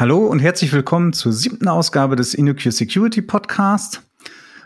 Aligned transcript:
Hallo 0.00 0.20
und 0.20 0.38
herzlich 0.38 0.72
willkommen 0.72 1.12
zur 1.12 1.30
siebten 1.30 1.68
Ausgabe 1.68 2.16
des 2.16 2.32
InnoQ 2.32 2.72
Security 2.72 3.20
Podcast. 3.20 4.00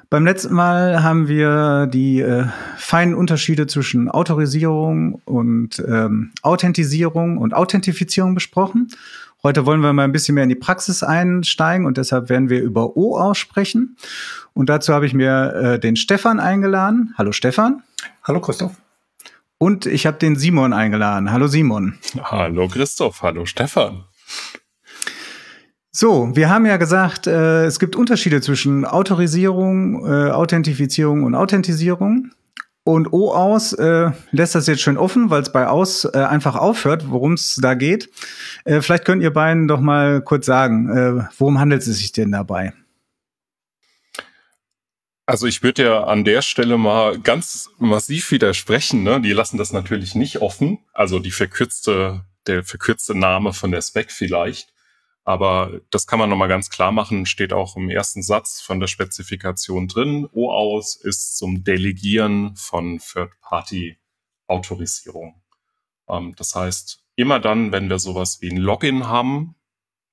Beim 0.08 0.24
letzten 0.24 0.54
Mal 0.54 1.02
haben 1.02 1.26
wir 1.26 1.88
die 1.88 2.20
äh, 2.20 2.44
feinen 2.76 3.16
Unterschiede 3.16 3.66
zwischen 3.66 4.08
Autorisierung 4.08 5.20
und 5.24 5.80
ähm, 5.88 6.30
Authentisierung 6.42 7.38
und 7.38 7.52
Authentifizierung 7.52 8.36
besprochen. 8.36 8.90
Heute 9.42 9.66
wollen 9.66 9.80
wir 9.80 9.92
mal 9.92 10.04
ein 10.04 10.12
bisschen 10.12 10.36
mehr 10.36 10.44
in 10.44 10.50
die 10.50 10.54
Praxis 10.54 11.02
einsteigen 11.02 11.84
und 11.84 11.96
deshalb 11.96 12.28
werden 12.28 12.48
wir 12.48 12.62
über 12.62 12.96
O 12.96 13.18
aussprechen. 13.18 13.96
Und 14.52 14.68
dazu 14.68 14.94
habe 14.94 15.04
ich 15.04 15.14
mir 15.14 15.52
äh, 15.52 15.78
den 15.80 15.96
Stefan 15.96 16.38
eingeladen. 16.38 17.12
Hallo 17.18 17.32
Stefan. 17.32 17.82
Hallo 18.22 18.40
Christoph. 18.40 18.76
Und 19.58 19.86
ich 19.86 20.06
habe 20.06 20.16
den 20.16 20.36
Simon 20.36 20.72
eingeladen. 20.72 21.32
Hallo 21.32 21.48
Simon. 21.48 21.98
Hallo 22.22 22.68
Christoph. 22.68 23.22
Hallo 23.22 23.46
Stefan. 23.46 24.04
So, 25.96 26.34
wir 26.34 26.50
haben 26.50 26.66
ja 26.66 26.76
gesagt, 26.76 27.28
äh, 27.28 27.66
es 27.66 27.78
gibt 27.78 27.94
Unterschiede 27.94 28.40
zwischen 28.40 28.84
Autorisierung, 28.84 30.04
äh, 30.04 30.32
Authentifizierung 30.32 31.22
und 31.22 31.36
Authentisierung. 31.36 32.32
Und 32.82 33.12
OAuth 33.12 33.78
äh, 33.78 34.10
lässt 34.32 34.56
das 34.56 34.66
jetzt 34.66 34.82
schön 34.82 34.96
offen, 34.98 35.30
weil 35.30 35.42
es 35.42 35.52
bei 35.52 35.68
aus 35.68 36.04
äh, 36.04 36.18
einfach 36.18 36.56
aufhört, 36.56 37.08
worum 37.10 37.34
es 37.34 37.60
da 37.62 37.74
geht. 37.74 38.10
Äh, 38.64 38.80
vielleicht 38.80 39.04
könnt 39.04 39.22
ihr 39.22 39.32
beiden 39.32 39.68
doch 39.68 39.78
mal 39.78 40.20
kurz 40.20 40.46
sagen, 40.46 40.90
äh, 40.90 41.28
worum 41.38 41.60
handelt 41.60 41.82
es 41.82 41.96
sich 41.96 42.10
denn 42.10 42.32
dabei? 42.32 42.72
Also 45.26 45.46
ich 45.46 45.62
würde 45.62 45.84
ja 45.84 46.02
an 46.02 46.24
der 46.24 46.42
Stelle 46.42 46.76
mal 46.76 47.20
ganz 47.20 47.70
massiv 47.78 48.32
widersprechen. 48.32 49.04
Ne? 49.04 49.20
Die 49.20 49.32
lassen 49.32 49.58
das 49.58 49.72
natürlich 49.72 50.16
nicht 50.16 50.42
offen. 50.42 50.80
Also 50.92 51.20
die 51.20 51.30
verkürzte, 51.30 52.24
der 52.48 52.64
verkürzte 52.64 53.16
Name 53.16 53.52
von 53.52 53.70
der 53.70 53.80
Spec 53.80 54.10
vielleicht. 54.10 54.73
Aber 55.24 55.80
das 55.90 56.06
kann 56.06 56.18
man 56.18 56.28
nochmal 56.28 56.48
ganz 56.48 56.68
klar 56.68 56.92
machen, 56.92 57.24
steht 57.24 57.54
auch 57.54 57.76
im 57.76 57.88
ersten 57.88 58.22
Satz 58.22 58.60
von 58.60 58.78
der 58.78 58.88
Spezifikation 58.88 59.88
drin. 59.88 60.28
OAuth 60.32 60.96
ist 61.02 61.38
zum 61.38 61.64
Delegieren 61.64 62.54
von 62.56 62.98
Third-Party-Autorisierung. 62.98 65.40
Ähm, 66.08 66.34
das 66.36 66.54
heißt, 66.54 67.02
immer 67.16 67.40
dann, 67.40 67.72
wenn 67.72 67.88
wir 67.88 67.98
sowas 67.98 68.42
wie 68.42 68.50
ein 68.50 68.58
Login 68.58 69.08
haben, 69.08 69.54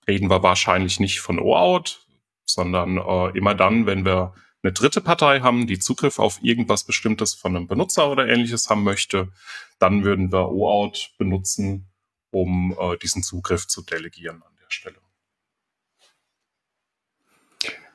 reden 0.07 0.29
wir 0.29 0.43
wahrscheinlich 0.43 1.01
nicht 1.01 1.19
von 1.19 1.39
OAuth, 1.39 2.07
sondern 2.45 2.97
äh, 2.97 3.37
immer 3.37 3.53
dann, 3.53 3.85
wenn 3.85 4.05
wir 4.05 4.33
eine 4.63 4.71
dritte 4.71 5.01
Partei 5.01 5.41
haben, 5.41 5.67
die 5.67 5.79
Zugriff 5.79 6.19
auf 6.19 6.39
irgendwas 6.41 6.85
Bestimmtes 6.85 7.33
von 7.33 7.53
einem 7.55 7.67
Benutzer 7.67 8.09
oder 8.09 8.29
ähnliches 8.29 8.69
haben 8.69 8.83
möchte, 8.83 9.33
dann 9.77 10.05
würden 10.05 10.31
wir 10.31 10.51
OAuth 10.51 11.11
benutzen, 11.17 11.89
um 12.31 12.73
äh, 12.79 12.95
diesen 12.97 13.23
Zugriff 13.23 13.67
zu 13.67 13.81
delegieren 13.81 14.41
der 14.71 14.71
Stelle. 14.71 15.00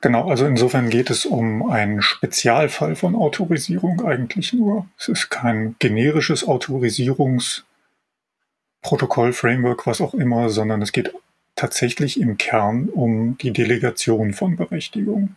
Genau, 0.07 0.29
also 0.29 0.45
insofern 0.45 0.89
geht 0.89 1.09
es 1.09 1.25
um 1.25 1.69
einen 1.69 2.01
Spezialfall 2.01 2.95
von 2.95 3.13
Autorisierung 3.13 4.05
eigentlich 4.05 4.53
nur. 4.53 4.87
Es 4.97 5.09
ist 5.09 5.29
kein 5.29 5.75
generisches 5.79 6.47
Autorisierungsprotokoll, 6.47 9.33
Framework, 9.33 9.85
was 9.85 9.99
auch 9.99 10.13
immer, 10.13 10.49
sondern 10.49 10.81
es 10.81 10.93
geht 10.93 11.13
tatsächlich 11.57 12.21
im 12.21 12.37
Kern 12.37 12.87
um 12.87 13.37
die 13.39 13.51
Delegation 13.51 14.33
von 14.33 14.55
Berechtigungen. 14.55 15.35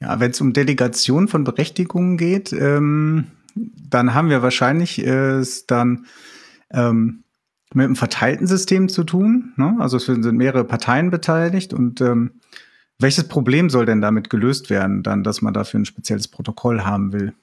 Ja, 0.00 0.18
wenn 0.18 0.32
es 0.32 0.40
um 0.40 0.52
Delegation 0.52 1.28
von 1.28 1.44
Berechtigungen 1.44 2.18
geht, 2.18 2.52
ähm, 2.52 3.28
dann 3.54 4.12
haben 4.12 4.28
wir 4.28 4.42
wahrscheinlich 4.42 5.06
äh, 5.06 5.40
dann 5.68 6.06
ähm, 6.72 7.22
mit 7.74 7.84
einem 7.84 7.96
verteilten 7.96 8.46
System 8.46 8.88
zu 8.88 9.04
tun. 9.04 9.52
Ne? 9.56 9.76
Also 9.78 9.96
es 9.96 10.06
sind 10.06 10.24
mehrere 10.32 10.64
Parteien 10.64 11.10
beteiligt 11.10 11.72
und 11.72 12.00
ähm, 12.00 12.40
welches 12.98 13.26
Problem 13.28 13.70
soll 13.70 13.86
denn 13.86 14.00
damit 14.00 14.30
gelöst 14.30 14.70
werden, 14.70 15.02
dann, 15.02 15.24
dass 15.24 15.42
man 15.42 15.52
dafür 15.52 15.80
ein 15.80 15.84
spezielles 15.84 16.28
Protokoll 16.28 16.82
haben 16.82 17.12
will? 17.12 17.34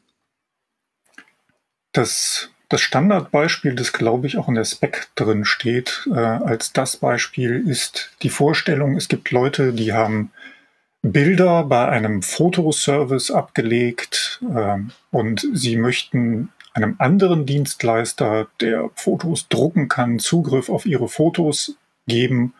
Das, 1.91 2.49
das 2.69 2.81
Standardbeispiel, 2.81 3.75
das 3.75 3.91
glaube 3.91 4.27
ich 4.27 4.37
auch 4.37 4.47
in 4.47 4.55
der 4.55 4.63
Spec 4.63 5.09
drin 5.15 5.43
steht, 5.43 6.07
äh, 6.09 6.17
als 6.17 6.71
das 6.71 6.97
Beispiel 6.97 7.67
ist 7.67 8.15
die 8.21 8.29
Vorstellung, 8.29 8.95
es 8.95 9.09
gibt 9.09 9.31
Leute, 9.31 9.73
die 9.73 9.91
haben 9.91 10.31
Bilder 11.01 11.63
bei 11.63 11.89
einem 11.89 12.21
Fotoservice 12.21 13.31
abgelegt 13.31 14.41
äh, 14.55 14.77
und 15.09 15.47
sie 15.53 15.75
möchten 15.75 16.49
einem 16.73 16.95
anderen 16.99 17.45
Dienstleister, 17.45 18.47
der 18.59 18.89
Fotos 18.95 19.47
drucken 19.49 19.87
kann, 19.87 20.19
Zugriff 20.19 20.69
auf 20.69 20.85
ihre 20.85 21.07
Fotos 21.07 21.75
geben, 22.07 22.53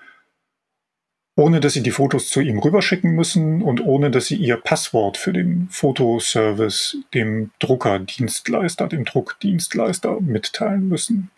ohne 1.35 1.59
dass 1.59 1.73
sie 1.73 1.83
die 1.83 1.91
Fotos 1.91 2.29
zu 2.29 2.41
ihm 2.41 2.59
rüberschicken 2.59 3.11
müssen 3.11 3.61
und 3.61 3.81
ohne 3.81 4.11
dass 4.11 4.27
sie 4.27 4.35
ihr 4.35 4.57
Passwort 4.57 5.17
für 5.17 5.33
den 5.33 5.67
Fotoservice 5.71 6.97
dem 7.13 7.51
Druckerdienstleister, 7.59 8.87
dem 8.87 9.05
Druckdienstleister 9.05 10.19
mitteilen 10.21 10.87
müssen. 10.87 11.31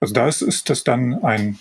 Also 0.00 0.14
da 0.14 0.28
ist 0.28 0.70
das 0.70 0.84
dann 0.84 1.22
ein, 1.22 1.58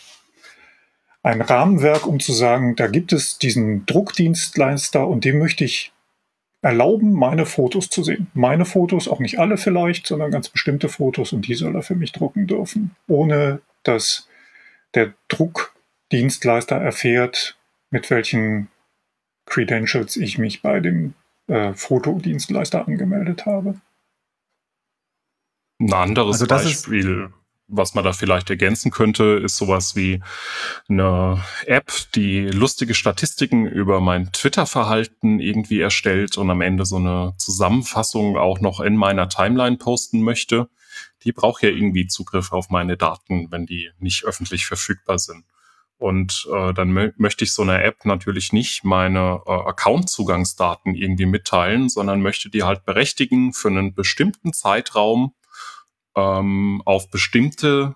ein 1.22 1.42
Rahmenwerk, 1.42 2.08
um 2.08 2.20
zu 2.20 2.34
sagen, 2.34 2.76
da 2.76 2.88
gibt 2.88 3.14
es 3.14 3.38
diesen 3.38 3.86
Druckdienstleister 3.86 5.08
und 5.08 5.26
dem 5.26 5.40
möchte 5.40 5.64
ich 5.64 5.93
erlauben, 6.64 7.12
meine 7.12 7.46
Fotos 7.46 7.90
zu 7.90 8.04
sehen. 8.04 8.28
Meine 8.34 8.66
Fotos, 8.66 9.08
auch 9.08 9.20
nicht 9.20 9.38
alle 9.38 9.58
vielleicht, 9.58 10.08
sondern 10.08 10.32
ganz 10.32 10.50
bestimmte 10.50 10.90
Fotos 10.90 11.34
und 11.34 11.48
die 11.48 11.56
soll 11.56 11.76
er 11.76 11.84
für 11.84 11.96
mich 11.96 12.14
drucken 12.14 12.48
dürfen, 12.48 12.96
ohne 13.08 13.62
dass 13.84 14.28
der 14.96 15.14
Druckdienstleister 15.28 16.78
erfährt, 16.78 17.58
mit 17.92 18.10
welchen 18.10 18.70
Credentials 19.46 20.16
ich 20.16 20.38
mich 20.38 20.62
bei 20.62 20.80
dem 20.80 21.14
äh, 21.48 21.74
Fotodienstleister 21.74 22.88
angemeldet 22.88 23.46
habe. 23.46 23.76
Ein 25.80 25.94
anderes 25.94 26.42
also 26.42 26.48
Beispiel 26.48 27.30
was 27.68 27.96
man 27.96 28.04
da 28.04 28.14
vielleicht 28.14 28.50
ergänzen 28.50 28.92
könnte, 28.92 29.42
ist 29.44 29.58
sowas 29.58 29.96
wie 29.96 30.22
eine 30.90 31.44
App, 31.66 31.92
die 32.16 32.48
lustige 32.48 32.94
Statistiken 32.94 33.66
über 33.66 34.02
mein 34.02 34.32
Twitter-Verhalten 34.32 35.40
irgendwie 35.40 35.80
erstellt 35.80 36.38
und 36.38 36.50
am 36.50 36.62
Ende 36.62 36.86
so 36.86 36.98
eine 36.98 37.34
Zusammenfassung 37.38 38.38
auch 38.38 38.60
noch 38.60 38.80
in 38.80 38.96
meiner 38.96 39.30
Timeline 39.30 39.78
posten 39.78 40.22
möchte. 40.22 40.70
Die 41.24 41.32
braucht 41.32 41.64
ja 41.64 41.70
irgendwie 41.70 42.08
Zugriff 42.08 42.52
auf 42.52 42.70
meine 42.70 42.98
Daten, 42.98 43.52
wenn 43.52 43.66
die 43.66 43.90
nicht 43.98 44.26
öffentlich 44.26 44.66
verfügbar 44.66 45.18
sind. 45.18 45.46
Und 45.98 46.50
äh, 46.54 46.74
dann 46.74 46.92
mö 46.92 47.12
möchte 47.16 47.46
ich 47.46 47.54
so 47.54 47.62
einer 47.62 47.82
App 47.82 48.04
natürlich 48.04 48.52
nicht 48.52 48.84
meine 48.84 49.42
äh, 49.46 49.52
Account-Zugangsdaten 49.52 50.96
irgendwie 50.96 51.26
mitteilen, 51.26 51.88
sondern 51.88 52.22
möchte 52.22 52.50
die 52.50 52.64
halt 52.64 52.84
berechtigen, 52.84 53.54
für 53.54 53.70
einen 53.70 53.94
bestimmten 53.94 54.52
Zeitraum 54.52 55.34
ähm, 56.16 56.82
auf 56.86 57.10
bestimmte 57.10 57.96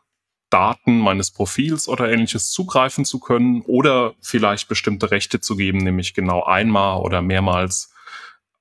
Daten 0.50 1.00
meines 1.00 1.32
Profils 1.32 1.88
oder 1.88 2.10
ähnliches 2.10 2.52
zugreifen 2.52 3.06
zu 3.06 3.20
können 3.20 3.62
oder 3.62 4.16
vielleicht 4.22 4.70
bestimmte 4.70 5.12
Rechte 5.12 5.42
zu 5.42 5.58
geben, 5.58 5.80
nämlich 5.80 6.14
genau 6.14 6.44
einmal 6.44 7.02
oder 7.02 7.22
mehrmals 7.22 7.94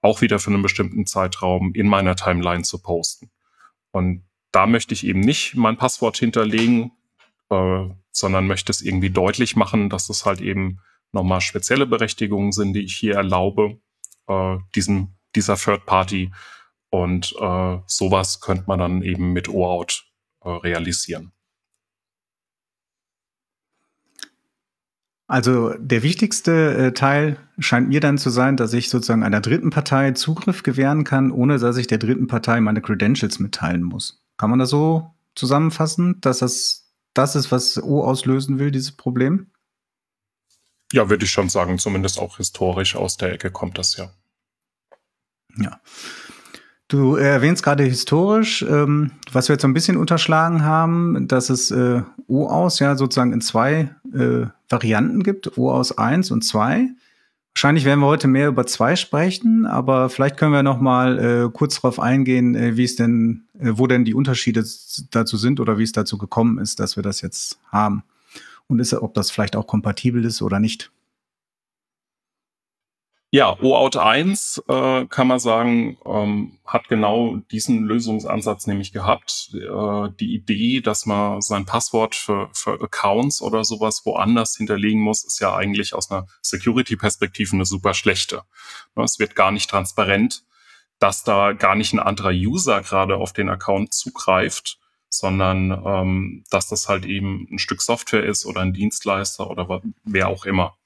auch 0.03 0.21
wieder 0.21 0.39
für 0.39 0.51
einen 0.51 0.63
bestimmten 0.63 1.07
Zeitraum 1.07 1.73
in 1.75 1.89
meiner 1.89 2.17
Timeline 2.17 2.63
zu 2.63 2.81
posten. 2.81 3.31
Und 3.93 4.25
da 4.53 4.67
möchte 4.67 4.95
ich 4.95 5.07
eben 5.07 5.21
nicht 5.21 5.55
mein 5.55 5.77
Passwort 5.77 6.17
hinterlegen, 6.17 6.93
äh, 7.51 7.85
sondern 8.11 8.47
möchte 8.47 8.73
es 8.73 8.83
irgendwie 8.83 9.11
deutlich 9.11 9.57
machen, 9.57 9.91
dass 9.91 10.09
es 10.09 10.25
halt 10.25 10.41
eben 10.41 10.81
nochmal 11.13 11.41
spezielle 11.41 11.87
Berechtigungen 11.87 12.53
sind, 12.53 12.73
die 12.73 12.85
ich 12.85 12.97
hier 12.97 13.15
erlaube, 13.15 13.79
äh, 14.29 14.57
diesem, 14.75 15.15
dieser 15.35 15.57
Third 15.57 15.87
Party 15.87 16.33
und 16.91 17.35
äh, 17.41 17.79
sowas 17.87 18.41
könnte 18.41 18.65
man 18.67 18.79
dann 18.79 19.03
eben 19.03 19.33
mit 19.33 19.49
OAuth 19.49 20.05
äh, 20.43 20.49
realisieren. 20.49 21.33
Also 25.29 25.75
der 25.79 26.05
wichtigste 26.05 26.75
äh, 26.77 26.93
Teil 26.93 27.37
scheint 27.59 27.89
mir 27.89 28.01
dann 28.01 28.17
zu 28.17 28.31
sein, 28.31 28.57
dass 28.57 28.73
ich 28.73 28.89
sozusagen 28.89 29.25
einer 29.25 29.41
dritten 29.41 29.71
Partei 29.71 30.13
Zugriff 30.13 30.63
gewähren 30.63 31.03
kann, 31.03 31.33
ohne 31.33 31.59
dass 31.59 31.77
ich 31.77 31.89
der 31.89 31.99
dritten 31.99 32.29
Partei 32.29 32.61
meine 32.61 32.81
Credentials 32.81 33.41
mitteilen 33.41 33.83
muss. 33.83 34.23
Kann 34.37 34.51
man 34.51 34.61
das 34.61 34.71
so 34.71 35.15
zusammenfassen, 35.35 36.21
dass 36.21 36.39
das 36.39 36.87
das 37.17 37.35
ist, 37.35 37.51
was 37.51 37.83
O 37.83 38.05
auslösen 38.05 38.59
will, 38.59 38.71
dieses 38.71 38.93
Problem? 38.93 39.51
Ja, 40.93 41.09
würde 41.09 41.25
ich 41.25 41.31
schon 41.31 41.49
sagen. 41.49 41.79
Zumindest 41.79 42.19
auch 42.19 42.37
historisch 42.37 42.95
aus 42.95 43.17
der 43.17 43.33
Ecke 43.33 43.51
kommt 43.51 43.79
das 43.79 43.97
ja. 43.97 44.13
Ja. 45.57 45.81
Du 46.89 47.17
erwähnst 47.17 47.65
gerade 47.65 47.83
historisch, 47.83 48.63
ähm, 48.63 49.11
was 49.33 49.49
wir 49.49 49.55
jetzt 49.55 49.63
so 49.63 49.69
ein 49.69 49.75
bisschen 49.75 49.97
unterschlagen 49.97 50.65
haben, 50.65 51.27
dass 51.27 51.51
es 51.51 51.73
äh, 51.73 52.03
O-Aus 52.29 52.79
ja 52.79 52.97
sozusagen 52.97 53.33
in 53.33 53.41
zwei 53.41 53.91
äh, 54.15 54.47
Varianten 54.69 55.25
gibt, 55.25 55.59
O-Aus 55.59 55.99
1 55.99 56.31
und 56.31 56.43
2. 56.45 56.91
Wahrscheinlich 57.55 57.87
werden 57.87 58.01
wir 58.01 58.07
heute 58.07 58.29
mehr 58.29 58.49
über 58.49 58.67
zwei 58.67 58.95
sprechen, 58.95 59.67
aber 59.67 60.11
vielleicht 60.11 60.37
können 60.37 60.53
wir 60.53 60.63
noch 60.63 60.79
mal 60.79 61.19
äh, 61.19 61.51
kurz 61.51 61.77
darauf 61.77 61.99
eingehen, 61.99 62.55
äh, 62.55 62.77
wie 62.77 62.85
es 62.85 62.95
denn, 62.95 63.47
äh, 63.59 63.73
wo 63.73 63.89
denn 63.89 64.05
die 64.05 64.15
Unterschiede 64.15 64.63
dazu 65.11 65.37
sind 65.37 65.59
oder 65.59 65.79
wie 65.79 65.83
es 65.83 65.93
dazu 65.93 66.19
gekommen 66.19 66.59
ist, 66.59 66.79
dass 66.79 66.97
wir 66.97 67.03
das 67.03 67.21
jetzt 67.21 67.59
haben. 67.73 68.05
und 68.69 68.79
ist, 68.79 68.93
ob 68.95 69.15
das 69.15 69.31
vielleicht 69.31 69.57
auch 69.57 69.67
kompatibel 69.67 70.25
ist 70.25 70.43
oder 70.43 70.61
nicht. 70.61 70.93
Ja, 73.37 73.55
OAuth 73.61 73.99
1 73.99 74.63
äh, 74.67 75.05
kann 75.09 75.27
man 75.27 75.39
sagen, 75.39 75.99
ähm, 76.07 76.59
hat 76.65 76.89
genau 76.89 77.37
diesen 77.51 77.85
Lösungsansatz 77.85 78.67
nämlich 78.67 78.93
gehabt. 78.95 79.51
Äh, 79.53 80.09
die 80.19 80.35
Idee, 80.35 80.81
dass 80.81 81.05
man 81.05 81.43
sein 81.43 81.67
Passwort 81.67 82.15
für, 82.15 82.49
für 82.55 82.81
Accounts 82.81 83.43
oder 83.43 83.63
sowas 83.63 84.07
woanders 84.07 84.57
hinterlegen 84.57 85.03
muss, 85.03 85.23
ist 85.23 85.39
ja 85.39 85.55
eigentlich 85.55 85.93
aus 85.93 86.11
einer 86.11 86.27
Security-Perspektive 86.41 87.57
eine 87.57 87.67
super 87.67 87.93
schlechte. 87.93 88.41
Ne, 88.95 89.05
es 89.05 89.19
wird 89.19 89.35
gar 89.35 89.51
nicht 89.51 89.69
transparent, 89.69 90.43
dass 90.99 91.23
da 91.23 91.53
gar 91.53 91.75
nicht 91.75 91.93
ein 91.93 92.01
anderer 92.01 92.33
User 92.33 92.81
gerade 92.81 93.17
auf 93.17 93.35
den 93.35 93.51
Account 93.51 93.93
zugreift, 93.93 94.79
sondern 95.11 95.73
ähm, 95.85 96.45
dass 96.51 96.69
das 96.69 96.89
halt 96.89 97.05
eben 97.05 97.47
ein 97.51 97.59
Stück 97.59 97.83
Software 97.83 98.25
ist 98.25 98.47
oder 98.47 98.63
ein 98.63 98.73
Dienstleister 98.73 99.51
oder 99.51 99.83
wer 100.05 100.29
auch 100.29 100.47
immer. 100.47 100.79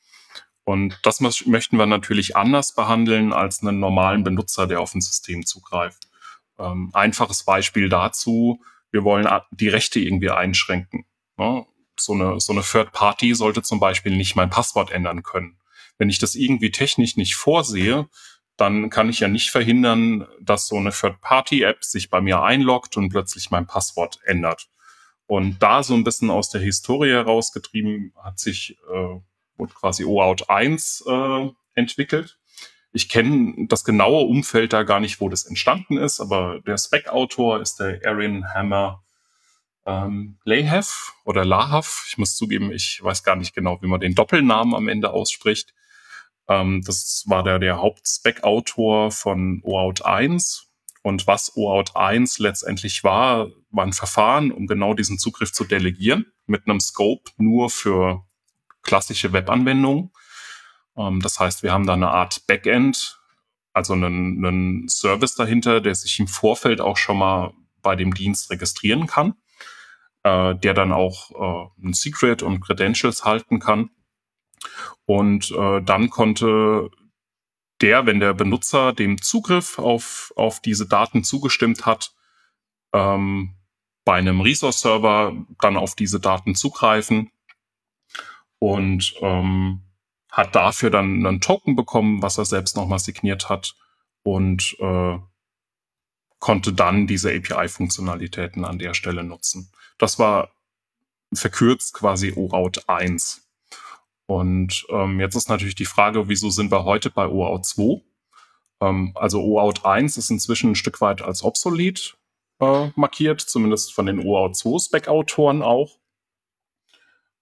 Und 0.71 1.01
das 1.03 1.21
möchten 1.21 1.79
wir 1.79 1.87
natürlich 1.87 2.37
anders 2.37 2.77
behandeln 2.77 3.33
als 3.33 3.61
einen 3.61 3.81
normalen 3.81 4.23
Benutzer, 4.23 4.69
der 4.69 4.81
auf 4.81 4.95
ein 4.95 5.01
System 5.01 5.45
zugreift. 5.45 6.07
Ähm, 6.61 6.91
einfaches 6.93 7.43
Beispiel 7.43 7.89
dazu, 7.89 8.63
wir 8.93 9.03
wollen 9.03 9.27
die 9.51 9.67
Rechte 9.67 9.99
irgendwie 9.99 10.31
einschränken. 10.31 11.07
Ne? 11.37 11.67
So 11.99 12.13
eine, 12.13 12.39
so 12.39 12.53
eine 12.53 12.63
Third 12.63 12.93
Party 12.93 13.35
sollte 13.35 13.63
zum 13.63 13.81
Beispiel 13.81 14.17
nicht 14.17 14.37
mein 14.37 14.49
Passwort 14.49 14.93
ändern 14.93 15.25
können. 15.25 15.59
Wenn 15.99 16.09
ich 16.09 16.21
das 16.21 16.37
irgendwie 16.37 16.71
technisch 16.71 17.17
nicht 17.17 17.35
vorsehe, 17.35 18.09
dann 18.57 18.91
kann 18.91 19.09
ich 19.09 19.19
ja 19.19 19.27
nicht 19.27 19.51
verhindern, 19.51 20.29
dass 20.41 20.69
so 20.69 20.77
eine 20.77 20.93
Third-Party-App 20.93 21.83
sich 21.83 22.11
bei 22.11 22.21
mir 22.21 22.45
einloggt 22.45 22.97
und 22.97 23.09
plötzlich 23.09 23.51
mein 23.51 23.67
Passwort 23.67 24.21
ändert. 24.23 24.69
Und 25.27 25.59
da 25.65 25.83
so 25.83 25.95
ein 25.95 26.05
bisschen 26.05 26.31
aus 26.31 26.49
der 26.49 26.61
Historie 26.61 27.11
herausgetrieben 27.11 28.15
hat 28.23 28.39
sich 28.39 28.79
äh, 28.95 29.21
wurde 29.61 29.75
quasi 29.75 30.05
OAuth 30.05 30.51
1 30.51 31.05
äh, 31.07 31.49
entwickelt. 31.75 32.39
Ich 32.93 33.09
kenne 33.09 33.67
das 33.69 33.85
genaue 33.85 34.27
Umfeld 34.27 34.73
da 34.73 34.83
gar 34.83 34.99
nicht, 34.99 35.21
wo 35.21 35.29
das 35.29 35.45
entstanden 35.45 35.97
ist, 35.97 36.21
aber 36.21 36.61
der 36.67 36.77
Spec-Autor 36.77 37.61
ist 37.61 37.79
der 37.79 38.01
Aaron 38.05 38.53
Hammer 38.53 39.05
ähm, 39.87 40.39
Lahav 40.45 41.13
oder 41.25 41.45
Lahav. 41.45 42.05
Ich 42.09 42.19
muss 42.19 42.35
zugeben, 42.35 42.73
ich 42.73 43.01
weiß 43.03 43.23
gar 43.23 43.37
nicht 43.37 43.55
genau, 43.55 43.81
wie 43.81 43.87
man 43.87 44.01
den 44.01 44.17
Doppelnamen 44.17 44.75
am 44.75 44.89
Ende 44.89 45.13
ausspricht. 45.13 45.73
Ähm, 46.49 46.83
das 46.85 47.25
war 47.27 47.45
der, 47.45 47.61
der 47.61 47.79
Haupt-Spec-Autor 47.79 49.13
von 49.13 49.61
OAuth 49.63 50.05
1. 50.05 50.67
Und 51.03 51.27
was 51.27 51.57
OAuth 51.57 51.95
1 51.95 52.41
letztendlich 52.41 53.05
war, 53.05 53.49
war 53.71 53.87
ein 53.87 53.93
Verfahren, 53.93 54.51
um 54.51 54.67
genau 54.67 54.95
diesen 54.95 55.19
Zugriff 55.19 55.53
zu 55.53 55.65
delegieren, 55.65 56.27
mit 56.47 56.67
einem 56.67 56.81
Scope 56.81 57.31
nur 57.39 57.71
für 57.71 58.25
klassische 58.91 59.33
Webanwendung. 59.33 60.11
Ähm, 60.97 61.21
das 61.21 61.39
heißt, 61.39 61.63
wir 61.63 61.73
haben 61.73 61.87
da 61.87 61.93
eine 61.93 62.11
Art 62.11 62.45
Backend, 62.49 63.21
also 63.73 63.93
einen, 63.93 64.45
einen 64.45 64.89
Service 64.89 65.37
dahinter, 65.37 65.81
der 65.81 65.95
sich 65.95 66.19
im 66.19 66.27
Vorfeld 66.27 66.81
auch 66.81 66.97
schon 66.97 67.19
mal 67.19 67.53
bei 67.83 67.95
dem 67.95 68.13
Dienst 68.13 68.51
registrieren 68.51 69.07
kann, 69.07 69.35
äh, 70.25 70.57
der 70.57 70.75
dann 70.75 70.93
auch 70.93 71.31
äh, 71.31 71.87
ein 71.87 71.93
Secret 71.93 72.43
und 72.43 72.61
Credentials 72.61 73.25
halten 73.25 73.61
kann. 73.61 73.91
Und 75.07 75.53
äh, 75.53 75.81
dann 75.83 76.11
konnte 76.11 76.91
der, 77.81 78.07
wenn 78.07 78.19
der 78.19 78.35
Benutzer 78.35 78.93
dem 78.93 79.23
Zugriff 79.23 79.79
auf, 79.79 80.33
auf 80.35 80.61
diese 80.61 80.89
Daten 80.89 81.23
zugestimmt 81.23 81.87
hat, 81.87 82.13
ähm, 82.93 83.55
bei 84.05 84.17
einem 84.17 84.41
Resource-Server 84.41 85.47
dann 85.61 85.77
auf 85.77 85.95
diese 85.95 86.19
Daten 86.19 86.57
zugreifen 86.57 87.31
und 88.61 89.15
ähm, 89.21 89.83
hat 90.31 90.55
dafür 90.55 90.91
dann 90.91 91.27
einen 91.27 91.41
Token 91.41 91.75
bekommen, 91.75 92.23
was 92.23 92.39
er 92.39 92.45
selbst 92.45 92.77
nochmal 92.77 93.01
signiert 93.01 93.49
hat 93.49 93.75
und 94.23 94.77
äh, 94.79 95.19
konnte 96.39 96.73
dann 96.73 97.09
diese 97.09 97.31
API-Funktionalitäten 97.31 98.65
an 98.65 98.79
der 98.79 98.95
Stelle 98.95 99.25
nutzen. 99.25 99.73
Das 99.99 100.19
war 100.19 100.53
verkürzt 101.33 101.95
quasi 101.95 102.33
OAuth 102.35 102.89
1. 102.89 103.47
Und 104.27 104.87
ähm, 104.91 105.21
jetzt 105.21 105.35
ist 105.35 105.49
natürlich 105.49 105.75
die 105.75 105.85
Frage, 105.85 106.29
wieso 106.29 106.51
sind 106.51 106.71
wir 106.71 106.85
heute 106.85 107.11
bei 107.11 107.27
OAuth 107.27 107.67
2? 107.67 108.03
Ähm, 108.81 109.13
also 109.15 109.43
OAuth 109.43 109.85
1 109.85 110.17
ist 110.17 110.31
inzwischen 110.31 110.73
ein 110.73 110.77
Stück 110.77 111.01
weit 111.01 111.23
als 111.23 111.43
obsolet 111.43 112.17
äh, 112.61 112.91
markiert, 112.95 113.41
zumindest 113.41 113.93
von 113.93 114.07
den 114.07 114.21
OAuth 114.21 114.57
2 114.57 114.79
Spec-Autoren 114.79 115.63
auch. 115.63 116.00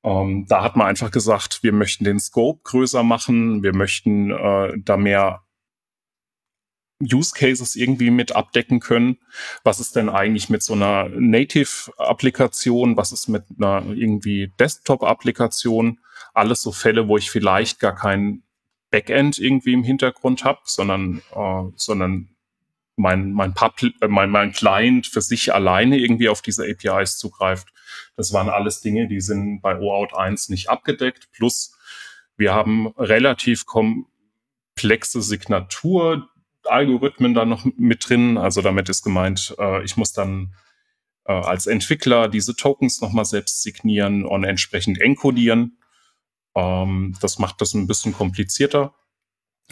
Ähm, 0.04 0.46
da 0.48 0.62
hat 0.62 0.76
man 0.76 0.86
einfach 0.86 1.10
gesagt, 1.10 1.62
wir 1.62 1.72
möchten 1.72 2.04
den 2.04 2.20
Scope 2.20 2.60
größer 2.64 3.02
machen, 3.02 3.62
wir 3.62 3.74
möchten 3.74 4.30
äh, 4.30 4.72
da 4.78 4.96
mehr 4.96 5.42
Use 7.00 7.32
Cases 7.34 7.76
irgendwie 7.76 8.10
mit 8.10 8.32
abdecken 8.32 8.80
können. 8.80 9.18
Was 9.62 9.80
ist 9.80 9.94
denn 9.96 10.08
eigentlich 10.08 10.50
mit 10.50 10.62
so 10.62 10.74
einer 10.74 11.08
Native-Applikation? 11.08 12.96
Was 12.96 13.12
ist 13.12 13.28
mit 13.28 13.44
einer 13.56 13.84
irgendwie 13.86 14.52
Desktop-Applikation? 14.58 16.00
Alles 16.34 16.62
so 16.62 16.72
Fälle, 16.72 17.06
wo 17.06 17.16
ich 17.16 17.30
vielleicht 17.30 17.78
gar 17.78 17.94
kein 17.94 18.42
Backend 18.90 19.38
irgendwie 19.38 19.74
im 19.74 19.84
Hintergrund 19.84 20.44
habe, 20.44 20.60
sondern, 20.64 21.22
äh, 21.34 21.62
sondern 21.76 22.30
mein, 22.96 23.32
mein, 23.32 23.54
Pub, 23.54 23.74
äh, 23.82 24.08
mein, 24.08 24.30
mein 24.30 24.52
Client 24.52 25.06
für 25.06 25.20
sich 25.20 25.54
alleine 25.54 25.98
irgendwie 25.98 26.28
auf 26.28 26.42
diese 26.42 26.64
APIs 26.64 27.18
zugreift. 27.18 27.68
Das 28.16 28.32
waren 28.32 28.48
alles 28.48 28.80
Dinge, 28.80 29.08
die 29.08 29.20
sind 29.20 29.60
bei 29.60 29.78
OAuth 29.78 30.14
1 30.14 30.48
nicht 30.48 30.68
abgedeckt. 30.68 31.30
Plus 31.32 31.76
wir 32.36 32.54
haben 32.54 32.88
relativ 32.96 33.66
komplexe 33.66 35.22
Signaturalgorithmen 35.22 37.34
da 37.34 37.44
noch 37.44 37.66
mit 37.76 38.08
drin. 38.08 38.38
Also 38.38 38.62
damit 38.62 38.88
ist 38.88 39.02
gemeint, 39.02 39.54
äh, 39.58 39.84
ich 39.84 39.96
muss 39.96 40.12
dann 40.12 40.54
äh, 41.24 41.32
als 41.32 41.66
Entwickler 41.66 42.28
diese 42.28 42.56
Tokens 42.56 43.00
nochmal 43.00 43.24
selbst 43.24 43.62
signieren 43.62 44.24
und 44.24 44.44
entsprechend 44.44 45.00
encodieren. 45.00 45.78
Ähm, 46.54 47.16
das 47.20 47.38
macht 47.38 47.60
das 47.60 47.74
ein 47.74 47.86
bisschen 47.86 48.12
komplizierter. 48.12 48.94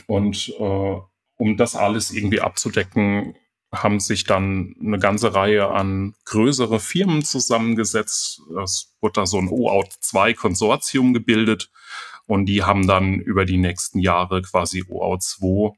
Und 0.07 0.53
äh, 0.59 0.97
um 1.39 1.57
das 1.57 1.77
alles 1.77 2.11
irgendwie 2.11 2.41
abzudecken, 2.41 3.37
haben 3.83 4.01
sich 4.01 4.25
dann 4.25 4.75
eine 4.81 4.99
ganze 4.99 5.35
Reihe 5.35 5.69
an 5.71 6.15
größere 6.25 6.81
Firmen 6.81 7.25
zusammengesetzt. 7.25 8.43
Es 8.63 8.95
wurde 9.01 9.21
da 9.21 9.27
so 9.27 9.39
ein 9.39 9.49
OAuth 9.49 9.93
2 10.01 10.35
Konsortium 10.35 11.15
gebildet 11.15 11.71
und 12.27 12.47
die 12.47 12.63
haben 12.63 12.87
dann 12.87 13.15
über 13.15 13.45
die 13.45 13.59
nächsten 13.59 13.99
Jahre 13.99 14.43
quasi 14.43 14.85
OAuth 14.89 15.23
2 15.23 15.77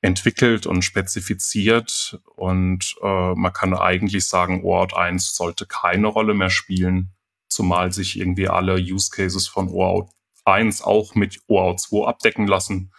entwickelt 0.00 0.66
und 0.66 0.82
spezifiziert 0.82 2.20
und 2.34 2.96
äh, 3.02 3.34
man 3.34 3.52
kann 3.52 3.72
eigentlich 3.72 4.26
sagen, 4.26 4.64
OAuth 4.64 4.94
1 4.94 5.34
sollte 5.34 5.64
keine 5.66 6.08
Rolle 6.08 6.34
mehr 6.34 6.50
spielen, 6.50 7.12
zumal 7.48 7.92
sich 7.92 8.18
irgendwie 8.18 8.48
alle 8.48 8.74
Use 8.74 9.10
Cases 9.10 9.46
von 9.46 9.68
OAuth 9.68 10.10
1 10.44 10.82
auch 10.82 11.14
mit 11.14 11.40
OAuth 11.46 11.80
2 11.80 12.08
abdecken 12.08 12.48
lassen. 12.48 12.92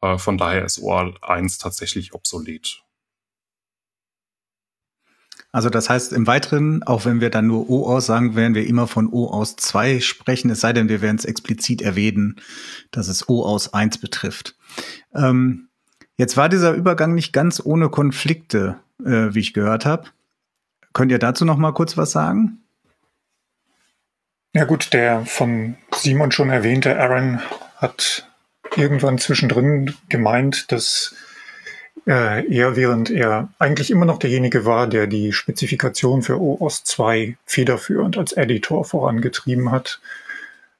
Äh, 0.00 0.18
von 0.18 0.38
daher 0.38 0.64
ist 0.64 0.78
OAuth 0.78 1.22
1 1.22 1.58
tatsächlich 1.58 2.14
obsolet. 2.14 2.85
Also 5.56 5.70
das 5.70 5.88
heißt 5.88 6.12
im 6.12 6.26
Weiteren, 6.26 6.82
auch 6.82 7.06
wenn 7.06 7.22
wir 7.22 7.30
dann 7.30 7.46
nur 7.46 7.70
O 7.70 7.86
aus 7.86 8.04
sagen, 8.04 8.36
werden 8.36 8.54
wir 8.54 8.66
immer 8.66 8.86
von 8.86 9.10
O 9.10 9.28
aus 9.28 9.56
2 9.56 10.00
sprechen, 10.00 10.50
es 10.50 10.60
sei 10.60 10.74
denn, 10.74 10.90
wir 10.90 11.00
werden 11.00 11.16
es 11.16 11.24
explizit 11.24 11.80
erwähnen, 11.80 12.36
dass 12.90 13.08
es 13.08 13.26
O 13.30 13.42
aus 13.42 13.72
1 13.72 13.96
betrifft. 13.96 14.54
Ähm, 15.14 15.68
jetzt 16.18 16.36
war 16.36 16.50
dieser 16.50 16.72
Übergang 16.72 17.14
nicht 17.14 17.32
ganz 17.32 17.62
ohne 17.64 17.88
Konflikte, 17.88 18.76
äh, 19.02 19.32
wie 19.32 19.40
ich 19.40 19.54
gehört 19.54 19.86
habe. 19.86 20.10
Könnt 20.92 21.10
ihr 21.10 21.18
dazu 21.18 21.46
noch 21.46 21.56
mal 21.56 21.72
kurz 21.72 21.96
was 21.96 22.10
sagen? 22.10 22.58
Ja 24.52 24.64
gut, 24.64 24.92
der 24.92 25.24
von 25.24 25.78
Simon 25.90 26.32
schon 26.32 26.50
erwähnte 26.50 27.00
Aaron 27.00 27.40
hat 27.76 28.28
irgendwann 28.76 29.16
zwischendrin 29.16 29.94
gemeint, 30.10 30.70
dass 30.70 31.14
äh, 32.06 32.46
er, 32.46 32.76
während 32.76 33.10
er 33.10 33.48
eigentlich 33.58 33.90
immer 33.90 34.06
noch 34.06 34.18
derjenige 34.18 34.64
war, 34.64 34.86
der 34.86 35.06
die 35.06 35.32
Spezifikation 35.32 36.22
für 36.22 36.40
OOS 36.40 36.84
2 36.84 37.36
federführend 37.44 38.16
als 38.16 38.32
Editor 38.32 38.84
vorangetrieben 38.84 39.70
hat, 39.70 40.00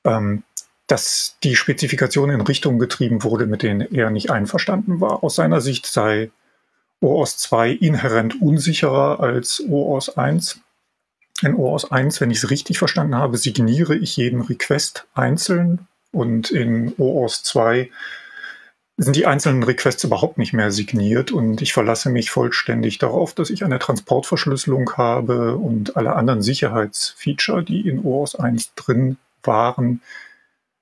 ähm, 0.04 0.44
dass 0.86 1.36
die 1.42 1.56
Spezifikation 1.56 2.30
in 2.30 2.40
Richtungen 2.40 2.78
getrieben 2.78 3.24
wurde, 3.24 3.46
mit 3.46 3.62
denen 3.62 3.80
er 3.80 4.10
nicht 4.10 4.30
einverstanden 4.30 5.00
war. 5.00 5.24
Aus 5.24 5.34
seiner 5.34 5.60
Sicht 5.60 5.86
sei 5.86 6.30
OOS 7.00 7.38
2 7.38 7.70
inhärent 7.70 8.40
unsicherer 8.40 9.20
als 9.20 9.60
OOS 9.68 10.16
1. 10.16 10.60
In 11.42 11.54
OOS 11.54 11.90
1, 11.90 12.20
wenn 12.20 12.30
ich 12.30 12.38
es 12.38 12.50
richtig 12.50 12.78
verstanden 12.78 13.16
habe, 13.16 13.36
signiere 13.36 13.96
ich 13.96 14.16
jeden 14.16 14.42
Request 14.42 15.06
einzeln 15.14 15.86
und 16.12 16.50
in 16.50 16.94
OOS 16.96 17.42
2 17.42 17.90
sind 18.98 19.16
die 19.16 19.26
einzelnen 19.26 19.62
Requests 19.62 20.04
überhaupt 20.04 20.38
nicht 20.38 20.54
mehr 20.54 20.70
signiert 20.70 21.30
und 21.30 21.60
ich 21.60 21.74
verlasse 21.74 22.08
mich 22.08 22.30
vollständig 22.30 22.98
darauf, 22.98 23.34
dass 23.34 23.50
ich 23.50 23.62
eine 23.64 23.78
Transportverschlüsselung 23.78 24.96
habe 24.96 25.56
und 25.56 25.96
alle 25.96 26.16
anderen 26.16 26.42
Sicherheitsfeature, 26.42 27.62
die 27.62 27.86
in 27.86 28.02
OAuth 28.02 28.40
1 28.40 28.74
drin 28.74 29.18
waren, 29.42 30.00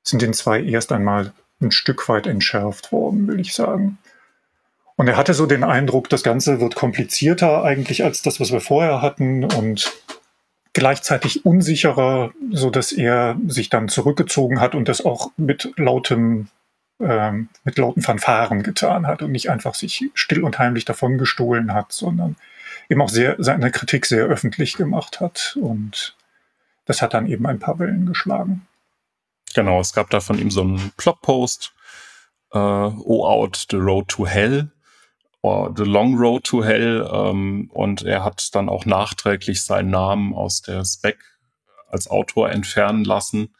sind 0.04 0.22
den 0.22 0.32
zwei 0.32 0.62
erst 0.62 0.92
einmal 0.92 1.32
ein 1.60 1.72
Stück 1.72 2.08
weit 2.08 2.26
entschärft 2.26 2.92
worden, 2.92 3.26
will 3.26 3.40
ich 3.40 3.52
sagen. 3.52 3.98
Und 4.96 5.08
er 5.08 5.16
hatte 5.16 5.34
so 5.34 5.46
den 5.46 5.64
Eindruck, 5.64 6.08
das 6.08 6.22
Ganze 6.22 6.60
wird 6.60 6.76
komplizierter 6.76 7.64
eigentlich 7.64 8.04
als 8.04 8.22
das, 8.22 8.38
was 8.38 8.52
wir 8.52 8.60
vorher 8.60 9.02
hatten 9.02 9.44
und 9.44 9.92
gleichzeitig 10.72 11.44
unsicherer, 11.44 12.32
so 12.52 12.70
dass 12.70 12.92
er 12.92 13.36
sich 13.48 13.70
dann 13.70 13.88
zurückgezogen 13.88 14.60
hat 14.60 14.76
und 14.76 14.88
das 14.88 15.04
auch 15.04 15.32
mit 15.36 15.72
lautem 15.76 16.48
ähm, 17.00 17.48
mit 17.64 17.78
lauten 17.78 18.02
Fanfaren 18.02 18.62
getan 18.62 19.06
hat 19.06 19.22
und 19.22 19.32
nicht 19.32 19.50
einfach 19.50 19.74
sich 19.74 20.10
still 20.14 20.44
und 20.44 20.58
heimlich 20.58 20.84
davon 20.84 21.18
gestohlen 21.18 21.72
hat, 21.72 21.92
sondern 21.92 22.36
eben 22.88 23.02
auch 23.02 23.08
sehr, 23.08 23.36
seine 23.38 23.70
Kritik 23.70 24.06
sehr 24.06 24.24
öffentlich 24.26 24.76
gemacht 24.76 25.20
hat. 25.20 25.56
Und 25.60 26.16
das 26.84 27.02
hat 27.02 27.14
dann 27.14 27.26
eben 27.26 27.46
ein 27.46 27.58
paar 27.58 27.78
Wellen 27.78 28.06
geschlagen. 28.06 28.66
Genau, 29.54 29.80
es 29.80 29.92
gab 29.92 30.10
da 30.10 30.20
von 30.20 30.38
ihm 30.38 30.50
so 30.50 30.62
einen 30.62 30.92
Blogpost, 30.96 31.72
äh, 32.52 32.58
Oh 32.58 33.26
Out, 33.26 33.66
The 33.70 33.76
Road 33.76 34.08
to 34.08 34.26
Hell, 34.26 34.70
or 35.42 35.72
The 35.76 35.84
Long 35.84 36.16
Road 36.16 36.44
to 36.44 36.64
Hell. 36.64 37.08
Ähm, 37.12 37.70
und 37.72 38.02
er 38.02 38.24
hat 38.24 38.54
dann 38.54 38.68
auch 38.68 38.84
nachträglich 38.84 39.64
seinen 39.64 39.90
Namen 39.90 40.34
aus 40.34 40.62
der 40.62 40.84
Spec 40.84 41.18
als 41.88 42.08
Autor 42.08 42.50
entfernen 42.50 43.04
lassen. 43.04 43.54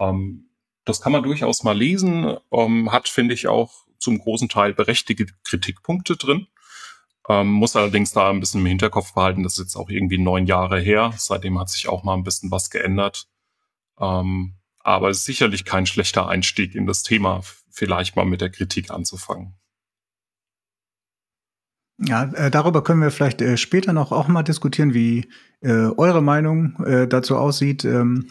Ähm, 0.00 0.47
das 0.88 1.00
kann 1.00 1.12
man 1.12 1.22
durchaus 1.22 1.62
mal 1.62 1.76
lesen, 1.76 2.36
ähm, 2.50 2.90
hat, 2.90 3.08
finde 3.08 3.34
ich, 3.34 3.46
auch 3.46 3.84
zum 3.98 4.18
großen 4.18 4.48
Teil 4.48 4.72
berechtigte 4.72 5.26
Kritikpunkte 5.44 6.16
drin. 6.16 6.46
Ähm, 7.28 7.52
muss 7.52 7.76
allerdings 7.76 8.12
da 8.12 8.30
ein 8.30 8.40
bisschen 8.40 8.62
im 8.62 8.66
Hinterkopf 8.66 9.12
behalten, 9.12 9.42
das 9.42 9.54
ist 9.54 9.64
jetzt 9.64 9.76
auch 9.76 9.90
irgendwie 9.90 10.16
neun 10.16 10.46
Jahre 10.46 10.80
her. 10.80 11.12
Seitdem 11.16 11.58
hat 11.58 11.68
sich 11.68 11.88
auch 11.88 12.04
mal 12.04 12.14
ein 12.14 12.24
bisschen 12.24 12.50
was 12.50 12.70
geändert. 12.70 13.28
Ähm, 14.00 14.54
aber 14.78 15.10
es 15.10 15.18
ist 15.18 15.24
sicherlich 15.26 15.66
kein 15.66 15.84
schlechter 15.84 16.28
Einstieg 16.28 16.74
in 16.74 16.86
das 16.86 17.02
Thema, 17.02 17.42
vielleicht 17.70 18.16
mal 18.16 18.24
mit 18.24 18.40
der 18.40 18.50
Kritik 18.50 18.90
anzufangen. 18.90 19.54
Ja, 21.98 22.24
äh, 22.32 22.50
darüber 22.50 22.82
können 22.82 23.02
wir 23.02 23.10
vielleicht 23.10 23.42
äh, 23.42 23.58
später 23.58 23.92
noch 23.92 24.12
auch 24.12 24.28
mal 24.28 24.44
diskutieren, 24.44 24.94
wie 24.94 25.28
äh, 25.60 25.90
eure 25.96 26.22
Meinung 26.22 26.82
äh, 26.84 27.08
dazu 27.08 27.36
aussieht. 27.36 27.84
Ähm, 27.84 28.30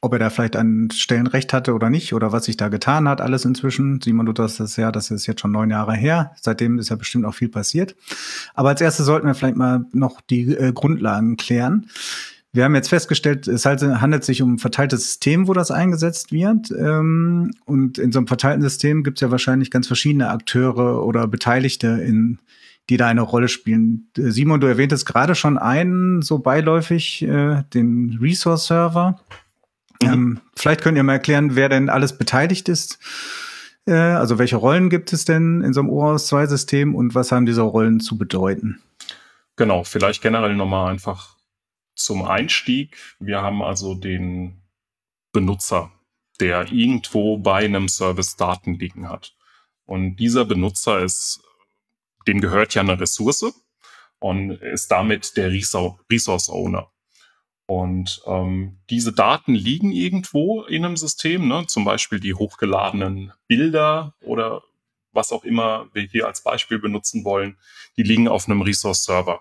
ob 0.00 0.12
er 0.12 0.18
da 0.18 0.30
vielleicht 0.30 0.56
an 0.56 0.90
Stellen 0.90 1.26
recht 1.26 1.52
hatte 1.52 1.72
oder 1.72 1.88
nicht 1.90 2.12
oder 2.12 2.32
was 2.32 2.46
sich 2.46 2.56
da 2.56 2.68
getan 2.68 3.08
hat, 3.08 3.20
alles 3.20 3.44
inzwischen. 3.44 4.00
Simon, 4.00 4.26
du 4.26 4.32
das 4.32 4.76
ja, 4.76 4.90
das 4.90 5.10
ist 5.10 5.26
jetzt 5.26 5.40
schon 5.40 5.52
neun 5.52 5.70
Jahre 5.70 5.94
her. 5.94 6.32
Seitdem 6.40 6.78
ist 6.78 6.88
ja 6.88 6.96
bestimmt 6.96 7.24
auch 7.24 7.34
viel 7.34 7.48
passiert. 7.48 7.94
Aber 8.54 8.70
als 8.70 8.80
erstes 8.80 9.06
sollten 9.06 9.26
wir 9.26 9.34
vielleicht 9.34 9.56
mal 9.56 9.84
noch 9.92 10.20
die 10.20 10.54
äh, 10.54 10.72
Grundlagen 10.72 11.36
klären. 11.36 11.88
Wir 12.52 12.64
haben 12.64 12.74
jetzt 12.74 12.88
festgestellt, 12.88 13.46
es 13.46 13.66
halt, 13.66 13.82
handelt 13.82 14.24
sich 14.24 14.42
um 14.42 14.54
ein 14.54 14.58
verteiltes 14.58 15.04
System, 15.04 15.48
wo 15.48 15.52
das 15.52 15.70
eingesetzt 15.70 16.32
wird. 16.32 16.70
Ähm, 16.70 17.52
und 17.66 17.98
in 17.98 18.10
so 18.10 18.18
einem 18.18 18.26
verteilten 18.26 18.62
System 18.62 19.04
gibt 19.04 19.18
es 19.18 19.20
ja 19.20 19.30
wahrscheinlich 19.30 19.70
ganz 19.70 19.86
verschiedene 19.86 20.30
Akteure 20.30 21.04
oder 21.04 21.28
Beteiligte, 21.28 21.86
in, 21.86 22.38
die 22.88 22.96
da 22.96 23.06
eine 23.06 23.20
Rolle 23.20 23.48
spielen. 23.48 24.08
Äh, 24.16 24.30
Simon, 24.30 24.60
du 24.60 24.66
erwähntest 24.66 25.06
gerade 25.06 25.34
schon 25.34 25.58
einen, 25.58 26.22
so 26.22 26.38
beiläufig, 26.38 27.22
äh, 27.22 27.62
den 27.74 28.18
Resource-Server. 28.20 29.20
Mhm. 30.02 30.08
Ähm, 30.08 30.40
vielleicht 30.56 30.82
könnt 30.82 30.96
ihr 30.96 31.02
mal 31.02 31.14
erklären, 31.14 31.56
wer 31.56 31.68
denn 31.68 31.88
alles 31.88 32.16
beteiligt 32.16 32.68
ist. 32.68 32.98
Äh, 33.86 33.92
also 33.92 34.38
welche 34.38 34.56
Rollen 34.56 34.90
gibt 34.90 35.12
es 35.12 35.24
denn 35.24 35.62
in 35.62 35.72
so 35.72 35.80
einem 35.80 35.90
OAuth2-System 35.90 36.94
und 36.94 37.14
was 37.14 37.32
haben 37.32 37.46
diese 37.46 37.62
Rollen 37.62 38.00
zu 38.00 38.18
bedeuten? 38.18 38.82
Genau, 39.56 39.82
vielleicht 39.82 40.22
generell 40.22 40.54
nochmal 40.54 40.92
einfach 40.92 41.36
zum 41.96 42.22
Einstieg. 42.22 42.96
Wir 43.18 43.42
haben 43.42 43.62
also 43.62 43.94
den 43.94 44.62
Benutzer, 45.32 45.90
der 46.40 46.70
irgendwo 46.70 47.38
bei 47.38 47.64
einem 47.64 47.88
Service 47.88 48.36
Daten 48.36 48.74
liegen 48.74 49.08
hat. 49.08 49.34
Und 49.84 50.16
dieser 50.16 50.44
Benutzer 50.44 51.00
ist, 51.00 51.40
dem 52.26 52.40
gehört 52.40 52.74
ja 52.74 52.82
eine 52.82 53.00
Ressource 53.00 53.52
und 54.20 54.50
ist 54.50 54.90
damit 54.90 55.36
der 55.36 55.50
Resource 55.50 56.48
Owner. 56.50 56.90
Und 57.68 58.22
ähm, 58.26 58.78
diese 58.88 59.12
Daten 59.12 59.54
liegen 59.54 59.92
irgendwo 59.92 60.62
in 60.62 60.86
einem 60.86 60.96
System, 60.96 61.48
ne? 61.48 61.66
zum 61.66 61.84
Beispiel 61.84 62.18
die 62.18 62.32
hochgeladenen 62.32 63.34
Bilder 63.46 64.14
oder 64.22 64.62
was 65.12 65.32
auch 65.32 65.44
immer 65.44 65.86
wir 65.92 66.04
hier 66.04 66.26
als 66.26 66.42
Beispiel 66.42 66.78
benutzen 66.78 67.26
wollen, 67.26 67.58
die 67.98 68.04
liegen 68.04 68.26
auf 68.26 68.46
einem 68.48 68.62
Resource-Server. 68.62 69.40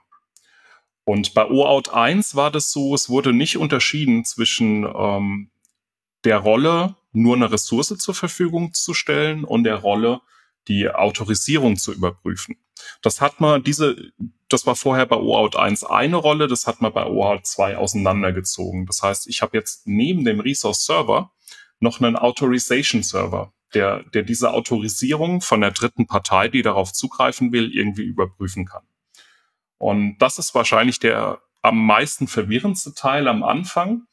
Und 1.05 1.33
bei 1.35 1.49
OAuth 1.49 1.93
1 1.93 2.35
war 2.35 2.51
das 2.51 2.73
so, 2.73 2.93
es 2.93 3.07
wurde 3.07 3.31
nicht 3.31 3.55
unterschieden 3.55 4.25
zwischen 4.25 4.83
ähm, 4.83 5.49
der 6.25 6.39
Rolle, 6.39 6.95
nur 7.13 7.37
eine 7.37 7.49
Ressource 7.49 7.97
zur 7.97 8.13
Verfügung 8.13 8.73
zu 8.73 8.93
stellen 8.93 9.45
und 9.45 9.63
der 9.63 9.77
Rolle, 9.77 10.19
die 10.67 10.89
Autorisierung 10.89 11.77
zu 11.77 11.93
überprüfen. 11.93 12.57
Das 13.01 13.21
hat 13.21 13.39
man, 13.39 13.63
diese, 13.63 13.95
das 14.49 14.65
war 14.65 14.75
vorher 14.75 15.05
bei 15.05 15.17
OAuth 15.17 15.55
1 15.55 15.83
eine 15.83 16.17
Rolle, 16.17 16.47
das 16.47 16.67
hat 16.67 16.81
man 16.81 16.93
bei 16.93 17.05
OAuth 17.05 17.45
2 17.45 17.77
auseinandergezogen. 17.77 18.85
Das 18.85 19.01
heißt, 19.01 19.27
ich 19.27 19.41
habe 19.41 19.57
jetzt 19.57 19.87
neben 19.87 20.25
dem 20.25 20.39
Resource 20.39 20.85
Server 20.85 21.31
noch 21.79 22.01
einen 22.01 22.15
Authorization 22.15 23.03
Server, 23.03 23.53
der, 23.73 24.03
der 24.13 24.23
diese 24.23 24.51
Autorisierung 24.51 25.41
von 25.41 25.61
der 25.61 25.71
dritten 25.71 26.07
Partei, 26.07 26.47
die 26.47 26.61
darauf 26.61 26.93
zugreifen 26.93 27.51
will, 27.51 27.71
irgendwie 27.73 28.03
überprüfen 28.03 28.65
kann. 28.65 28.83
Und 29.77 30.17
das 30.19 30.39
ist 30.39 30.55
wahrscheinlich 30.55 30.99
der 30.99 31.41
am 31.61 31.85
meisten 31.85 32.27
verwirrendste 32.27 32.93
Teil 32.93 33.27
am 33.27 33.43
Anfang. 33.43 34.03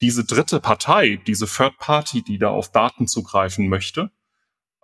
Diese 0.00 0.24
dritte 0.24 0.60
Partei, 0.60 1.16
diese 1.26 1.46
Third 1.46 1.78
Party, 1.78 2.22
die 2.22 2.38
da 2.38 2.50
auf 2.50 2.70
Daten 2.70 3.06
zugreifen 3.06 3.68
möchte, 3.68 4.10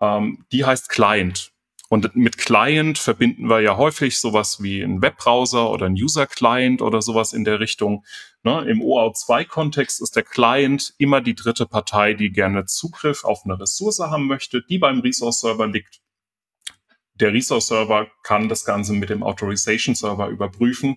ähm, 0.01 0.45
die 0.53 0.65
heißt 0.65 0.89
Client. 0.89 1.53
Und 1.89 2.15
mit 2.15 2.39
Client 2.39 2.99
verbinden 2.99 3.49
wir 3.49 3.61
ja 3.61 3.77
häufig 3.77 4.21
sowas 4.21 4.63
wie 4.63 4.81
ein 4.81 5.03
Webbrowser 5.03 5.71
oder 5.71 5.87
ein 5.87 5.95
User-Client 5.95 6.83
oder 6.83 7.03
sowas 7.03 7.33
in 7.33 7.43
der 7.43 7.59
Richtung. 7.59 8.05
Ne? 8.45 8.65
Im 8.71 8.81
OAuth2-Kontext 8.81 10.01
ist 10.01 10.15
der 10.15 10.23
Client 10.23 10.95
immer 10.99 11.21
die 11.21 11.35
dritte 11.35 11.67
Partei, 11.67 12.15
die 12.15 12.31
gerne 12.31 12.65
Zugriff 12.67 13.25
auf 13.25 13.41
eine 13.45 13.59
Ressource 13.59 13.99
haben 13.99 14.29
möchte, 14.29 14.63
die 14.63 14.79
beim 14.79 15.01
Resource-Server 15.01 15.67
liegt. 15.67 16.01
Der 17.15 17.33
Resource-Server 17.33 18.07
kann 18.23 18.49
das 18.49 18.65
Ganze 18.65 18.93
mit 18.93 19.11
dem 19.11 19.25
Authorization-Server 19.25 20.29
überprüfen 20.29 20.97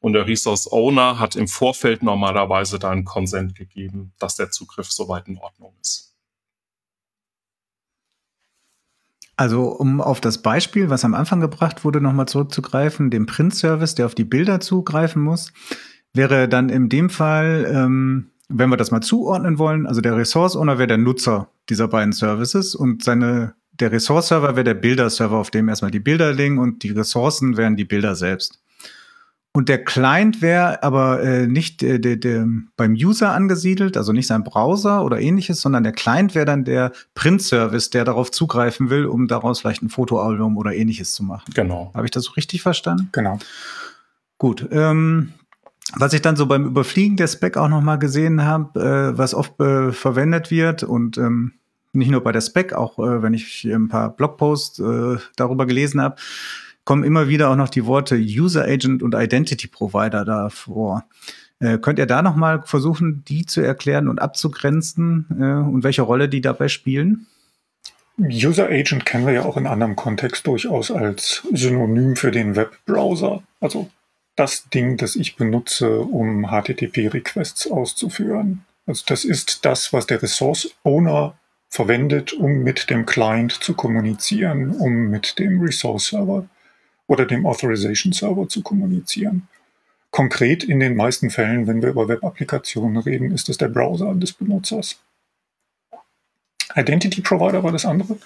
und 0.00 0.14
der 0.14 0.26
Resource-Owner 0.26 1.18
hat 1.18 1.36
im 1.36 1.48
Vorfeld 1.48 2.02
normalerweise 2.02 2.78
dann 2.78 3.04
Consent 3.04 3.54
gegeben, 3.54 4.14
dass 4.18 4.36
der 4.36 4.50
Zugriff 4.50 4.90
soweit 4.90 5.28
in 5.28 5.36
Ordnung 5.36 5.76
ist. 5.82 6.09
Also 9.40 9.68
um 9.68 10.02
auf 10.02 10.20
das 10.20 10.42
Beispiel, 10.42 10.90
was 10.90 11.02
am 11.02 11.14
Anfang 11.14 11.40
gebracht 11.40 11.82
wurde, 11.82 12.02
nochmal 12.02 12.28
zurückzugreifen, 12.28 13.08
dem 13.08 13.24
Print-Service, 13.24 13.94
der 13.94 14.04
auf 14.04 14.14
die 14.14 14.24
Bilder 14.24 14.60
zugreifen 14.60 15.22
muss, 15.22 15.54
wäre 16.12 16.46
dann 16.46 16.68
in 16.68 16.90
dem 16.90 17.08
Fall, 17.08 17.66
ähm, 17.74 18.32
wenn 18.50 18.68
wir 18.68 18.76
das 18.76 18.90
mal 18.90 19.00
zuordnen 19.00 19.58
wollen, 19.58 19.86
also 19.86 20.02
der 20.02 20.14
Resource-Owner 20.14 20.76
wäre 20.76 20.88
der 20.88 20.98
Nutzer 20.98 21.48
dieser 21.70 21.88
beiden 21.88 22.12
Services 22.12 22.74
und 22.74 23.02
seine, 23.02 23.54
der 23.72 23.92
Resource-Server 23.92 24.56
wäre 24.56 24.64
der 24.64 24.74
Bilder-Server, 24.74 25.38
auf 25.38 25.50
dem 25.50 25.70
erstmal 25.70 25.90
die 25.90 26.00
Bilder 26.00 26.34
liegen 26.34 26.58
und 26.58 26.82
die 26.82 26.90
Ressourcen 26.90 27.56
wären 27.56 27.76
die 27.76 27.86
Bilder 27.86 28.16
selbst. 28.16 28.59
Und 29.52 29.68
der 29.68 29.84
Client 29.84 30.42
wäre 30.42 30.82
aber 30.84 31.22
äh, 31.22 31.46
nicht 31.48 31.82
äh, 31.82 31.98
der, 31.98 32.16
der, 32.16 32.46
beim 32.76 32.92
User 32.92 33.32
angesiedelt, 33.32 33.96
also 33.96 34.12
nicht 34.12 34.28
sein 34.28 34.44
Browser 34.44 35.04
oder 35.04 35.20
ähnliches, 35.20 35.60
sondern 35.60 35.82
der 35.82 35.92
Client 35.92 36.36
wäre 36.36 36.46
dann 36.46 36.64
der 36.64 36.92
Print-Service, 37.14 37.90
der 37.90 38.04
darauf 38.04 38.30
zugreifen 38.30 38.90
will, 38.90 39.06
um 39.06 39.26
daraus 39.26 39.60
vielleicht 39.60 39.82
ein 39.82 39.88
Fotoalbum 39.88 40.56
oder 40.56 40.72
ähnliches 40.72 41.14
zu 41.14 41.24
machen. 41.24 41.52
Genau. 41.52 41.90
Habe 41.94 42.06
ich 42.06 42.12
das 42.12 42.24
so 42.24 42.32
richtig 42.32 42.62
verstanden? 42.62 43.08
Genau. 43.10 43.40
Gut. 44.38 44.68
Ähm, 44.70 45.32
was 45.94 46.12
ich 46.12 46.22
dann 46.22 46.36
so 46.36 46.46
beim 46.46 46.66
Überfliegen 46.66 47.16
der 47.16 47.26
Spec 47.26 47.56
auch 47.56 47.68
noch 47.68 47.80
mal 47.80 47.96
gesehen 47.96 48.44
habe, 48.44 48.80
äh, 48.80 49.18
was 49.18 49.34
oft 49.34 49.58
äh, 49.58 49.90
verwendet 49.90 50.52
wird 50.52 50.84
und 50.84 51.18
ähm, 51.18 51.54
nicht 51.92 52.12
nur 52.12 52.22
bei 52.22 52.30
der 52.30 52.40
Spec, 52.40 52.72
auch 52.72 53.00
äh, 53.00 53.22
wenn 53.22 53.34
ich 53.34 53.64
ein 53.64 53.88
paar 53.88 54.10
Blogposts 54.10 54.78
äh, 54.78 55.16
darüber 55.34 55.66
gelesen 55.66 56.00
habe, 56.00 56.16
kommen 56.90 57.04
immer 57.04 57.28
wieder 57.28 57.50
auch 57.50 57.54
noch 57.54 57.68
die 57.68 57.86
Worte 57.86 58.16
User 58.16 58.64
Agent 58.64 59.00
und 59.00 59.14
Identity 59.14 59.68
Provider 59.68 60.24
davor. 60.24 61.04
Äh, 61.60 61.78
könnt 61.78 62.00
ihr 62.00 62.06
da 62.06 62.20
noch 62.20 62.34
mal 62.34 62.62
versuchen, 62.62 63.22
die 63.28 63.46
zu 63.46 63.60
erklären 63.60 64.08
und 64.08 64.20
abzugrenzen 64.20 65.24
äh, 65.30 65.70
und 65.70 65.84
welche 65.84 66.02
Rolle 66.02 66.28
die 66.28 66.40
dabei 66.40 66.66
spielen? 66.66 67.28
User 68.18 68.66
Agent 68.66 69.06
kennen 69.06 69.24
wir 69.24 69.32
ja 69.32 69.44
auch 69.44 69.56
in 69.56 69.68
anderem 69.68 69.94
Kontext 69.94 70.48
durchaus 70.48 70.90
als 70.90 71.46
Synonym 71.52 72.16
für 72.16 72.32
den 72.32 72.56
Webbrowser. 72.56 73.44
Also 73.60 73.88
das 74.34 74.68
Ding, 74.70 74.96
das 74.96 75.14
ich 75.14 75.36
benutze, 75.36 76.00
um 76.00 76.46
HTTP-Requests 76.46 77.70
auszuführen. 77.70 78.64
Also 78.84 79.04
das 79.06 79.24
ist 79.24 79.64
das, 79.64 79.92
was 79.92 80.08
der 80.08 80.20
Resource 80.20 80.74
Owner 80.82 81.38
verwendet, 81.68 82.32
um 82.32 82.64
mit 82.64 82.90
dem 82.90 83.06
Client 83.06 83.52
zu 83.52 83.74
kommunizieren, 83.74 84.72
um 84.72 85.08
mit 85.08 85.38
dem 85.38 85.60
Resource 85.60 86.08
Server 86.08 86.48
oder 87.10 87.26
dem 87.26 87.44
Authorization 87.44 88.12
Server 88.12 88.48
zu 88.48 88.62
kommunizieren. 88.62 89.48
Konkret 90.12 90.62
in 90.62 90.78
den 90.78 90.94
meisten 90.94 91.30
Fällen, 91.30 91.66
wenn 91.66 91.82
wir 91.82 91.88
über 91.88 92.06
Web-Applikationen 92.06 92.98
reden, 92.98 93.32
ist 93.32 93.48
es 93.48 93.58
der 93.58 93.68
Browser 93.68 94.14
des 94.14 94.32
Benutzers. 94.32 95.00
Identity 96.76 97.20
Provider 97.20 97.64
war 97.64 97.72
das 97.72 97.84
andere. 97.84 98.16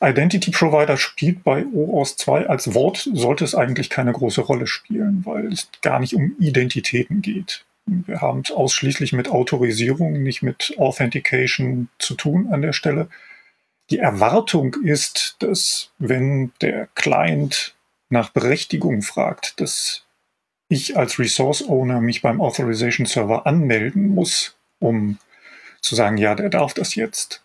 Identity 0.00 0.52
Provider 0.52 0.96
spielt 0.96 1.42
bei 1.42 1.66
OAuth 1.66 2.16
2 2.16 2.48
als 2.48 2.72
Wort, 2.72 3.08
sollte 3.12 3.42
es 3.42 3.56
eigentlich 3.56 3.90
keine 3.90 4.12
große 4.12 4.42
Rolle 4.42 4.68
spielen, 4.68 5.22
weil 5.26 5.52
es 5.52 5.68
gar 5.82 5.98
nicht 5.98 6.14
um 6.14 6.36
Identitäten 6.38 7.20
geht. 7.20 7.64
Wir 7.84 8.20
haben 8.20 8.42
es 8.44 8.52
ausschließlich 8.52 9.12
mit 9.12 9.28
Autorisierung, 9.28 10.22
nicht 10.22 10.42
mit 10.42 10.74
Authentication 10.78 11.88
zu 11.98 12.14
tun 12.14 12.46
an 12.52 12.62
der 12.62 12.72
Stelle. 12.72 13.08
Die 13.90 13.98
Erwartung 13.98 14.76
ist, 14.84 15.34
dass 15.40 15.90
wenn 15.98 16.52
der 16.60 16.88
Client 16.94 17.73
nach 18.14 18.30
Berechtigung 18.30 19.02
fragt, 19.02 19.60
dass 19.60 20.04
ich 20.68 20.96
als 20.96 21.18
Resource 21.18 21.68
Owner 21.68 22.00
mich 22.00 22.22
beim 22.22 22.40
Authorization 22.40 23.06
Server 23.06 23.46
anmelden 23.46 24.08
muss, 24.08 24.56
um 24.78 25.18
zu 25.82 25.94
sagen, 25.94 26.16
ja, 26.16 26.34
der 26.34 26.48
darf 26.48 26.72
das 26.72 26.94
jetzt. 26.94 27.42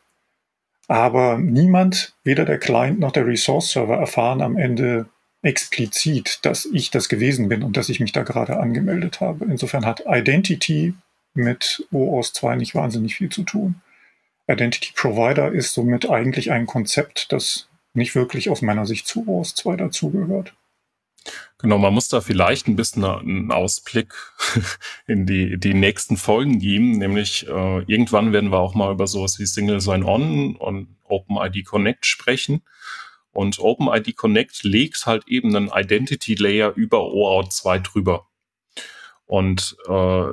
Aber 0.87 1.37
niemand, 1.37 2.13
weder 2.23 2.45
der 2.45 2.57
Client 2.57 2.99
noch 2.99 3.11
der 3.11 3.27
Resource 3.27 3.71
Server, 3.71 3.97
erfahren 3.97 4.41
am 4.41 4.57
Ende 4.57 5.09
explizit, 5.41 6.39
dass 6.43 6.65
ich 6.65 6.91
das 6.91 7.09
gewesen 7.09 7.49
bin 7.49 7.63
und 7.63 7.75
dass 7.77 7.89
ich 7.89 7.99
mich 7.99 8.11
da 8.11 8.23
gerade 8.23 8.59
angemeldet 8.59 9.21
habe. 9.21 9.45
Insofern 9.45 9.85
hat 9.85 10.03
Identity 10.07 10.93
mit 11.33 11.87
OAuth 11.91 12.33
2 12.33 12.55
nicht 12.55 12.75
wahnsinnig 12.75 13.15
viel 13.15 13.29
zu 13.29 13.43
tun. 13.43 13.81
Identity 14.47 14.93
Provider 14.95 15.51
ist 15.51 15.73
somit 15.73 16.09
eigentlich 16.09 16.51
ein 16.51 16.65
Konzept, 16.65 17.31
das 17.31 17.67
nicht 17.93 18.15
wirklich 18.15 18.49
aus 18.49 18.61
meiner 18.61 18.85
Sicht 18.85 19.07
zu 19.07 19.27
OAuth 19.27 19.55
2 19.55 19.75
dazugehört. 19.75 20.53
Genau, 21.57 21.77
man 21.77 21.93
muss 21.93 22.07
da 22.07 22.21
vielleicht 22.21 22.67
ein 22.67 22.75
bisschen 22.75 23.03
einen 23.03 23.51
Ausblick 23.51 24.13
in 25.07 25.25
die, 25.25 25.59
die 25.59 25.73
nächsten 25.73 26.15
Folgen 26.15 26.59
geben, 26.59 26.91
nämlich 26.97 27.47
äh, 27.47 27.83
irgendwann 27.83 28.31
werden 28.31 28.51
wir 28.51 28.59
auch 28.59 28.75
mal 28.75 28.93
über 28.93 29.07
sowas 29.07 29.39
wie 29.39 29.45
Single 29.45 29.81
Sign-On 29.81 30.55
und 30.55 30.95
OpenID 31.03 31.65
Connect 31.65 32.05
sprechen. 32.05 32.61
Und 33.31 33.59
OpenID 33.59 34.15
Connect 34.15 34.63
legt 34.63 35.05
halt 35.05 35.27
eben 35.27 35.55
einen 35.55 35.69
Identity 35.73 36.35
Layer 36.35 36.73
über 36.75 37.03
OAuth 37.11 37.51
2 37.51 37.79
drüber. 37.79 38.27
Und 39.25 39.77
äh, 39.87 40.27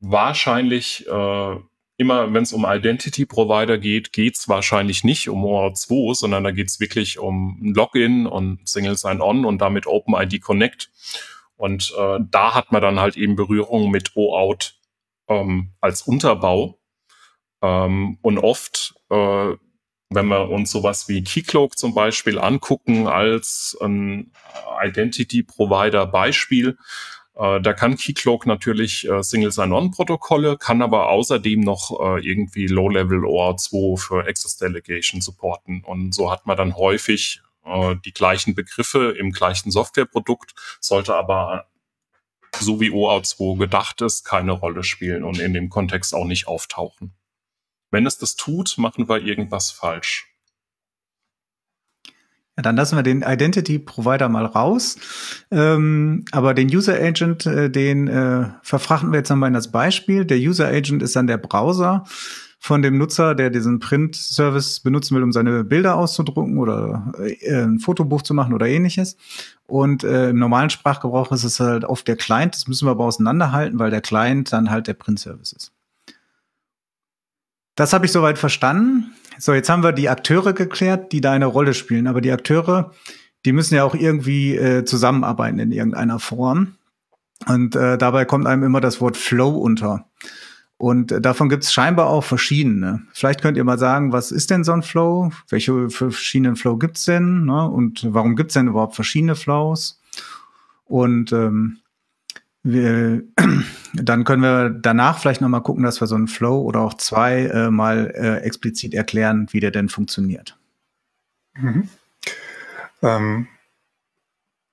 wahrscheinlich 0.00 1.06
äh, 1.06 1.56
immer, 1.96 2.32
wenn 2.32 2.42
es 2.42 2.52
um 2.52 2.64
Identity 2.66 3.26
Provider 3.26 3.78
geht, 3.78 4.12
geht 4.12 4.36
es 4.36 4.48
wahrscheinlich 4.48 5.04
nicht 5.04 5.28
um 5.28 5.44
OAuth 5.44 5.76
2, 5.76 6.14
sondern 6.14 6.44
da 6.44 6.50
geht 6.50 6.68
es 6.68 6.80
wirklich 6.80 7.18
um 7.18 7.60
Login 7.74 8.26
und 8.26 8.68
Single 8.68 8.96
Sign-On 8.96 9.44
und 9.44 9.58
damit 9.58 9.86
OpenID 9.86 10.40
Connect. 10.40 10.90
Und 11.56 11.94
äh, 11.96 12.18
da 12.30 12.54
hat 12.54 12.72
man 12.72 12.82
dann 12.82 12.98
halt 12.98 13.16
eben 13.16 13.36
Berührung 13.36 13.90
mit 13.90 14.16
OAuth 14.16 14.74
ähm, 15.28 15.72
als 15.80 16.02
Unterbau. 16.02 16.80
Ähm, 17.62 18.18
und 18.22 18.38
oft, 18.38 18.94
äh, 19.10 19.54
wenn 20.10 20.26
wir 20.26 20.50
uns 20.50 20.70
sowas 20.70 21.08
wie 21.08 21.22
Keycloak 21.22 21.78
zum 21.78 21.94
Beispiel 21.94 22.38
angucken 22.38 23.06
als 23.06 23.76
ein 23.80 24.32
Identity 24.82 25.44
Provider 25.44 26.06
Beispiel, 26.06 26.76
äh, 27.36 27.60
da 27.60 27.72
kann 27.72 27.96
Keycloak 27.96 28.46
natürlich 28.46 29.08
äh, 29.08 29.22
Single 29.22 29.50
Sign-On-Protokolle, 29.50 30.56
kann 30.56 30.82
aber 30.82 31.08
außerdem 31.08 31.60
noch 31.60 31.98
äh, 32.00 32.26
irgendwie 32.26 32.66
Low-Level 32.66 33.24
OR2 33.24 33.98
für 33.98 34.26
Access 34.26 34.56
Delegation 34.56 35.20
supporten. 35.20 35.82
Und 35.84 36.14
so 36.14 36.30
hat 36.30 36.46
man 36.46 36.56
dann 36.56 36.76
häufig 36.76 37.42
äh, 37.64 37.96
die 38.04 38.12
gleichen 38.12 38.54
Begriffe 38.54 39.10
im 39.18 39.32
gleichen 39.32 39.70
Softwareprodukt, 39.70 40.54
sollte 40.80 41.14
aber 41.14 41.66
so 42.60 42.80
wie 42.80 42.90
OAuth2 42.90 43.58
gedacht 43.58 44.00
ist, 44.00 44.24
keine 44.24 44.52
Rolle 44.52 44.84
spielen 44.84 45.24
und 45.24 45.40
in 45.40 45.54
dem 45.54 45.70
Kontext 45.70 46.14
auch 46.14 46.24
nicht 46.24 46.46
auftauchen. 46.46 47.14
Wenn 47.90 48.06
es 48.06 48.18
das 48.18 48.36
tut, 48.36 48.78
machen 48.78 49.08
wir 49.08 49.18
irgendwas 49.20 49.72
falsch. 49.72 50.33
Ja, 52.56 52.62
dann 52.62 52.76
lassen 52.76 52.96
wir 52.96 53.02
den 53.02 53.22
Identity 53.22 53.80
Provider 53.80 54.28
mal 54.28 54.46
raus. 54.46 54.96
Ähm, 55.50 56.24
aber 56.30 56.54
den 56.54 56.68
User 56.68 56.94
Agent, 56.94 57.46
äh, 57.46 57.68
den 57.68 58.06
äh, 58.06 58.46
verfrachten 58.62 59.10
wir 59.10 59.18
jetzt 59.18 59.30
nochmal 59.30 59.48
in 59.48 59.54
das 59.54 59.72
Beispiel. 59.72 60.24
Der 60.24 60.38
User 60.38 60.68
Agent 60.68 61.02
ist 61.02 61.16
dann 61.16 61.26
der 61.26 61.38
Browser 61.38 62.04
von 62.64 62.80
dem 62.80 62.96
Nutzer, 62.96 63.34
der 63.34 63.50
diesen 63.50 63.78
Print-Service 63.78 64.80
benutzen 64.80 65.14
will, 65.14 65.22
um 65.22 65.32
seine 65.32 65.64
Bilder 65.64 65.96
auszudrucken 65.96 66.56
oder 66.56 67.12
äh, 67.18 67.62
ein 67.62 67.78
Fotobuch 67.78 68.22
zu 68.22 68.32
machen 68.32 68.54
oder 68.54 68.66
ähnliches. 68.66 69.18
Und 69.66 70.02
äh, 70.02 70.30
im 70.30 70.38
normalen 70.38 70.70
Sprachgebrauch 70.70 71.30
ist 71.32 71.44
es 71.44 71.60
halt 71.60 71.84
oft 71.84 72.08
der 72.08 72.16
Client. 72.16 72.54
Das 72.54 72.66
müssen 72.66 72.86
wir 72.86 72.92
aber 72.92 73.04
auseinanderhalten, 73.04 73.78
weil 73.78 73.90
der 73.90 74.00
Client 74.00 74.50
dann 74.50 74.70
halt 74.70 74.86
der 74.86 74.94
Print-Service 74.94 75.52
ist. 75.52 75.73
Das 77.74 77.92
habe 77.92 78.06
ich 78.06 78.12
soweit 78.12 78.38
verstanden. 78.38 79.12
So, 79.38 79.52
jetzt 79.52 79.68
haben 79.68 79.82
wir 79.82 79.92
die 79.92 80.08
Akteure 80.08 80.52
geklärt, 80.52 81.12
die 81.12 81.20
da 81.20 81.32
eine 81.32 81.46
Rolle 81.46 81.74
spielen. 81.74 82.06
Aber 82.06 82.20
die 82.20 82.32
Akteure, 82.32 82.92
die 83.44 83.52
müssen 83.52 83.74
ja 83.74 83.84
auch 83.84 83.94
irgendwie 83.94 84.56
äh, 84.56 84.84
zusammenarbeiten 84.84 85.58
in 85.58 85.72
irgendeiner 85.72 86.18
Form. 86.18 86.76
Und 87.46 87.74
äh, 87.76 87.98
dabei 87.98 88.24
kommt 88.24 88.46
einem 88.46 88.62
immer 88.62 88.80
das 88.80 89.00
Wort 89.00 89.16
Flow 89.16 89.50
unter. 89.50 90.06
Und 90.76 91.12
äh, 91.12 91.20
davon 91.20 91.48
gibt 91.48 91.64
es 91.64 91.72
scheinbar 91.72 92.06
auch 92.06 92.24
verschiedene. 92.24 93.02
Vielleicht 93.12 93.42
könnt 93.42 93.56
ihr 93.56 93.64
mal 93.64 93.78
sagen, 93.78 94.12
was 94.12 94.30
ist 94.32 94.50
denn 94.50 94.64
so 94.64 94.72
ein 94.72 94.82
Flow? 94.82 95.30
Welche 95.48 95.90
verschiedenen 95.90 96.56
Flow 96.56 96.76
gibt's 96.76 97.04
denn? 97.04 97.44
Ne? 97.44 97.68
Und 97.68 98.06
warum 98.12 98.36
gibt's 98.36 98.54
denn 98.54 98.68
überhaupt 98.68 98.94
verschiedene 98.94 99.34
Flows? 99.34 100.00
Und 100.84 101.32
ähm, 101.32 101.78
wir, 102.64 103.22
dann 103.94 104.24
können 104.24 104.42
wir 104.42 104.70
danach 104.70 105.18
vielleicht 105.18 105.40
noch 105.40 105.48
mal 105.48 105.60
gucken, 105.60 105.84
dass 105.84 106.00
wir 106.00 106.08
so 106.08 106.16
einen 106.16 106.28
Flow 106.28 106.62
oder 106.62 106.80
auch 106.80 106.94
zwei 106.94 107.44
äh, 107.44 107.70
mal 107.70 108.12
äh, 108.16 108.38
explizit 108.38 108.94
erklären, 108.94 109.46
wie 109.50 109.60
der 109.60 109.70
denn 109.70 109.88
funktioniert. 109.88 110.56
Mhm. 111.54 111.88
Ähm, 113.02 113.46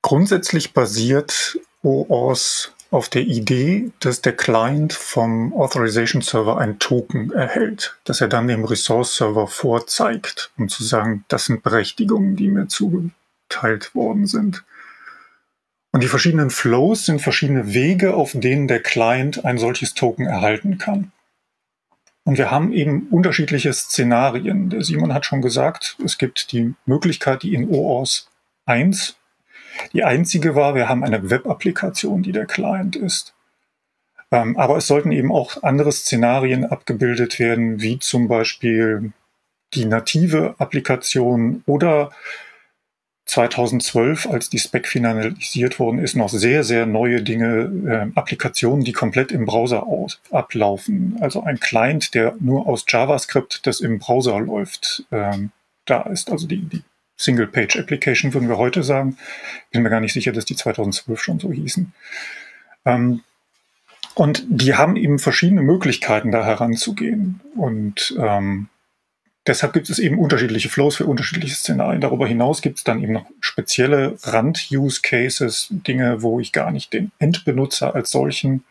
grundsätzlich 0.01 0.73
basiert 0.73 1.59
OAuth 1.83 2.73
auf 2.91 3.07
der 3.07 3.21
Idee, 3.21 3.91
dass 3.99 4.21
der 4.21 4.35
Client 4.35 4.93
vom 4.93 5.53
Authorization 5.53 6.21
Server 6.21 6.57
ein 6.57 6.79
Token 6.79 7.31
erhält, 7.31 7.97
das 8.03 8.19
er 8.19 8.27
dann 8.27 8.47
dem 8.47 8.65
Resource 8.65 9.15
Server 9.15 9.47
vorzeigt, 9.47 10.51
um 10.57 10.67
zu 10.67 10.83
sagen, 10.83 11.23
das 11.27 11.45
sind 11.45 11.63
Berechtigungen, 11.63 12.35
die 12.35 12.49
mir 12.49 12.67
zugeteilt 12.67 13.95
worden 13.95 14.27
sind. 14.27 14.63
Und 15.91 16.03
die 16.03 16.07
verschiedenen 16.07 16.49
Flows 16.49 17.05
sind 17.05 17.21
verschiedene 17.21 17.73
Wege, 17.73 18.13
auf 18.13 18.31
denen 18.33 18.67
der 18.67 18.81
Client 18.81 19.43
ein 19.43 19.57
solches 19.57 19.93
Token 19.93 20.25
erhalten 20.25 20.77
kann. 20.77 21.11
Und 22.23 22.37
wir 22.37 22.51
haben 22.51 22.71
eben 22.71 23.07
unterschiedliche 23.09 23.73
Szenarien. 23.73 24.69
Der 24.69 24.83
Simon 24.83 25.13
hat 25.13 25.25
schon 25.25 25.41
gesagt, 25.41 25.97
es 26.05 26.17
gibt 26.17 26.51
die 26.51 26.75
Möglichkeit, 26.85 27.43
die 27.43 27.53
in 27.53 27.69
OAuth 27.69 28.27
1 28.65 29.17
die 29.93 30.03
einzige 30.03 30.55
war, 30.55 30.75
wir 30.75 30.89
haben 30.89 31.03
eine 31.03 31.29
Web-Applikation, 31.29 32.23
die 32.23 32.31
der 32.31 32.45
Client 32.45 32.95
ist. 32.95 33.33
Ähm, 34.31 34.57
aber 34.57 34.77
es 34.77 34.87
sollten 34.87 35.11
eben 35.11 35.31
auch 35.31 35.63
andere 35.63 35.91
Szenarien 35.91 36.65
abgebildet 36.65 37.39
werden, 37.39 37.81
wie 37.81 37.99
zum 37.99 38.27
Beispiel 38.27 39.11
die 39.73 39.85
native 39.85 40.55
Applikation 40.57 41.63
oder 41.65 42.11
2012, 43.31 44.27
als 44.27 44.49
die 44.49 44.59
Spec 44.59 44.85
finalisiert 44.89 45.79
worden 45.79 45.99
ist, 45.99 46.17
noch 46.17 46.27
sehr, 46.27 46.65
sehr 46.65 46.85
neue 46.85 47.23
Dinge, 47.23 48.11
äh, 48.13 48.19
Applikationen, 48.19 48.83
die 48.83 48.91
komplett 48.91 49.31
im 49.31 49.45
Browser 49.45 49.87
aus, 49.87 50.19
ablaufen. 50.31 51.15
Also 51.21 51.41
ein 51.41 51.57
Client, 51.57 52.13
der 52.13 52.35
nur 52.41 52.67
aus 52.67 52.83
JavaScript, 52.85 53.65
das 53.65 53.79
im 53.79 53.99
Browser 53.99 54.37
läuft, 54.41 55.05
ähm, 55.13 55.51
da 55.85 56.01
ist. 56.01 56.29
Also 56.29 56.45
die, 56.45 56.57
die 56.57 56.83
Single-Page-Application 57.15 58.33
würden 58.33 58.49
wir 58.49 58.57
heute 58.57 58.83
sagen. 58.83 59.15
Bin 59.71 59.81
mir 59.81 59.89
gar 59.89 60.01
nicht 60.01 60.13
sicher, 60.13 60.33
dass 60.33 60.43
die 60.43 60.57
2012 60.57 61.21
schon 61.21 61.39
so 61.39 61.53
hießen. 61.53 61.93
Ähm, 62.83 63.21
und 64.13 64.43
die 64.49 64.75
haben 64.75 64.97
eben 64.97 65.19
verschiedene 65.19 65.61
Möglichkeiten, 65.61 66.31
da 66.31 66.43
heranzugehen. 66.43 67.39
Und 67.55 68.13
ähm, 68.19 68.67
deshalb 69.47 69.73
gibt 69.73 69.89
es 69.89 69.99
eben 69.99 70.19
unterschiedliche 70.19 70.69
Flows 70.69 70.95
für 70.95 71.05
unterschiedliche 71.05 71.55
Szenarien. 71.55 72.01
Darüber 72.01 72.27
hinaus 72.27 72.61
gibt 72.61 72.77
es 72.77 72.83
dann 72.83 73.01
eben 73.01 73.13
noch 73.13 73.25
spezielle 73.39 74.17
Rand-Use-Cases, 74.23 75.67
Dinge, 75.71 76.21
wo 76.21 76.39
ich 76.39 76.51
gar 76.51 76.71
nicht 76.71 76.93
den 76.93 77.11
Endbenutzer 77.19 77.95
als 77.95 78.11
solchen 78.11 78.63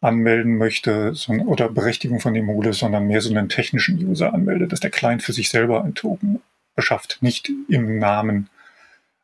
anmelden 0.00 0.58
möchte 0.58 1.12
oder 1.46 1.68
Berechtigung 1.68 2.20
von 2.20 2.34
dem 2.34 2.48
hole, 2.48 2.72
sondern 2.72 3.08
mehr 3.08 3.20
so 3.20 3.30
einen 3.30 3.48
technischen 3.48 3.98
User 3.98 4.32
anmelde, 4.32 4.68
dass 4.68 4.80
der 4.80 4.90
Client 4.90 5.22
für 5.22 5.32
sich 5.32 5.48
selber 5.48 5.82
ein 5.82 5.94
Token 5.94 6.40
beschafft, 6.76 7.18
nicht 7.20 7.50
im 7.68 7.98
Namen 7.98 8.48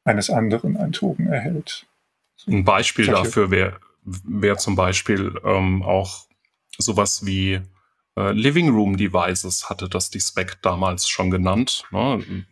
eines 0.04 0.30
anderen 0.30 0.76
ein 0.76 0.92
Token 0.92 1.28
erhält. 1.28 1.86
Ein 2.48 2.64
Beispiel 2.64 3.06
dafür 3.06 3.50
wäre 3.50 3.78
wär 4.04 4.58
zum 4.58 4.76
Beispiel 4.76 5.32
ähm, 5.44 5.82
auch 5.82 6.26
sowas 6.76 7.24
wie 7.24 7.60
äh, 8.16 8.32
Living 8.32 8.70
Room 8.70 8.96
Devices 8.96 9.68
hatte 9.68 9.88
das 9.88 10.10
die 10.10 10.20
Spec 10.20 10.60
damals 10.62 11.08
schon 11.08 11.30
genannt. 11.30 11.84
Ne? 11.90 12.46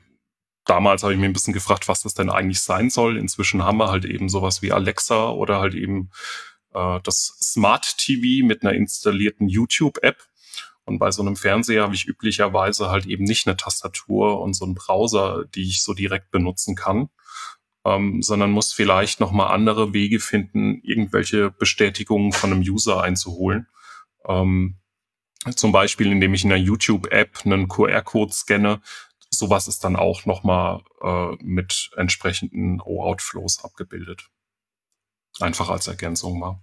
Damals 0.64 1.02
habe 1.02 1.12
ich 1.12 1.18
mir 1.18 1.26
ein 1.26 1.32
bisschen 1.32 1.52
gefragt, 1.52 1.88
was 1.88 2.02
das 2.02 2.14
denn 2.14 2.30
eigentlich 2.30 2.60
sein 2.60 2.90
soll. 2.90 3.16
Inzwischen 3.16 3.64
haben 3.64 3.78
wir 3.78 3.90
halt 3.90 4.04
eben 4.04 4.28
sowas 4.28 4.62
wie 4.62 4.72
Alexa 4.72 5.30
oder 5.30 5.58
halt 5.58 5.74
eben 5.74 6.10
äh, 6.74 7.00
das 7.02 7.36
Smart 7.42 7.98
TV 7.98 8.46
mit 8.46 8.62
einer 8.62 8.74
installierten 8.74 9.48
YouTube-App. 9.48 10.22
Und 10.84 10.98
bei 10.98 11.10
so 11.12 11.22
einem 11.22 11.36
Fernseher 11.36 11.84
habe 11.84 11.94
ich 11.94 12.06
üblicherweise 12.06 12.90
halt 12.90 13.06
eben 13.06 13.24
nicht 13.24 13.46
eine 13.46 13.56
Tastatur 13.56 14.40
und 14.40 14.54
so 14.54 14.64
einen 14.64 14.74
Browser, 14.74 15.44
die 15.54 15.62
ich 15.62 15.82
so 15.82 15.94
direkt 15.94 16.30
benutzen 16.32 16.74
kann, 16.74 17.08
ähm, 17.84 18.20
sondern 18.20 18.50
muss 18.50 18.72
vielleicht 18.72 19.20
nochmal 19.20 19.52
andere 19.54 19.92
Wege 19.94 20.18
finden, 20.18 20.80
irgendwelche 20.82 21.50
Bestätigungen 21.50 22.32
von 22.32 22.52
einem 22.52 22.62
User 22.62 23.00
einzuholen. 23.00 23.68
Ähm, 24.26 24.76
zum 25.56 25.72
Beispiel, 25.72 26.10
indem 26.12 26.34
ich 26.34 26.44
in 26.44 26.52
einer 26.52 26.62
YouTube-App 26.62 27.40
einen 27.44 27.68
QR-Code 27.68 28.32
scanne. 28.32 28.80
Sowas 29.30 29.66
ist 29.66 29.82
dann 29.82 29.96
auch 29.96 30.26
nochmal 30.26 30.82
äh, 31.02 31.36
mit 31.42 31.90
entsprechenden 31.96 32.80
OAuth-Flows 32.80 33.64
abgebildet. 33.64 34.28
Einfach 35.40 35.70
als 35.70 35.88
Ergänzung 35.88 36.38
mal. 36.38 36.60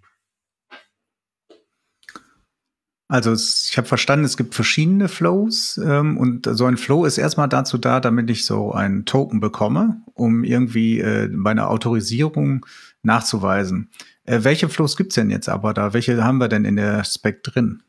Also 3.11 3.33
ich 3.33 3.75
habe 3.75 3.87
verstanden, 3.87 4.23
es 4.23 4.37
gibt 4.37 4.53
verschiedene 4.53 5.07
Flows 5.07 5.79
ähm, 5.83 6.15
und 6.15 6.47
so 6.47 6.65
ein 6.65 6.77
Flow 6.77 7.05
ist 7.05 7.17
erstmal 7.17 7.49
dazu 7.49 7.79
da, 7.79 7.99
damit 7.99 8.29
ich 8.29 8.45
so 8.45 8.71
einen 8.71 9.05
Token 9.05 9.39
bekomme, 9.39 10.03
um 10.13 10.43
irgendwie 10.43 10.99
äh, 10.99 11.27
meine 11.27 11.69
Autorisierung 11.69 12.67
nachzuweisen. 13.01 13.89
Äh, 14.25 14.43
welche 14.43 14.69
Flows 14.69 14.95
gibt's 14.95 15.15
denn 15.15 15.31
jetzt 15.31 15.49
aber 15.49 15.73
da? 15.73 15.93
Welche 15.93 16.23
haben 16.23 16.37
wir 16.37 16.49
denn 16.49 16.65
in 16.65 16.75
der 16.75 17.03
Spec 17.03 17.41
drin? 17.41 17.81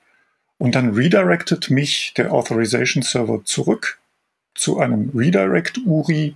Und 0.57 0.73
dann 0.73 0.95
redirected 0.95 1.69
mich 1.69 2.15
der 2.17 2.33
Authorization 2.33 3.03
Server 3.03 3.45
zurück 3.45 3.99
zu 4.55 4.79
einem 4.79 5.11
Redirect-URI, 5.15 6.35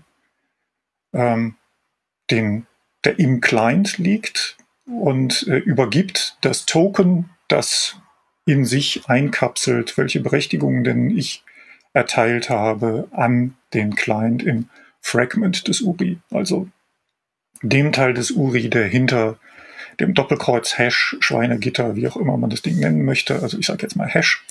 ähm, 1.14 1.56
den, 2.30 2.68
der 3.04 3.18
im 3.18 3.42
Client 3.42 3.98
liegt 3.98 4.58
und 4.86 5.48
äh, 5.48 5.58
übergibt 5.58 6.38
das 6.42 6.66
Token, 6.66 7.30
das 7.48 7.98
in 8.46 8.66
sich 8.66 9.04
einkapselt, 9.08 9.98
welche 9.98 10.20
Berechtigungen 10.20 10.84
denn 10.84 11.16
ich 11.16 11.44
erteilt 11.94 12.50
habe, 12.50 13.08
an 13.12 13.56
den 13.74 13.96
Client 13.96 14.44
im 14.44 14.70
Fragment 15.02 15.68
des 15.68 15.82
URI, 15.82 16.20
also 16.32 16.68
dem 17.62 17.92
Teil 17.92 18.14
des 18.14 18.32
URI, 18.32 18.70
der 18.70 18.88
hinter 18.88 19.38
dem 20.00 20.14
Doppelkreuz 20.14 20.78
Hash, 20.78 21.18
Schweinegitter, 21.20 21.96
wie 21.96 22.08
auch 22.08 22.16
immer 22.18 22.38
man 22.38 22.50
das 22.50 22.62
Ding 22.62 22.80
nennen 22.80 23.04
möchte, 23.04 23.42
also 23.42 23.58
ich 23.60 23.68
sage 23.68 23.84
jetzt 23.84 23.96
mal 23.96 24.08
Hash, 24.08 24.44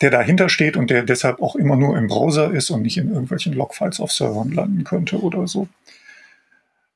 der 0.00 0.10
dahinter 0.10 0.48
steht 0.48 0.76
und 0.76 0.90
der 0.90 1.02
deshalb 1.02 1.42
auch 1.42 1.56
immer 1.56 1.76
nur 1.76 1.98
im 1.98 2.06
Browser 2.06 2.52
ist 2.52 2.70
und 2.70 2.82
nicht 2.82 2.96
in 2.96 3.10
irgendwelchen 3.10 3.52
Logfiles 3.52 4.00
auf 4.00 4.12
Servern 4.12 4.52
landen 4.52 4.84
könnte 4.84 5.20
oder 5.20 5.46
so. 5.46 5.68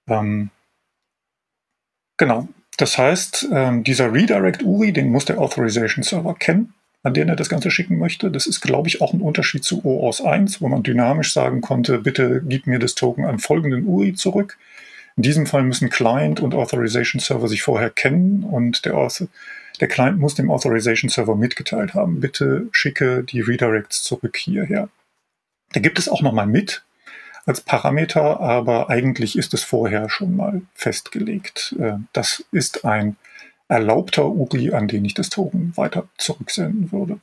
Ähm, 0.09 0.51
genau, 2.17 2.49
das 2.81 2.99
heißt, 2.99 3.49
ähm, 3.53 3.85
dieser 3.85 4.13
Redirect 4.13 4.63
URI, 4.63 4.93
den 4.93 5.11
muss 5.11 5.25
der 5.25 5.39
Authorization 5.39 6.03
Server 6.03 6.35
kennen, 6.35 6.75
an 7.03 7.15
den 7.15 7.29
er 7.29 7.37
das 7.37 7.49
Ganze 7.49 7.71
schicken 7.71 7.99
möchte. 7.99 8.31
Das 8.31 8.47
ist, 8.47 8.61
glaube 8.61 8.89
ich, 8.89 9.01
auch 9.01 9.13
ein 9.13 9.21
Unterschied 9.21 9.65
zu 9.65 9.85
OAuth 9.85 10.23
1, 10.25 10.61
wo 10.61 10.69
man 10.69 10.83
dynamisch 10.83 11.33
sagen 11.33 11.61
konnte, 11.61 11.99
bitte 11.99 12.43
gib 12.45 12.67
mir 12.67 12.79
das 12.79 12.95
Token 12.95 13.25
an 13.25 13.39
folgenden 13.39 13.87
URI 13.87 14.15
zurück. 14.15 14.59
In 15.17 15.23
diesem 15.23 15.47
Fall 15.47 15.63
müssen 15.63 15.91
Client 15.91 16.41
und 16.41 16.55
Authorization 16.55 17.21
Server 17.21 17.49
sich 17.49 17.63
vorher 17.63 17.91
kennen 17.91 18.45
und 18.45 18.85
der, 18.85 18.97
Author 18.97 19.29
der 19.81 19.89
Client 19.89 20.19
muss 20.19 20.35
dem 20.35 20.51
Authorization 20.51 21.11
Server 21.11 21.37
mitgeteilt 21.37 21.95
haben, 21.95 22.21
bitte 22.21 22.69
schicke 22.73 23.25
die 23.25 23.41
Redirects 23.41 24.03
zurück 24.03 24.37
hierher. 24.37 24.89
Da 25.73 25.81
gibt 25.81 25.99
es 25.99 26.09
auch 26.09 26.23
nochmal 26.23 26.47
mit, 26.47 26.83
als 27.47 27.61
Parameter, 27.61 28.41
aber 28.41 28.91
eigentlich 28.91 29.37
ist 29.37 29.55
es 29.55 29.63
vorher 29.63 30.09
schon 30.09 30.37
mal 30.37 30.63
festgelegt. 30.75 31.75
Äh, 31.79 31.95
das 32.13 32.45
ist 32.53 32.85
ein 32.85 33.17
erlaubter 33.69 34.27
URI, 34.27 34.73
an 34.73 34.89
den 34.89 35.05
ich 35.05 35.15
das 35.15 35.31
Token 35.31 35.77
weiter 35.77 36.09
zurücksenden 36.19 36.93
würde. 36.93 37.21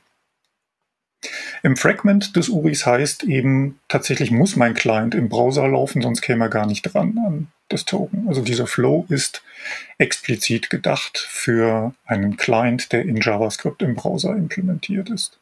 Im 1.62 1.76
Fragment 1.76 2.36
des 2.36 2.48
URIs 2.48 2.86
heißt 2.86 3.24
eben, 3.24 3.80
tatsächlich 3.88 4.30
muss 4.30 4.56
mein 4.56 4.74
Client 4.74 5.14
im 5.14 5.28
Browser 5.28 5.66
laufen, 5.66 6.00
sonst 6.00 6.22
käme 6.22 6.44
er 6.44 6.50
gar 6.50 6.66
nicht 6.66 6.82
dran 6.82 7.18
an 7.26 7.48
das 7.68 7.84
Token. 7.84 8.28
Also 8.28 8.40
dieser 8.40 8.66
Flow 8.66 9.04
ist 9.08 9.42
explizit 9.98 10.70
gedacht 10.70 11.18
für 11.18 11.94
einen 12.06 12.36
Client, 12.36 12.92
der 12.92 13.02
in 13.02 13.16
JavaScript 13.16 13.82
im 13.82 13.94
Browser 13.94 14.34
implementiert 14.36 15.10
ist. 15.10 15.38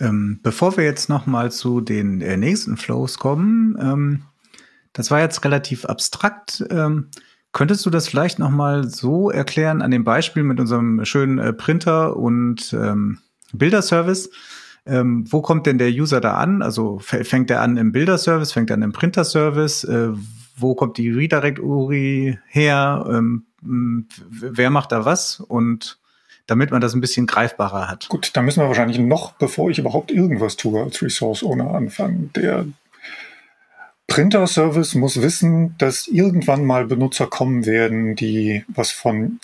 Ähm, 0.00 0.40
bevor 0.42 0.76
wir 0.76 0.84
jetzt 0.84 1.08
noch 1.08 1.26
mal 1.26 1.52
zu 1.52 1.80
den 1.80 2.20
äh, 2.22 2.36
nächsten 2.36 2.76
Flows 2.76 3.18
kommen, 3.18 3.76
ähm, 3.80 4.22
das 4.92 5.10
war 5.10 5.20
jetzt 5.20 5.44
relativ 5.44 5.84
abstrakt. 5.84 6.64
Ähm, 6.70 7.08
könntest 7.52 7.84
du 7.86 7.90
das 7.90 8.08
vielleicht 8.08 8.38
noch 8.38 8.50
mal 8.50 8.88
so 8.88 9.30
erklären 9.30 9.82
an 9.82 9.90
dem 9.90 10.04
Beispiel 10.04 10.42
mit 10.42 10.58
unserem 10.58 11.04
schönen 11.04 11.38
äh, 11.38 11.52
Printer 11.52 12.16
und 12.16 12.72
ähm, 12.72 13.18
Bilderservice? 13.52 14.30
Ähm, 14.86 15.30
wo 15.30 15.42
kommt 15.42 15.66
denn 15.66 15.78
der 15.78 15.90
User 15.90 16.20
da 16.20 16.34
an? 16.34 16.62
Also 16.62 16.98
fängt 16.98 17.50
er 17.50 17.60
an 17.60 17.76
im 17.76 17.92
Bilderservice, 17.92 18.52
fängt 18.52 18.70
er 18.70 18.74
an 18.74 18.82
im 18.82 18.92
Printerservice? 18.92 19.84
Äh, 19.84 20.12
wo 20.56 20.74
kommt 20.74 20.96
die 20.98 21.10
Redirect-URI 21.10 22.38
her? 22.46 23.06
Ähm, 23.08 23.44
wer 23.62 24.70
macht 24.70 24.92
da 24.92 25.04
was? 25.04 25.40
Und 25.40 26.00
damit 26.50 26.72
man 26.72 26.80
das 26.80 26.94
ein 26.94 27.00
bisschen 27.00 27.26
greifbarer 27.26 27.88
hat. 27.88 28.08
Gut, 28.08 28.30
da 28.34 28.42
müssen 28.42 28.60
wir 28.60 28.66
wahrscheinlich 28.66 28.98
noch, 28.98 29.32
bevor 29.32 29.70
ich 29.70 29.78
überhaupt 29.78 30.10
irgendwas 30.10 30.56
tue, 30.56 30.82
als 30.82 31.00
Resource 31.00 31.44
Owner 31.44 31.72
anfangen. 31.74 32.30
Der 32.34 32.66
Printer-Service 34.08 34.96
muss 34.96 35.22
wissen, 35.22 35.76
dass 35.78 36.08
irgendwann 36.08 36.64
mal 36.64 36.86
Benutzer 36.86 37.28
kommen 37.28 37.66
werden, 37.66 38.16
die 38.16 38.64
was 38.66 38.90
von 38.90 39.38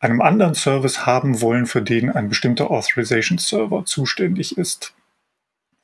einem 0.00 0.20
anderen 0.20 0.54
Service 0.54 1.06
haben 1.06 1.40
wollen, 1.40 1.64
für 1.64 1.80
den 1.80 2.10
ein 2.10 2.28
bestimmter 2.28 2.70
Authorization-Server 2.70 3.86
zuständig 3.86 4.58
ist. 4.58 4.92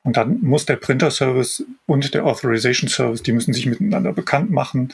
Und 0.03 0.15
dann 0.15 0.41
muss 0.41 0.67
der 0.67 0.75
Printer-Service 0.75 1.65
und 1.87 2.13
der 2.13 2.25
Authorization-Service, 2.25 3.23
die 3.23 3.31
müssen 3.31 3.53
sich 3.53 3.65
miteinander 3.65 4.13
bekannt 4.13 4.51
machen. 4.51 4.93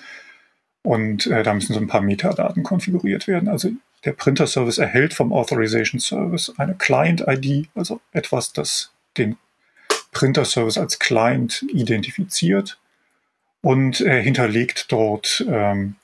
Und 0.81 1.27
äh, 1.27 1.43
da 1.43 1.53
müssen 1.53 1.73
so 1.73 1.79
ein 1.79 1.87
paar 1.87 2.01
Metadaten 2.01 2.63
konfiguriert 2.63 3.27
werden. 3.27 3.49
Also 3.49 3.71
der 4.05 4.13
Printer-Service 4.13 4.77
erhält 4.77 5.13
vom 5.13 5.31
Authorization-Service 5.31 6.53
eine 6.57 6.75
Client-ID, 6.75 7.69
also 7.75 8.01
etwas, 8.11 8.53
das 8.53 8.91
den 9.17 9.37
Printer-Service 10.11 10.77
als 10.77 10.99
Client 10.99 11.63
identifiziert. 11.69 12.79
und 13.61 14.01
er 14.01 14.19
hinterlegt 14.19 14.91
dort 14.91 15.45
ähm, 15.47 15.95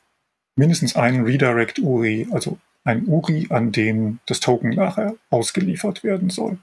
mindestens 0.55 0.95
einen 0.95 1.25
Redirect 1.25 1.79
URI, 1.79 2.27
also 2.31 2.57
ein 2.85 3.05
URI, 3.05 3.47
an 3.49 3.73
dem 3.73 4.19
das 4.27 4.39
Token 4.39 4.69
nachher 4.69 5.15
ausgeliefert 5.29 6.03
werden 6.03 6.29
soll. 6.29 6.57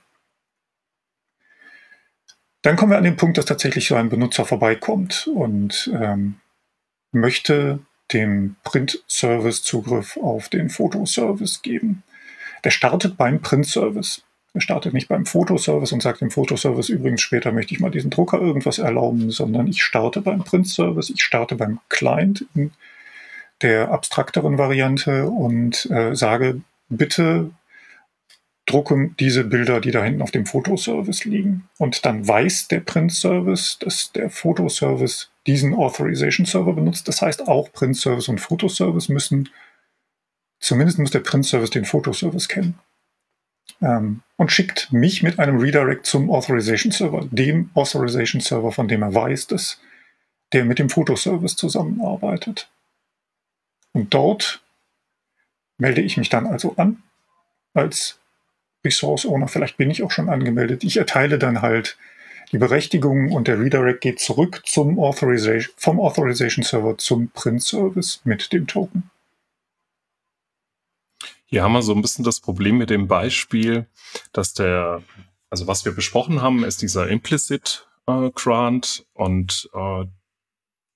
Dann 2.63 2.77
kommen 2.77 2.91
wir 2.91 2.99
an 2.99 3.05
den 3.05 3.17
Punkt, 3.17 3.37
dass 3.37 3.45
tatsächlich 3.45 3.87
so 3.87 3.95
ein 3.95 4.09
Benutzer 4.09 4.45
vorbeikommt 4.45 5.29
und 5.29 5.91
ähm, 5.95 6.41
möchte 7.13 7.81
dem 8.13 8.57
Print-Service 8.65 9.63
Zugriff 9.63 10.17
auf 10.17 10.49
den 10.49 10.71
Fotoservice 10.71 11.63
geben. 11.63 12.03
Der 12.65 12.71
startet 12.71 13.17
beim 13.17 13.41
Print-Service. 13.41 14.23
Er 14.55 14.61
startet 14.61 14.95
nicht 14.95 15.09
beim 15.09 15.27
Fotoservice 15.27 15.93
und 15.93 16.03
sagt 16.03 16.21
dem 16.21 16.31
Fotoservice 16.31 16.89
übrigens 16.89 17.21
später 17.21 17.53
möchte 17.53 17.75
ich 17.75 17.81
mal 17.81 17.91
diesen 17.91 18.11
Drucker 18.11 18.41
irgendwas 18.41 18.79
erlauben, 18.79 19.31
sondern 19.31 19.67
ich 19.67 19.83
starte 19.83 20.23
beim 20.23 20.45
Print-Service, 20.45 21.11
ich 21.11 21.23
starte 21.23 21.57
beim 21.57 21.81
Client 21.89 22.47
in 22.55 22.73
der 23.63 23.91
abstrakteren 23.91 24.57
Variante 24.57 25.27
und 25.27 25.87
äh, 25.91 26.15
sage 26.15 26.61
bitte 26.89 27.51
drucke 28.67 29.11
diese 29.21 29.45
Bilder, 29.45 29.81
die 29.81 29.93
da 29.93 30.03
hinten 30.03 30.23
auf 30.23 30.33
dem 30.33 30.45
Fotoservice 30.45 31.25
liegen. 31.25 31.69
Und 31.79 32.05
dann 32.05 32.27
weiß 32.27 32.69
der 32.69 32.81
Print-Service, 32.81 33.79
dass 33.79 34.13
der 34.13 34.29
Fotoservice 34.29 35.31
diesen 35.47 35.75
Authorization-Server 35.75 36.73
benutzt. 36.73 37.09
Das 37.09 37.23
heißt, 37.23 37.49
auch 37.49 37.73
Print-Service 37.73 38.29
und 38.29 38.41
Fotoservice 38.41 39.09
müssen, 39.09 39.49
zumindest 40.61 40.99
muss 40.99 41.11
der 41.11 41.21
Print-Service 41.21 41.71
den 41.71 41.85
Fotoservice 41.85 42.49
kennen. 42.49 42.79
Ähm, 43.81 44.23
und 44.37 44.53
schickt 44.53 44.93
mich 44.93 45.23
mit 45.23 45.39
einem 45.39 45.59
Redirect 45.59 46.07
zum 46.07 46.31
Authorization-Server, 46.31 47.27
dem 47.31 47.71
Authorization-Server, 47.75 48.73
von 48.73 48.89
dem 48.89 49.03
er 49.03 49.15
weiß, 49.15 49.49
dass 49.49 49.81
der 50.53 50.65
mit 50.65 50.79
dem 50.79 50.89
Fotoservice 50.89 51.57
zusammenarbeitet. 51.57 52.71
Und 53.93 54.15
dort 54.15 54.63
melde 55.79 56.03
ich 56.03 56.17
mich 56.17 56.29
dann 56.29 56.47
also 56.47 56.75
an 56.77 57.03
als 57.75 58.19
Resource 58.85 59.27
Owner. 59.27 59.49
Vielleicht 59.49 59.77
bin 59.77 59.91
ich 59.91 60.03
auch 60.03 60.11
schon 60.11 60.29
angemeldet. 60.29 60.85
Ich 60.85 60.97
erteile 60.97 61.39
dann 61.39 61.63
halt 61.63 61.99
die 62.57 62.61
Berechtigung 62.61 63.33
und 63.33 63.49
der 63.49 63.61
Redirect 63.61 64.01
geht 64.01 64.19
zurück 64.19 64.63
zum 64.65 64.99
Authorization, 64.99 65.75
vom 65.77 66.01
Authorization 66.01 66.65
Server 66.65 66.97
zum 66.97 67.29
Print 67.29 67.63
Service 67.63 68.23
mit 68.25 68.51
dem 68.51 68.67
Token. 68.67 69.11
Hier 71.45 71.63
haben 71.63 71.75
wir 71.75 71.83
so 71.83 71.93
ein 71.93 72.01
bisschen 72.01 72.25
das 72.25 72.41
Problem 72.41 72.79
mit 72.79 72.89
dem 72.89 73.09
Beispiel, 73.09 73.87
dass 74.33 74.55
der, 74.55 75.03
also 75.51 75.67
was 75.67 75.85
wir 75.85 75.93
besprochen 75.93 76.41
haben, 76.41 76.65
ist 76.65 76.81
dieser 76.81 77.09
Implicit 77.09 77.87
äh, 78.07 78.31
Grant 78.31 79.05
und 79.13 79.69
äh, 79.75 80.07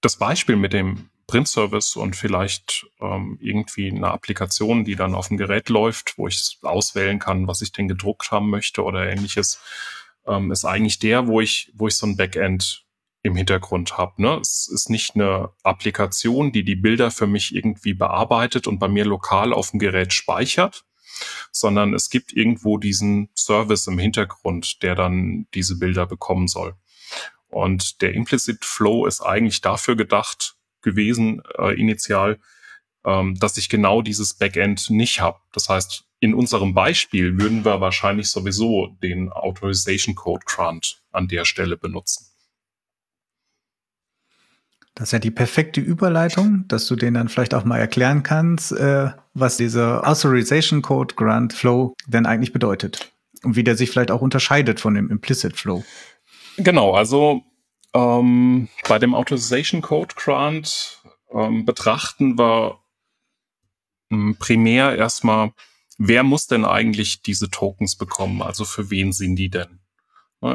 das 0.00 0.16
Beispiel 0.16 0.56
mit 0.56 0.72
dem 0.72 1.10
Print-Service 1.26 1.96
und 1.96 2.16
vielleicht 2.16 2.86
ähm, 3.02 3.38
irgendwie 3.42 3.90
eine 3.90 4.10
Applikation, 4.10 4.84
die 4.84 4.96
dann 4.96 5.14
auf 5.14 5.28
dem 5.28 5.36
Gerät 5.36 5.68
läuft, 5.68 6.16
wo 6.16 6.26
ich 6.26 6.58
auswählen 6.62 7.18
kann, 7.18 7.46
was 7.46 7.60
ich 7.60 7.70
denn 7.70 7.86
gedruckt 7.86 8.30
haben 8.30 8.48
möchte 8.48 8.82
oder 8.82 9.10
ähnliches, 9.10 9.60
ähm, 10.30 10.50
ist 10.52 10.64
eigentlich 10.64 10.98
der, 10.98 11.26
wo 11.26 11.40
ich, 11.40 11.72
wo 11.74 11.88
ich 11.88 11.96
so 11.96 12.06
ein 12.06 12.16
Backend 12.16 12.86
im 13.22 13.36
Hintergrund 13.36 13.98
habe. 13.98 14.22
Ne? 14.22 14.38
Es 14.40 14.70
ist 14.72 14.88
nicht 14.88 15.14
eine 15.14 15.50
Applikation, 15.62 16.52
die 16.52 16.64
die 16.64 16.76
Bilder 16.76 17.10
für 17.10 17.26
mich 17.26 17.54
irgendwie 17.54 17.92
bearbeitet 17.92 18.66
und 18.66 18.78
bei 18.78 18.88
mir 18.88 19.04
lokal 19.04 19.52
auf 19.52 19.72
dem 19.72 19.80
Gerät 19.80 20.14
speichert, 20.14 20.84
sondern 21.52 21.92
es 21.92 22.08
gibt 22.08 22.32
irgendwo 22.32 22.78
diesen 22.78 23.28
Service 23.36 23.86
im 23.88 23.98
Hintergrund, 23.98 24.82
der 24.82 24.94
dann 24.94 25.46
diese 25.52 25.78
Bilder 25.78 26.06
bekommen 26.06 26.48
soll. 26.48 26.76
Und 27.48 28.00
der 28.00 28.14
Implicit 28.14 28.64
Flow 28.64 29.06
ist 29.06 29.20
eigentlich 29.20 29.60
dafür 29.60 29.96
gedacht, 29.96 30.56
gewesen 30.82 31.42
äh, 31.58 31.78
initial, 31.78 32.38
ähm, 33.04 33.34
dass 33.38 33.58
ich 33.58 33.68
genau 33.68 34.00
dieses 34.00 34.34
Backend 34.34 34.88
nicht 34.88 35.20
habe. 35.20 35.40
Das 35.52 35.68
heißt, 35.68 36.04
in 36.20 36.34
unserem 36.34 36.74
Beispiel 36.74 37.38
würden 37.38 37.64
wir 37.64 37.80
wahrscheinlich 37.80 38.28
sowieso 38.28 38.88
den 39.02 39.32
Authorization 39.32 40.14
Code 40.14 40.44
Grant 40.44 41.02
an 41.12 41.28
der 41.28 41.44
Stelle 41.44 41.76
benutzen. 41.76 42.26
Das 44.94 45.08
ist 45.08 45.12
ja 45.12 45.18
die 45.18 45.30
perfekte 45.30 45.80
Überleitung, 45.80 46.66
dass 46.68 46.86
du 46.86 46.94
den 46.94 47.14
dann 47.14 47.30
vielleicht 47.30 47.54
auch 47.54 47.64
mal 47.64 47.78
erklären 47.78 48.22
kannst, 48.22 48.72
äh, 48.72 49.10
was 49.32 49.56
dieser 49.56 50.06
Authorization 50.06 50.82
Code 50.82 51.14
Grant 51.14 51.54
Flow 51.54 51.94
denn 52.06 52.26
eigentlich 52.26 52.52
bedeutet 52.52 53.10
und 53.42 53.56
wie 53.56 53.64
der 53.64 53.76
sich 53.76 53.90
vielleicht 53.90 54.10
auch 54.10 54.20
unterscheidet 54.20 54.78
von 54.78 54.94
dem 54.94 55.10
Implicit 55.10 55.56
Flow. 55.56 55.84
Genau, 56.58 56.92
also 56.92 57.42
ähm, 57.94 58.68
bei 58.88 58.98
dem 58.98 59.14
Authorization 59.14 59.80
Code 59.80 60.14
Grant 60.16 61.02
ähm, 61.32 61.64
betrachten 61.64 62.38
wir 62.38 62.78
ähm, 64.10 64.36
primär 64.38 64.96
erstmal, 64.96 65.52
wer 66.02 66.22
muss 66.22 66.46
denn 66.46 66.64
eigentlich 66.64 67.20
diese 67.20 67.50
Tokens 67.50 67.94
bekommen? 67.94 68.40
Also 68.40 68.64
für 68.64 68.90
wen 68.90 69.12
sind 69.12 69.36
die 69.36 69.50
denn? 69.50 69.80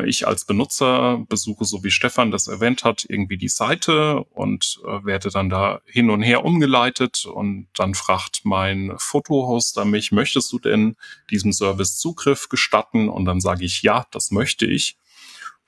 Ich 0.06 0.28
als 0.28 0.46
Benutzer 0.46 1.24
besuche, 1.30 1.64
so 1.66 1.84
wie 1.84 1.92
Stefan 1.92 2.32
das 2.32 2.48
erwähnt 2.48 2.84
hat, 2.84 3.06
irgendwie 3.08 3.38
die 3.38 3.50
Seite 3.50 4.24
und 4.32 4.80
äh, 4.84 5.06
werde 5.06 5.30
dann 5.30 5.52
da 5.52 5.82
hin 5.86 6.10
und 6.10 6.24
her 6.24 6.44
umgeleitet 6.44 7.28
und 7.28 7.68
dann 7.76 7.94
fragt 7.94 8.46
mein 8.46 8.96
Fotohoster 8.98 9.86
mich, 9.86 10.12
möchtest 10.12 10.52
du 10.52 10.58
denn 10.58 10.96
diesem 11.30 11.54
Service 11.54 12.00
Zugriff 12.00 12.50
gestatten? 12.50 13.10
Und 13.10 13.26
dann 13.26 13.40
sage 13.40 13.64
ich, 13.64 13.84
ja, 13.84 14.08
das 14.10 14.32
möchte 14.32 14.66
ich. 14.66 14.98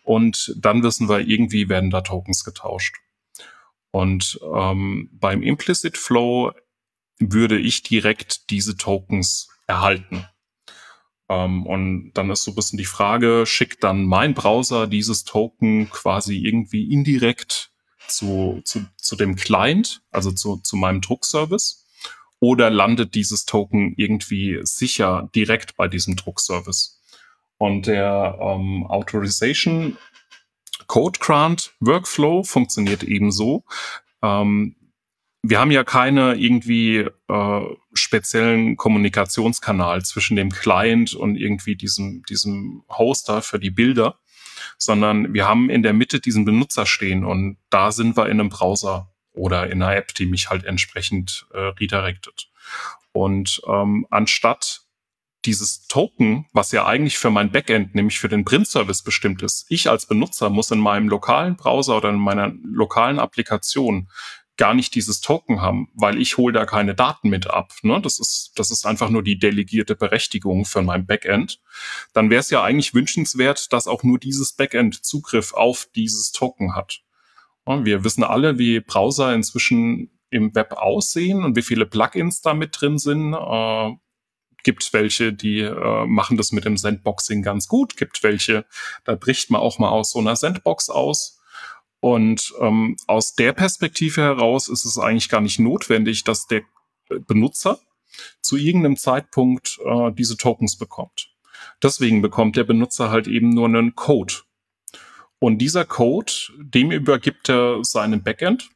Und 0.04 0.56
dann 0.58 0.82
wissen 0.82 1.08
wir, 1.08 1.20
irgendwie 1.20 1.70
werden 1.70 1.92
da 1.92 2.02
Tokens 2.02 2.44
getauscht. 2.44 2.96
Und 3.92 4.40
ähm, 4.52 5.12
beim 5.12 5.44
Implicit 5.44 5.96
Flow 5.96 6.54
würde 7.20 7.60
ich 7.60 7.84
direkt 7.84 8.50
diese 8.50 8.78
Tokens 8.78 9.50
erhalten. 9.68 10.26
Ähm, 11.30 11.66
und 11.66 12.12
dann 12.14 12.30
ist 12.30 12.44
so 12.44 12.52
ein 12.52 12.56
bisschen 12.56 12.78
die 12.78 12.86
Frage, 12.86 13.46
schickt 13.46 13.84
dann 13.84 14.06
mein 14.06 14.34
Browser 14.34 14.88
dieses 14.88 15.24
Token 15.24 15.90
quasi 15.90 16.38
irgendwie 16.38 16.92
indirekt 16.92 17.72
zu, 18.08 18.62
zu, 18.64 18.86
zu 18.96 19.16
dem 19.16 19.36
Client, 19.36 20.02
also 20.12 20.32
zu, 20.32 20.58
zu 20.58 20.78
meinem 20.78 21.02
Druckservice? 21.02 21.86
Oder 22.40 22.70
landet 22.70 23.16
dieses 23.16 23.46
Token 23.46 23.94
irgendwie 23.98 24.60
sicher 24.62 25.30
direkt 25.34 25.76
bei 25.76 25.88
diesem 25.88 26.16
Druckservice? 26.16 27.02
Und 27.58 27.88
der 27.88 28.38
ähm, 28.40 28.86
Authorization 28.88 29.98
Code 30.86 31.20
Grant 31.20 31.74
Workflow 31.80 32.44
funktioniert 32.44 33.04
ebenso. 33.04 33.66
Ähm, 34.22 34.76
wir 35.44 35.60
haben 35.60 35.72
ja 35.72 35.84
keine 35.84 36.36
irgendwie 36.36 37.08
äh, 37.28 37.62
speziellen 37.94 38.76
Kommunikationskanal 38.76 40.04
zwischen 40.04 40.36
dem 40.36 40.52
Client 40.52 41.14
und 41.14 41.36
irgendwie 41.36 41.76
diesem, 41.76 42.24
diesem 42.24 42.84
Hoster 42.90 43.42
für 43.42 43.60
die 43.60 43.72
Bilder, 43.72 44.20
sondern 44.78 45.34
wir 45.34 45.48
haben 45.48 45.70
in 45.70 45.84
der 45.84 45.94
Mitte 45.94 46.20
diesen 46.20 46.46
Benutzer 46.46 46.86
stehen 46.86 47.24
und 47.24 47.58
da 47.70 47.92
sind 47.92 48.18
wir 48.18 48.26
in 48.26 48.40
einem 48.40 48.50
Browser 48.50 49.14
oder 49.32 49.70
in 49.70 49.82
einer 49.82 49.96
App, 49.96 50.14
die 50.16 50.26
mich 50.26 50.50
halt 50.50 50.66
entsprechend 50.66 51.46
äh, 51.54 51.60
redirectet. 51.60 52.50
Und 53.12 53.62
ähm, 53.68 54.06
anstatt 54.10 54.82
dieses 55.46 55.88
Token, 55.88 56.46
was 56.52 56.72
ja 56.72 56.86
eigentlich 56.86 57.18
für 57.18 57.30
mein 57.30 57.52
Backend, 57.52 57.96
nämlich 57.96 58.20
für 58.20 58.28
den 58.28 58.44
Print-Service 58.44 59.02
bestimmt 59.02 59.42
ist. 59.42 59.66
Ich 59.70 59.90
als 59.90 60.06
Benutzer 60.06 60.50
muss 60.50 60.72
in 60.72 60.80
meinem 60.80 61.08
lokalen 61.08 61.56
Browser 61.56 61.98
oder 61.98 62.10
in 62.10 62.18
meiner 62.18 62.52
lokalen 62.64 63.18
Applikation 63.18 64.10
gar 64.58 64.74
nicht 64.74 64.96
dieses 64.96 65.22
Token 65.22 65.62
haben, 65.62 65.90
weil 65.94 66.20
ich 66.20 66.38
hole 66.38 66.54
da 66.54 66.66
keine 66.66 66.96
Daten 66.96 67.30
mit 67.30 67.48
ab. 67.48 67.74
Ne? 67.84 68.02
Das, 68.02 68.20
ist, 68.20 68.54
das 68.56 68.72
ist 68.72 68.86
einfach 68.86 69.10
nur 69.10 69.24
die 69.24 69.38
delegierte 69.38 69.96
Berechtigung 69.96 70.66
für 70.66 70.82
mein 70.82 71.06
Backend. 71.06 71.62
Dann 72.14 72.30
wäre 72.30 72.40
es 72.40 72.50
ja 72.50 72.64
eigentlich 72.64 72.94
wünschenswert, 72.94 73.72
dass 73.72 73.88
auch 73.88 74.04
nur 74.04 74.20
dieses 74.20 74.54
Backend 74.54 75.06
Zugriff 75.06 75.54
auf 75.54 75.88
dieses 75.96 76.32
Token 76.32 76.76
hat. 76.76 77.02
Und 77.64 77.86
wir 77.86 78.04
wissen 78.04 78.24
alle, 78.24 78.58
wie 78.58 78.80
Browser 78.80 79.34
inzwischen 79.34 80.10
im 80.30 80.56
Web 80.56 80.74
aussehen 80.74 81.44
und 81.44 81.56
wie 81.56 81.62
viele 81.62 81.86
Plugins 81.86 82.42
da 82.42 82.54
mit 82.54 82.80
drin 82.80 82.98
sind. 82.98 83.34
Äh, 83.34 83.96
gibt 84.64 84.92
welche, 84.92 85.32
die 85.32 85.62
äh, 85.62 86.06
machen 86.06 86.36
das 86.36 86.52
mit 86.52 86.66
dem 86.66 86.78
Sandboxing 86.78 87.42
ganz 87.42 87.68
gut, 87.68 87.96
gibt 87.96 88.22
welche, 88.24 88.66
da 89.06 89.16
bricht 89.16 89.50
man 89.50 89.62
auch 89.62 89.80
mal 89.80 89.90
aus 89.90 90.12
so 90.12 90.20
einer 90.20 90.36
Sandbox 90.36 90.90
aus. 90.90 91.37
Und 92.08 92.54
ähm, 92.62 92.96
aus 93.06 93.36
der 93.36 93.52
Perspektive 93.52 94.22
heraus 94.22 94.70
ist 94.70 94.86
es 94.86 94.98
eigentlich 94.98 95.28
gar 95.28 95.42
nicht 95.42 95.60
notwendig, 95.60 96.24
dass 96.24 96.48
der 96.48 96.62
Benutzer 97.10 97.82
zu 98.42 98.56
irgendeinem 98.56 98.96
Zeitpunkt 98.96 99.78
äh, 99.84 100.14
diese 100.14 100.38
Tokens 100.38 100.78
bekommt. 100.78 101.36
Deswegen 101.84 102.22
bekommt 102.22 102.56
der 102.56 102.64
Benutzer 102.64 103.10
halt 103.10 103.28
eben 103.28 103.50
nur 103.50 103.66
einen 103.66 103.94
Code. 103.96 104.36
Und 105.40 105.58
dieser 105.58 105.84
Code, 105.84 106.32
dem 106.58 106.92
übergibt 106.92 107.50
er 107.50 107.84
seinen 107.84 108.24
Backend, 108.24 108.70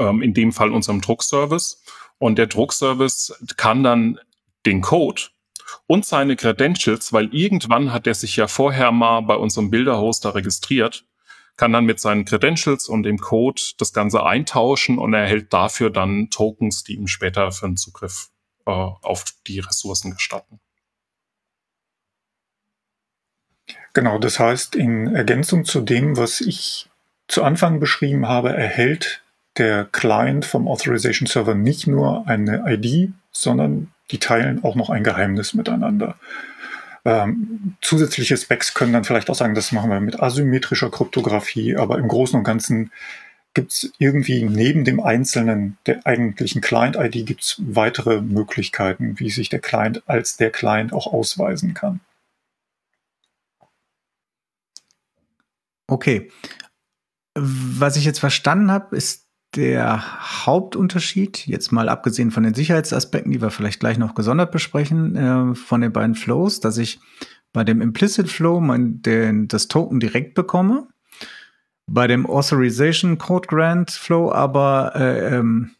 ähm, 0.00 0.20
in 0.20 0.34
dem 0.34 0.50
Fall 0.50 0.72
unserem 0.72 1.00
Druckservice. 1.00 1.80
Und 2.18 2.38
der 2.38 2.48
Druckservice 2.48 3.38
kann 3.56 3.84
dann 3.84 4.18
den 4.66 4.80
Code 4.80 5.22
und 5.86 6.04
seine 6.04 6.34
Credentials, 6.34 7.12
weil 7.12 7.32
irgendwann 7.32 7.92
hat 7.92 8.08
er 8.08 8.14
sich 8.14 8.34
ja 8.34 8.48
vorher 8.48 8.90
mal 8.90 9.20
bei 9.20 9.36
unserem 9.36 9.70
Bilderhoster 9.70 10.34
registriert, 10.34 11.04
kann 11.56 11.72
dann 11.72 11.84
mit 11.84 12.00
seinen 12.00 12.24
Credentials 12.24 12.88
und 12.88 13.02
dem 13.02 13.18
Code 13.18 13.60
das 13.78 13.92
Ganze 13.92 14.24
eintauschen 14.24 14.98
und 14.98 15.14
erhält 15.14 15.52
dafür 15.52 15.90
dann 15.90 16.28
Tokens, 16.30 16.84
die 16.84 16.94
ihm 16.94 17.06
später 17.06 17.50
für 17.52 17.66
einen 17.66 17.76
Zugriff 17.76 18.28
äh, 18.66 18.70
auf 18.70 19.24
die 19.46 19.60
Ressourcen 19.60 20.12
gestatten. 20.14 20.60
Genau, 23.94 24.18
das 24.18 24.38
heißt, 24.38 24.76
in 24.76 25.14
Ergänzung 25.14 25.64
zu 25.64 25.80
dem, 25.80 26.18
was 26.18 26.42
ich 26.42 26.90
zu 27.28 27.42
Anfang 27.42 27.80
beschrieben 27.80 28.28
habe, 28.28 28.50
erhält 28.50 29.22
der 29.56 29.86
Client 29.86 30.44
vom 30.44 30.68
Authorization 30.68 31.26
Server 31.26 31.54
nicht 31.54 31.86
nur 31.86 32.28
eine 32.28 32.64
ID, 32.66 33.12
sondern 33.32 33.92
die 34.10 34.18
teilen 34.18 34.62
auch 34.62 34.74
noch 34.74 34.90
ein 34.90 35.02
Geheimnis 35.02 35.54
miteinander. 35.54 36.16
Ähm, 37.06 37.76
zusätzliche 37.82 38.36
Specs 38.36 38.74
können 38.74 38.92
dann 38.92 39.04
vielleicht 39.04 39.30
auch 39.30 39.36
sagen, 39.36 39.54
das 39.54 39.70
machen 39.70 39.90
wir 39.90 40.00
mit 40.00 40.20
asymmetrischer 40.20 40.90
Kryptographie, 40.90 41.76
aber 41.76 41.98
im 41.98 42.08
Großen 42.08 42.36
und 42.36 42.42
Ganzen 42.42 42.90
gibt 43.54 43.72
es 43.72 43.92
irgendwie 43.98 44.42
neben 44.42 44.84
dem 44.84 44.98
einzelnen 44.98 45.78
der 45.86 46.04
eigentlichen 46.04 46.60
Client-ID 46.60 47.24
gibt 47.24 47.42
es 47.42 47.56
weitere 47.58 48.20
Möglichkeiten, 48.20 49.20
wie 49.20 49.30
sich 49.30 49.48
der 49.48 49.60
Client 49.60 50.02
als 50.08 50.36
der 50.36 50.50
Client 50.50 50.92
auch 50.92 51.06
ausweisen 51.06 51.74
kann. 51.74 52.00
Okay. 55.86 56.32
Was 57.34 57.96
ich 57.96 58.04
jetzt 58.04 58.18
verstanden 58.18 58.72
habe, 58.72 58.96
ist 58.96 59.25
der 59.56 60.46
Hauptunterschied, 60.46 61.46
jetzt 61.46 61.72
mal 61.72 61.88
abgesehen 61.88 62.30
von 62.30 62.42
den 62.42 62.54
Sicherheitsaspekten, 62.54 63.32
die 63.32 63.40
wir 63.40 63.50
vielleicht 63.50 63.80
gleich 63.80 63.98
noch 63.98 64.14
gesondert 64.14 64.52
besprechen, 64.52 65.16
äh, 65.16 65.54
von 65.54 65.80
den 65.80 65.92
beiden 65.92 66.14
Flows, 66.14 66.60
dass 66.60 66.78
ich 66.78 67.00
bei 67.52 67.64
dem 67.64 67.80
Implicit 67.80 68.28
Flow 68.28 68.60
mein, 68.60 69.00
den, 69.02 69.48
das 69.48 69.68
Token 69.68 69.98
direkt 69.98 70.34
bekomme, 70.34 70.88
bei 71.86 72.06
dem 72.06 72.26
Authorization 72.26 73.18
Code 73.18 73.48
Grant 73.48 73.90
Flow 73.90 74.30
aber 74.32 74.92
äh, 74.94 75.36
ähm, 75.36 75.70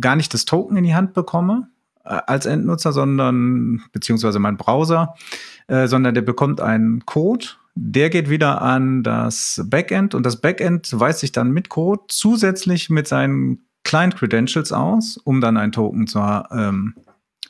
gar 0.00 0.16
nicht 0.16 0.32
das 0.34 0.44
Token 0.44 0.76
in 0.76 0.84
die 0.84 0.94
Hand 0.94 1.12
bekomme 1.12 1.68
äh, 2.04 2.20
als 2.26 2.46
Endnutzer, 2.46 2.92
sondern 2.92 3.82
beziehungsweise 3.92 4.38
mein 4.38 4.56
Browser, 4.56 5.14
äh, 5.68 5.86
sondern 5.86 6.14
der 6.14 6.22
bekommt 6.22 6.60
einen 6.60 7.04
Code 7.06 7.46
der 7.74 8.10
geht 8.10 8.30
wieder 8.30 8.62
an 8.62 9.02
das 9.02 9.62
Backend 9.66 10.14
und 10.14 10.24
das 10.24 10.40
Backend 10.40 10.88
weist 10.98 11.20
sich 11.20 11.32
dann 11.32 11.50
mit 11.50 11.68
Code 11.68 12.02
zusätzlich 12.08 12.90
mit 12.90 13.08
seinen 13.08 13.66
Client 13.82 14.16
Credentials 14.16 14.72
aus, 14.72 15.18
um 15.18 15.40
dann 15.40 15.56
ein 15.56 15.72
Token 15.72 16.06
zu, 16.06 16.18
ähm, 16.18 16.94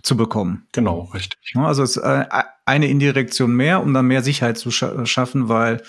zu 0.03 0.17
bekommen. 0.17 0.67
Genau, 0.73 1.11
richtig. 1.15 1.55
Also 1.57 1.83
es 1.83 1.97
ist 1.97 2.03
äh, 2.03 2.27
eine 2.65 2.89
Indirektion 2.89 3.55
mehr, 3.55 3.83
um 3.83 3.93
dann 3.95 4.07
mehr 4.07 4.23
Sicherheit 4.23 4.59
zu 4.59 4.71
scha 4.71 5.07
schaffen, 5.07 5.49
weil 5.49 5.83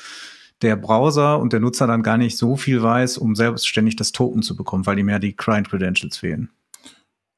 der 0.62 0.76
Browser 0.76 1.39
und 1.39 1.54
der 1.54 1.60
Nutzer 1.60 1.88
dann 1.88 2.04
gar 2.04 2.17
nicht 2.17 2.38
so 2.38 2.56
viel 2.56 2.82
weiß, 2.82 3.17
um 3.17 3.36
selbstständig 3.36 3.95
das 3.95 4.12
Token 4.12 4.41
zu 4.41 4.56
bekommen, 4.56 4.86
weil 4.86 5.00
ihm 5.00 5.10
ja 5.10 5.19
die 5.19 5.36
Client 5.36 5.69
Credentials 5.69 6.17
fehlen. 6.17 6.50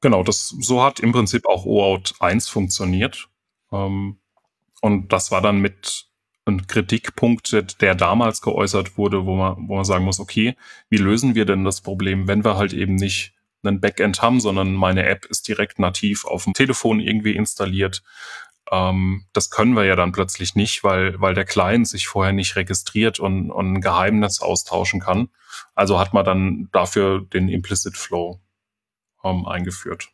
Genau, 0.00 0.22
das 0.22 0.48
so 0.60 0.82
hat 0.82 1.00
im 1.00 1.12
Prinzip 1.12 1.46
auch 1.46 1.64
OAuth 1.64 2.14
1 2.20 2.48
funktioniert. 2.48 3.28
Ähm, 3.72 4.18
und 4.80 5.12
das 5.12 5.30
war 5.30 5.40
dann 5.40 5.58
mit 5.58 6.07
ein 6.48 6.66
Kritikpunkt, 6.66 7.80
der 7.80 7.94
damals 7.94 8.40
geäußert 8.40 8.98
wurde, 8.98 9.26
wo 9.26 9.36
man, 9.36 9.68
wo 9.68 9.76
man 9.76 9.84
sagen 9.84 10.04
muss, 10.04 10.20
okay, 10.20 10.56
wie 10.90 10.96
lösen 10.96 11.34
wir 11.34 11.44
denn 11.44 11.64
das 11.64 11.80
Problem, 11.80 12.26
wenn 12.28 12.44
wir 12.44 12.56
halt 12.56 12.72
eben 12.72 12.94
nicht 12.94 13.34
einen 13.62 13.80
Backend 13.80 14.22
haben, 14.22 14.40
sondern 14.40 14.74
meine 14.74 15.06
App 15.06 15.24
ist 15.26 15.48
direkt 15.48 15.78
nativ 15.78 16.24
auf 16.24 16.44
dem 16.44 16.54
Telefon 16.54 17.00
irgendwie 17.00 17.34
installiert. 17.34 18.02
Ähm, 18.70 19.24
das 19.32 19.50
können 19.50 19.74
wir 19.74 19.84
ja 19.84 19.96
dann 19.96 20.12
plötzlich 20.12 20.54
nicht, 20.54 20.84
weil, 20.84 21.20
weil 21.20 21.34
der 21.34 21.44
Client 21.44 21.88
sich 21.88 22.06
vorher 22.06 22.32
nicht 22.32 22.56
registriert 22.56 23.18
und, 23.18 23.50
und 23.50 23.74
ein 23.74 23.80
Geheimnis 23.80 24.40
austauschen 24.40 25.00
kann. 25.00 25.28
Also 25.74 25.98
hat 25.98 26.12
man 26.12 26.24
dann 26.24 26.68
dafür 26.72 27.20
den 27.20 27.48
Implicit 27.48 27.96
Flow 27.96 28.40
ähm, 29.24 29.46
eingeführt. 29.46 30.10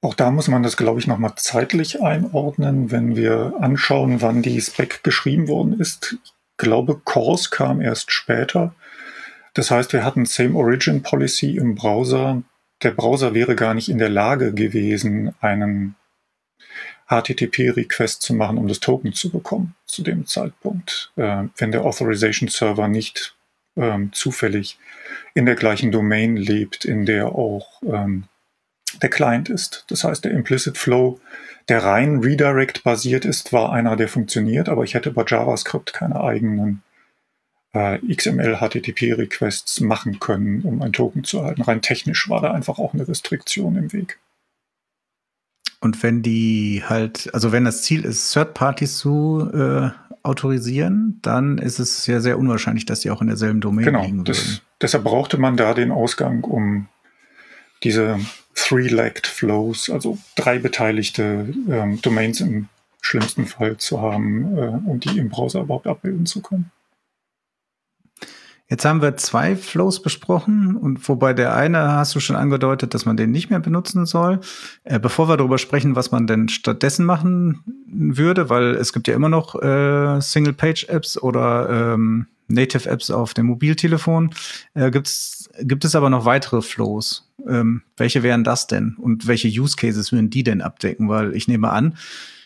Auch 0.00 0.14
da 0.14 0.30
muss 0.30 0.48
man 0.48 0.62
das, 0.62 0.76
glaube 0.76 1.00
ich, 1.00 1.06
nochmal 1.06 1.34
zeitlich 1.36 2.02
einordnen, 2.02 2.92
wenn 2.92 3.16
wir 3.16 3.54
anschauen, 3.60 4.22
wann 4.22 4.42
die 4.42 4.60
Spec 4.60 5.02
geschrieben 5.02 5.48
worden 5.48 5.78
ist. 5.80 6.16
Ich 6.22 6.32
glaube, 6.56 7.00
CORS 7.04 7.50
kam 7.50 7.80
erst 7.80 8.12
später. 8.12 8.74
Das 9.54 9.72
heißt, 9.72 9.92
wir 9.92 10.04
hatten 10.04 10.24
Same 10.24 10.56
Origin 10.56 11.02
Policy 11.02 11.56
im 11.56 11.74
Browser. 11.74 12.42
Der 12.82 12.92
Browser 12.92 13.34
wäre 13.34 13.56
gar 13.56 13.74
nicht 13.74 13.88
in 13.88 13.98
der 13.98 14.08
Lage 14.08 14.54
gewesen, 14.54 15.34
einen 15.40 15.96
HTTP-Request 17.08 18.22
zu 18.22 18.34
machen, 18.34 18.58
um 18.58 18.68
das 18.68 18.80
Token 18.80 19.14
zu 19.14 19.30
bekommen 19.30 19.74
zu 19.86 20.02
dem 20.02 20.26
Zeitpunkt, 20.26 21.10
äh, 21.16 21.44
wenn 21.56 21.72
der 21.72 21.84
Authorization 21.84 22.48
Server 22.48 22.86
nicht 22.86 23.34
ähm, 23.76 24.12
zufällig 24.12 24.78
in 25.34 25.46
der 25.46 25.54
gleichen 25.54 25.90
Domain 25.90 26.36
lebt, 26.36 26.84
in 26.84 27.06
der 27.06 27.34
auch 27.34 27.82
ähm, 27.82 28.24
der 29.02 29.10
Client 29.10 29.48
ist. 29.48 29.84
Das 29.88 30.04
heißt, 30.04 30.24
der 30.24 30.32
Implicit 30.32 30.78
Flow, 30.78 31.20
der 31.68 31.84
rein 31.84 32.20
Redirect 32.20 32.82
basiert 32.84 33.24
ist, 33.24 33.52
war 33.52 33.72
einer, 33.72 33.96
der 33.96 34.08
funktioniert, 34.08 34.68
aber 34.68 34.84
ich 34.84 34.94
hätte 34.94 35.10
bei 35.10 35.24
JavaScript 35.26 35.92
keine 35.92 36.20
eigenen 36.20 36.82
äh, 37.72 37.98
XML-HTTP-Requests 37.98 39.80
machen 39.80 40.20
können, 40.20 40.62
um 40.62 40.82
ein 40.82 40.92
Token 40.92 41.24
zu 41.24 41.38
erhalten. 41.38 41.62
Rein 41.62 41.82
technisch 41.82 42.28
war 42.28 42.40
da 42.40 42.52
einfach 42.52 42.78
auch 42.78 42.94
eine 42.94 43.06
Restriktion 43.06 43.76
im 43.76 43.92
Weg. 43.92 44.18
Und 45.80 46.02
wenn 46.02 46.22
die 46.22 46.82
halt, 46.84 47.32
also 47.34 47.52
wenn 47.52 47.64
das 47.64 47.82
Ziel 47.82 48.04
ist, 48.04 48.32
Third 48.32 48.54
Parties 48.54 48.96
zu 48.98 49.48
äh, 49.52 49.90
autorisieren, 50.22 51.20
dann 51.22 51.58
ist 51.58 51.78
es 51.78 52.04
sehr, 52.04 52.20
sehr 52.20 52.38
unwahrscheinlich, 52.38 52.84
dass 52.84 53.00
die 53.00 53.10
auch 53.10 53.22
in 53.22 53.28
derselben 53.28 53.60
Domain 53.60 53.84
genau, 53.84 54.02
liegen 54.02 54.18
würden. 54.18 54.34
Genau, 54.34 54.58
deshalb 54.80 55.04
brauchte 55.04 55.38
man 55.38 55.56
da 55.56 55.74
den 55.74 55.92
Ausgang, 55.92 56.42
um 56.42 56.88
diese 57.84 58.18
Three-Legged 58.58 59.26
Flows, 59.26 59.88
also 59.88 60.18
drei 60.34 60.58
beteiligte 60.58 61.54
ähm, 61.70 62.00
Domains 62.02 62.40
im 62.40 62.68
schlimmsten 63.00 63.46
Fall 63.46 63.76
zu 63.76 64.00
haben 64.02 64.58
äh, 64.58 64.90
und 64.90 65.04
die 65.04 65.18
im 65.18 65.28
Browser 65.28 65.60
überhaupt 65.60 65.86
abbilden 65.86 66.26
zu 66.26 66.42
können. 66.42 66.70
Jetzt 68.68 68.84
haben 68.84 69.00
wir 69.00 69.16
zwei 69.16 69.56
Flows 69.56 70.02
besprochen 70.02 70.76
und 70.76 71.08
wobei 71.08 71.32
der 71.32 71.54
eine 71.54 71.92
hast 71.92 72.14
du 72.14 72.20
schon 72.20 72.36
angedeutet, 72.36 72.92
dass 72.92 73.06
man 73.06 73.16
den 73.16 73.30
nicht 73.30 73.48
mehr 73.48 73.60
benutzen 73.60 74.04
soll. 74.04 74.40
Äh, 74.84 74.98
bevor 74.98 75.28
wir 75.28 75.36
darüber 75.36 75.56
sprechen, 75.56 75.94
was 75.96 76.10
man 76.10 76.26
denn 76.26 76.48
stattdessen 76.48 77.06
machen 77.06 77.62
würde, 77.86 78.50
weil 78.50 78.74
es 78.74 78.92
gibt 78.92 79.08
ja 79.08 79.14
immer 79.14 79.30
noch 79.30 79.54
äh, 79.54 80.20
Single-Page-Apps 80.20 81.16
oder 81.16 81.94
ähm, 81.94 82.26
Native-Apps 82.48 83.10
auf 83.10 83.34
dem 83.34 83.46
Mobiltelefon, 83.46 84.34
äh, 84.74 84.90
gibt's, 84.90 85.48
gibt 85.60 85.84
es 85.84 85.94
aber 85.94 86.10
noch 86.10 86.24
weitere 86.24 86.62
Flows. 86.62 87.30
Ähm, 87.46 87.82
welche 87.96 88.22
wären 88.22 88.44
das 88.44 88.66
denn 88.66 88.96
und 88.98 89.26
welche 89.26 89.48
Use 89.48 89.76
Cases 89.76 90.10
würden 90.12 90.30
die 90.30 90.42
denn 90.42 90.60
abdecken? 90.60 91.08
Weil 91.08 91.34
ich 91.34 91.48
nehme 91.48 91.70
an, 91.70 91.96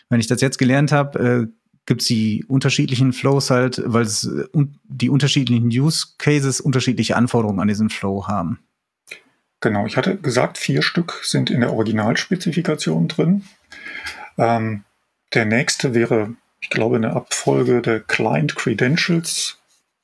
wenn 0.09 0.19
ich 0.19 0.27
das 0.27 0.41
jetzt 0.41 0.57
gelernt 0.57 0.91
habe, 0.91 1.19
äh, 1.19 1.47
gibt 1.85 2.01
es 2.01 2.07
die 2.07 2.45
unterschiedlichen 2.47 3.13
Flows 3.13 3.49
halt, 3.49 3.81
weil 3.85 4.03
es 4.03 4.25
äh, 4.25 4.45
die 4.83 5.09
unterschiedlichen 5.09 5.67
Use 5.67 6.07
Cases 6.17 6.61
unterschiedliche 6.61 7.15
Anforderungen 7.15 7.59
an 7.59 7.67
diesen 7.67 7.89
Flow 7.89 8.27
haben. 8.27 8.59
Genau, 9.59 9.85
ich 9.85 9.95
hatte 9.95 10.17
gesagt, 10.17 10.57
vier 10.57 10.81
Stück 10.81 11.21
sind 11.23 11.49
in 11.49 11.61
der 11.61 11.71
Originalspezifikation 11.71 13.07
drin. 13.07 13.43
Ähm, 14.37 14.83
der 15.33 15.45
nächste 15.45 15.93
wäre, 15.93 16.35
ich 16.59 16.69
glaube, 16.69 16.97
eine 16.97 17.13
Abfolge 17.13 17.81
der 17.81 18.01
Client 18.01 18.55
Credentials 18.55 19.57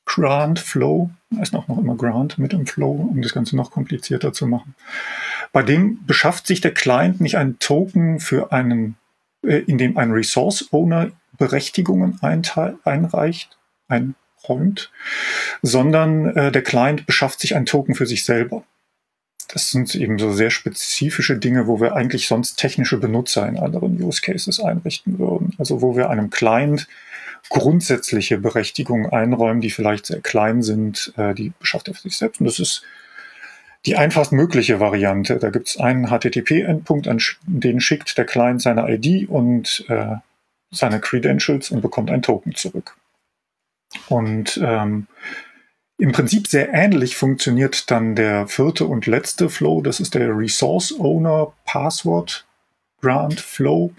Grant 0.10 0.60
Flow, 0.60 1.12
heißt 1.38 1.54
auch 1.54 1.68
noch 1.68 1.78
immer 1.78 1.96
Grant 1.96 2.40
mit 2.40 2.52
im 2.54 2.66
Flow, 2.66 3.08
um 3.12 3.22
das 3.22 3.32
Ganze 3.32 3.56
noch 3.56 3.70
komplizierter 3.70 4.34
zu 4.34 4.48
machen. 4.48 4.74
Bei 5.52 5.62
dem 5.62 6.04
beschafft 6.08 6.48
sich 6.48 6.62
der 6.62 6.74
Client 6.74 7.22
nicht 7.22 7.38
einen 7.38 7.60
Token 7.60 8.20
für 8.20 8.52
einen, 8.52 8.96
äh, 9.44 9.60
in 9.60 9.78
dem 9.78 9.98
ein 9.98 10.12
Resource 10.12 10.68
Owner 10.72 11.12
Berechtigungen 11.38 12.20
einreicht, 12.24 13.58
einräumt, 13.88 14.92
sondern 15.62 16.36
äh, 16.36 16.52
der 16.52 16.64
Client 16.64 17.06
beschafft 17.06 17.40
sich 17.40 17.56
ein 17.56 17.68
Token 17.68 17.94
für 17.94 18.08
sich 18.08 18.26
selber. 18.26 18.64
Das 19.48 19.70
sind 19.70 19.94
eben 19.94 20.18
so 20.18 20.34
sehr 20.34 20.50
spezifische 20.50 21.38
Dinge, 21.38 21.68
wo 21.68 21.80
wir 21.80 21.96
eigentlich 21.96 22.28
sonst 22.28 22.56
technische 22.56 22.98
Benutzer 22.98 23.48
in 23.48 23.60
anderen 23.60 24.02
Use 24.02 24.22
Cases 24.22 24.60
einrichten 24.60 25.20
würden. 25.20 25.54
Also 25.60 25.84
wo 25.84 25.96
wir 25.96 26.10
einem 26.10 26.32
Client 26.32 26.88
grundsätzliche 27.50 28.38
Berechtigungen 28.38 29.12
einräumen, 29.12 29.62
die 29.62 29.72
vielleicht 29.72 30.06
sehr 30.06 30.22
klein 30.22 30.62
sind, 30.62 31.14
äh, 31.18 31.34
die 31.34 31.52
beschafft 31.60 31.88
er 31.88 31.96
für 31.96 32.02
sich 32.02 32.18
selbst. 32.18 32.40
Und 32.40 32.46
das 32.46 32.60
ist 32.60 32.84
die 33.86 33.96
einfachst 33.96 34.32
mögliche 34.32 34.80
Variante. 34.80 35.38
Da 35.38 35.50
gibt 35.50 35.68
es 35.68 35.78
einen 35.78 36.08
HTTP-Endpunkt, 36.08 37.08
an 37.08 37.20
den 37.46 37.82
schickt 37.82 38.18
der 38.18 38.26
Client 38.26 38.62
seine 38.62 38.90
ID 38.90 39.30
und 39.30 39.86
äh, 39.90 40.16
seine 40.72 41.00
Credentials 41.00 41.72
und 41.72 41.82
bekommt 41.82 42.12
ein 42.12 42.22
Token 42.22 42.56
zurück. 42.56 42.96
Und 44.08 44.60
ähm, 44.64 45.08
im 45.98 46.12
Prinzip 46.12 46.48
sehr 46.48 46.72
ähnlich 46.74 47.18
funktioniert 47.18 47.90
dann 47.90 48.16
der 48.16 48.48
vierte 48.48 48.86
und 48.86 49.08
letzte 49.08 49.50
Flow. 49.50 49.82
Das 49.82 50.00
ist 50.00 50.14
der 50.14 50.38
Resource 50.38 50.94
Owner 50.98 51.54
Password 51.66 52.46
Grant 53.02 53.40
Flow. 53.40 53.94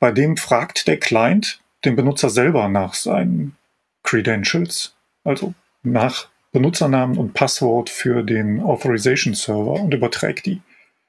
Bei 0.00 0.10
dem 0.10 0.36
fragt 0.36 0.88
der 0.88 0.98
Client 0.98 1.61
den 1.84 1.96
Benutzer 1.96 2.30
selber 2.30 2.68
nach 2.68 2.94
seinen 2.94 3.56
Credentials. 4.02 4.94
Also 5.24 5.54
nach 5.82 6.28
Benutzernamen 6.52 7.16
und 7.16 7.34
Passwort 7.34 7.88
für 7.90 8.22
den 8.22 8.60
Authorization 8.60 9.34
Server 9.34 9.80
und 9.80 9.94
überträgt 9.94 10.46
die. 10.46 10.60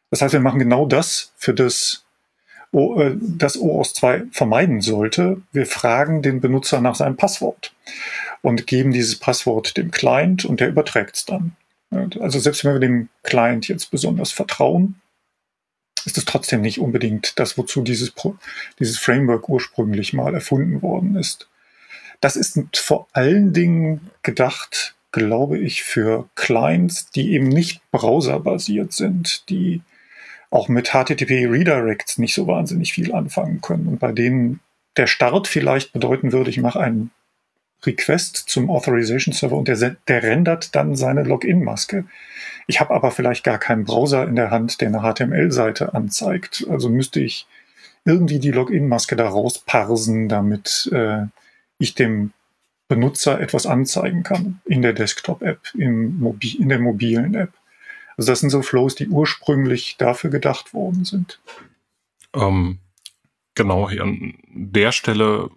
Das 0.09 0.21
heißt, 0.21 0.33
wir 0.33 0.39
machen 0.39 0.59
genau 0.59 0.85
das, 0.85 1.33
für 1.37 1.53
das 1.53 2.03
äh, 2.73 3.15
das 3.19 3.59
OAuth 3.59 3.95
2 3.95 4.23
vermeiden 4.31 4.81
sollte. 4.81 5.41
Wir 5.51 5.65
fragen 5.65 6.21
den 6.21 6.41
Benutzer 6.41 6.81
nach 6.81 6.95
seinem 6.95 7.17
Passwort 7.17 7.73
und 8.41 8.67
geben 8.67 8.91
dieses 8.91 9.17
Passwort 9.17 9.77
dem 9.77 9.91
Client 9.91 10.45
und 10.45 10.59
der 10.59 10.69
überträgt 10.69 11.15
es 11.15 11.25
dann. 11.25 11.55
Also 12.19 12.39
selbst 12.39 12.65
wenn 12.65 12.73
wir 12.73 12.79
dem 12.79 13.09
Client 13.21 13.67
jetzt 13.67 13.91
besonders 13.91 14.31
vertrauen, 14.31 14.95
ist 16.05 16.17
es 16.17 16.25
trotzdem 16.25 16.61
nicht 16.61 16.79
unbedingt 16.79 17.39
das, 17.39 17.57
wozu 17.57 17.81
dieses, 17.81 18.13
dieses 18.79 18.97
Framework 18.97 19.49
ursprünglich 19.49 20.13
mal 20.13 20.33
erfunden 20.33 20.81
worden 20.81 21.15
ist. 21.15 21.47
Das 22.21 22.35
ist 22.35 22.59
vor 22.77 23.07
allen 23.13 23.53
Dingen 23.53 24.11
gedacht, 24.21 24.95
glaube 25.11 25.57
ich, 25.59 25.83
für 25.83 26.29
Clients, 26.35 27.09
die 27.11 27.33
eben 27.33 27.47
nicht 27.47 27.81
browserbasiert 27.91 28.93
sind, 28.93 29.49
die 29.49 29.81
auch 30.49 30.69
mit 30.69 30.89
HTTP 30.89 31.47
Redirects 31.47 32.17
nicht 32.17 32.33
so 32.33 32.47
wahnsinnig 32.47 32.93
viel 32.93 33.13
anfangen 33.13 33.61
können 33.61 33.87
und 33.87 33.99
bei 33.99 34.11
denen 34.11 34.59
der 34.97 35.07
Start 35.07 35.47
vielleicht 35.47 35.93
bedeuten 35.93 36.31
würde, 36.31 36.49
ich 36.49 36.59
mache 36.59 36.79
einen 36.79 37.11
Request 37.85 38.37
zum 38.37 38.69
Authorization 38.69 39.33
Server 39.33 39.57
und 39.57 39.67
der, 39.67 39.95
der 40.07 40.23
rendert 40.23 40.75
dann 40.75 40.95
seine 40.95 41.23
Login-Maske. 41.23 42.05
Ich 42.67 42.79
habe 42.79 42.93
aber 42.93 43.11
vielleicht 43.11 43.43
gar 43.43 43.57
keinen 43.57 43.83
Browser 43.83 44.27
in 44.27 44.35
der 44.35 44.51
Hand, 44.51 44.81
der 44.81 44.87
eine 44.87 45.01
HTML-Seite 45.01 45.93
anzeigt. 45.93 46.65
Also 46.69 46.89
müsste 46.89 47.19
ich 47.19 47.45
irgendwie 48.05 48.39
die 48.39 48.51
Login-Maske 48.51 49.15
da 49.15 49.27
rausparsen, 49.27 50.29
damit 50.29 50.89
äh, 50.93 51.25
ich 51.77 51.95
dem 51.95 52.31
Benutzer 52.87 53.39
etwas 53.39 53.65
anzeigen 53.65 54.23
kann 54.23 54.61
in 54.65 54.81
der 54.81 54.93
Desktop-App, 54.93 55.73
in 55.75 56.19
der 56.59 56.79
mobilen 56.79 57.33
App. 57.33 57.53
Also 58.17 58.31
das 58.31 58.41
sind 58.41 58.49
so 58.49 58.61
Flows, 58.61 58.95
die 58.95 59.07
ursprünglich 59.07 59.97
dafür 59.97 60.29
gedacht 60.29 60.73
worden 60.73 61.05
sind. 61.05 61.39
Ähm, 62.35 62.79
genau, 63.55 63.89
hier 63.89 64.03
an 64.03 64.35
der 64.49 64.91
Stelle 64.91 65.49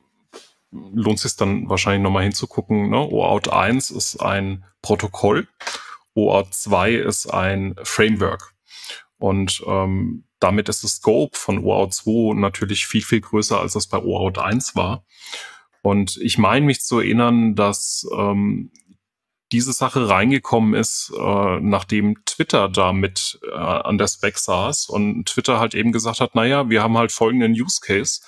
lohnt 0.70 1.18
sich 1.18 1.36
dann 1.36 1.68
wahrscheinlich 1.68 2.02
nochmal 2.02 2.24
hinzugucken. 2.24 2.90
Ne? 2.90 2.98
OAuth 2.98 3.48
1 3.48 3.90
ist 3.90 4.16
ein 4.16 4.64
Protokoll, 4.82 5.48
OAuth 6.14 6.54
2 6.54 6.94
ist 6.94 7.26
ein 7.26 7.76
Framework. 7.82 8.54
Und 9.18 9.62
ähm, 9.66 10.24
damit 10.40 10.68
ist 10.68 10.84
das 10.84 10.96
Scope 10.96 11.36
von 11.36 11.64
OAuth 11.64 11.94
2 11.94 12.34
natürlich 12.34 12.86
viel, 12.86 13.02
viel 13.02 13.20
größer, 13.20 13.60
als 13.60 13.74
es 13.74 13.86
bei 13.86 13.98
OAuth 13.98 14.38
1 14.38 14.76
war. 14.76 15.04
Und 15.82 16.16
ich 16.18 16.36
meine 16.36 16.66
mich 16.66 16.80
zu 16.80 16.98
erinnern, 16.98 17.54
dass 17.54 18.06
ähm, 18.12 18.72
diese 19.52 19.72
Sache 19.72 20.08
reingekommen 20.08 20.74
ist, 20.74 21.12
äh, 21.16 21.60
nachdem 21.60 22.24
Twitter 22.24 22.68
da 22.68 22.92
mit 22.92 23.38
äh, 23.48 23.54
an 23.56 23.96
der 23.96 24.08
Spec 24.08 24.38
saß 24.38 24.88
und 24.88 25.26
Twitter 25.26 25.60
halt 25.60 25.74
eben 25.74 25.92
gesagt 25.92 26.20
hat, 26.20 26.34
naja, 26.34 26.68
wir 26.68 26.82
haben 26.82 26.98
halt 26.98 27.12
folgenden 27.12 27.52
Use 27.52 27.80
Case. 27.80 28.20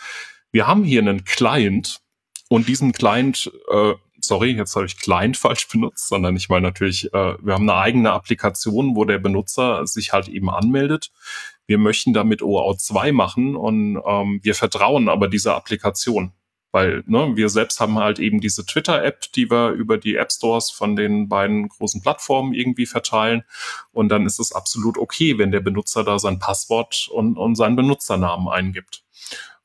Wir 0.52 0.66
haben 0.66 0.84
hier 0.84 1.00
einen 1.00 1.24
Client, 1.24 2.00
und 2.48 2.68
diesen 2.68 2.92
Client, 2.92 3.50
äh, 3.70 3.94
sorry, 4.20 4.52
jetzt 4.52 4.74
habe 4.74 4.86
ich 4.86 4.98
Client 4.98 5.36
falsch 5.36 5.68
benutzt, 5.68 6.08
sondern 6.08 6.36
ich 6.36 6.48
meine 6.48 6.66
natürlich, 6.66 7.12
äh, 7.12 7.34
wir 7.40 7.54
haben 7.54 7.68
eine 7.68 7.80
eigene 7.80 8.12
Applikation, 8.12 8.96
wo 8.96 9.04
der 9.04 9.18
Benutzer 9.18 9.86
sich 9.86 10.12
halt 10.12 10.28
eben 10.28 10.50
anmeldet. 10.50 11.12
Wir 11.66 11.78
möchten 11.78 12.14
damit 12.14 12.42
OAuth 12.42 12.80
2 12.80 13.12
machen 13.12 13.54
und 13.54 14.00
ähm, 14.04 14.40
wir 14.42 14.54
vertrauen 14.54 15.08
aber 15.08 15.28
dieser 15.28 15.54
Applikation. 15.54 16.32
Weil 16.70 17.02
ne, 17.06 17.32
wir 17.34 17.48
selbst 17.48 17.80
haben 17.80 17.98
halt 17.98 18.18
eben 18.18 18.40
diese 18.40 18.66
Twitter-App, 18.66 19.32
die 19.32 19.50
wir 19.50 19.70
über 19.70 19.96
die 19.96 20.16
App 20.16 20.30
Stores 20.30 20.70
von 20.70 20.96
den 20.96 21.28
beiden 21.28 21.68
großen 21.68 22.02
Plattformen 22.02 22.52
irgendwie 22.52 22.84
verteilen. 22.84 23.44
Und 23.90 24.10
dann 24.10 24.26
ist 24.26 24.38
es 24.38 24.52
absolut 24.52 24.98
okay, 24.98 25.38
wenn 25.38 25.50
der 25.50 25.60
Benutzer 25.60 26.04
da 26.04 26.18
sein 26.18 26.38
Passwort 26.38 27.08
und, 27.10 27.38
und 27.38 27.54
seinen 27.54 27.76
Benutzernamen 27.76 28.48
eingibt. 28.48 29.02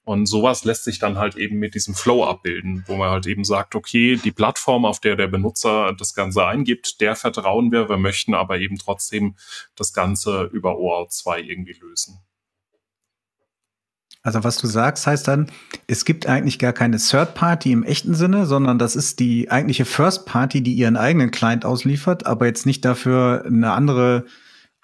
Und 0.05 0.25
sowas 0.25 0.65
lässt 0.65 0.83
sich 0.83 0.99
dann 0.99 1.17
halt 1.17 1.37
eben 1.37 1.59
mit 1.59 1.75
diesem 1.75 1.95
Flow 1.95 2.25
abbilden, 2.25 2.83
wo 2.87 2.95
man 2.95 3.09
halt 3.09 3.25
eben 3.25 3.45
sagt, 3.45 3.73
okay, 3.73 4.17
die 4.17 4.33
Plattform, 4.33 4.83
auf 4.83 4.99
der 4.99 5.15
der 5.15 5.27
Benutzer 5.27 5.93
das 5.97 6.13
Ganze 6.13 6.45
eingibt, 6.45 6.99
der 6.99 7.15
vertrauen 7.15 7.71
wir, 7.71 7.87
wir 7.87 7.97
möchten 7.97 8.33
aber 8.33 8.59
eben 8.59 8.77
trotzdem 8.77 9.35
das 9.75 9.93
Ganze 9.93 10.49
über 10.51 10.77
OAuth 10.77 11.13
2 11.13 11.41
irgendwie 11.41 11.77
lösen. 11.79 12.19
Also 14.23 14.43
was 14.43 14.57
du 14.57 14.67
sagst, 14.67 15.05
heißt 15.05 15.27
dann, 15.27 15.51
es 15.87 16.05
gibt 16.05 16.27
eigentlich 16.27 16.57
gar 16.57 16.71
keine 16.71 16.97
Third 16.97 17.33
Party 17.35 17.73
im 17.73 17.83
echten 17.83 18.15
Sinne, 18.15 18.45
sondern 18.45 18.79
das 18.79 18.95
ist 18.95 19.19
die 19.19 19.51
eigentliche 19.51 19.83
First 19.83 20.25
Party, 20.25 20.61
die 20.61 20.73
ihren 20.73 20.95
eigenen 20.95 21.29
Client 21.31 21.65
ausliefert, 21.65 22.25
aber 22.25 22.45
jetzt 22.45 22.65
nicht 22.65 22.85
dafür 22.85 23.43
eine 23.45 23.71
andere 23.73 24.25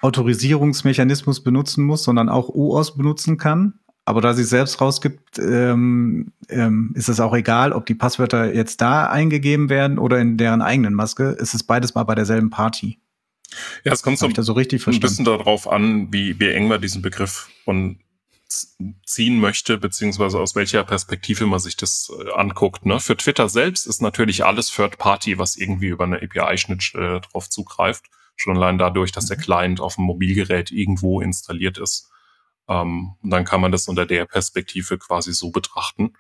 Autorisierungsmechanismus 0.02 1.42
benutzen 1.42 1.86
muss, 1.86 2.04
sondern 2.04 2.28
auch 2.28 2.50
OAuth 2.50 2.98
benutzen 2.98 3.38
kann. 3.38 3.80
Aber 4.10 4.22
da 4.22 4.34
sie 4.34 4.44
selbst 4.44 4.82
rausgibt, 4.82 5.38
ähm, 5.38 6.32
ähm, 6.50 6.94
ist 6.96 7.10
es 7.10 7.20
auch 7.20 7.36
egal, 7.36 7.74
ob 7.74 7.86
die 7.86 7.94
Passwörter 7.94 8.56
jetzt 8.56 8.82
da 8.82 9.06
eingegeben 9.06 9.70
werden 9.70 10.00
oder 10.00 10.18
in 10.18 10.36
deren 10.36 10.64
eigenen 10.64 10.96
Maske. 10.96 11.38
Es 11.40 11.54
ist 11.54 11.66
beides 11.66 11.94
mal 11.94 12.06
bei 12.06 12.16
derselben 12.16 12.50
Party. 12.50 12.98
Ja, 13.84 13.92
es 13.92 14.02
kommt 14.02 14.18
so, 14.18 14.28
so 14.36 14.54
richtig 14.54 14.88
ein 14.88 15.00
bisschen 15.00 15.26
darauf 15.26 15.72
an, 15.72 16.12
wie, 16.12 16.40
wie 16.40 16.50
eng 16.50 16.68
man 16.68 16.82
diesen 16.82 17.04
Begriff 17.04 17.50
von 17.66 18.00
ziehen 19.06 19.40
möchte, 19.40 19.78
beziehungsweise 19.78 20.40
aus 20.40 20.56
welcher 20.56 20.84
Perspektive 20.84 21.46
man 21.46 21.60
sich 21.60 21.78
das 21.78 22.12
äh, 22.20 22.32
anguckt. 22.32 22.88
Ne? 22.88 23.00
Für 23.00 23.16
Twitter 23.16 23.48
selbst 23.48 23.86
ist 23.86 24.02
natürlich 24.02 24.44
alles 24.44 24.72
Third 24.72 24.98
Party, 24.98 25.38
was 25.38 25.56
irgendwie 25.56 25.90
über 25.90 26.06
eine 26.06 26.20
API-Schnittstelle 26.20 27.22
drauf 27.22 27.48
zugreift. 27.48 28.06
Schon 28.36 28.58
allein 28.58 28.80
dadurch, 28.80 29.12
dass 29.12 29.28
der 29.28 29.38
mhm. 29.38 29.42
Client 29.42 29.80
auf 29.80 29.98
dem 29.98 30.06
Mobilgerät 30.06 30.72
irgendwo 30.72 31.22
installiert 31.22 31.78
ist. 31.78 32.10
Ähm, 32.70 33.16
und 33.22 33.32
dann 33.32 33.44
kann 33.44 33.60
man 33.60 33.72
das 33.72 33.88
unter 33.88 34.06
der 34.06 34.26
Perspektive 34.26 34.98
quasi 34.98 35.34
so 35.34 35.50
betrachten. 35.50 36.14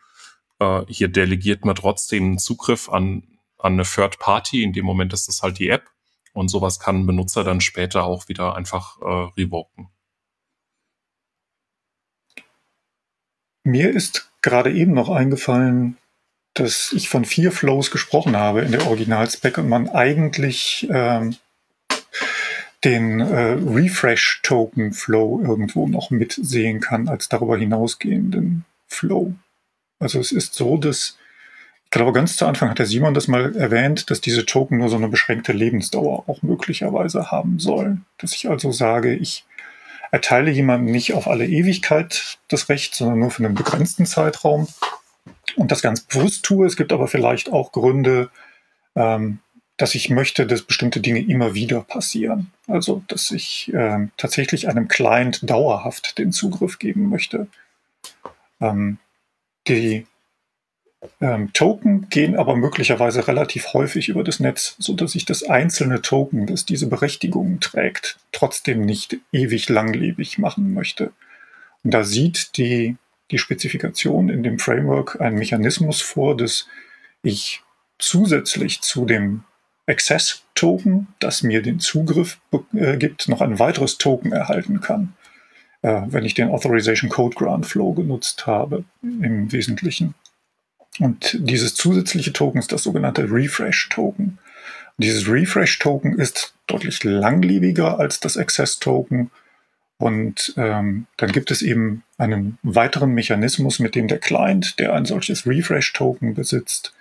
Äh, 0.60 0.82
hier 0.88 1.08
delegiert 1.08 1.64
man 1.64 1.76
trotzdem 1.76 2.40
Zugriff 2.40 2.90
an, 2.90 3.24
an 3.58 3.74
eine 3.74 3.84
Third 3.84 4.20
Party. 4.20 4.64
In 4.64 4.74
dem 4.74 4.86
Moment 4.86 5.14
ist 5.14 5.28
das 5.28 5.44
halt 5.44 5.60
die 5.60 5.70
App. 5.70 5.88
Und 6.34 6.50
sowas 6.50 6.80
kann 6.80 7.02
ein 7.02 7.06
Benutzer 7.06 7.44
dann 7.44 7.62
später 7.62 8.04
auch 8.04 8.28
wieder 8.28 8.56
einfach 8.56 9.00
äh, 9.02 9.32
revoken. 9.40 9.90
Mir 13.64 13.92
ist 13.92 14.32
gerade 14.42 14.72
eben 14.72 14.94
noch 14.94 15.10
eingefallen, 15.10 15.98
dass 16.54 16.92
ich 16.94 17.10
von 17.10 17.26
vier 17.26 17.52
Flows 17.52 17.92
gesprochen 17.92 18.36
habe 18.36 18.62
in 18.62 18.72
der 18.72 18.88
Originalspec 18.88 19.58
und 19.58 19.70
man 19.70 19.90
eigentlich 19.90 20.88
ähm, 20.92 21.36
den 22.84 23.20
äh, 23.20 23.58
Refresh-Token-Flow 23.60 25.42
irgendwo 25.44 25.88
noch 25.88 26.12
mitsehen 26.12 26.80
kann 26.80 27.10
als 27.10 27.28
darüber 27.28 27.58
hinausgehenden 27.58 28.66
Flow. 28.88 29.34
Also 30.00 30.20
es 30.20 30.32
ist 30.32 30.54
so, 30.54 30.78
dass, 30.78 31.18
ich 31.86 31.92
glaube, 31.92 32.14
ganz 32.14 32.38
zu 32.38 32.46
Anfang 32.46 32.70
hat 32.70 32.80
der 32.80 32.86
Simon 32.86 33.14
das 33.14 33.28
mal 33.28 33.56
erwähnt, 33.56 34.10
dass 34.10 34.22
diese 34.22 34.46
Token 34.46 34.78
nur 34.78 34.90
so 34.90 34.96
eine 34.96 35.10
beschränkte 35.10 35.52
Lebensdauer 35.52 36.30
auch 36.30 36.42
möglicherweise 36.42 37.32
haben 37.32 37.60
sollen. 37.60 38.06
Dass 38.18 38.34
ich 38.34 38.50
also 38.50 38.72
sage, 38.72 39.14
ich 39.14 39.46
erteile 40.12 40.50
jemandem 40.50 40.92
nicht 40.92 41.14
auf 41.14 41.28
alle 41.28 41.46
Ewigkeit 41.46 42.40
das 42.48 42.70
Recht, 42.70 42.96
sondern 42.96 43.20
nur 43.20 43.32
für 43.32 43.44
einen 43.44 43.56
begrenzten 43.56 44.06
Zeitraum 44.06 44.68
und 45.58 45.72
das 45.72 45.82
ganz 45.82 46.02
bewusst 46.02 46.46
tue. 46.46 46.66
Es 46.66 46.78
gibt 46.78 46.94
aber 46.94 47.08
vielleicht 47.08 47.52
auch 47.52 47.74
Gründe, 47.74 48.30
ähm, 48.96 49.40
dass 49.80 49.96
ich 49.96 50.10
möchte, 50.10 50.46
dass 50.46 50.64
bestimmte 50.64 51.00
Dinge 51.00 51.22
immer 51.22 51.56
wieder 51.56 51.80
passieren. 51.82 52.52
Also, 52.68 53.02
dass 53.08 53.32
ich 53.32 53.74
äh, 53.74 54.10
tatsächlich 54.18 54.68
einem 54.68 54.90
Client 54.90 55.50
dauerhaft 55.50 56.18
den 56.18 56.34
Zugriff 56.34 56.80
geben 56.80 57.08
möchte. 57.08 57.48
Ähm, 58.60 58.98
die 59.70 60.06
ähm, 61.22 61.54
Token 61.54 62.10
gehen 62.10 62.36
aber 62.36 62.58
möglicherweise 62.58 63.30
relativ 63.30 63.72
häufig 63.72 64.10
über 64.10 64.26
das 64.26 64.42
Netz, 64.42 64.76
so 64.80 64.94
dass 64.94 65.16
ich 65.16 65.24
das 65.24 65.44
einzelne 65.44 66.02
Token, 66.02 66.46
das 66.46 66.66
diese 66.66 66.88
Berechtigungen 66.88 67.62
trägt, 67.62 68.18
trotzdem 68.34 68.82
nicht 68.82 69.16
ewig 69.32 69.70
langlebig 69.70 70.40
machen 70.40 70.74
möchte. 70.74 71.14
Und 71.86 71.94
da 71.94 72.04
sieht 72.04 72.58
die, 72.58 72.98
die 73.32 73.38
Spezifikation 73.38 74.28
in 74.28 74.44
dem 74.44 74.60
Framework 74.60 75.22
einen 75.22 75.38
Mechanismus 75.38 76.02
vor, 76.02 76.36
dass 76.36 76.68
ich 77.24 77.62
zusätzlich 77.98 78.82
zu 78.82 79.06
dem 79.06 79.46
Access-Token, 79.90 81.08
das 81.20 81.44
mir 81.44 81.62
den 81.62 81.80
Zugriff 81.80 82.40
äh, 82.74 82.98
gibt, 82.98 83.28
noch 83.28 83.42
ein 83.42 83.60
weiteres 83.60 83.98
Token 83.98 84.32
erhalten 84.32 84.82
kann, 84.82 85.14
äh, 85.82 86.02
wenn 86.08 86.26
ich 86.26 86.34
den 86.34 86.50
Authorization 86.50 87.10
Code 87.10 87.36
Grant 87.36 87.66
Flow 87.66 87.94
genutzt 87.94 88.48
habe 88.48 88.86
im 89.02 89.52
Wesentlichen. 89.52 90.14
Und 91.00 91.38
dieses 91.40 91.76
zusätzliche 91.76 92.34
Token 92.34 92.60
ist 92.60 92.72
das 92.72 92.84
sogenannte 92.84 93.32
Refresh-Token. 93.32 94.38
Dieses 94.98 95.30
Refresh-Token 95.30 96.20
ist 96.20 96.54
deutlich 96.68 97.04
langlebiger 97.04 98.00
als 98.00 98.20
das 98.20 98.38
Access-Token. 98.38 99.32
Und 99.98 100.54
ähm, 100.58 101.08
dann 101.18 101.32
gibt 101.32 101.52
es 101.52 101.62
eben 101.62 102.04
einen 102.18 102.58
weiteren 102.64 103.12
Mechanismus, 103.12 103.80
mit 103.80 103.96
dem 103.96 104.08
der 104.08 104.20
Client, 104.20 104.80
der 104.80 104.94
ein 104.94 105.06
solches 105.06 105.46
Refresh-Token 105.48 106.34
besitzt, 106.34 106.94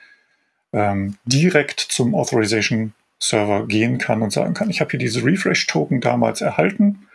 ähm, 0.73 1.17
direkt 1.25 1.81
zum 1.81 2.15
Authorization 2.15 2.93
Server 3.21 3.67
gehen 3.67 3.99
kann 3.99 4.23
und 4.23 4.33
sagen 4.33 4.55
kann, 4.55 4.71
ich 4.71 4.81
habe 4.81 4.91
hier 4.91 5.01
diese 5.01 5.25
Refresh-Token 5.25 6.01
damals 6.01 6.41
erhalten 6.41 7.07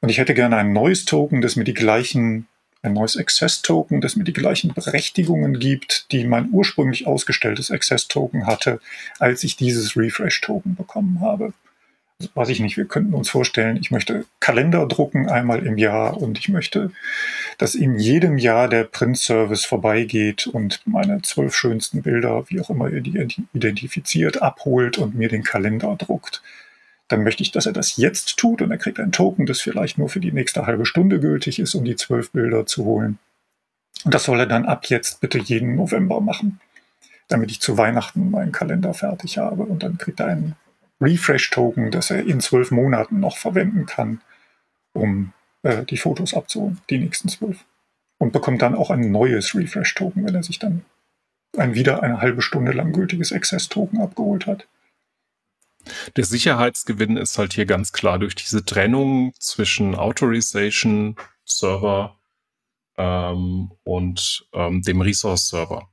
und 0.00 0.08
ich 0.08 0.18
hätte 0.18 0.34
gerne 0.34 0.56
ein 0.56 0.72
neues 0.72 1.04
Token, 1.04 1.40
das 1.40 1.56
mir 1.56 1.64
die 1.64 1.74
gleichen, 1.74 2.46
ein 2.82 2.92
neues 2.92 3.16
Access-Token, 3.16 4.00
das 4.00 4.16
mir 4.16 4.24
die 4.24 4.32
gleichen 4.32 4.72
Berechtigungen 4.72 5.58
gibt, 5.58 6.12
die 6.12 6.24
mein 6.24 6.50
ursprünglich 6.52 7.06
ausgestelltes 7.06 7.70
Access-Token 7.70 8.46
hatte, 8.46 8.80
als 9.18 9.44
ich 9.44 9.56
dieses 9.56 9.96
Refresh-Token 9.96 10.76
bekommen 10.76 11.20
habe 11.20 11.52
weiß 12.34 12.50
ich 12.50 12.60
nicht, 12.60 12.76
wir 12.76 12.84
könnten 12.84 13.14
uns 13.14 13.30
vorstellen, 13.30 13.76
ich 13.76 13.90
möchte 13.90 14.26
Kalender 14.40 14.86
drucken 14.86 15.28
einmal 15.28 15.64
im 15.66 15.78
Jahr 15.78 16.18
und 16.18 16.38
ich 16.38 16.48
möchte, 16.48 16.90
dass 17.58 17.74
in 17.74 17.98
jedem 17.98 18.38
Jahr 18.38 18.68
der 18.68 18.84
Print-Service 18.84 19.64
vorbeigeht 19.64 20.46
und 20.46 20.80
meine 20.84 21.22
zwölf 21.22 21.54
schönsten 21.54 22.02
Bilder, 22.02 22.44
wie 22.48 22.60
auch 22.60 22.70
immer 22.70 22.90
ihr 22.90 23.00
die 23.00 23.46
identifiziert, 23.52 24.42
abholt 24.42 24.98
und 24.98 25.14
mir 25.14 25.28
den 25.28 25.42
Kalender 25.42 25.96
druckt. 25.96 26.42
Dann 27.08 27.24
möchte 27.24 27.42
ich, 27.42 27.50
dass 27.50 27.66
er 27.66 27.72
das 27.72 27.96
jetzt 27.96 28.36
tut 28.36 28.62
und 28.62 28.70
er 28.70 28.78
kriegt 28.78 29.00
ein 29.00 29.12
Token, 29.12 29.46
das 29.46 29.60
vielleicht 29.60 29.98
nur 29.98 30.08
für 30.08 30.20
die 30.20 30.32
nächste 30.32 30.66
halbe 30.66 30.86
Stunde 30.86 31.20
gültig 31.20 31.58
ist, 31.58 31.74
um 31.74 31.84
die 31.84 31.96
zwölf 31.96 32.30
Bilder 32.30 32.66
zu 32.66 32.84
holen. 32.84 33.18
Und 34.04 34.14
das 34.14 34.24
soll 34.24 34.38
er 34.40 34.46
dann 34.46 34.66
ab 34.66 34.86
jetzt 34.86 35.20
bitte 35.20 35.38
jeden 35.38 35.76
November 35.76 36.20
machen, 36.20 36.60
damit 37.28 37.50
ich 37.50 37.60
zu 37.60 37.76
Weihnachten 37.78 38.30
meinen 38.30 38.52
Kalender 38.52 38.94
fertig 38.94 39.38
habe 39.38 39.64
und 39.64 39.82
dann 39.82 39.98
kriegt 39.98 40.20
er 40.20 40.26
einen 40.26 40.56
Refresh-Token, 41.00 41.90
das 41.90 42.10
er 42.10 42.24
in 42.24 42.40
zwölf 42.40 42.70
Monaten 42.70 43.20
noch 43.20 43.36
verwenden 43.36 43.86
kann, 43.86 44.20
um 44.92 45.32
äh, 45.62 45.84
die 45.84 45.96
Fotos 45.96 46.34
abzuholen, 46.34 46.80
die 46.90 46.98
nächsten 46.98 47.28
zwölf. 47.28 47.64
Und 48.18 48.32
bekommt 48.32 48.60
dann 48.62 48.74
auch 48.74 48.90
ein 48.90 49.10
neues 49.10 49.54
Refresh-Token, 49.54 50.26
wenn 50.26 50.34
er 50.34 50.42
sich 50.42 50.58
dann 50.58 50.84
ein 51.56 51.74
wieder 51.74 52.02
eine 52.02 52.20
halbe 52.20 52.42
Stunde 52.42 52.72
lang 52.72 52.92
gültiges 52.92 53.32
Access-Token 53.32 54.00
abgeholt 54.00 54.46
hat. 54.46 54.66
Der 56.16 56.24
Sicherheitsgewinn 56.24 57.16
ist 57.16 57.38
halt 57.38 57.54
hier 57.54 57.66
ganz 57.66 57.92
klar 57.92 58.18
durch 58.18 58.34
diese 58.34 58.64
Trennung 58.64 59.32
zwischen 59.38 59.94
Authorization 59.94 61.16
Server 61.44 62.18
ähm, 62.96 63.72
und 63.82 64.46
ähm, 64.52 64.82
dem 64.82 65.00
Resource 65.00 65.48
Server. 65.48 65.88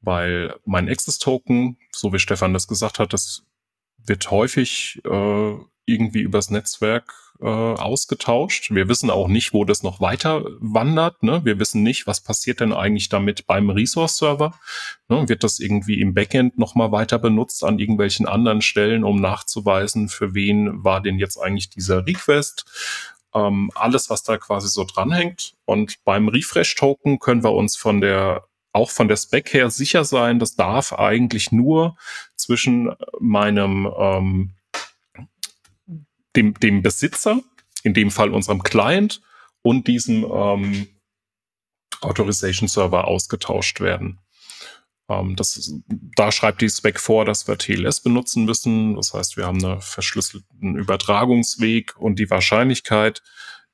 Weil 0.00 0.54
mein 0.64 0.88
Access 0.88 1.18
Token, 1.18 1.76
so 1.90 2.12
wie 2.12 2.20
Stefan 2.20 2.52
das 2.52 2.68
gesagt 2.68 3.00
hat, 3.00 3.12
das 3.12 3.42
wird 4.08 4.30
häufig 4.30 5.00
äh, 5.04 5.54
irgendwie 5.86 6.20
übers 6.20 6.50
Netzwerk 6.50 7.14
äh, 7.40 7.46
ausgetauscht. 7.46 8.70
Wir 8.70 8.88
wissen 8.88 9.10
auch 9.10 9.28
nicht, 9.28 9.52
wo 9.52 9.64
das 9.64 9.82
noch 9.82 10.00
weiter 10.00 10.44
wandert. 10.58 11.22
Ne? 11.22 11.44
Wir 11.44 11.58
wissen 11.58 11.82
nicht, 11.82 12.06
was 12.06 12.20
passiert 12.20 12.60
denn 12.60 12.72
eigentlich 12.72 13.08
damit 13.08 13.46
beim 13.46 13.70
Resource-Server. 13.70 14.54
Ne? 15.08 15.28
Wird 15.28 15.44
das 15.44 15.60
irgendwie 15.60 16.00
im 16.00 16.14
Backend 16.14 16.58
nochmal 16.58 16.90
weiter 16.92 17.18
benutzt 17.18 17.64
an 17.64 17.78
irgendwelchen 17.78 18.26
anderen 18.26 18.60
Stellen, 18.60 19.04
um 19.04 19.20
nachzuweisen, 19.20 20.08
für 20.08 20.34
wen 20.34 20.84
war 20.84 21.00
denn 21.00 21.18
jetzt 21.18 21.38
eigentlich 21.38 21.70
dieser 21.70 22.06
Request? 22.06 22.64
Ähm, 23.34 23.70
alles, 23.74 24.10
was 24.10 24.22
da 24.22 24.36
quasi 24.36 24.68
so 24.68 24.84
dranhängt. 24.84 25.54
Und 25.64 26.02
beim 26.04 26.28
Refresh-Token 26.28 27.18
können 27.18 27.44
wir 27.44 27.52
uns 27.52 27.76
von 27.76 28.00
der 28.00 28.47
auch 28.72 28.90
von 28.90 29.08
der 29.08 29.16
Spec 29.16 29.52
her 29.52 29.70
sicher 29.70 30.04
sein, 30.04 30.38
das 30.38 30.54
darf 30.54 30.92
eigentlich 30.92 31.52
nur 31.52 31.96
zwischen 32.36 32.94
meinem 33.18 33.88
ähm, 33.98 34.54
dem, 36.36 36.54
dem 36.54 36.82
Besitzer, 36.82 37.40
in 37.82 37.94
dem 37.94 38.10
Fall 38.10 38.32
unserem 38.32 38.62
Client 38.62 39.20
und 39.62 39.86
diesem 39.86 40.24
ähm, 40.24 40.86
Authorization 42.00 42.68
Server 42.68 43.06
ausgetauscht 43.06 43.80
werden. 43.80 44.20
Ähm, 45.08 45.36
das, 45.36 45.72
da 45.88 46.30
schreibt 46.30 46.60
die 46.60 46.68
Spec 46.68 47.00
vor, 47.00 47.24
dass 47.24 47.48
wir 47.48 47.58
TLS 47.58 48.00
benutzen 48.00 48.44
müssen. 48.44 48.94
Das 48.94 49.14
heißt, 49.14 49.36
wir 49.36 49.46
haben 49.46 49.64
einen 49.64 49.80
verschlüsselten 49.80 50.76
Übertragungsweg 50.76 51.96
und 51.96 52.18
die 52.18 52.30
Wahrscheinlichkeit, 52.30 53.22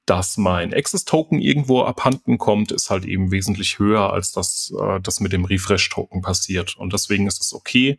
dass 0.07 0.37
mein 0.37 0.75
Access-Token 0.75 1.41
irgendwo 1.41 1.83
abhanden 1.83 2.37
kommt, 2.39 2.73
ist 2.73 2.91
halt 2.91 3.05
eben 3.05 3.31
wesentlich 3.31 3.79
höher, 3.79 4.13
als 4.13 4.33
das, 4.33 4.73
äh, 4.79 5.01
das 5.01 5.21
mit 5.21 5.33
dem 5.33 5.45
Refresh-Token 5.45 6.23
passiert. 6.23 6.77
Und 6.77 6.93
deswegen 6.93 7.27
ist 7.27 7.41
es 7.41 7.55
okay, 7.55 7.99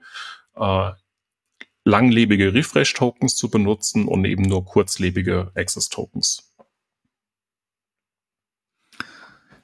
äh, 0.55 0.91
langlebige 1.83 2.53
Refresh-Tokens 2.53 3.35
zu 3.35 3.49
benutzen 3.49 4.07
und 4.07 4.25
eben 4.25 4.43
nur 4.43 4.65
kurzlebige 4.65 5.51
Access-Tokens. 5.55 6.51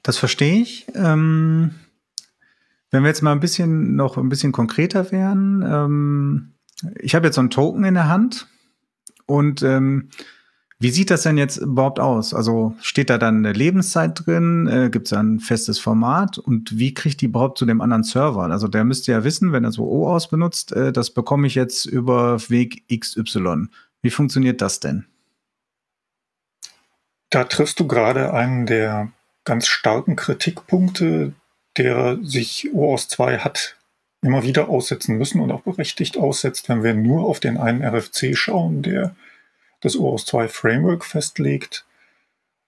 Das 0.02 0.18
verstehe 0.18 0.60
ich. 0.60 0.86
Ähm, 0.94 1.74
wenn 2.90 3.02
wir 3.02 3.08
jetzt 3.08 3.22
mal 3.22 3.32
ein 3.32 3.40
bisschen 3.40 3.94
noch 3.96 4.16
ein 4.16 4.28
bisschen 4.28 4.52
konkreter 4.52 5.12
wären, 5.12 5.62
ähm, 5.62 6.54
ich 6.98 7.14
habe 7.14 7.26
jetzt 7.26 7.36
so 7.36 7.40
einen 7.40 7.50
Token 7.50 7.84
in 7.84 7.94
der 7.94 8.08
Hand 8.08 8.48
und 9.26 9.62
ähm, 9.62 10.10
wie 10.82 10.90
sieht 10.90 11.10
das 11.10 11.22
denn 11.22 11.38
jetzt 11.38 11.58
überhaupt 11.58 12.00
aus? 12.00 12.34
Also 12.34 12.74
steht 12.80 13.08
da 13.08 13.16
dann 13.16 13.36
eine 13.36 13.52
Lebenszeit 13.52 14.26
drin? 14.26 14.66
Äh, 14.66 14.90
Gibt 14.90 15.06
es 15.06 15.10
da 15.10 15.20
ein 15.20 15.38
festes 15.38 15.78
Format? 15.78 16.38
Und 16.38 16.76
wie 16.76 16.92
kriegt 16.92 17.20
die 17.20 17.26
überhaupt 17.26 17.56
zu 17.56 17.66
dem 17.66 17.80
anderen 17.80 18.02
Server? 18.02 18.42
Also 18.42 18.66
der 18.66 18.82
müsste 18.82 19.12
ja 19.12 19.22
wissen, 19.22 19.52
wenn 19.52 19.62
er 19.62 19.70
so 19.70 19.84
OAuth 19.88 20.28
benutzt, 20.28 20.72
äh, 20.72 20.92
das 20.92 21.10
bekomme 21.10 21.46
ich 21.46 21.54
jetzt 21.54 21.84
über 21.84 22.40
Weg 22.50 22.82
XY. 22.92 23.68
Wie 24.02 24.10
funktioniert 24.10 24.60
das 24.60 24.80
denn? 24.80 25.06
Da 27.30 27.44
triffst 27.44 27.78
du 27.78 27.86
gerade 27.86 28.34
einen 28.34 28.66
der 28.66 29.12
ganz 29.44 29.68
starken 29.68 30.16
Kritikpunkte, 30.16 31.32
der 31.76 32.18
sich 32.22 32.70
OAuth 32.74 33.08
2 33.08 33.38
hat 33.38 33.76
immer 34.20 34.42
wieder 34.42 34.68
aussetzen 34.68 35.16
müssen 35.16 35.40
und 35.40 35.52
auch 35.52 35.62
berechtigt 35.62 36.16
aussetzt, 36.16 36.68
wenn 36.68 36.82
wir 36.82 36.94
nur 36.94 37.24
auf 37.24 37.38
den 37.38 37.56
einen 37.56 37.82
RFC 37.84 38.36
schauen, 38.36 38.82
der 38.82 39.14
das 39.82 39.96
OAuth 39.96 40.26
2 40.26 40.48
Framework 40.48 41.04
festlegt. 41.04 41.84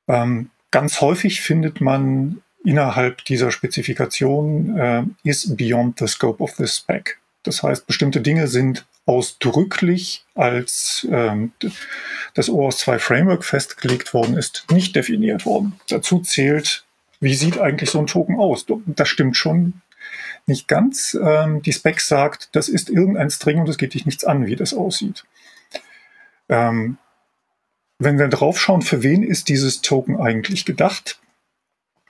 Ähm, 0.06 0.50
ganz 0.70 1.00
häufig 1.00 1.40
findet 1.40 1.80
man 1.80 2.42
innerhalb 2.64 3.24
dieser 3.24 3.50
Spezifikation 3.50 4.76
äh, 4.76 5.02
is 5.22 5.56
beyond 5.56 5.98
the 5.98 6.06
scope 6.06 6.42
of 6.42 6.52
the 6.56 6.66
spec. 6.66 7.18
Das 7.42 7.62
heißt, 7.62 7.86
bestimmte 7.86 8.20
Dinge 8.20 8.48
sind 8.48 8.86
ausdrücklich 9.06 10.24
als 10.34 11.06
ähm, 11.10 11.52
das 12.32 12.48
OAuth 12.48 12.78
2 12.78 12.98
Framework 12.98 13.44
festgelegt 13.44 14.14
worden 14.14 14.36
ist, 14.36 14.66
nicht 14.70 14.96
definiert 14.96 15.44
worden. 15.44 15.78
Dazu 15.88 16.20
zählt, 16.20 16.84
wie 17.20 17.34
sieht 17.34 17.58
eigentlich 17.58 17.90
so 17.90 17.98
ein 17.98 18.06
Token 18.06 18.38
aus? 18.38 18.66
Das 18.86 19.08
stimmt 19.08 19.36
schon 19.36 19.82
nicht 20.46 20.68
ganz. 20.68 21.16
Ähm, 21.22 21.62
die 21.62 21.72
Spec 21.72 22.00
sagt, 22.00 22.48
das 22.52 22.68
ist 22.68 22.90
irgendein 22.90 23.30
String 23.30 23.60
und 23.60 23.68
es 23.68 23.78
geht 23.78 23.94
dich 23.94 24.06
nichts 24.06 24.24
an, 24.24 24.46
wie 24.46 24.56
das 24.56 24.74
aussieht. 24.74 25.24
Ähm, 26.48 26.98
wenn 27.98 28.18
wir 28.18 28.28
draufschauen, 28.28 28.82
für 28.82 29.02
wen 29.02 29.22
ist 29.22 29.48
dieses 29.48 29.80
Token 29.82 30.20
eigentlich 30.20 30.64
gedacht? 30.64 31.20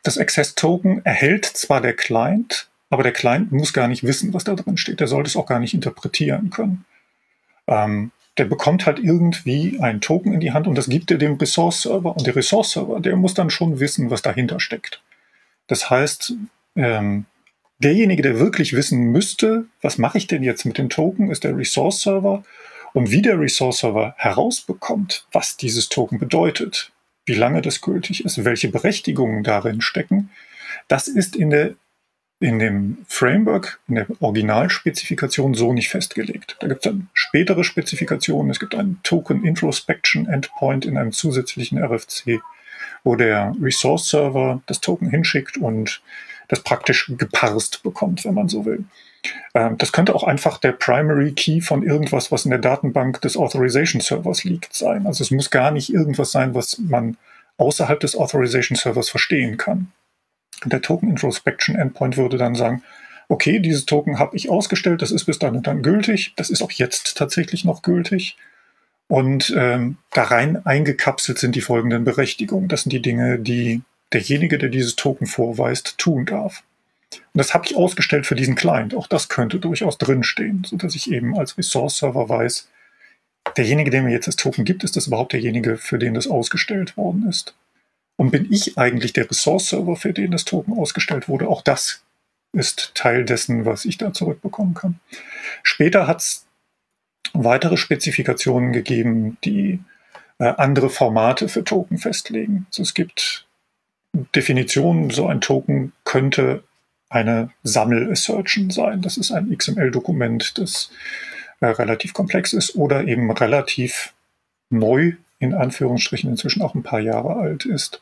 Das 0.03 0.19
Access 0.19 0.55
Token 0.55 1.05
erhält 1.05 1.45
zwar 1.45 1.81
der 1.81 1.95
Client, 1.95 2.69
aber 2.91 3.03
der 3.03 3.13
Client 3.13 3.53
muss 3.53 3.73
gar 3.73 3.89
nicht 3.89 4.05
wissen, 4.05 4.35
was 4.35 4.45
da 4.45 4.55
drin 4.55 4.77
steht. 4.77 5.01
Der 5.01 5.09
sollte 5.09 5.29
es 5.29 5.37
auch 5.37 5.47
gar 5.47 5.61
nicht 5.61 5.75
interpretieren 5.75 6.51
können. 6.51 6.85
Ähm, 7.67 8.13
der 8.37 8.45
bekommt 8.45 8.85
halt 8.87 8.99
irgendwie 8.99 9.79
ein 9.81 10.01
Token 10.01 10.33
in 10.33 10.41
die 10.41 10.53
Hand 10.53 10.67
und 10.67 10.77
das 10.77 10.89
gibt 10.89 11.11
er 11.11 11.19
dem 11.19 11.35
Resource-Server. 11.35 12.17
Und 12.17 12.27
der 12.27 12.35
Resource-Server, 12.35 13.01
der 13.01 13.17
muss 13.17 13.35
dann 13.35 13.51
schon 13.51 13.81
wissen, 13.81 14.11
was 14.11 14.23
dahinter 14.23 14.61
steckt. 14.61 15.03
Das 15.67 15.89
heißt, 15.89 16.35
ähm, 16.77 17.27
derjenige, 17.79 18.23
der 18.23 18.39
wirklich 18.39 18.73
wissen 18.75 19.13
müsste, 19.13 19.67
was 19.81 19.99
mache 19.99 20.19
ich 20.19 20.27
denn 20.27 20.43
jetzt 20.43 20.65
mit 20.65 20.79
dem 20.79 20.89
Token, 20.89 21.31
ist 21.31 21.45
der 21.45 21.57
Resource-Server. 21.57 22.43
Und 22.95 23.11
wie 23.11 23.23
der 23.23 23.41
Resource 23.41 23.81
Server 23.81 24.15
herausbekommt, 24.17 25.27
was 25.33 25.57
dieses 25.57 25.89
Token 25.89 26.19
bedeutet, 26.19 26.93
wie 27.27 27.35
lange 27.35 27.61
das 27.61 27.81
gültig 27.81 28.25
ist, 28.25 28.45
welche 28.45 28.69
Berechtigungen 28.69 29.43
darin 29.43 29.81
stecken, 29.81 30.31
das 30.89 31.09
ist 31.09 31.37
in 31.37 31.51
der 31.51 31.75
in 32.41 32.59
dem 32.59 32.99
Framework, 33.09 33.81
in 33.89 33.95
der 33.95 34.07
Originalspezifikation 34.21 35.55
so 35.55 35.73
nicht 35.73 35.89
festgelegt. 35.89 36.57
Da 36.61 36.67
gibt 36.67 36.85
es 36.85 36.91
dann 36.91 37.09
spätere 37.15 37.65
Spezifikationen. 37.65 38.51
Es 38.51 38.61
gibt 38.61 38.75
einen 38.75 39.01
Token 39.03 39.45
Introspection 39.45 40.27
Endpoint 40.27 40.85
in 40.85 40.99
einem 40.99 41.13
zusätzlichen 41.13 41.79
RFC, 41.83 42.41
wo 43.03 43.17
der 43.17 43.55
Resource 43.61 44.11
Server 44.11 44.61
das 44.67 44.81
Token 44.81 45.09
hinschickt 45.09 45.57
und 45.57 46.03
das 46.49 46.61
praktisch 46.61 47.11
geparst 47.17 47.83
bekommt, 47.83 48.25
wenn 48.25 48.35
man 48.35 48.49
so 48.49 48.67
will. 48.67 48.85
Ähm, 49.55 49.79
das 49.79 49.93
könnte 49.93 50.15
auch 50.15 50.25
einfach 50.25 50.59
der 50.59 50.73
Primary 50.73 51.33
Key 51.33 51.61
von 51.61 51.83
irgendwas, 51.83 52.33
was 52.33 52.45
in 52.45 52.51
der 52.51 52.61
Datenbank 52.61 53.21
des 53.21 53.37
Authorization 53.37 54.01
Servers 54.01 54.45
liegt, 54.45 54.75
sein. 54.75 55.07
Also 55.07 55.23
es 55.23 55.31
muss 55.31 55.51
gar 55.51 55.71
nicht 55.71 55.93
irgendwas 55.93 56.33
sein, 56.33 56.55
was 56.55 56.79
man 56.79 57.17
außerhalb 57.57 58.01
des 58.01 58.17
Authorization 58.17 58.77
Servers 58.77 59.09
verstehen 59.09 59.57
kann. 59.57 59.93
Der 60.65 60.83
Token 60.83 61.11
Introspection 61.11 61.77
Endpoint 61.77 62.17
würde 62.17 62.37
dann 62.37 62.55
sagen, 62.55 62.83
okay, 63.29 63.59
dieses 63.59 63.87
Token 63.87 64.19
habe 64.19 64.37
ich 64.37 64.51
ausgestellt, 64.51 65.03
das 65.03 65.11
ist 65.11 65.25
bis 65.25 65.39
dann 65.39 65.57
und 65.57 65.67
dann 65.67 65.83
gültig, 65.83 66.35
das 66.37 66.51
ist 66.51 66.63
auch 66.63 66.71
jetzt 66.71 67.17
tatsächlich 67.17 67.65
noch 67.65 67.83
gültig. 67.83 68.37
Und 69.09 69.53
ähm, 69.57 69.99
da 70.13 70.25
rein 70.25 70.65
eingekapselt 70.65 71.39
sind 71.39 71.55
die 71.55 71.61
folgenden 71.61 72.05
Berechtigungen. 72.05 72.69
Das 72.69 72.83
sind 72.83 72.93
die 72.93 73.03
Dinge, 73.03 73.39
die 73.39 73.83
derjenige, 74.13 74.59
der 74.59 74.71
dieses 74.71 74.97
Token 74.97 75.27
vorweist, 75.27 75.99
tun 75.99 76.25
darf. 76.25 76.63
Und 77.19 77.39
das 77.39 77.55
habe 77.55 77.67
ich 77.67 77.77
ausgestellt 77.77 78.27
für 78.27 78.35
diesen 78.35 78.55
Client. 78.55 78.95
Auch 78.95 79.07
das 79.07 79.29
könnte 79.29 79.59
durchaus 79.59 79.99
drinstehen, 79.99 80.65
sodass 80.65 80.95
ich 80.95 81.11
eben 81.11 81.37
als 81.39 81.59
Resource-Server 81.59 82.29
weiß, 82.29 82.69
derjenige, 83.57 83.91
der 83.91 84.03
mir 84.03 84.13
jetzt 84.13 84.29
das 84.29 84.37
Token 84.37 84.65
gibt, 84.65 84.85
ist 84.85 84.97
das 84.97 85.07
überhaupt 85.07 85.33
derjenige, 85.33 85.77
für 85.77 85.99
den 85.99 86.15
das 86.15 86.27
ausgestellt 86.27 86.97
worden 86.97 87.29
ist? 87.29 87.55
Und 88.17 88.31
bin 88.31 88.47
ich 88.51 88.79
eigentlich 88.79 89.13
der 89.13 89.29
Resource-Server, 89.29 89.97
für 89.97 90.13
den 90.13 90.31
das 90.31 90.45
Token 90.45 90.79
ausgestellt 90.79 91.29
wurde? 91.29 91.49
Auch 91.49 91.63
das 91.63 92.03
ist 92.53 92.95
Teil 92.95 93.25
dessen, 93.25 93.65
was 93.65 93.85
ich 93.85 93.99
da 93.99 94.13
zurückbekommen 94.13 94.75
kann. 94.75 95.01
Später 95.63 96.07
hat 96.07 96.21
es 96.21 96.47
weitere 97.33 97.77
Spezifikationen 97.77 98.73
gegeben, 98.73 99.37
die 99.45 99.81
äh, 100.39 100.45
andere 100.45 100.91
Formate 100.91 101.49
für 101.49 101.65
Token 101.65 101.99
festlegen. 101.99 102.67
Also 102.71 102.83
es 102.83 102.95
gibt 102.95 103.47
Definitionen, 104.35 105.11
so 105.11 105.27
ein 105.27 105.41
Token 105.41 105.93
könnte 106.05 106.63
eine 107.15 107.51
Sammel-Assertion 107.63 108.71
sein. 108.71 109.01
Das 109.01 109.17
ist 109.17 109.31
ein 109.31 109.57
XML-Dokument, 109.57 110.59
das 110.59 110.91
äh, 111.61 111.67
relativ 111.67 112.13
komplex 112.13 112.53
ist 112.53 112.75
oder 112.75 113.05
eben 113.05 113.31
relativ 113.31 114.13
neu, 114.69 115.13
in 115.39 115.55
Anführungsstrichen 115.55 116.29
inzwischen 116.29 116.61
auch 116.61 116.75
ein 116.75 116.83
paar 116.83 116.99
Jahre 116.99 117.37
alt 117.37 117.67
ist. 117.67 118.01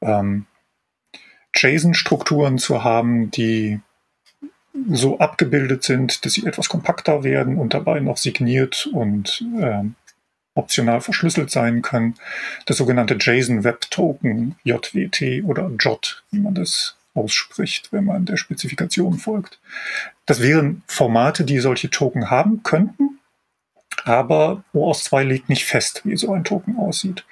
Ähm, 0.00 0.46
JSON-Strukturen 1.54 2.58
zu 2.58 2.84
haben, 2.84 3.32
die 3.32 3.80
so 4.90 5.18
abgebildet 5.18 5.82
sind, 5.82 6.24
dass 6.24 6.34
sie 6.34 6.46
etwas 6.46 6.68
kompakter 6.68 7.24
werden 7.24 7.58
und 7.58 7.74
dabei 7.74 7.98
noch 7.98 8.18
signiert 8.18 8.88
und 8.92 9.44
äh, 9.58 9.82
optional 10.54 11.00
verschlüsselt 11.00 11.50
sein 11.50 11.82
können. 11.82 12.14
Das 12.66 12.76
sogenannte 12.76 13.16
JSON 13.18 13.64
Web 13.64 13.90
Token, 13.90 14.54
JWT 14.62 15.42
oder 15.44 15.68
JOT, 15.80 16.22
wie 16.30 16.38
man 16.38 16.54
das 16.54 16.96
ausspricht, 17.16 17.92
wenn 17.92 18.04
man 18.04 18.24
der 18.24 18.36
Spezifikation 18.36 19.18
folgt. 19.18 19.58
Das 20.26 20.42
wären 20.42 20.82
Formate, 20.86 21.44
die 21.44 21.58
solche 21.58 21.90
Token 21.90 22.30
haben 22.30 22.62
könnten, 22.62 23.18
aber 24.04 24.64
OAuth 24.72 25.02
2 25.04 25.24
legt 25.24 25.48
nicht 25.48 25.64
fest, 25.64 26.02
wie 26.04 26.16
so 26.16 26.32
ein 26.32 26.44
Token 26.44 26.76
aussieht. 26.76 27.24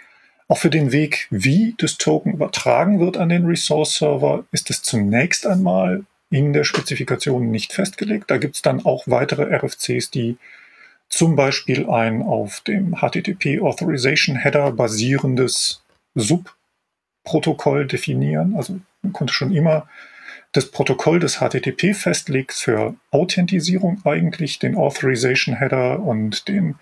Auch 0.48 0.58
für 0.58 0.70
den 0.70 0.92
Weg, 0.92 1.26
wie 1.30 1.74
das 1.78 1.96
Token 1.96 2.32
übertragen 2.34 3.00
wird 3.00 3.16
an 3.16 3.28
den 3.28 3.46
Resource-Server, 3.46 4.44
ist 4.52 4.70
es 4.70 4.82
zunächst 4.82 5.46
einmal 5.46 6.04
in 6.30 6.52
der 6.52 6.64
Spezifikation 6.64 7.50
nicht 7.50 7.72
festgelegt. 7.72 8.30
Da 8.30 8.38
gibt 8.38 8.56
es 8.56 8.62
dann 8.62 8.84
auch 8.84 9.04
weitere 9.06 9.54
RFCs, 9.54 10.10
die 10.10 10.36
zum 11.08 11.36
Beispiel 11.36 11.88
ein 11.88 12.22
auf 12.22 12.60
dem 12.60 12.96
HTTP 12.96 13.60
Authorization 13.62 14.36
Header 14.36 14.72
basierendes 14.72 15.82
Subprotokoll 17.24 17.86
definieren. 17.86 18.54
Also 18.56 18.78
man 19.02 19.12
konnte 19.12 19.32
schon 19.32 19.54
immer 19.54 19.88
das 20.52 20.70
Protokoll 20.70 21.18
des 21.18 21.38
HTTP 21.38 21.94
festlegt 21.94 22.52
für 22.52 22.94
Authentisierung 23.10 24.00
eigentlich, 24.04 24.58
den 24.58 24.76
Authorization 24.76 25.56
Header 25.56 26.00
und 26.00 26.46
den 26.46 26.76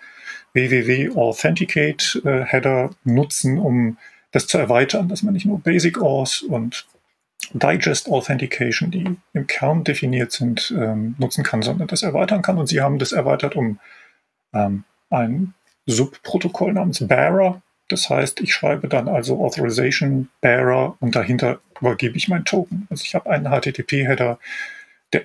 www 0.53 1.15
Authenticate 1.15 2.21
äh, 2.23 2.43
Header 2.43 2.91
nutzen, 3.03 3.57
um 3.57 3.97
das 4.31 4.45
zu 4.45 4.57
erweitern, 4.59 5.09
dass 5.09 5.23
man 5.23 5.33
nicht 5.33 5.45
nur 5.45 5.59
Basic 5.59 5.99
Auth 5.99 6.43
und 6.47 6.85
Digest 7.53 8.09
Authentication, 8.09 8.91
die 8.91 9.17
im 9.33 9.47
Kern 9.47 9.83
definiert 9.83 10.31
sind, 10.31 10.73
ähm, 10.77 11.15
nutzen 11.17 11.43
kann, 11.43 11.61
sondern 11.61 11.87
das 11.87 12.03
erweitern 12.03 12.41
kann. 12.41 12.57
Und 12.57 12.67
sie 12.67 12.81
haben 12.81 12.99
das 12.99 13.11
erweitert 13.11 13.55
um 13.55 13.79
ähm, 14.53 14.83
ein 15.09 15.53
Subprotokoll 15.85 16.73
namens 16.73 17.05
Bearer. 17.05 17.61
Das 17.93 18.09
heißt, 18.09 18.41
ich 18.41 18.55
schreibe 18.55 18.87
dann 18.87 19.07
also 19.07 19.39
Authorization 19.39 20.27
Bearer 20.41 20.97
und 20.99 21.15
dahinter 21.15 21.59
übergebe 21.79 22.17
ich 22.17 22.27
mein 22.27 22.43
Token. 22.43 22.87
Also 22.89 23.03
ich 23.03 23.13
habe 23.13 23.29
einen 23.29 23.45
HTTP-Header, 23.45 24.39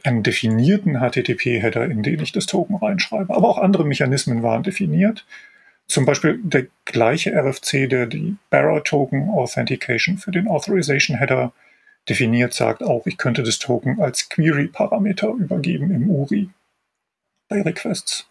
einen 0.04 0.22
definierten 0.22 0.98
HTTP-Header, 1.00 1.86
in 1.86 2.02
den 2.02 2.20
ich 2.20 2.32
das 2.32 2.44
Token 2.44 2.76
reinschreibe. 2.76 3.34
Aber 3.34 3.48
auch 3.48 3.56
andere 3.56 3.86
Mechanismen 3.86 4.42
waren 4.42 4.64
definiert. 4.64 5.24
Zum 5.86 6.04
Beispiel 6.04 6.40
der 6.42 6.66
gleiche 6.84 7.32
RFC, 7.34 7.88
der 7.88 8.04
die 8.04 8.36
Bearer 8.50 8.84
Token 8.84 9.30
Authentication 9.30 10.18
für 10.18 10.30
den 10.30 10.46
Authorization 10.46 11.16
Header 11.16 11.54
definiert, 12.06 12.52
sagt 12.52 12.82
auch, 12.82 13.06
ich 13.06 13.16
könnte 13.16 13.44
das 13.44 13.58
Token 13.58 13.98
als 13.98 14.28
Query-Parameter 14.28 15.28
übergeben 15.28 15.90
im 15.90 16.10
URI 16.10 16.50
bei 17.48 17.62
Requests. 17.62 18.28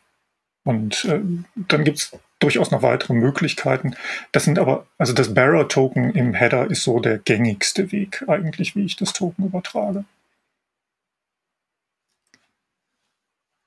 Und 0.63 1.05
äh, 1.05 1.21
dann 1.55 1.83
gibt 1.83 1.97
es 1.97 2.11
durchaus 2.39 2.71
noch 2.71 2.81
weitere 2.81 3.13
Möglichkeiten. 3.13 3.95
Das 4.31 4.43
sind 4.43 4.59
aber, 4.59 4.85
also 4.97 5.13
das 5.13 5.33
Bearer-Token 5.33 6.11
im 6.11 6.33
Header 6.33 6.69
ist 6.69 6.83
so 6.83 6.99
der 6.99 7.17
gängigste 7.17 7.91
Weg 7.91 8.23
eigentlich, 8.27 8.75
wie 8.75 8.85
ich 8.85 8.95
das 8.95 9.13
Token 9.13 9.45
übertrage. 9.45 10.05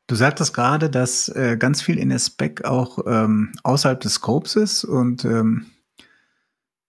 Du 0.07 0.17
sagtest 0.17 0.55
gerade, 0.55 0.91
dass 0.91 1.29
äh, 1.29 1.57
ganz 1.57 1.83
viel 1.83 1.97
in 1.97 2.09
der 2.09 2.19
Spec 2.19 2.65
auch 2.65 2.99
ähm, 3.07 3.53
außerhalb 3.63 4.01
des 4.01 4.15
Scopes 4.15 4.57
ist 4.57 4.83
und 4.83 5.25
ähm, 5.25 5.67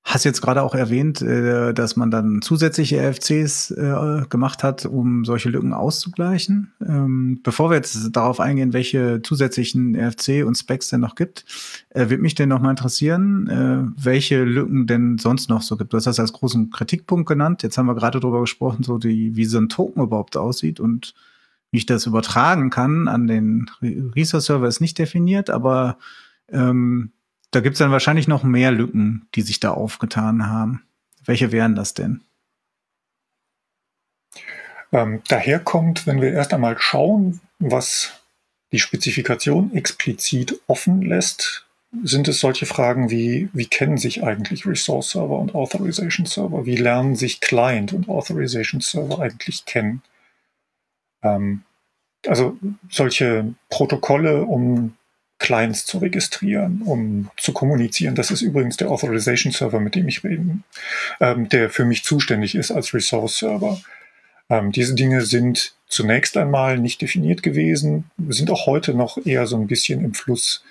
Hast 0.03 0.25
jetzt 0.25 0.41
gerade 0.41 0.63
auch 0.63 0.73
erwähnt, 0.73 1.21
äh, 1.21 1.73
dass 1.75 1.95
man 1.95 2.09
dann 2.09 2.41
zusätzliche 2.41 2.99
RFCs 3.07 3.69
äh, 3.71 4.23
gemacht 4.29 4.63
hat, 4.63 4.85
um 4.87 5.25
solche 5.25 5.49
Lücken 5.49 5.73
auszugleichen. 5.73 6.73
Ähm, 6.83 7.39
bevor 7.43 7.69
wir 7.69 7.75
jetzt 7.75 8.09
darauf 8.11 8.39
eingehen, 8.39 8.73
welche 8.73 9.21
zusätzlichen 9.21 9.95
RFC 9.95 10.43
und 10.43 10.57
Specs 10.57 10.89
denn 10.89 11.01
noch 11.01 11.13
gibt, 11.13 11.45
äh, 11.89 12.09
wird 12.09 12.19
mich 12.19 12.33
denn 12.33 12.49
noch 12.49 12.59
mal 12.59 12.71
interessieren, 12.71 13.91
welche 13.97 14.43
Lücken 14.43 14.87
denn 14.87 15.17
sonst 15.17 15.49
noch 15.49 15.61
so 15.61 15.77
gibt. 15.77 15.93
Du 15.93 15.97
hast 15.97 16.05
das 16.05 16.19
als 16.19 16.33
großen 16.33 16.71
Kritikpunkt 16.71 17.27
genannt. 17.27 17.63
Jetzt 17.63 17.77
haben 17.77 17.85
wir 17.85 17.95
gerade 17.95 18.19
darüber 18.19 18.41
gesprochen, 18.41 18.83
so 18.83 18.97
die, 18.97 19.35
wie 19.35 19.45
so 19.45 19.59
ein 19.59 19.69
Token 19.69 20.01
überhaupt 20.01 20.35
aussieht 20.35 20.79
und 20.79 21.13
wie 21.71 21.77
ich 21.77 21.85
das 21.85 22.05
übertragen 22.05 22.69
kann 22.69 23.07
an 23.07 23.27
den 23.27 23.69
Resource-Server 23.81 24.67
ist 24.67 24.81
nicht 24.81 24.97
definiert, 24.97 25.49
aber 25.49 25.97
ähm, 26.49 27.11
da 27.51 27.59
gibt 27.59 27.73
es 27.73 27.79
dann 27.79 27.91
wahrscheinlich 27.91 28.27
noch 28.27 28.43
mehr 28.43 28.71
Lücken, 28.71 29.27
die 29.35 29.41
sich 29.41 29.59
da 29.59 29.71
aufgetan 29.71 30.47
haben. 30.47 30.83
Welche 31.23 31.51
wären 31.51 31.75
das 31.75 31.93
denn? 31.93 32.21
Ähm, 34.91 35.21
daher 35.27 35.59
kommt, 35.59 36.07
wenn 36.07 36.21
wir 36.21 36.31
erst 36.31 36.53
einmal 36.53 36.77
schauen, 36.79 37.39
was 37.59 38.21
die 38.71 38.79
Spezifikation 38.79 39.73
explizit 39.73 40.59
offen 40.67 41.01
lässt, 41.01 41.67
sind 42.03 42.29
es 42.29 42.39
solche 42.39 42.65
Fragen 42.65 43.09
wie, 43.09 43.49
wie 43.51 43.65
kennen 43.65 43.97
sich 43.97 44.23
eigentlich 44.23 44.65
Resource 44.65 45.11
Server 45.11 45.37
und 45.37 45.55
Authorization 45.55 46.25
Server? 46.25 46.65
Wie 46.65 46.77
lernen 46.77 47.17
sich 47.17 47.41
Client 47.41 47.91
und 47.91 48.07
Authorization 48.07 48.79
Server 48.79 49.19
eigentlich 49.19 49.65
kennen? 49.65 50.01
Ähm, 51.21 51.63
also 52.25 52.57
solche 52.89 53.53
Protokolle, 53.69 54.45
um 54.45 54.95
Clients 55.41 55.85
zu 55.85 55.97
registrieren, 55.97 56.83
um 56.85 57.29
zu 57.35 57.51
kommunizieren. 57.51 58.15
Das 58.15 58.29
ist 58.29 58.41
übrigens 58.41 58.77
der 58.77 58.89
Authorization 58.89 59.51
Server, 59.51 59.79
mit 59.79 59.95
dem 59.95 60.07
ich 60.07 60.23
rede, 60.23 60.59
ähm, 61.19 61.49
der 61.49 61.69
für 61.69 61.83
mich 61.83 62.03
zuständig 62.03 62.55
ist 62.55 62.71
als 62.71 62.93
Resource 62.93 63.39
Server. 63.39 63.81
Ähm, 64.49 64.71
diese 64.71 64.93
Dinge 64.93 65.21
sind 65.21 65.73
zunächst 65.87 66.37
einmal 66.37 66.77
nicht 66.77 67.01
definiert 67.01 67.41
gewesen, 67.41 68.05
sind 68.29 68.51
auch 68.51 68.67
heute 68.67 68.93
noch 68.93 69.17
eher 69.25 69.47
so 69.47 69.57
ein 69.57 69.67
bisschen 69.67 70.05
im 70.05 70.13
Fluss, 70.13 70.63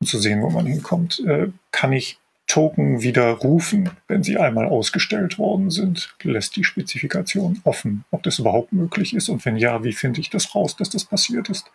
um 0.00 0.06
zu 0.06 0.18
sehen, 0.18 0.42
wo 0.42 0.50
man 0.50 0.66
hinkommt. 0.66 1.20
Äh, 1.26 1.48
kann 1.72 1.92
ich 1.92 2.18
Token 2.46 3.00
wieder 3.00 3.30
rufen, 3.30 3.90
wenn 4.06 4.22
sie 4.22 4.36
einmal 4.36 4.66
ausgestellt 4.66 5.38
worden 5.38 5.70
sind? 5.70 6.14
Lässt 6.22 6.56
die 6.56 6.64
Spezifikation 6.64 7.60
offen, 7.64 8.04
ob 8.10 8.22
das 8.22 8.38
überhaupt 8.38 8.72
möglich 8.72 9.14
ist 9.14 9.30
und 9.30 9.44
wenn 9.46 9.56
ja, 9.56 9.82
wie 9.82 9.92
finde 9.92 10.20
ich 10.20 10.28
das 10.28 10.54
raus, 10.54 10.76
dass 10.76 10.90
das 10.90 11.04
passiert 11.06 11.48
ist? 11.48 11.70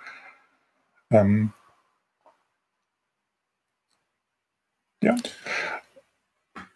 Ähm, 1.09 1.51
Ja. 5.01 5.15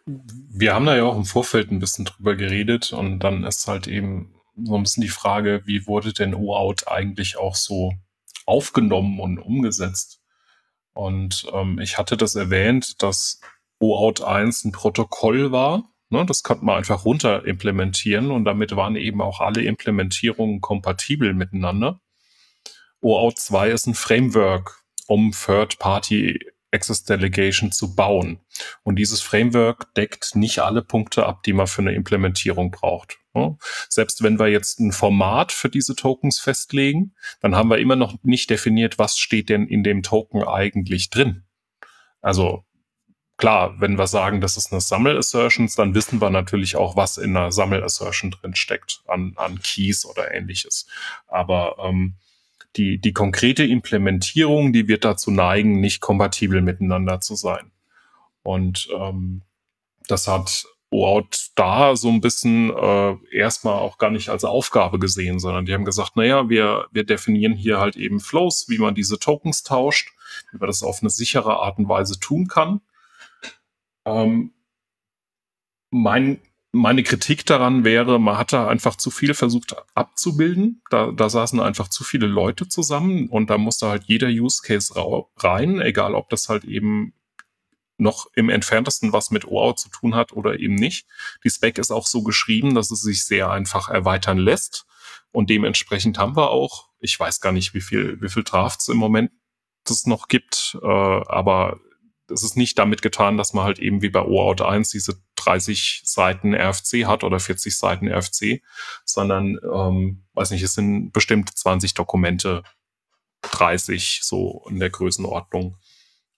Wir 0.06 0.74
haben 0.74 0.86
da 0.86 0.96
ja 0.96 1.04
auch 1.04 1.16
im 1.16 1.24
Vorfeld 1.24 1.70
ein 1.70 1.78
bisschen 1.78 2.04
drüber 2.04 2.36
geredet 2.36 2.92
und 2.92 3.20
dann 3.20 3.44
ist 3.44 3.68
halt 3.68 3.86
eben 3.86 4.34
so 4.56 4.74
ein 4.76 4.82
bisschen 4.82 5.02
die 5.02 5.08
Frage, 5.08 5.62
wie 5.66 5.86
wurde 5.86 6.12
denn 6.12 6.34
OAuth 6.34 6.88
eigentlich 6.88 7.38
auch 7.38 7.54
so 7.54 7.92
aufgenommen 8.46 9.20
und 9.20 9.38
umgesetzt? 9.38 10.20
Und 10.92 11.46
ähm, 11.52 11.78
ich 11.78 11.98
hatte 11.98 12.16
das 12.16 12.34
erwähnt, 12.34 13.02
dass 13.02 13.40
OAuth 13.78 14.22
1 14.22 14.64
ein 14.64 14.72
Protokoll 14.72 15.52
war. 15.52 15.84
Ne, 16.10 16.26
das 16.26 16.42
konnte 16.42 16.64
man 16.64 16.76
einfach 16.76 17.04
runter 17.04 17.46
implementieren 17.46 18.32
und 18.32 18.44
damit 18.44 18.74
waren 18.74 18.96
eben 18.96 19.22
auch 19.22 19.40
alle 19.40 19.62
Implementierungen 19.62 20.60
kompatibel 20.60 21.34
miteinander. 21.34 22.00
OAuth 23.00 23.38
2 23.38 23.70
ist 23.70 23.86
ein 23.86 23.94
Framework, 23.94 24.82
um 25.06 25.30
Third-Party 25.30 26.40
Access 26.72 27.04
Delegation 27.04 27.72
zu 27.72 27.94
bauen. 27.94 28.40
Und 28.82 28.96
dieses 28.96 29.20
Framework 29.20 29.92
deckt 29.94 30.36
nicht 30.36 30.60
alle 30.60 30.82
Punkte 30.82 31.26
ab, 31.26 31.42
die 31.42 31.52
man 31.52 31.66
für 31.66 31.82
eine 31.82 31.92
Implementierung 31.92 32.70
braucht. 32.70 33.18
Selbst 33.88 34.22
wenn 34.22 34.38
wir 34.38 34.48
jetzt 34.48 34.80
ein 34.80 34.92
Format 34.92 35.52
für 35.52 35.68
diese 35.68 35.94
Tokens 35.94 36.40
festlegen, 36.40 37.14
dann 37.40 37.54
haben 37.54 37.70
wir 37.70 37.78
immer 37.78 37.96
noch 37.96 38.16
nicht 38.24 38.50
definiert, 38.50 38.98
was 38.98 39.18
steht 39.18 39.48
denn 39.48 39.66
in 39.66 39.84
dem 39.84 40.02
Token 40.02 40.42
eigentlich 40.42 41.10
drin. 41.10 41.44
Also 42.20 42.64
klar, 43.36 43.80
wenn 43.80 43.96
wir 43.98 44.08
sagen, 44.08 44.40
das 44.40 44.56
ist 44.56 44.72
eine 44.72 44.80
Sammel-Assertions, 44.80 45.76
dann 45.76 45.94
wissen 45.94 46.20
wir 46.20 46.30
natürlich 46.30 46.74
auch, 46.76 46.96
was 46.96 47.18
in 47.18 47.36
einer 47.36 47.52
Sammel-Assertion 47.52 48.32
drin 48.32 48.56
steckt 48.56 49.02
an, 49.06 49.34
an 49.36 49.60
Keys 49.62 50.04
oder 50.04 50.34
ähnliches. 50.34 50.86
Aber 51.28 51.76
ähm, 51.78 52.16
die, 52.76 52.98
die 52.98 53.12
konkrete 53.12 53.64
Implementierung, 53.64 54.72
die 54.72 54.88
wird 54.88 55.04
dazu 55.04 55.30
neigen, 55.30 55.80
nicht 55.80 56.00
kompatibel 56.00 56.62
miteinander 56.62 57.20
zu 57.20 57.34
sein. 57.34 57.72
Und 58.42 58.88
ähm, 58.96 59.42
das 60.06 60.28
hat 60.28 60.66
OAuth 60.90 61.50
da 61.54 61.94
so 61.94 62.08
ein 62.08 62.20
bisschen 62.20 62.70
äh, 62.70 63.16
erstmal 63.32 63.74
auch 63.74 63.98
gar 63.98 64.10
nicht 64.10 64.28
als 64.28 64.44
Aufgabe 64.44 64.98
gesehen, 64.98 65.38
sondern 65.38 65.64
die 65.64 65.72
haben 65.72 65.84
gesagt, 65.84 66.16
naja, 66.16 66.48
wir, 66.48 66.86
wir 66.90 67.04
definieren 67.04 67.54
hier 67.54 67.78
halt 67.78 67.96
eben 67.96 68.18
Flows, 68.18 68.68
wie 68.68 68.78
man 68.78 68.94
diese 68.94 69.18
Tokens 69.18 69.62
tauscht, 69.62 70.12
wie 70.50 70.58
man 70.58 70.66
das 70.66 70.82
auf 70.82 71.00
eine 71.00 71.10
sichere 71.10 71.60
Art 71.60 71.78
und 71.78 71.88
Weise 71.88 72.18
tun 72.18 72.48
kann. 72.48 72.80
Ähm, 74.04 74.52
mein, 75.90 76.40
meine 76.72 77.02
Kritik 77.02 77.44
daran 77.46 77.84
wäre, 77.84 78.20
man 78.20 78.38
hat 78.38 78.52
da 78.52 78.68
einfach 78.68 78.96
zu 78.96 79.10
viel 79.10 79.34
versucht 79.34 79.74
abzubilden. 79.94 80.82
Da, 80.90 81.10
da 81.10 81.28
saßen 81.28 81.58
einfach 81.60 81.88
zu 81.88 82.04
viele 82.04 82.26
Leute 82.26 82.68
zusammen 82.68 83.28
und 83.28 83.50
da 83.50 83.58
musste 83.58 83.88
halt 83.88 84.04
jeder 84.04 84.28
Use 84.28 84.62
Case 84.62 84.94
rein, 85.36 85.80
egal 85.80 86.14
ob 86.14 86.28
das 86.30 86.48
halt 86.48 86.64
eben 86.64 87.12
noch 87.98 88.26
im 88.34 88.48
entferntesten 88.48 89.12
was 89.12 89.30
mit 89.30 89.44
OAuth 89.44 89.78
zu 89.78 89.88
tun 89.90 90.14
hat 90.14 90.32
oder 90.32 90.58
eben 90.58 90.74
nicht. 90.74 91.06
Die 91.44 91.50
Spec 91.50 91.76
ist 91.78 91.90
auch 91.90 92.06
so 92.06 92.22
geschrieben, 92.22 92.74
dass 92.74 92.90
es 92.90 93.02
sich 93.02 93.24
sehr 93.24 93.50
einfach 93.50 93.88
erweitern 93.88 94.38
lässt. 94.38 94.86
Und 95.32 95.50
dementsprechend 95.50 96.18
haben 96.18 96.36
wir 96.36 96.50
auch, 96.50 96.88
ich 96.98 97.18
weiß 97.18 97.40
gar 97.40 97.52
nicht, 97.52 97.74
wie 97.74 97.80
viel, 97.80 98.20
wie 98.20 98.28
viel 98.28 98.42
Drafts 98.42 98.88
im 98.88 98.96
Moment 98.96 99.30
es 99.88 100.06
noch 100.06 100.28
gibt, 100.28 100.78
äh, 100.82 100.86
aber 100.86 101.80
es 102.30 102.42
ist 102.42 102.56
nicht 102.56 102.78
damit 102.78 103.02
getan, 103.02 103.36
dass 103.36 103.52
man 103.52 103.64
halt 103.64 103.78
eben 103.78 104.02
wie 104.02 104.08
bei 104.10 104.22
OAuth 104.22 104.62
1 104.62 104.90
diese 104.90 105.22
30 105.36 106.02
Seiten 106.04 106.54
RFC 106.54 107.06
hat 107.06 107.24
oder 107.24 107.40
40 107.40 107.76
Seiten 107.76 108.08
RFC, 108.08 108.62
sondern, 109.04 109.58
ähm, 109.72 110.24
weiß 110.34 110.50
nicht, 110.50 110.62
es 110.62 110.74
sind 110.74 111.12
bestimmt 111.12 111.56
20 111.56 111.94
Dokumente, 111.94 112.62
30 113.42 114.20
so 114.22 114.64
in 114.68 114.78
der 114.78 114.90
Größenordnung 114.90 115.76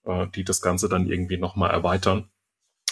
äh, 0.05 0.27
die 0.29 0.45
das 0.45 0.61
Ganze 0.61 0.89
dann 0.89 1.09
irgendwie 1.09 1.39
nochmal 1.39 1.71
erweitern. 1.71 2.31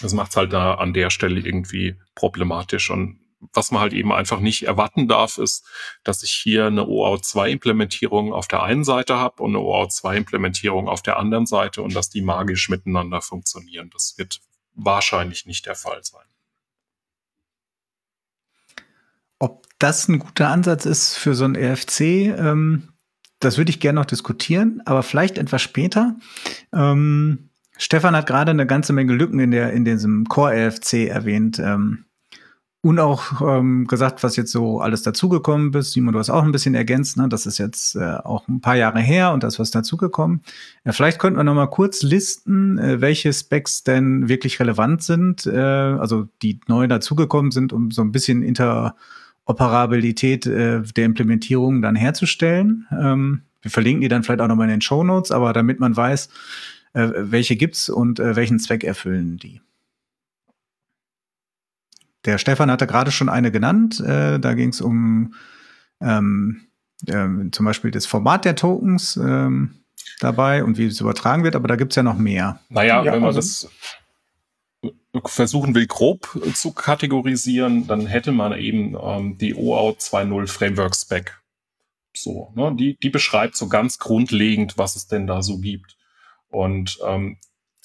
Das 0.01 0.13
macht 0.13 0.31
es 0.31 0.37
halt 0.37 0.53
da 0.53 0.75
an 0.75 0.95
der 0.95 1.11
Stelle 1.11 1.41
irgendwie 1.41 1.99
problematisch. 2.15 2.91
Und 2.91 3.21
was 3.53 3.71
man 3.71 3.81
halt 3.81 3.93
eben 3.93 4.13
einfach 4.13 4.41
nicht 4.41 4.65
erwarten 4.65 5.09
darf, 5.09 5.39
ist, 5.39 5.67
dass 6.05 6.23
ich 6.23 6.33
hier 6.33 6.67
eine 6.67 6.83
OAuth2-Implementierung 6.83 8.33
auf 8.33 8.49
der 8.49 8.63
einen 8.63 8.85
Seite 8.85 9.17
habe 9.17 9.43
und 9.43 9.51
eine 9.51 9.65
OAuth2-Implementierung 9.65 10.89
auf 10.89 11.03
der 11.03 11.19
anderen 11.19 11.47
Seite 11.47 11.83
und 11.83 11.95
dass 11.95 12.11
die 12.11 12.23
magisch 12.23 12.69
miteinander 12.69 13.23
funktionieren. 13.23 13.91
Das 13.93 14.15
wird 14.19 14.41
wahrscheinlich 14.75 15.47
nicht 15.47 15.67
der 15.67 15.75
Fall 15.75 16.03
sein. 16.03 16.25
Ob 19.39 19.67
das 19.79 20.09
ein 20.09 20.19
guter 20.19 20.49
Ansatz 20.49 20.85
ist 20.85 21.17
für 21.17 21.35
so 21.35 21.45
ein 21.45 21.57
RFC, 21.57 22.01
ähm, 22.01 22.93
das 23.39 23.57
würde 23.57 23.71
ich 23.71 23.81
gerne 23.81 24.01
noch 24.01 24.07
diskutieren, 24.07 24.83
aber 24.85 25.03
vielleicht 25.03 25.39
etwas 25.39 25.63
später. 25.63 26.17
Ähm, 26.75 27.51
Stefan 27.79 28.15
hat 28.15 28.27
gerade 28.27 28.51
eine 28.51 28.67
ganze 28.67 28.93
Menge 28.93 29.15
Lücken 29.15 29.41
in, 29.41 29.51
der, 29.51 29.73
in 29.73 29.87
diesem 29.87 30.27
Core-RFC 30.27 31.09
erwähnt. 31.09 31.59
Ähm, 31.59 32.05
und 32.83 32.99
auch 32.99 33.43
ähm, 33.43 33.87
gesagt, 33.87 34.23
was 34.23 34.37
jetzt 34.37 34.53
so 34.53 34.81
alles 34.81 35.03
dazugekommen 35.03 35.73
ist. 35.75 35.93
Simon, 35.93 36.15
du 36.15 36.19
hast 36.19 36.31
auch 36.31 36.43
ein 36.43 36.53
bisschen 36.53 36.75
ergänzt, 36.75 37.19
ne? 37.19 37.29
das 37.29 37.45
ist 37.45 37.59
jetzt 37.59 37.95
äh, 37.95 38.17
auch 38.25 38.49
ein 38.49 38.63
paar 38.63 38.77
Jahre 38.77 39.01
her 39.01 39.33
und 39.33 39.43
das 39.43 39.59
was 39.59 39.71
dazugekommen. 39.71 40.41
Ja, 40.85 40.93
vielleicht 40.93 41.19
könnten 41.19 41.39
wir 41.39 41.45
noch 41.45 41.55
mal 41.55 41.67
kurz 41.67 42.03
listen, 42.03 42.79
äh, 42.79 43.01
welche 43.03 43.33
Specs 43.33 43.85
denn 43.85 44.29
wirklich 44.29 44.61
relevant 44.61 45.03
sind, 45.03 45.47
äh, 45.47 45.59
also 45.59 46.29
die 46.41 46.61
neu 46.69 46.87
dazugekommen 46.87 47.51
sind, 47.51 47.75
um 47.75 47.91
so 47.91 48.01
ein 48.01 48.13
bisschen 48.13 48.43
inter 48.43 48.97
Operabilität 49.45 50.47
äh, 50.47 50.81
der 50.81 51.05
Implementierung 51.05 51.83
dann 51.83 51.97
herzustellen. 51.97 52.87
Ähm, 52.99 53.43
wir 53.61 53.71
verlinken 53.71 54.01
die 54.01 54.09
dann 54.09 54.23
vielleicht 54.23 54.41
auch 54.41 54.49
nochmal 54.49 54.69
in 54.69 54.77
den 54.77 54.81
Show 54.81 55.05
Notes, 55.05 55.33
aber 55.33 55.53
damit 55.53 55.81
man 55.81 55.95
weiß, 55.95 56.31
äh, 56.95 57.09
welche 57.15 57.57
gibt's 57.57 57.91
und 57.91 58.21
äh, 58.21 58.37
welchen 58.37 58.59
Zweck 58.59 58.85
erfüllen 58.85 59.37
die. 59.37 59.61
Der 62.25 62.39
Stefan 62.39 62.71
hatte 62.71 62.87
gerade 62.87 63.11
schon 63.11 63.29
eine 63.29 63.51
genannt. 63.51 64.01
Äh, 64.01 64.39
da 64.39 64.55
ging 64.55 64.71
es 64.71 64.81
um 64.81 65.35
ähm, 66.01 66.69
äh, 67.07 67.51
zum 67.51 67.67
Beispiel 67.67 67.91
das 67.91 68.07
Format 68.07 68.45
der 68.45 68.57
Tokens 68.57 69.17
ähm, 69.17 69.85
dabei 70.21 70.65
und 70.65 70.79
wie 70.79 70.87
es 70.87 71.01
übertragen 71.01 71.45
wird, 71.45 71.57
aber 71.57 71.69
da 71.69 71.77
gibt's 71.77 71.97
ja 71.97 72.03
noch 72.03 72.19
mehr. 72.19 72.61
Naja, 72.69 73.03
ja, 73.03 73.13
wenn 73.13 73.21
man 73.21 73.35
also 73.35 73.41
das 73.41 73.71
versuchen 75.27 75.75
will, 75.75 75.87
grob 75.87 76.29
zu 76.55 76.73
kategorisieren, 76.73 77.87
dann 77.87 78.07
hätte 78.07 78.33
man 78.33 78.57
eben 78.57 78.97
ähm, 79.01 79.39
die 79.39 79.55
OAuth 79.55 79.99
2.0 79.99 80.47
Framework 80.47 80.95
Spec. 80.95 81.41
So, 82.15 82.53
ne? 82.55 82.75
die, 82.77 82.97
die 82.97 83.11
beschreibt 83.11 83.57
so 83.57 83.69
ganz 83.69 83.99
grundlegend, 83.99 84.79
was 84.79 84.97
es 84.97 85.07
denn 85.07 85.27
da 85.27 85.43
so 85.43 85.59
gibt. 85.59 85.97
Und 86.49 86.99
ähm, 87.07 87.39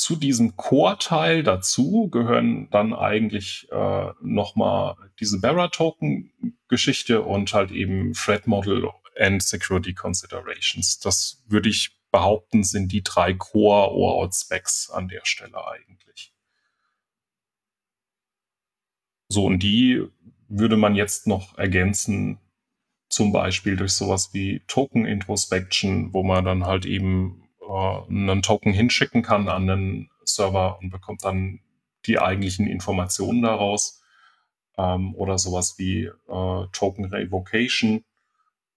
zu 0.05 0.15
diesem 0.15 0.55
Core-Teil 0.55 1.41
dazu 1.41 2.09
gehören 2.11 2.69
dann 2.69 2.93
eigentlich 2.93 3.67
äh, 3.71 4.11
nochmal 4.21 4.95
diese 5.19 5.39
Barra-Token-Geschichte 5.39 7.23
und 7.23 7.51
halt 7.55 7.71
eben 7.71 8.13
Threat 8.13 8.45
Model 8.45 8.91
and 9.17 9.41
Security 9.41 9.95
Considerations. 9.95 10.99
Das 10.99 11.43
würde 11.47 11.69
ich 11.69 11.99
behaupten, 12.11 12.63
sind 12.63 12.91
die 12.91 13.01
drei 13.01 13.33
Core-OAuth-Specs 13.33 14.91
an 14.91 15.07
der 15.07 15.21
Stelle 15.23 15.57
eigentlich. 15.65 16.35
So, 19.27 19.45
und 19.45 19.63
die 19.63 20.05
würde 20.47 20.77
man 20.77 20.93
jetzt 20.93 21.25
noch 21.25 21.57
ergänzen, 21.57 22.37
zum 23.09 23.31
Beispiel 23.31 23.75
durch 23.75 23.93
sowas 23.93 24.35
wie 24.35 24.59
Token 24.67 25.07
Introspection, 25.07 26.13
wo 26.13 26.21
man 26.21 26.45
dann 26.45 26.67
halt 26.67 26.85
eben 26.85 27.44
äh, 27.67 28.09
einen 28.09 28.41
Token 28.41 28.73
hinschicken 28.73 29.21
kann 29.21 29.47
an 29.47 29.67
den 29.67 30.09
Server 30.23 30.79
und 30.79 30.89
bekommt 30.89 31.23
dann 31.23 31.59
die 32.05 32.19
eigentlichen 32.19 32.67
Informationen 32.67 33.41
daraus. 33.41 34.01
Ähm, 34.77 35.15
oder 35.15 35.37
sowas 35.37 35.75
wie 35.77 36.05
äh, 36.05 36.67
Token 36.71 37.05
Revocation 37.05 38.03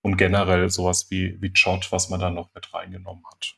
und 0.03 0.17
generell 0.17 0.71
sowas 0.71 1.11
wie, 1.11 1.41
wie 1.41 1.53
Jot, 1.55 1.91
was 1.91 2.09
man 2.09 2.21
dann 2.21 2.35
noch 2.35 2.55
mit 2.55 2.73
reingenommen 2.73 3.25
hat. 3.31 3.57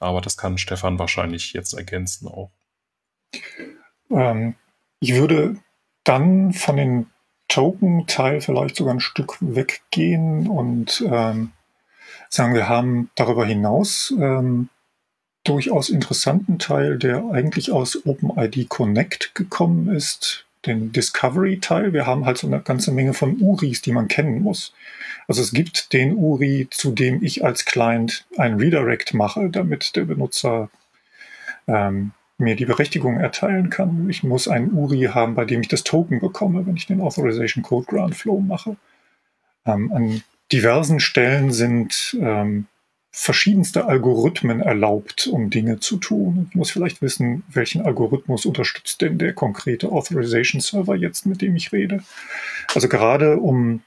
Aber 0.00 0.20
das 0.20 0.36
kann 0.36 0.58
Stefan 0.58 0.98
wahrscheinlich 0.98 1.52
jetzt 1.52 1.74
ergänzen 1.74 2.26
auch. 2.26 2.50
Ähm, 4.10 4.54
ich 4.98 5.14
würde 5.14 5.60
dann 6.04 6.52
von 6.52 6.76
den 6.76 7.06
Token-Teil 7.48 8.40
vielleicht 8.40 8.76
sogar 8.76 8.94
ein 8.94 9.00
Stück 9.00 9.36
weggehen 9.40 10.48
und 10.48 11.04
ähm, 11.06 11.52
sagen, 12.30 12.54
wir 12.54 12.68
haben 12.68 13.10
darüber 13.16 13.44
hinaus 13.44 14.14
ähm, 14.18 14.68
durchaus 15.44 15.88
interessanten 15.88 16.58
Teil, 16.58 16.98
der 16.98 17.24
eigentlich 17.32 17.72
aus 17.72 18.06
OpenID 18.06 18.68
Connect 18.68 19.34
gekommen 19.34 19.94
ist, 19.94 20.46
den 20.66 20.92
Discovery-Teil. 20.92 21.92
Wir 21.92 22.06
haben 22.06 22.26
halt 22.26 22.38
so 22.38 22.46
eine 22.46 22.60
ganze 22.60 22.92
Menge 22.92 23.14
von 23.14 23.40
URIs, 23.40 23.82
die 23.82 23.92
man 23.92 24.08
kennen 24.08 24.42
muss. 24.42 24.74
Also 25.26 25.40
es 25.42 25.52
gibt 25.52 25.92
den 25.92 26.14
URI, 26.14 26.68
zu 26.70 26.92
dem 26.92 27.22
ich 27.22 27.44
als 27.44 27.64
Client 27.64 28.26
ein 28.36 28.54
Redirect 28.54 29.14
mache, 29.14 29.48
damit 29.48 29.96
der 29.96 30.04
Benutzer 30.04 30.70
ähm, 31.66 32.12
mir 32.36 32.56
die 32.56 32.66
Berechtigung 32.66 33.18
erteilen 33.18 33.70
kann. 33.70 34.08
Ich 34.10 34.22
muss 34.22 34.48
einen 34.48 34.72
URI 34.72 35.10
haben, 35.12 35.34
bei 35.34 35.44
dem 35.44 35.62
ich 35.62 35.68
das 35.68 35.84
Token 35.84 36.20
bekomme, 36.20 36.66
wenn 36.66 36.76
ich 36.76 36.86
den 36.86 37.00
Authorization 37.00 37.62
Code 37.62 37.86
Grant 37.86 38.14
Flow 38.14 38.40
mache. 38.40 38.76
Ähm, 39.64 39.92
an 39.92 40.22
diversen 40.52 41.00
Stellen 41.00 41.52
sind 41.52 42.16
ähm, 42.20 42.66
verschiedenste 43.12 43.86
Algorithmen 43.86 44.60
erlaubt, 44.60 45.26
um 45.26 45.50
Dinge 45.50 45.80
zu 45.80 45.96
tun. 45.96 46.46
Ich 46.50 46.54
muss 46.54 46.70
vielleicht 46.70 47.02
wissen, 47.02 47.42
welchen 47.52 47.82
Algorithmus 47.82 48.46
unterstützt 48.46 49.00
denn 49.00 49.18
der 49.18 49.32
konkrete 49.32 49.90
Authorization 49.90 50.60
Server 50.60 50.94
jetzt, 50.94 51.26
mit 51.26 51.42
dem 51.42 51.56
ich 51.56 51.72
rede. 51.72 52.04
Also 52.74 52.88
gerade 52.88 53.38
um 53.38 53.82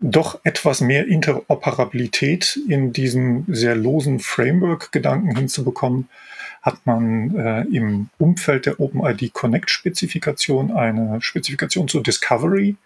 doch 0.00 0.40
etwas 0.44 0.80
mehr 0.80 1.06
Interoperabilität 1.08 2.58
in 2.68 2.92
diesem 2.92 3.44
sehr 3.48 3.74
losen 3.74 4.20
Framework-Gedanken 4.20 5.34
hinzubekommen, 5.34 6.08
hat 6.62 6.86
man 6.86 7.36
äh, 7.36 7.62
im 7.74 8.10
Umfeld 8.18 8.66
der 8.66 8.80
OpenID 8.80 9.32
Connect-Spezifikation 9.32 10.72
eine 10.72 11.20
Spezifikation 11.20 11.88
zur 11.88 12.02
Discovery 12.02 12.76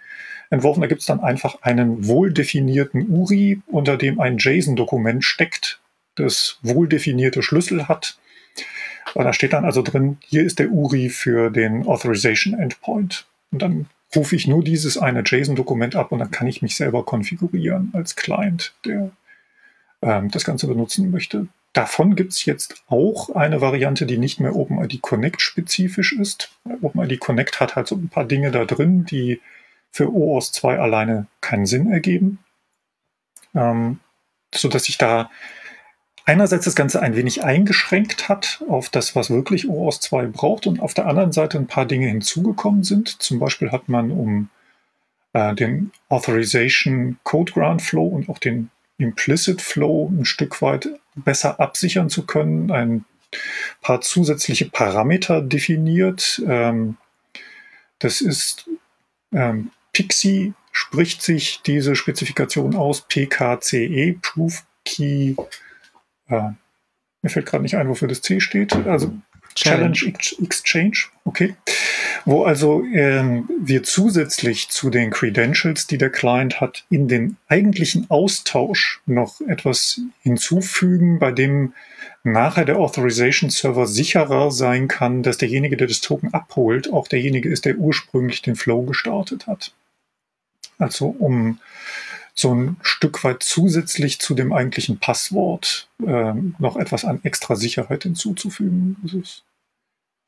entworfen. 0.51 0.81
Da 0.81 0.87
gibt 0.87 1.01
es 1.01 1.07
dann 1.07 1.21
einfach 1.21 1.63
einen 1.63 2.07
wohldefinierten 2.07 3.09
URI, 3.09 3.61
unter 3.67 3.97
dem 3.97 4.21
ein 4.21 4.39
JSON-Dokument 4.39 5.25
steckt, 5.25 5.81
das 6.15 6.59
wohldefinierte 6.63 7.43
Schlüssel 7.43 7.89
hat. 7.89 8.19
Da 9.15 9.33
steht 9.33 9.53
dann 9.53 9.65
also 9.65 9.83
drin, 9.83 10.19
hier 10.21 10.45
ist 10.45 10.59
der 10.59 10.71
URI 10.71 11.09
für 11.09 11.51
den 11.51 11.87
Authorization 11.87 12.55
Endpoint. 12.55 13.27
Und 13.51 13.63
dann 13.63 13.87
rufe 14.15 14.37
ich 14.37 14.47
nur 14.47 14.63
dieses 14.63 14.99
eine 14.99 15.23
JSON-Dokument 15.25 15.97
ab 15.97 16.13
und 16.13 16.19
dann 16.19 16.31
kann 16.31 16.47
ich 16.47 16.63
mich 16.63 16.77
selber 16.77 17.05
konfigurieren 17.05 17.91
als 17.95 18.17
Client, 18.17 18.75
der 18.85 19.11
ähm, 20.03 20.31
das 20.31 20.45
Ganze 20.45 20.67
benutzen 20.67 21.11
möchte. 21.11 21.49
davon 21.75 22.17
gibt 22.17 22.33
es 22.33 22.45
jetzt 22.45 22.83
auch 22.89 23.31
eine 23.31 23.61
Variante, 23.61 24.07
die 24.07 24.19
nicht 24.19 24.41
mehr 24.41 24.57
OpenID 24.57 25.01
Connect 25.01 25.41
spezifisch 25.41 26.13
ist. 26.13 26.51
OpenID 26.83 27.21
Connect 27.21 27.61
hat 27.61 27.77
halt 27.77 27.87
so 27.87 27.97
ein 27.97 28.09
paar 28.09 28.25
Dinge 28.25 28.51
da 28.51 28.65
drin, 28.65 29.05
die 29.05 29.41
für 29.91 30.13
OAuth 30.13 30.53
2 30.53 30.79
alleine 30.79 31.27
keinen 31.41 31.67
Sinn 31.67 31.91
ergeben. 31.91 32.39
Ähm, 33.55 34.01
so 34.55 34.69
dass 34.69 34.85
sich 34.85 34.99
da 34.99 35.31
einerseits 36.25 36.67
das 36.67 36.77
Ganze 36.77 37.01
ein 37.01 37.17
wenig 37.17 37.43
eingeschränkt 37.43 38.29
hat 38.29 38.63
auf 38.69 38.91
das, 38.91 39.17
was 39.17 39.31
wirklich 39.31 39.69
OAuth 39.69 40.03
2 40.03 40.27
braucht 40.27 40.67
und 40.67 40.81
auf 40.81 40.95
der 40.95 41.07
anderen 41.07 41.33
Seite 41.33 41.59
ein 41.59 41.67
paar 41.67 41.87
Dinge 41.87 42.07
hinzugekommen 42.09 42.85
sind. 42.85 43.23
Zum 43.23 43.39
Beispiel 43.39 43.73
hat 43.73 43.89
man 43.89 44.11
um 44.11 44.51
äh, 45.33 45.55
den 45.55 45.93
Authorization 46.09 47.19
Code 47.25 47.53
Grant 47.53 47.83
Flow 47.83 48.07
und 48.07 48.29
auch 48.29 48.39
den 48.39 48.71
Implicit 48.99 49.63
Flow 49.63 50.11
ein 50.13 50.25
Stück 50.25 50.61
weit 50.61 50.89
besser 51.15 51.61
absichern 51.61 52.11
zu 52.11 52.27
können, 52.27 52.71
ein 52.71 53.05
paar 53.81 54.01
zusätzliche 54.01 54.69
Parameter 54.69 55.41
definiert. 55.41 56.43
Ähm, 56.47 56.97
das 58.01 58.21
ist 58.21 58.69
ähm, 59.33 59.71
Pixie 59.99 60.55
spricht 60.71 61.23
sich 61.23 61.61
diese 61.67 61.97
Spezifikation 61.97 62.77
aus, 62.77 63.01
PKCE, 63.09 64.17
Proof 64.23 64.65
Key, 64.85 65.35
äh, 66.29 66.51
mir 67.21 67.31
fällt 67.31 67.47
gerade 67.47 67.65
nicht 67.65 67.77
ein, 67.77 67.89
wofür 67.89 68.07
das 68.07 68.23
C 68.23 68.39
steht, 68.39 68.73
also 68.87 69.13
Challenge, 69.57 69.93
Challenge. 69.93 70.19
Exchange, 70.41 70.99
okay. 71.25 71.57
Wo 72.25 72.45
also 72.45 72.85
ähm, 72.85 73.51
wir 73.61 73.83
zusätzlich 73.83 74.69
zu 74.69 74.89
den 74.89 75.11
Credentials, 75.11 75.89
die 75.89 75.99
der 75.99 76.11
Client 76.11 76.61
hat, 76.61 76.85
in 76.91 77.09
den 77.09 77.37
eigentlichen 77.49 78.09
Austausch 78.09 79.01
noch 79.05 79.41
etwas 79.41 80.01
hinzufügen, 80.23 81.19
bei 81.19 81.33
dem 81.33 81.73
nachher 82.23 82.67
der 82.67 82.79
Authorization 82.79 83.51
Server 83.51 83.89
sicherer 83.89 84.53
sein 84.53 84.87
kann, 84.87 85.25
dass 85.25 85.39
derjenige, 85.39 85.77
der 85.77 85.89
das 85.89 86.03
Token 86.03 86.33
abholt, 86.33 86.93
auch 86.93 87.09
derjenige 87.09 87.49
ist, 87.49 87.65
der 87.65 87.79
ursprünglich 87.79 88.43
den 88.43 88.55
Flow 88.55 88.83
gestartet 88.83 89.49
hat. 89.49 89.73
Also 90.79 91.09
um 91.09 91.61
so 92.35 92.55
ein 92.55 92.77
Stück 92.83 93.25
weit 93.25 93.43
zusätzlich 93.43 94.21
zu 94.21 94.35
dem 94.35 94.53
eigentlichen 94.53 94.99
Passwort 94.99 95.89
äh, 96.07 96.35
noch 96.59 96.77
etwas 96.77 97.05
an 97.05 97.21
extra 97.25 97.57
Sicherheit 97.57 98.05
hinzuzufügen. 98.05 98.97
Das 99.03 99.13
ist 99.15 99.45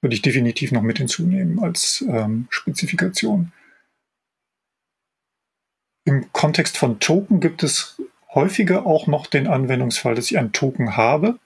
würde 0.00 0.14
ich 0.14 0.22
definitiv 0.22 0.72
noch 0.72 0.82
mit 0.82 0.98
hinzunehmen 0.98 1.62
als 1.62 2.04
ähm, 2.08 2.46
Spezifikation. 2.50 3.52
Im 6.04 6.32
Kontext 6.32 6.78
von 6.78 6.98
Token 7.00 7.40
gibt 7.40 7.62
es 7.62 8.00
häufiger 8.34 8.86
auch 8.86 9.06
noch 9.06 9.26
den 9.26 9.46
Anwendungsfall, 9.46 10.14
dass 10.14 10.30
ich 10.30 10.38
einen 10.38 10.52
Token 10.52 10.96
habe 10.96 11.38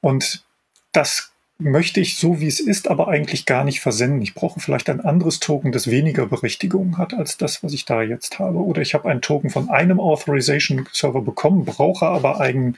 und 0.00 0.44
das 0.92 1.29
möchte 1.60 2.00
ich 2.00 2.16
so, 2.16 2.40
wie 2.40 2.46
es 2.46 2.60
ist, 2.60 2.88
aber 2.88 3.08
eigentlich 3.08 3.46
gar 3.46 3.64
nicht 3.64 3.80
versenden. 3.80 4.22
Ich 4.22 4.34
brauche 4.34 4.60
vielleicht 4.60 4.90
ein 4.90 5.00
anderes 5.00 5.40
Token, 5.40 5.72
das 5.72 5.90
weniger 5.90 6.26
Berechtigung 6.26 6.98
hat 6.98 7.14
als 7.14 7.36
das, 7.36 7.62
was 7.62 7.72
ich 7.72 7.84
da 7.84 8.02
jetzt 8.02 8.38
habe. 8.38 8.58
Oder 8.58 8.82
ich 8.82 8.94
habe 8.94 9.08
einen 9.08 9.20
Token 9.20 9.50
von 9.50 9.68
einem 9.68 10.00
Authorization 10.00 10.88
Server 10.92 11.22
bekommen, 11.22 11.64
brauche 11.64 12.06
aber 12.06 12.40
einen 12.40 12.76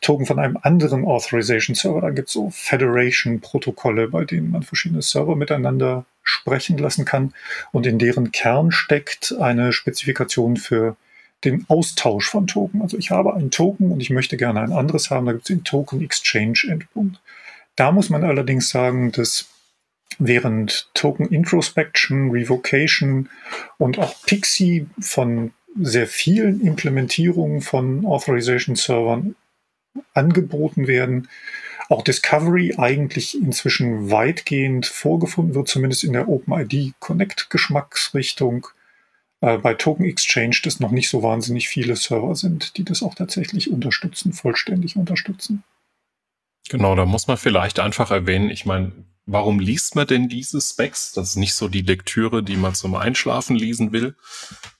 Token 0.00 0.26
von 0.26 0.38
einem 0.38 0.58
anderen 0.60 1.04
Authorization 1.04 1.74
Server. 1.74 2.00
Da 2.00 2.10
gibt 2.10 2.28
es 2.28 2.34
so 2.34 2.50
Federation-Protokolle, 2.50 4.08
bei 4.08 4.24
denen 4.24 4.50
man 4.50 4.62
verschiedene 4.62 5.02
Server 5.02 5.36
miteinander 5.36 6.04
sprechen 6.22 6.76
lassen 6.76 7.04
kann 7.04 7.32
und 7.72 7.86
in 7.86 7.98
deren 7.98 8.32
Kern 8.32 8.70
steckt 8.70 9.34
eine 9.40 9.72
Spezifikation 9.72 10.58
für 10.58 10.96
den 11.44 11.64
Austausch 11.68 12.28
von 12.28 12.46
Token. 12.46 12.82
Also 12.82 12.98
ich 12.98 13.10
habe 13.10 13.34
einen 13.34 13.50
Token 13.50 13.92
und 13.92 14.00
ich 14.00 14.10
möchte 14.10 14.36
gerne 14.36 14.60
ein 14.60 14.72
anderes 14.72 15.10
haben. 15.10 15.26
Da 15.26 15.32
gibt 15.32 15.44
es 15.44 15.48
den 15.48 15.64
Token 15.64 16.02
Exchange 16.02 16.60
Endpunkt. 16.68 17.20
Da 17.78 17.92
muss 17.92 18.10
man 18.10 18.24
allerdings 18.24 18.70
sagen, 18.70 19.12
dass 19.12 19.46
während 20.18 20.90
Token 20.94 21.28
Introspection, 21.28 22.32
Revocation 22.32 23.28
und 23.76 24.00
auch 24.00 24.20
Pixie 24.26 24.88
von 24.98 25.52
sehr 25.80 26.08
vielen 26.08 26.60
Implementierungen 26.60 27.60
von 27.60 28.04
Authorization 28.04 28.74
Servern 28.74 29.36
angeboten 30.12 30.88
werden, 30.88 31.28
auch 31.88 32.02
Discovery 32.02 32.74
eigentlich 32.78 33.40
inzwischen 33.40 34.10
weitgehend 34.10 34.86
vorgefunden 34.86 35.54
wird, 35.54 35.68
zumindest 35.68 36.02
in 36.02 36.14
der 36.14 36.28
OpenID 36.28 36.94
Connect 36.98 37.48
Geschmacksrichtung. 37.48 38.66
Äh, 39.40 39.58
bei 39.58 39.74
Token 39.74 40.04
Exchange 40.04 40.58
das 40.64 40.80
noch 40.80 40.90
nicht 40.90 41.08
so 41.08 41.22
wahnsinnig 41.22 41.68
viele 41.68 41.94
Server 41.94 42.34
sind, 42.34 42.76
die 42.76 42.82
das 42.82 43.04
auch 43.04 43.14
tatsächlich 43.14 43.70
unterstützen, 43.70 44.32
vollständig 44.32 44.96
unterstützen. 44.96 45.62
Genau, 46.68 46.94
da 46.94 47.06
muss 47.06 47.26
man 47.26 47.36
vielleicht 47.36 47.80
einfach 47.80 48.10
erwähnen, 48.10 48.50
ich 48.50 48.66
meine, 48.66 48.92
warum 49.26 49.60
liest 49.60 49.94
man 49.94 50.06
denn 50.06 50.28
diese 50.28 50.60
Specs? 50.60 51.12
Das 51.12 51.30
ist 51.30 51.36
nicht 51.36 51.54
so 51.54 51.68
die 51.68 51.82
Lektüre, 51.82 52.42
die 52.42 52.56
man 52.56 52.74
zum 52.74 52.94
Einschlafen 52.94 53.56
lesen 53.56 53.92
will, 53.92 54.16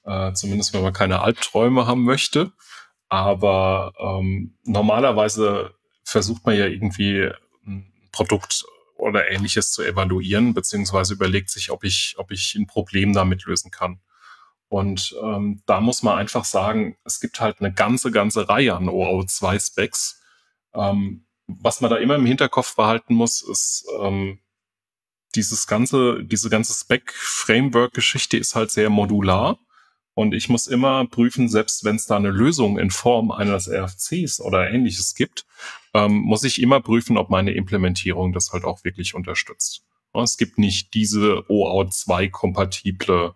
äh, 0.05 0.33
zumindest 0.33 0.75
wenn 0.75 0.83
man 0.83 0.93
keine 0.93 1.21
Albträume 1.21 1.87
haben 1.87 2.05
möchte. 2.05 2.53
Aber 3.09 3.93
ähm, 3.99 4.59
normalerweise 4.65 5.75
versucht 6.05 6.45
man 6.45 6.57
ja 6.57 6.67
irgendwie 6.67 7.31
ein 7.67 7.93
Produkt 8.13 8.65
oder 8.97 9.31
ähnliches 9.31 9.73
zu 9.73 9.83
evaluieren, 9.83 10.55
beziehungsweise 10.55 11.15
überlegt 11.15 11.51
sich, 11.51 11.71
ob 11.71 11.85
ich, 11.85 12.15
ob 12.19 12.31
ich 12.31 12.55
ein 12.55 12.67
Problem 12.67 13.13
damit 13.13 13.45
lösen 13.45 13.71
kann. 13.71 14.01
Und 14.69 15.17
ähm, 15.23 15.63
da 15.67 15.81
muss 15.81 16.03
man 16.03 16.19
einfach 16.19 16.45
sagen, 16.45 16.97
es 17.05 17.21
gibt 17.21 17.41
halt 17.41 17.61
eine 17.61 17.73
ganze, 17.73 18.11
ganze 18.11 18.49
Reihe 18.49 18.75
an 18.75 18.89
OO2-Specs. 18.89 20.21
Ähm, 20.75 21.25
was 21.49 21.81
man 21.81 21.91
da 21.91 21.97
immer 21.97 22.15
im 22.15 22.27
Hinterkopf 22.27 22.77
behalten 22.77 23.15
muss, 23.15 23.43
ist, 23.43 23.87
ähm, 24.01 24.39
dieses 25.35 25.67
ganze, 25.67 26.25
diese 26.25 26.51
ganze 26.51 26.73
Spec-Framework-Geschichte 26.73 28.37
ist 28.37 28.55
halt 28.55 28.71
sehr 28.71 28.91
modular. 28.91 29.59
Und 30.15 30.35
ich 30.35 30.49
muss 30.49 30.67
immer 30.67 31.07
prüfen, 31.07 31.49
selbst 31.49 31.85
wenn 31.85 31.97
es 31.97 32.07
da 32.07 32.17
eine 32.17 32.31
Lösung 32.31 32.79
in 32.79 32.91
Form 32.91 33.31
eines 33.31 33.69
RFCs 33.69 34.41
oder 34.41 34.71
ähnliches 34.71 35.15
gibt, 35.15 35.47
ähm, 35.95 36.13
muss 36.13 36.45
ich 36.45 36.61
immer 36.61 36.81
prüfen, 36.81 37.17
ob 37.17 37.31
meine 37.31 37.53
Implementierung 37.53 38.33
das 38.33 38.53
halt 38.53 38.65
auch 38.65 38.85
wirklich 38.85 39.15
unterstützt. 39.15 39.85
Es 40.15 40.37
gibt 40.37 40.59
nicht 40.59 40.95
diese 40.95 41.45
OAuth2-kompatible 41.49 43.35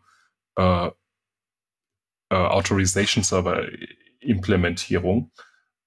äh, 0.56 0.86
äh, 0.86 0.90
Authorization 2.30 3.22
Server 3.22 3.64
Implementierung, 4.18 5.30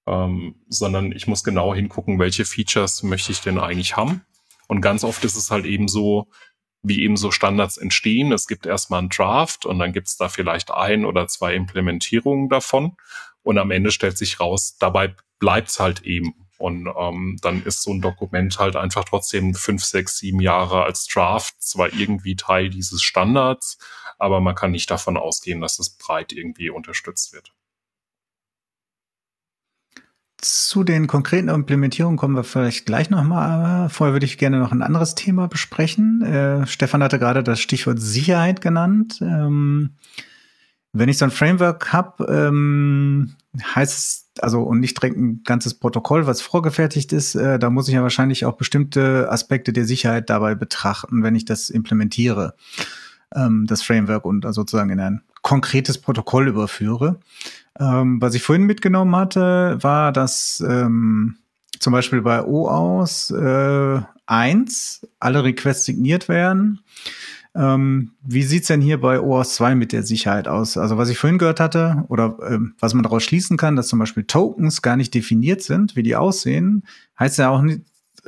ähm, 0.08 0.56
sondern 0.68 1.12
ich 1.12 1.28
muss 1.28 1.44
genau 1.44 1.74
hingucken, 1.74 2.20
welche 2.20 2.46
Features 2.46 3.04
möchte 3.04 3.32
ich 3.32 3.42
denn 3.42 3.60
eigentlich 3.60 3.96
haben. 3.96 4.22
Und 4.68 4.82
ganz 4.82 5.04
oft 5.04 5.24
ist 5.24 5.36
es 5.36 5.52
halt 5.52 5.66
eben 5.66 5.88
so, 5.88 6.28
wie 6.82 7.02
eben 7.02 7.18
so 7.18 7.32
Standards 7.32 7.78
entstehen. 7.78 8.32
Es 8.32 8.48
gibt 8.48 8.66
erstmal 8.66 9.00
einen 9.00 9.10
Draft 9.10 9.66
und 9.66 9.80
dann 9.80 9.94
gibt 9.94 10.08
es 10.08 10.18
da 10.18 10.30
vielleicht 10.30 10.72
ein 10.72 11.06
oder 11.06 11.28
zwei 11.28 11.56
Implementierungen 11.56 12.50
davon. 12.50 12.96
Und 13.42 13.58
am 13.58 13.72
Ende 13.72 13.92
stellt 13.92 14.18
sich 14.18 14.40
raus, 14.40 14.78
dabei 14.80 15.16
bleibt 15.40 15.70
es 15.70 15.80
halt 15.80 16.02
eben. 16.04 16.34
Und 16.58 16.88
ähm, 16.98 17.38
dann 17.42 17.64
ist 17.64 17.82
so 17.82 17.92
ein 17.92 18.02
Dokument 18.02 18.58
halt 18.60 18.76
einfach 18.76 19.04
trotzdem 19.04 19.56
fünf, 19.56 19.84
sechs, 19.84 20.20
sieben 20.20 20.40
Jahre 20.40 20.84
als 20.84 21.06
Draft 21.08 21.62
zwar 21.62 21.94
irgendwie 21.94 22.36
Teil 22.36 22.70
dieses 22.70 23.02
Standards, 23.02 23.78
aber 24.18 24.40
man 24.40 24.56
kann 24.56 24.72
nicht 24.72 24.90
davon 24.90 25.18
ausgehen, 25.18 25.60
dass 25.60 25.80
es 25.80 25.98
breit 25.98 26.32
irgendwie 26.32 26.70
unterstützt 26.70 27.34
wird. 27.34 27.55
Zu 30.48 30.84
den 30.84 31.08
konkreten 31.08 31.50
Implementierungen 31.50 32.18
kommen 32.18 32.36
wir 32.36 32.44
vielleicht 32.44 32.86
gleich 32.86 33.10
nochmal. 33.10 33.90
Vorher 33.90 34.14
würde 34.14 34.28
ich 34.28 34.38
gerne 34.38 34.60
noch 34.60 34.72
ein 34.72 34.84
anderes 34.84 35.16
Thema 35.16 35.48
besprechen. 35.48 36.22
Äh, 36.22 36.68
Stefan 36.68 37.02
hatte 37.02 37.18
gerade 37.18 37.42
das 37.42 37.60
Stichwort 37.60 38.00
Sicherheit 38.00 38.62
genannt. 38.62 39.18
Ähm, 39.22 39.96
wenn 40.94 41.10
ich 41.10 41.18
so 41.18 41.26
ein 41.26 41.32
Framework 41.32 41.92
habe, 41.92 42.26
ähm, 42.26 43.34
heißt 43.60 43.98
es, 43.98 44.30
also 44.40 44.62
und 44.62 44.82
nicht 44.82 45.02
direkt 45.02 45.18
ein 45.18 45.42
ganzes 45.44 45.74
Protokoll, 45.74 46.28
was 46.28 46.42
vorgefertigt 46.42 47.12
ist, 47.12 47.34
äh, 47.34 47.58
da 47.58 47.72
muss 47.72 47.88
ich 47.88 47.96
ja 47.96 48.04
wahrscheinlich 48.04 48.46
auch 48.46 48.56
bestimmte 48.56 49.32
Aspekte 49.32 49.74
der 49.74 49.86
Sicherheit 49.86 50.30
dabei 50.30 50.54
betrachten, 50.54 51.24
wenn 51.24 51.34
ich 51.34 51.46
das 51.46 51.72
implementiere, 51.72 52.54
ähm, 53.34 53.66
das 53.66 53.82
Framework 53.82 54.26
und 54.26 54.46
sozusagen 54.54 54.92
in 54.92 55.00
ein 55.00 55.22
konkretes 55.42 55.98
Protokoll 55.98 56.48
überführe. 56.48 57.20
Ähm, 57.80 58.22
was 58.22 58.36
ich 58.36 58.44
vorhin 58.44 58.66
mitgenommen 58.66 59.16
hatte, 59.16 59.78
war, 59.82 60.12
dass 60.12 60.64
ähm, 60.68 61.38
zum 61.80 61.94
Beispiel 61.94 62.22
bei 62.22 62.44
OAuth 62.44 63.32
äh, 63.32 64.02
1 64.28 65.08
alle 65.20 65.44
Requests 65.44 65.86
signiert 65.86 66.30
werden. 66.30 66.80
Ähm, 67.54 68.12
wie 68.22 68.44
sieht's 68.44 68.68
denn 68.68 68.82
hier 68.82 69.00
bei 69.00 69.20
OAuth 69.22 69.48
2 69.48 69.76
mit 69.76 69.94
der 69.94 70.04
Sicherheit 70.04 70.48
aus? 70.48 70.78
Also 70.78 70.98
was 70.98 71.10
ich 71.10 71.18
vorhin 71.18 71.38
gehört 71.38 71.60
hatte 71.60 72.04
oder 72.10 72.38
ähm, 72.50 72.76
was 72.80 72.94
man 72.94 73.04
daraus 73.04 73.24
schließen 73.24 73.58
kann, 73.58 73.76
dass 73.76 73.88
zum 73.88 74.00
Beispiel 74.00 74.24
Tokens 74.24 74.82
gar 74.82 74.98
nicht 74.98 75.14
definiert 75.14 75.62
sind, 75.62 75.96
wie 75.96 76.04
die 76.04 76.16
aussehen, 76.16 76.84
heißt 77.20 77.38
ja 77.38 77.50
auch 77.50 77.62
nicht 77.62 77.82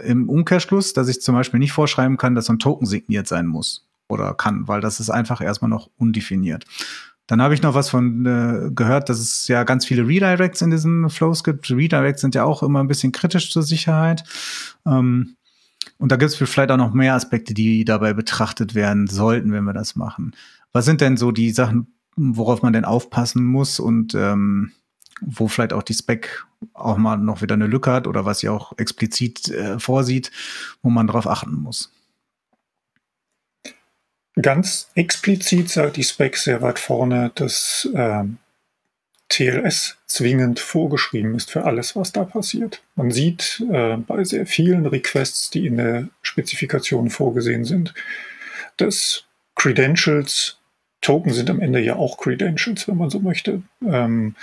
im 0.04 0.30
Umkehrschluss, 0.30 0.94
dass 0.94 1.08
ich 1.08 1.22
zum 1.22 1.36
Beispiel 1.36 1.60
nicht 1.60 1.72
vorschreiben 1.74 2.18
kann, 2.18 2.36
dass 2.36 2.46
so 2.46 2.54
ein 2.54 2.60
Token 2.60 2.86
signiert 2.86 3.28
sein 3.28 3.48
muss 3.48 3.88
oder 4.08 4.34
kann, 4.34 4.68
weil 4.68 4.82
das 4.82 5.00
ist 5.00 5.10
einfach 5.10 5.42
erstmal 5.42 5.70
noch 5.70 5.90
undefiniert. 5.98 6.66
Dann 7.28 7.42
habe 7.42 7.54
ich 7.54 7.62
noch 7.62 7.74
was 7.74 7.90
von 7.90 8.26
äh, 8.26 8.72
gehört, 8.72 9.10
dass 9.10 9.20
es 9.20 9.48
ja 9.50 9.66
ganz 9.66 9.86
viele 9.86 10.08
Redirects 10.08 10.62
in 10.62 10.72
diesen 10.72 11.10
Flows 11.10 11.44
gibt. 11.44 11.70
Redirects 11.70 12.22
sind 12.22 12.36
ja 12.36 12.46
auch 12.46 12.64
immer 12.64 12.80
ein 12.82 12.88
bisschen 12.88 13.12
kritisch 13.12 13.52
zur 13.52 13.64
Sicherheit. 13.64 14.24
Ähm, 14.86 15.36
und 15.98 16.12
da 16.12 16.16
gibt 16.16 16.32
es 16.32 16.38
vielleicht 16.38 16.72
auch 16.72 16.78
noch 16.78 16.94
mehr 16.94 17.16
Aspekte, 17.16 17.54
die 17.54 17.84
dabei 17.84 18.14
betrachtet 18.14 18.76
werden 18.76 19.08
sollten, 19.08 19.52
wenn 19.52 19.66
wir 19.66 19.74
das 19.74 19.96
machen. 19.96 20.36
Was 20.72 20.86
sind 20.86 21.02
denn 21.02 21.18
so 21.18 21.32
die 21.32 21.52
Sachen, 21.52 21.94
worauf 22.16 22.62
man 22.62 22.74
denn 22.74 22.86
aufpassen 22.86 23.44
muss 23.44 23.80
und 23.80 24.16
ähm, 24.16 24.72
wo 25.22 25.48
vielleicht 25.48 25.74
auch 25.74 25.84
die 25.84 25.96
Spec 25.96 26.46
auch 26.74 26.98
mal 26.98 27.18
noch 27.18 27.42
wieder 27.42 27.56
eine 27.56 27.68
Lücke 27.68 27.92
hat 27.92 28.08
oder 28.08 28.26
was 28.26 28.40
sie 28.40 28.50
auch 28.50 28.78
explizit 28.78 29.50
äh, 29.50 29.80
vorsieht, 29.80 30.32
wo 30.82 30.90
man 30.90 31.08
darauf 31.08 31.28
achten 31.28 31.56
muss? 31.56 31.92
Ganz 34.42 34.90
explizit 34.94 35.70
sagt 35.70 35.98
die 35.98 36.04
Spec 36.04 36.38
sehr 36.38 36.62
weit 36.62 36.78
vorne, 36.78 37.32
dass 37.36 37.90
äh, 37.94 38.24
TLS 39.30 39.98
zwingend 40.06 40.60
vorgeschrieben 40.60 41.36
ist 41.36 41.52
für 41.52 41.66
alles, 41.66 41.96
was 41.96 42.12
da 42.12 42.24
passiert. 42.24 42.84
Man 42.96 43.12
sieht 43.12 43.64
äh, 43.72 43.98
bei 43.98 44.24
sehr 44.24 44.46
vielen 44.46 44.86
Requests, 44.86 45.50
die 45.50 45.66
in 45.66 45.78
der 45.78 46.10
Spezifikation 46.22 47.10
vorgesehen 47.10 47.66
sind, 47.66 47.94
dass 48.78 49.26
Credentials, 49.56 50.60
Token 51.02 51.34
sind 51.34 51.50
am 51.50 51.60
Ende 51.60 51.80
ja 51.80 51.96
auch 51.96 52.18
Credentials, 52.18 52.88
wenn 52.88 52.98
man 52.98 53.10
so 53.10 53.20
möchte, 53.20 53.64
ähm, 53.86 54.36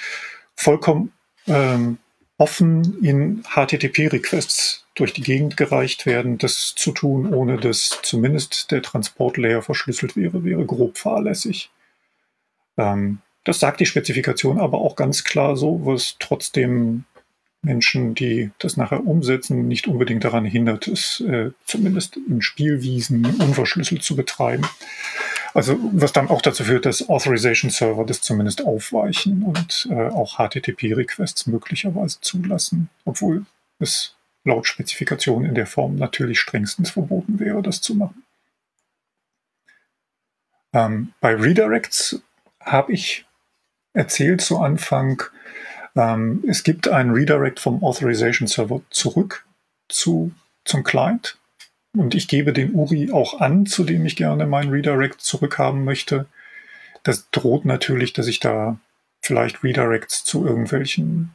vollkommen 0.56 1.12
ähm, 1.46 1.98
offen 2.38 3.02
in 3.02 3.42
HTTP-Requests 3.44 4.84
durch 4.94 5.12
die 5.12 5.22
Gegend 5.22 5.56
gereicht 5.56 6.06
werden. 6.06 6.38
Das 6.38 6.74
zu 6.76 6.92
tun, 6.92 7.32
ohne 7.32 7.58
dass 7.58 8.00
zumindest 8.02 8.70
der 8.70 8.82
Transportlayer 8.82 9.62
verschlüsselt 9.62 10.16
wäre, 10.16 10.44
wäre 10.44 10.64
grob 10.64 10.98
fahrlässig. 10.98 11.70
Ähm, 12.76 13.18
das 13.44 13.60
sagt 13.60 13.80
die 13.80 13.86
Spezifikation 13.86 14.58
aber 14.58 14.78
auch 14.78 14.96
ganz 14.96 15.24
klar 15.24 15.56
so, 15.56 15.84
was 15.84 16.16
trotzdem 16.18 17.04
Menschen, 17.64 18.14
die 18.14 18.50
das 18.58 18.76
nachher 18.76 19.06
umsetzen, 19.06 19.68
nicht 19.68 19.86
unbedingt 19.86 20.24
daran 20.24 20.44
hindert, 20.44 20.86
es 20.86 21.20
äh, 21.20 21.50
zumindest 21.64 22.16
in 22.16 22.42
Spielwiesen 22.42 23.24
unverschlüsselt 23.40 24.02
zu 24.02 24.16
betreiben. 24.16 24.66
Also 25.54 25.78
was 25.92 26.12
dann 26.12 26.28
auch 26.28 26.42
dazu 26.42 26.64
führt, 26.64 26.84
dass 26.84 27.08
Authorization 27.08 27.70
Server 27.70 28.04
das 28.04 28.20
zumindest 28.20 28.66
aufweichen 28.66 29.44
und 29.44 29.88
äh, 29.88 30.08
auch 30.08 30.38
HTTP-Requests 30.38 31.46
möglicherweise 31.46 32.20
zulassen, 32.20 32.90
obwohl 33.04 33.46
es 33.78 34.16
laut 34.44 34.66
Spezifikation 34.66 35.44
in 35.44 35.54
der 35.54 35.66
Form 35.66 35.94
natürlich 35.94 36.40
strengstens 36.40 36.90
verboten 36.90 37.38
wäre, 37.38 37.62
das 37.62 37.80
zu 37.80 37.94
machen. 37.94 38.24
Ähm, 40.72 41.12
bei 41.20 41.34
Redirects 41.34 42.20
habe 42.60 42.92
ich 42.92 43.24
erzählt 43.92 44.40
zu 44.40 44.58
Anfang, 44.58 45.22
ähm, 45.94 46.42
es 46.48 46.64
gibt 46.64 46.88
einen 46.88 47.12
Redirect 47.12 47.60
vom 47.60 47.82
Authorization 47.84 48.48
Server 48.48 48.82
zurück 48.90 49.46
zu, 49.88 50.32
zum 50.64 50.82
Client. 50.82 51.38
Und 51.96 52.14
ich 52.14 52.28
gebe 52.28 52.52
den 52.52 52.74
URI 52.74 53.12
auch 53.12 53.40
an, 53.40 53.66
zu 53.66 53.84
dem 53.84 54.04
ich 54.04 54.16
gerne 54.16 54.46
meinen 54.46 54.70
Redirect 54.70 55.20
zurückhaben 55.20 55.84
möchte. 55.84 56.26
Das 57.04 57.30
droht 57.30 57.64
natürlich, 57.64 58.12
dass 58.12 58.26
ich 58.26 58.40
da 58.40 58.78
vielleicht 59.22 59.62
Redirects 59.62 60.24
zu 60.24 60.46
irgendwelchen 60.46 61.34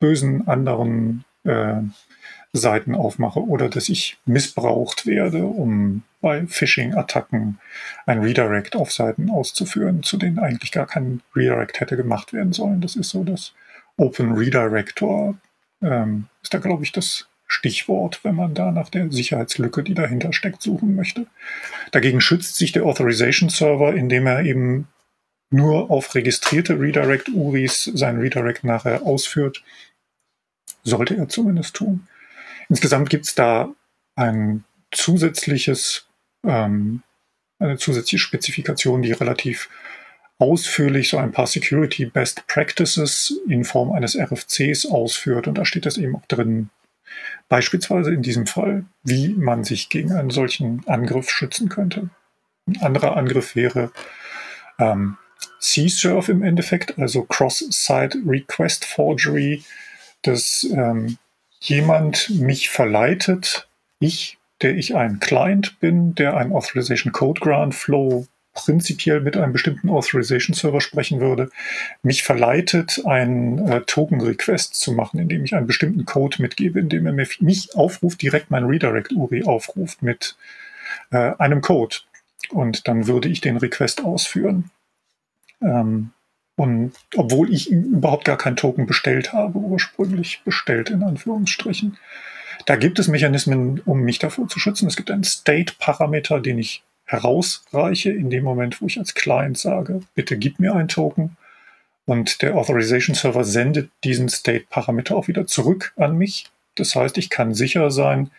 bösen 0.00 0.48
anderen 0.48 1.24
äh, 1.44 1.82
Seiten 2.52 2.94
aufmache 2.94 3.40
oder 3.40 3.68
dass 3.68 3.88
ich 3.88 4.18
missbraucht 4.24 5.06
werde, 5.06 5.44
um 5.44 6.02
bei 6.20 6.46
Phishing-Attacken 6.46 7.58
ein 8.06 8.20
Redirect 8.20 8.74
auf 8.74 8.92
Seiten 8.92 9.30
auszuführen, 9.30 10.02
zu 10.02 10.16
denen 10.16 10.38
eigentlich 10.38 10.72
gar 10.72 10.86
kein 10.86 11.20
Redirect 11.36 11.80
hätte 11.80 11.96
gemacht 11.96 12.32
werden 12.32 12.52
sollen. 12.52 12.80
Das 12.80 12.96
ist 12.96 13.10
so 13.10 13.24
das 13.24 13.52
Open 13.96 14.32
Redirector, 14.32 15.36
ähm, 15.82 16.26
ist 16.42 16.54
da, 16.54 16.58
glaube 16.58 16.84
ich, 16.84 16.92
das 16.92 17.28
Stichwort, 17.48 18.20
wenn 18.22 18.34
man 18.34 18.54
da 18.54 18.70
nach 18.70 18.90
der 18.90 19.10
Sicherheitslücke, 19.10 19.82
die 19.82 19.94
dahinter 19.94 20.32
steckt, 20.32 20.62
suchen 20.62 20.94
möchte. 20.94 21.26
Dagegen 21.90 22.20
schützt 22.20 22.56
sich 22.56 22.72
der 22.72 22.84
Authorization 22.84 23.48
Server, 23.48 23.94
indem 23.94 24.26
er 24.26 24.44
eben 24.44 24.86
nur 25.50 25.90
auf 25.90 26.14
registrierte 26.14 26.78
Redirect-URIs 26.78 27.84
sein 27.94 28.18
Redirect 28.18 28.64
nachher 28.64 29.02
ausführt. 29.02 29.64
Sollte 30.84 31.16
er 31.16 31.28
zumindest 31.28 31.74
tun. 31.74 32.06
Insgesamt 32.68 33.08
gibt 33.08 33.24
es 33.24 33.34
da 33.34 33.72
ein 34.14 34.64
zusätzliches, 34.90 36.06
ähm, 36.44 37.02
eine 37.58 37.78
zusätzliche 37.78 38.22
Spezifikation, 38.22 39.00
die 39.00 39.12
relativ 39.12 39.70
ausführlich 40.38 41.08
so 41.08 41.16
ein 41.16 41.32
paar 41.32 41.46
Security 41.46 42.04
Best 42.04 42.46
Practices 42.46 43.40
in 43.48 43.64
Form 43.64 43.90
eines 43.90 44.16
RFCs 44.16 44.86
ausführt. 44.86 45.48
Und 45.48 45.56
da 45.56 45.64
steht 45.64 45.86
das 45.86 45.96
eben 45.96 46.14
auch 46.14 46.26
drin, 46.26 46.70
Beispielsweise 47.48 48.12
in 48.12 48.22
diesem 48.22 48.46
Fall, 48.46 48.84
wie 49.02 49.28
man 49.30 49.64
sich 49.64 49.88
gegen 49.88 50.12
einen 50.12 50.30
solchen 50.30 50.86
Angriff 50.86 51.30
schützen 51.30 51.68
könnte. 51.68 52.10
Ein 52.66 52.82
anderer 52.82 53.16
Angriff 53.16 53.56
wäre 53.56 53.90
ähm, 54.78 55.16
C-Surf 55.60 56.28
im 56.28 56.42
Endeffekt, 56.42 56.98
also 56.98 57.22
Cross-Site 57.22 58.18
Request 58.26 58.84
Forgery, 58.84 59.64
dass 60.22 60.66
ähm, 60.70 61.18
jemand 61.60 62.30
mich 62.30 62.68
verleitet, 62.68 63.68
ich, 64.00 64.38
der 64.62 64.76
ich 64.76 64.94
ein 64.94 65.20
Client 65.20 65.80
bin, 65.80 66.14
der 66.14 66.36
ein 66.36 66.52
Authorization 66.52 67.12
Code 67.12 67.40
Grant 67.40 67.74
Flow 67.74 68.26
prinzipiell 68.64 69.20
mit 69.20 69.36
einem 69.36 69.52
bestimmten 69.52 69.88
Authorization 69.88 70.54
Server 70.54 70.80
sprechen 70.80 71.20
würde, 71.20 71.50
mich 72.02 72.24
verleitet, 72.24 73.02
einen 73.06 73.58
äh, 73.68 73.80
Token 73.82 74.20
Request 74.20 74.74
zu 74.74 74.92
machen, 74.92 75.20
indem 75.20 75.44
ich 75.44 75.54
einen 75.54 75.68
bestimmten 75.68 76.04
Code 76.04 76.42
mitgebe, 76.42 76.80
indem 76.80 77.06
er 77.06 77.12
mich 77.12 77.74
aufruft, 77.76 78.20
direkt 78.20 78.50
mein 78.50 78.64
Redirect 78.64 79.12
URI 79.12 79.44
aufruft 79.44 80.02
mit 80.02 80.36
äh, 81.10 81.32
einem 81.38 81.60
Code. 81.60 81.96
Und 82.50 82.88
dann 82.88 83.06
würde 83.06 83.28
ich 83.28 83.40
den 83.40 83.56
Request 83.56 84.04
ausführen. 84.04 84.70
Ähm, 85.62 86.10
und 86.56 86.92
obwohl 87.14 87.52
ich 87.52 87.70
überhaupt 87.70 88.24
gar 88.24 88.36
keinen 88.36 88.56
Token 88.56 88.86
bestellt 88.86 89.32
habe, 89.32 89.58
ursprünglich 89.58 90.42
bestellt 90.44 90.90
in 90.90 91.04
Anführungsstrichen. 91.04 91.96
Da 92.66 92.74
gibt 92.74 92.98
es 92.98 93.06
Mechanismen, 93.06 93.80
um 93.84 94.00
mich 94.00 94.18
davor 94.18 94.48
zu 94.48 94.58
schützen. 94.58 94.88
Es 94.88 94.96
gibt 94.96 95.12
einen 95.12 95.22
State-Parameter, 95.22 96.40
den 96.40 96.58
ich 96.58 96.82
herausreiche, 97.08 98.10
in 98.10 98.30
dem 98.30 98.44
Moment, 98.44 98.80
wo 98.80 98.86
ich 98.86 98.98
als 98.98 99.14
Client 99.14 99.58
sage, 99.58 100.00
bitte 100.14 100.36
gib 100.36 100.60
mir 100.60 100.74
einen 100.74 100.88
Token. 100.88 101.36
Und 102.04 102.42
der 102.42 102.54
Authorization 102.54 103.14
Server 103.14 103.44
sendet 103.44 103.90
diesen 104.04 104.28
State-Parameter 104.28 105.16
auch 105.16 105.28
wieder 105.28 105.46
zurück 105.46 105.92
an 105.96 106.16
mich. 106.16 106.46
Das 106.74 106.94
heißt, 106.94 107.18
ich 107.18 107.30
kann 107.30 107.54
sicher 107.54 107.90
sein, 107.90 108.30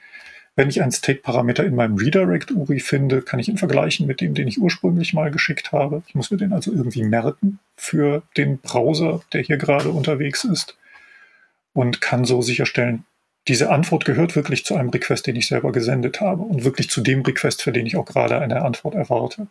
wenn 0.55 0.69
ich 0.69 0.81
einen 0.81 0.91
State-Parameter 0.91 1.65
in 1.65 1.75
meinem 1.75 1.95
Redirect-URI 1.95 2.79
finde, 2.79 3.21
kann 3.21 3.39
ich 3.39 3.49
ihn 3.49 3.57
vergleichen 3.57 4.07
mit 4.07 4.21
dem, 4.21 4.33
den 4.33 4.47
ich 4.47 4.59
ursprünglich 4.59 5.13
mal 5.13 5.31
geschickt 5.31 5.71
habe. 5.71 6.03
Ich 6.07 6.15
muss 6.15 6.31
mir 6.31 6.37
den 6.37 6.53
also 6.53 6.71
irgendwie 6.71 7.03
merken 7.03 7.59
für 7.75 8.23
den 8.37 8.59
Browser, 8.59 9.21
der 9.33 9.41
hier 9.41 9.57
gerade 9.57 9.89
unterwegs 9.89 10.43
ist 10.43 10.77
und 11.73 12.01
kann 12.01 12.25
so 12.25 12.41
sicherstellen, 12.41 13.05
diese 13.49 13.71
Antwort 13.71 14.05
gehört 14.05 14.35
wirklich 14.35 14.63
zu 14.63 14.75
einem 14.75 14.89
Request, 14.89 15.27
den 15.27 15.35
ich 15.35 15.47
selber 15.47 15.71
gesendet 15.71 16.21
habe 16.21 16.43
und 16.43 16.63
wirklich 16.63 16.89
zu 16.89 17.01
dem 17.01 17.23
Request, 17.23 17.63
für 17.63 17.71
den 17.71 17.87
ich 17.87 17.97
auch 17.97 18.05
gerade 18.05 18.39
eine 18.39 18.61
Antwort 18.61 18.93
erwarte. 18.93 19.47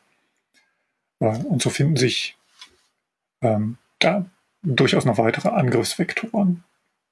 Und 1.18 1.60
so 1.60 1.68
finden 1.68 1.96
sich 1.96 2.36
ähm, 3.42 3.76
da 3.98 4.24
durchaus 4.62 5.04
noch 5.04 5.18
weitere 5.18 5.48
Angriffsvektoren, 5.48 6.62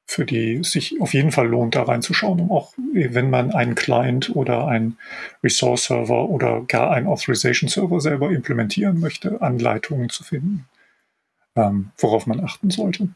für 0.06 0.24
die 0.24 0.58
es 0.58 0.70
sich 0.70 1.00
auf 1.00 1.12
jeden 1.12 1.32
Fall 1.32 1.48
lohnt, 1.48 1.74
da 1.74 1.82
reinzuschauen, 1.82 2.38
um 2.38 2.52
auch, 2.52 2.72
wenn 2.76 3.30
man 3.30 3.50
einen 3.50 3.74
Client 3.74 4.34
oder 4.34 4.68
einen 4.68 4.96
Resource-Server 5.42 6.28
oder 6.28 6.62
gar 6.62 6.92
einen 6.92 7.08
Authorization-Server 7.08 8.00
selber 8.00 8.30
implementieren 8.30 9.00
möchte, 9.00 9.42
Anleitungen 9.42 10.08
zu 10.08 10.22
finden, 10.22 10.68
ähm, 11.56 11.90
worauf 11.98 12.28
man 12.28 12.38
achten 12.38 12.70
sollte. 12.70 13.08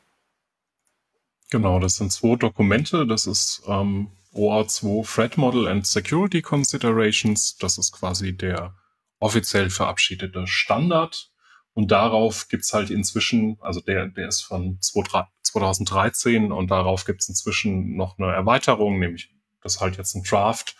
Genau, 1.50 1.80
das 1.80 1.96
sind 1.96 2.12
zwei 2.12 2.36
Dokumente. 2.36 3.06
Das 3.06 3.26
ist 3.26 3.62
ähm, 3.66 4.10
OA2 4.34 5.14
Threat 5.14 5.36
Model 5.36 5.66
and 5.66 5.86
Security 5.86 6.42
Considerations. 6.42 7.56
Das 7.58 7.76
ist 7.76 7.92
quasi 7.92 8.36
der 8.36 8.74
offiziell 9.18 9.70
verabschiedete 9.70 10.46
Standard. 10.46 11.30
Und 11.72 11.90
darauf 11.90 12.48
gibt's 12.48 12.72
halt 12.72 12.90
inzwischen, 12.90 13.56
also 13.60 13.80
der, 13.80 14.06
der 14.08 14.28
ist 14.28 14.42
von 14.42 14.78
2013 14.80 16.52
und 16.52 16.70
darauf 16.70 17.04
gibt's 17.04 17.28
inzwischen 17.28 17.96
noch 17.96 18.18
eine 18.18 18.32
Erweiterung, 18.32 18.98
nämlich 18.98 19.32
das 19.62 19.76
ist 19.76 19.80
halt 19.80 19.96
jetzt 19.96 20.14
ein 20.14 20.22
Draft. 20.22 20.76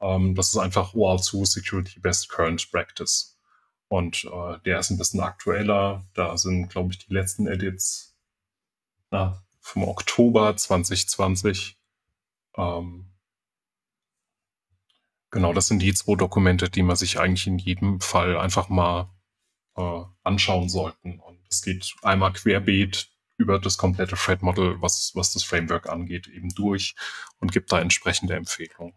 Ähm, 0.00 0.34
das 0.34 0.48
ist 0.48 0.58
einfach 0.58 0.94
OA2 0.94 1.46
Security 1.46 2.00
Best 2.00 2.28
Current 2.28 2.70
Practice. 2.70 3.38
Und 3.88 4.24
äh, 4.24 4.58
der 4.64 4.78
ist 4.78 4.90
ein 4.90 4.98
bisschen 4.98 5.20
aktueller. 5.20 6.04
Da 6.14 6.36
sind, 6.38 6.68
glaube 6.70 6.92
ich, 6.92 6.98
die 7.06 7.12
letzten 7.12 7.46
Edits 7.46 8.12
na, 9.12 9.42
vom 9.62 9.84
Oktober 9.84 10.54
2020. 10.56 11.78
Ähm, 12.56 13.10
genau, 15.30 15.54
das 15.54 15.68
sind 15.68 15.80
die 15.80 15.94
zwei 15.94 16.16
Dokumente, 16.16 16.68
die 16.68 16.82
man 16.82 16.96
sich 16.96 17.18
eigentlich 17.18 17.46
in 17.46 17.58
jedem 17.58 18.00
Fall 18.00 18.36
einfach 18.36 18.68
mal 18.68 19.10
äh, 19.76 20.02
anschauen 20.22 20.68
sollten. 20.68 21.20
Und 21.20 21.38
es 21.48 21.62
geht 21.62 21.94
einmal 22.02 22.32
querbeet 22.32 23.08
über 23.38 23.58
das 23.58 23.78
komplette 23.78 24.16
Thread-Model, 24.16 24.82
was, 24.82 25.12
was 25.14 25.32
das 25.32 25.44
Framework 25.44 25.88
angeht, 25.88 26.26
eben 26.26 26.50
durch 26.50 26.94
und 27.38 27.52
gibt 27.52 27.72
da 27.72 27.80
entsprechende 27.80 28.34
Empfehlungen. 28.34 28.94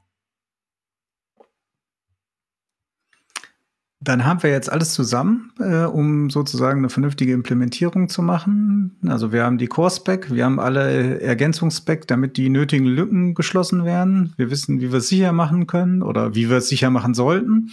Dann 4.06 4.24
haben 4.24 4.44
wir 4.44 4.52
jetzt 4.52 4.72
alles 4.72 4.94
zusammen, 4.94 5.52
äh, 5.60 5.84
um 5.84 6.30
sozusagen 6.30 6.80
eine 6.80 6.90
vernünftige 6.90 7.34
Implementierung 7.34 8.08
zu 8.08 8.22
machen. 8.22 8.96
Also 9.08 9.32
wir 9.32 9.44
haben 9.44 9.58
die 9.58 9.66
Core-Spec, 9.66 10.32
wir 10.32 10.46
haben 10.46 10.60
alle 10.60 11.20
Ergänzungsspec, 11.20 12.08
damit 12.08 12.38
die 12.38 12.50
nötigen 12.50 12.86
Lücken 12.86 13.34
geschlossen 13.34 13.84
werden. 13.84 14.34
Wir 14.38 14.52
wissen, 14.52 14.80
wie 14.80 14.92
wir 14.92 15.00
es 15.00 15.10
sicher 15.10 15.32
machen 15.32 15.66
können 15.66 16.04
oder 16.04 16.36
wie 16.36 16.50
wir 16.50 16.58
es 16.58 16.70
sicher 16.70 16.92
machen 16.92 17.16
sollten. 17.16 17.72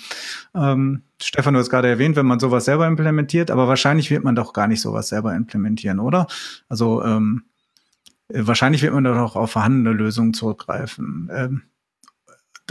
Ähm, 0.54 1.02
Stefan, 1.20 1.52
du 1.52 1.60
hast 1.60 1.68
gerade 1.68 1.88
erwähnt, 1.88 2.16
wenn 2.16 2.26
man 2.26 2.40
sowas 2.40 2.64
selber 2.64 2.86
implementiert, 2.86 3.50
aber 3.50 3.68
wahrscheinlich 3.68 4.10
wird 4.10 4.24
man 4.24 4.34
doch 4.34 4.54
gar 4.54 4.68
nicht 4.68 4.80
sowas 4.80 5.08
selber 5.08 5.36
implementieren, 5.36 6.00
oder? 6.00 6.26
Also 6.68 7.04
ähm, 7.04 7.42
wahrscheinlich 8.28 8.82
wird 8.82 8.94
man 8.94 9.04
doch 9.04 9.18
auch 9.18 9.36
auf 9.36 9.50
vorhandene 9.50 9.92
Lösungen 9.92 10.32
zurückgreifen. 10.32 11.30
Ähm, 11.30 11.62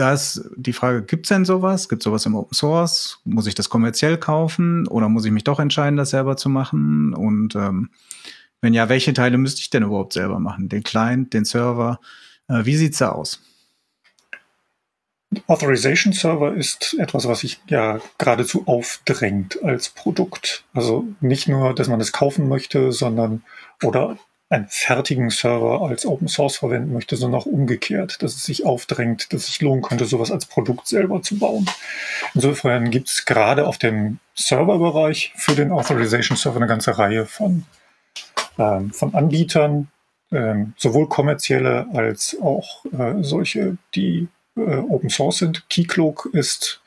da 0.01 0.13
ist 0.13 0.49
die 0.55 0.73
Frage, 0.73 1.03
gibt 1.03 1.27
es 1.27 1.29
denn 1.29 1.45
sowas? 1.45 1.87
Gibt 1.87 2.01
es 2.01 2.05
sowas 2.05 2.25
im 2.25 2.33
Open 2.33 2.55
Source? 2.55 3.19
Muss 3.23 3.45
ich 3.45 3.53
das 3.53 3.69
kommerziell 3.69 4.17
kaufen 4.17 4.87
oder 4.87 5.07
muss 5.09 5.25
ich 5.25 5.31
mich 5.31 5.43
doch 5.43 5.59
entscheiden, 5.59 5.95
das 5.95 6.09
selber 6.09 6.37
zu 6.37 6.49
machen? 6.49 7.13
Und 7.13 7.53
ähm, 7.55 7.91
wenn 8.61 8.73
ja, 8.73 8.89
welche 8.89 9.13
Teile 9.13 9.37
müsste 9.37 9.61
ich 9.61 9.69
denn 9.69 9.83
überhaupt 9.83 10.13
selber 10.13 10.39
machen? 10.39 10.69
Den 10.69 10.81
Client, 10.81 11.35
den 11.35 11.45
Server? 11.45 11.99
Äh, 12.47 12.65
wie 12.65 12.77
sieht's 12.77 12.97
da 12.97 13.09
aus? 13.09 13.43
Authorization 15.45 16.13
Server 16.13 16.55
ist 16.55 16.95
etwas, 16.99 17.27
was 17.27 17.41
sich 17.41 17.59
ja 17.67 17.99
geradezu 18.17 18.63
aufdrängt 18.65 19.63
als 19.63 19.89
Produkt. 19.89 20.65
Also 20.73 21.05
nicht 21.19 21.47
nur, 21.47 21.75
dass 21.75 21.89
man 21.89 22.01
es 22.01 22.11
kaufen 22.11 22.49
möchte, 22.49 22.91
sondern 22.91 23.43
oder 23.83 24.17
einen 24.51 24.67
fertigen 24.67 25.29
Server 25.29 25.81
als 25.81 26.05
Open 26.05 26.27
Source 26.27 26.57
verwenden 26.57 26.91
möchte, 26.91 27.15
sondern 27.15 27.39
auch 27.39 27.45
umgekehrt, 27.45 28.21
dass 28.21 28.35
es 28.35 28.43
sich 28.43 28.65
aufdrängt, 28.65 29.31
dass 29.31 29.43
es 29.43 29.47
sich 29.47 29.61
lohnen 29.61 29.81
könnte, 29.81 30.05
sowas 30.05 30.29
als 30.29 30.45
Produkt 30.45 30.87
selber 30.87 31.21
zu 31.21 31.39
bauen. 31.39 31.65
Insofern 32.35 32.91
gibt 32.91 33.07
es 33.07 33.25
gerade 33.25 33.65
auf 33.65 33.77
dem 33.77 34.19
Serverbereich 34.35 35.31
für 35.37 35.55
den 35.55 35.71
Authorization 35.71 36.37
Server 36.37 36.57
eine 36.57 36.67
ganze 36.67 36.97
Reihe 36.97 37.25
von, 37.25 37.63
ähm, 38.59 38.91
von 38.91 39.15
Anbietern, 39.15 39.87
ähm, 40.33 40.73
sowohl 40.77 41.07
kommerzielle 41.07 41.87
als 41.93 42.35
auch 42.41 42.83
äh, 42.85 43.23
solche, 43.23 43.77
die 43.95 44.27
äh, 44.57 44.59
Open 44.59 45.09
Source 45.09 45.37
sind. 45.37 45.69
Keycloak 45.69 46.29
ist 46.33 46.81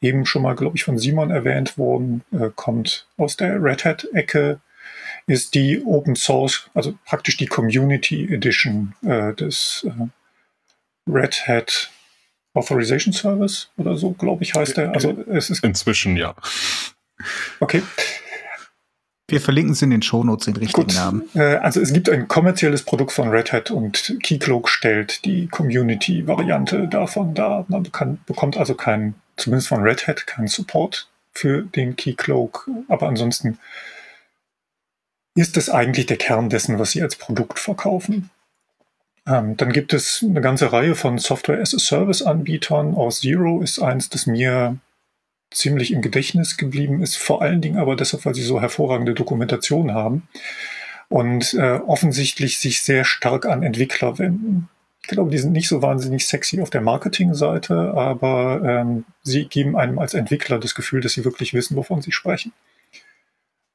eben 0.00 0.26
schon 0.26 0.42
mal, 0.42 0.54
glaube 0.54 0.76
ich, 0.76 0.84
von 0.84 0.96
Simon 0.96 1.32
erwähnt 1.32 1.76
worden, 1.76 2.22
äh, 2.32 2.50
kommt 2.54 3.08
aus 3.16 3.36
der 3.36 3.60
Red 3.60 3.84
Hat-Ecke 3.84 4.60
ist 5.30 5.54
die 5.54 5.80
Open 5.84 6.16
Source, 6.16 6.68
also 6.74 6.98
praktisch 7.06 7.36
die 7.36 7.46
Community 7.46 8.24
Edition 8.34 8.94
äh, 9.06 9.32
des 9.32 9.86
äh, 9.86 10.08
Red 11.08 11.46
Hat 11.46 11.90
Authorization 12.52 13.12
Service 13.12 13.70
oder 13.76 13.96
so, 13.96 14.10
glaube 14.10 14.42
ich, 14.42 14.54
heißt 14.54 14.76
der. 14.76 14.92
Also 14.92 15.16
es 15.30 15.48
ist 15.50 15.62
inzwischen 15.62 16.16
ja. 16.16 16.34
Okay. 17.60 17.80
Wir 19.28 19.40
verlinken 19.40 19.74
es 19.74 19.82
in 19.82 19.90
den 19.90 20.02
Shownotes 20.02 20.46
den 20.46 20.56
richtigen 20.56 20.88
Gut. 20.88 20.96
Namen. 20.96 21.22
Äh, 21.34 21.54
also 21.56 21.80
es 21.80 21.92
gibt 21.92 22.08
ein 22.08 22.26
kommerzielles 22.26 22.82
Produkt 22.82 23.12
von 23.12 23.28
Red 23.28 23.52
Hat 23.52 23.70
und 23.70 24.16
Keycloak 24.24 24.68
stellt 24.68 25.24
die 25.24 25.46
Community-Variante 25.46 26.88
davon 26.88 27.34
dar. 27.34 27.66
Man 27.68 27.92
kann, 27.92 28.18
bekommt 28.26 28.56
also 28.56 28.74
keinen, 28.74 29.14
zumindest 29.36 29.68
von 29.68 29.82
Red 29.82 30.08
Hat, 30.08 30.26
keinen 30.26 30.48
Support 30.48 31.08
für 31.32 31.62
den 31.62 31.94
Keycloak, 31.94 32.68
aber 32.88 33.06
ansonsten 33.06 33.58
ist 35.34 35.56
es 35.56 35.70
eigentlich 35.70 36.06
der 36.06 36.16
Kern 36.16 36.48
dessen, 36.48 36.78
was 36.78 36.92
sie 36.92 37.02
als 37.02 37.16
Produkt 37.16 37.58
verkaufen. 37.58 38.30
Ähm, 39.26 39.56
dann 39.56 39.72
gibt 39.72 39.92
es 39.92 40.24
eine 40.26 40.40
ganze 40.40 40.72
Reihe 40.72 40.94
von 40.94 41.18
Software-as-a-Service-Anbietern. 41.18 42.94
Aus 42.94 43.20
Zero 43.20 43.60
ist 43.60 43.78
eins, 43.78 44.08
das 44.08 44.26
mir 44.26 44.78
ziemlich 45.50 45.92
im 45.92 46.02
Gedächtnis 46.02 46.56
geblieben 46.56 47.02
ist, 47.02 47.16
vor 47.16 47.42
allen 47.42 47.60
Dingen 47.60 47.78
aber 47.78 47.96
deshalb, 47.96 48.24
weil 48.24 48.34
sie 48.34 48.42
so 48.42 48.60
hervorragende 48.60 49.14
Dokumentation 49.14 49.92
haben 49.92 50.28
und 51.08 51.54
äh, 51.54 51.80
offensichtlich 51.86 52.58
sich 52.58 52.82
sehr 52.82 53.04
stark 53.04 53.46
an 53.46 53.62
Entwickler 53.62 54.18
wenden. 54.18 54.68
Ich 55.02 55.08
glaube, 55.08 55.30
die 55.30 55.38
sind 55.38 55.52
nicht 55.52 55.68
so 55.68 55.82
wahnsinnig 55.82 56.26
sexy 56.26 56.60
auf 56.60 56.70
der 56.70 56.82
Marketingseite, 56.82 57.94
aber 57.94 58.62
ähm, 58.64 59.04
sie 59.22 59.46
geben 59.46 59.76
einem 59.76 59.98
als 59.98 60.14
Entwickler 60.14 60.60
das 60.60 60.74
Gefühl, 60.74 61.00
dass 61.00 61.14
sie 61.14 61.24
wirklich 61.24 61.52
wissen, 61.52 61.76
wovon 61.76 62.00
sie 62.00 62.12
sprechen. 62.12 62.52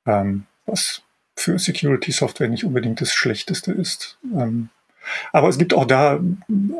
Ähm, 0.06 0.45
was 0.66 1.01
für 1.36 1.59
Security-Software 1.59 2.47
nicht 2.47 2.63
unbedingt 2.63 3.01
das 3.01 3.13
Schlechteste 3.13 3.71
ist. 3.71 4.17
Ähm, 4.33 4.69
aber 5.31 5.49
es 5.49 5.57
gibt 5.57 5.73
auch 5.73 5.86
da 5.86 6.19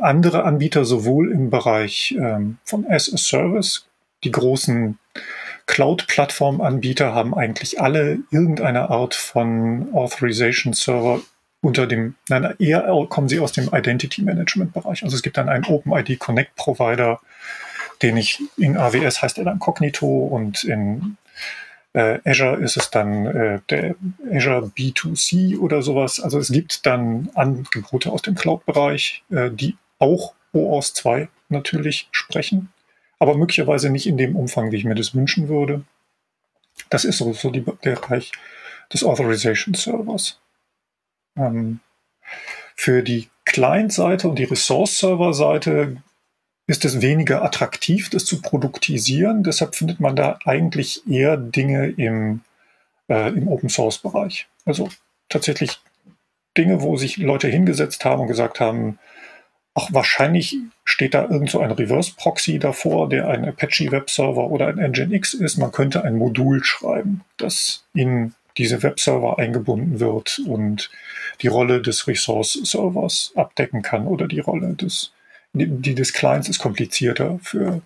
andere 0.02 0.44
Anbieter, 0.44 0.86
sowohl 0.86 1.32
im 1.32 1.50
Bereich 1.50 2.16
ähm, 2.18 2.58
von 2.64 2.86
as 2.90 3.12
a 3.14 3.18
Service. 3.18 3.86
Die 4.24 4.32
großen 4.32 4.98
Cloud-Plattform-Anbieter 5.68 7.14
haben 7.14 7.36
eigentlich 7.36 7.80
alle 7.82 8.20
irgendeine 8.32 8.90
Art 8.90 9.14
von 9.14 9.90
Authorization-Server 9.94 11.22
unter 11.62 11.88
dem, 11.88 12.16
nein, 12.30 12.54
eher 12.60 12.84
kommen 13.10 13.28
sie 13.28 13.40
aus 13.40 13.52
dem 13.52 13.70
Identity 13.74 14.22
Management-Bereich. 14.22 15.04
Also 15.04 15.16
es 15.16 15.24
gibt 15.24 15.38
dann 15.38 15.50
einen 15.50 15.66
OpenID 15.66 16.20
Connect 16.20 16.56
Provider, 16.56 17.20
den 18.02 18.18
ich 18.18 18.42
in 18.58 18.78
AWS 18.78 19.22
heißt 19.22 19.38
er 19.38 19.46
dann 19.46 19.60
Cognito 19.60 20.06
und 20.06 20.64
in 20.64 21.18
äh, 21.96 22.20
Azure 22.26 22.58
ist 22.58 22.76
es 22.76 22.92
dann 22.92 23.26
äh, 23.26 23.62
der 23.70 23.96
Azure 24.30 24.70
B2C 24.78 25.58
oder 25.58 25.82
sowas. 25.82 26.20
Also 26.20 26.38
es 26.40 26.52
gibt 26.52 26.86
dann 26.86 27.30
Angebote 27.36 28.12
aus 28.12 28.22
dem 28.22 28.36
Cloud-Bereich, 28.36 29.24
äh, 29.32 29.50
die 29.50 29.78
auch 29.98 30.34
OAuth 30.52 30.94
2 30.94 31.30
natürlich 31.48 32.10
sprechen, 32.12 32.74
aber 33.18 33.38
möglicherweise 33.38 33.90
nicht 33.90 34.08
in 34.08 34.18
dem 34.18 34.36
Umfang, 34.36 34.72
wie 34.72 34.76
ich 34.76 34.84
mir 34.84 34.96
das 34.96 35.16
wünschen 35.16 35.48
würde. 35.48 35.86
Das 36.90 37.06
ist 37.06 37.20
so, 37.20 37.50
die, 37.50 37.64
der 37.86 37.96
Bereich 37.96 38.34
des 38.92 39.06
Authorization 39.06 39.74
Servers. 39.74 40.42
Ähm, 41.38 41.80
für 42.76 43.04
die 43.04 43.30
Client-Seite 43.46 44.28
und 44.28 44.38
die 44.38 44.44
Resource-Server-Seite 44.44 45.98
ist 46.68 46.86
es 46.86 47.02
weniger 47.02 47.44
attraktiv, 47.44 48.10
das 48.10 48.26
zu 48.26 48.42
produktisieren. 48.42 49.44
Deshalb 49.44 49.76
findet 49.76 50.00
man 50.00 50.16
da 50.16 50.40
eigentlich 50.46 51.08
eher 51.08 51.38
Dinge 51.38 51.90
im, 51.90 52.42
äh, 53.08 53.30
im 53.30 53.48
Open 53.48 53.70
Source 53.70 54.00
Bereich. 54.00 54.48
Also 54.66 54.90
tatsächlich 55.30 55.80
Dinge, 56.58 56.82
wo 56.82 56.98
sich 56.98 57.18
Leute 57.18 57.48
hingesetzt 57.48 58.04
haben 58.06 58.22
und 58.22 58.28
gesagt 58.28 58.60
haben, 58.60 58.98
ach, 59.76 59.90
wahrscheinlich 59.92 60.58
steht 60.86 61.14
da 61.14 61.24
irgend 61.30 61.52
so 61.52 61.60
ein 61.60 61.72
Reverse 61.72 62.14
Proxy 62.18 62.58
davor, 62.58 63.10
der 63.10 63.28
ein 63.28 63.46
Apache 63.46 63.92
Webserver 63.92 64.50
oder 64.50 64.68
ein 64.68 64.78
Nginx 64.78 65.34
ist. 65.34 65.58
Man 65.58 65.72
könnte 65.72 66.04
ein 66.04 66.18
Modul 66.18 66.64
schreiben, 66.64 67.22
das 67.38 67.84
in 67.94 68.34
diese 68.58 68.82
Webserver 68.82 69.38
eingebunden 69.38 70.00
wird 70.00 70.42
und 70.48 70.90
die 71.42 71.48
Rolle 71.48 71.82
des 71.82 72.08
Resource 72.08 72.54
Servers 72.64 73.34
abdecken 73.36 73.82
kann 73.82 74.08
oder 74.08 74.28
die 74.28 74.40
Rolle 74.40 74.74
des 74.74 75.12
die 75.56 75.96
des 75.96 76.14
Clients 76.14 76.50
ist 76.50 76.60
komplizierter 76.60 77.40
für, 77.42 77.82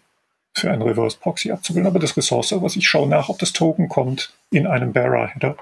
für 0.53 0.71
einen 0.71 0.81
Reverse 0.81 1.17
Proxy 1.19 1.51
abzubilden, 1.51 1.87
aber 1.87 1.99
das 1.99 2.17
Resource 2.17 2.53
was 2.57 2.75
ich 2.75 2.87
schaue 2.87 3.07
nach, 3.07 3.29
ob 3.29 3.39
das 3.39 3.53
Token 3.53 3.87
kommt 3.87 4.33
in 4.51 4.67
einem 4.67 4.91
Bearer-Header 4.91 5.55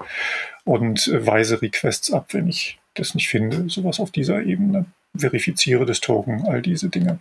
und 0.64 1.08
äh, 1.08 1.26
weise 1.26 1.62
Requests 1.62 2.12
ab, 2.12 2.28
wenn 2.32 2.48
ich 2.48 2.78
das 2.94 3.14
nicht 3.14 3.28
finde. 3.28 3.68
Sowas 3.68 4.00
auf 4.00 4.10
dieser 4.10 4.42
Ebene. 4.42 4.86
Verifiziere 5.16 5.86
das 5.86 6.00
Token, 6.00 6.46
all 6.46 6.62
diese 6.62 6.88
Dinge. 6.88 7.18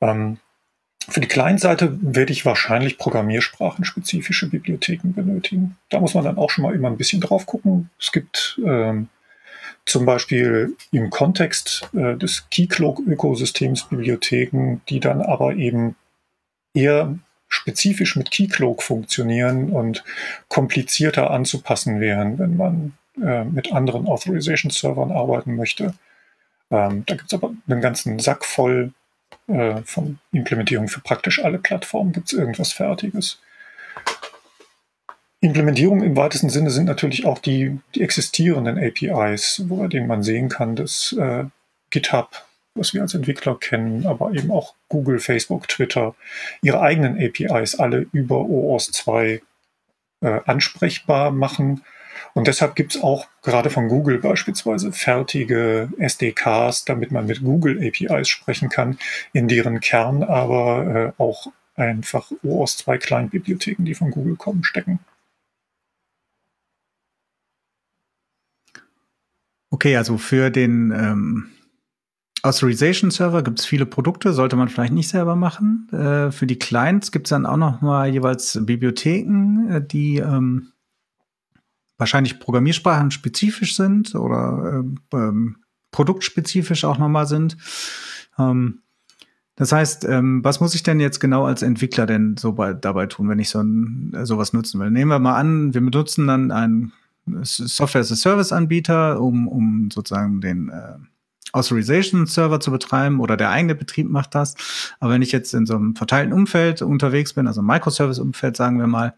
Ähm, 0.00 0.38
für 1.08 1.20
die 1.20 1.28
Client-Seite 1.28 1.98
werde 2.02 2.32
ich 2.32 2.44
wahrscheinlich 2.44 2.98
programmiersprachenspezifische 2.98 4.50
Bibliotheken 4.50 5.12
benötigen. 5.14 5.76
Da 5.88 6.00
muss 6.00 6.14
man 6.14 6.24
dann 6.24 6.36
auch 6.36 6.50
schon 6.50 6.64
mal 6.64 6.74
immer 6.74 6.88
ein 6.88 6.98
bisschen 6.98 7.20
drauf 7.20 7.46
gucken. 7.46 7.88
Es 7.98 8.12
gibt 8.12 8.60
ähm, 8.64 9.08
zum 9.88 10.04
Beispiel 10.04 10.76
im 10.92 11.10
Kontext 11.10 11.88
äh, 11.94 12.16
des 12.16 12.48
Keycloak-Ökosystems 12.50 13.88
Bibliotheken, 13.88 14.80
die 14.88 15.00
dann 15.00 15.22
aber 15.22 15.54
eben 15.54 15.96
eher 16.74 17.18
spezifisch 17.48 18.16
mit 18.16 18.30
Keycloak 18.30 18.82
funktionieren 18.82 19.70
und 19.70 20.04
komplizierter 20.48 21.30
anzupassen 21.30 22.00
wären, 22.00 22.38
wenn 22.38 22.56
man 22.56 22.92
äh, 23.22 23.44
mit 23.44 23.72
anderen 23.72 24.06
Authorization-Servern 24.06 25.10
arbeiten 25.10 25.56
möchte. 25.56 25.94
Ähm, 26.70 27.04
da 27.06 27.14
gibt 27.14 27.32
es 27.32 27.34
aber 27.34 27.52
einen 27.66 27.80
ganzen 27.80 28.18
Sack 28.18 28.44
voll 28.44 28.92
äh, 29.46 29.80
von 29.84 30.18
Implementierungen 30.32 30.88
für 30.88 31.00
praktisch 31.00 31.42
alle 31.42 31.58
Plattformen. 31.58 32.12
Gibt 32.12 32.28
es 32.28 32.38
irgendwas 32.38 32.72
Fertiges? 32.72 33.40
Implementierung 35.40 36.02
im 36.02 36.16
weitesten 36.16 36.50
Sinne 36.50 36.70
sind 36.70 36.86
natürlich 36.86 37.24
auch 37.24 37.38
die, 37.38 37.78
die 37.94 38.02
existierenden 38.02 38.76
APIs, 38.76 39.62
wo, 39.68 39.86
denen 39.86 40.08
man 40.08 40.24
sehen 40.24 40.48
kann, 40.48 40.74
dass 40.74 41.12
äh, 41.12 41.44
GitHub, 41.90 42.44
was 42.74 42.92
wir 42.92 43.02
als 43.02 43.14
Entwickler 43.14 43.56
kennen, 43.56 44.04
aber 44.06 44.32
eben 44.32 44.50
auch 44.50 44.74
Google, 44.88 45.20
Facebook, 45.20 45.68
Twitter, 45.68 46.16
ihre 46.60 46.80
eigenen 46.80 47.16
APIs 47.22 47.76
alle 47.76 48.06
über 48.12 48.40
OAuth 48.40 48.92
2 48.92 49.40
äh, 50.22 50.40
ansprechbar 50.44 51.30
machen. 51.30 51.84
Und 52.34 52.48
deshalb 52.48 52.74
gibt 52.74 52.96
es 52.96 53.02
auch 53.02 53.28
gerade 53.42 53.70
von 53.70 53.88
Google 53.88 54.18
beispielsweise 54.18 54.92
fertige 54.92 55.88
SDKs, 55.98 56.84
damit 56.84 57.12
man 57.12 57.26
mit 57.26 57.44
Google 57.44 57.78
APIs 57.80 58.28
sprechen 58.28 58.70
kann, 58.70 58.98
in 59.32 59.46
deren 59.46 59.78
Kern 59.78 60.24
aber 60.24 61.14
äh, 61.16 61.22
auch 61.22 61.46
einfach 61.76 62.28
OAuth 62.42 62.70
2 62.70 62.98
Client-Bibliotheken, 62.98 63.84
die 63.84 63.94
von 63.94 64.10
Google 64.10 64.34
kommen, 64.34 64.64
stecken. 64.64 64.98
Okay, 69.70 69.96
also 69.96 70.16
für 70.16 70.50
den 70.50 70.92
ähm, 70.92 71.48
Authorization 72.42 73.10
Server 73.10 73.42
gibt 73.42 73.58
es 73.60 73.66
viele 73.66 73.86
Produkte, 73.86 74.32
sollte 74.32 74.56
man 74.56 74.68
vielleicht 74.68 74.92
nicht 74.92 75.08
selber 75.08 75.36
machen. 75.36 75.88
Äh, 75.92 76.30
für 76.30 76.46
die 76.46 76.58
Clients 76.58 77.12
gibt 77.12 77.26
es 77.26 77.30
dann 77.30 77.46
auch 77.46 77.56
noch 77.56 77.80
mal 77.80 78.08
jeweils 78.08 78.58
Bibliotheken, 78.62 79.68
äh, 79.70 79.86
die 79.86 80.18
ähm, 80.18 80.72
wahrscheinlich 81.98 82.38
Programmiersprachen 82.38 83.10
spezifisch 83.10 83.76
sind 83.76 84.14
oder 84.14 84.84
äh, 85.12 85.16
ähm, 85.16 85.56
produktspezifisch 85.90 86.84
auch 86.84 86.98
nochmal 86.98 87.26
sind. 87.26 87.56
Ähm, 88.38 88.82
das 89.56 89.72
heißt, 89.72 90.04
ähm, 90.04 90.44
was 90.44 90.60
muss 90.60 90.76
ich 90.76 90.84
denn 90.84 91.00
jetzt 91.00 91.18
genau 91.18 91.44
als 91.44 91.62
Entwickler 91.62 92.06
denn 92.06 92.36
so 92.36 92.52
bei, 92.52 92.72
dabei 92.72 93.06
tun, 93.06 93.28
wenn 93.28 93.40
ich 93.40 93.48
so 93.48 93.60
ein, 93.60 94.12
äh, 94.14 94.24
sowas 94.24 94.52
nutzen 94.52 94.78
will? 94.78 94.92
Nehmen 94.92 95.10
wir 95.10 95.18
mal 95.18 95.36
an, 95.36 95.74
wir 95.74 95.80
benutzen 95.80 96.28
dann 96.28 96.92
einen 97.34 97.44
Software-as-a-Service-Anbieter, 97.44 99.20
um, 99.20 99.48
um 99.48 99.90
sozusagen 99.90 100.40
den 100.40 100.68
äh, 100.68 100.94
Authorization-Server 101.52 102.60
zu 102.60 102.70
betreiben 102.70 103.20
oder 103.20 103.36
der 103.36 103.50
eigene 103.50 103.74
Betrieb 103.74 104.08
macht 104.08 104.34
das. 104.34 104.54
Aber 105.00 105.12
wenn 105.12 105.22
ich 105.22 105.32
jetzt 105.32 105.54
in 105.54 105.66
so 105.66 105.76
einem 105.76 105.96
verteilten 105.96 106.32
Umfeld 106.32 106.82
unterwegs 106.82 107.32
bin, 107.32 107.46
also 107.46 107.62
Microservice-Umfeld, 107.62 108.56
sagen 108.56 108.78
wir 108.78 108.86
mal, 108.86 109.14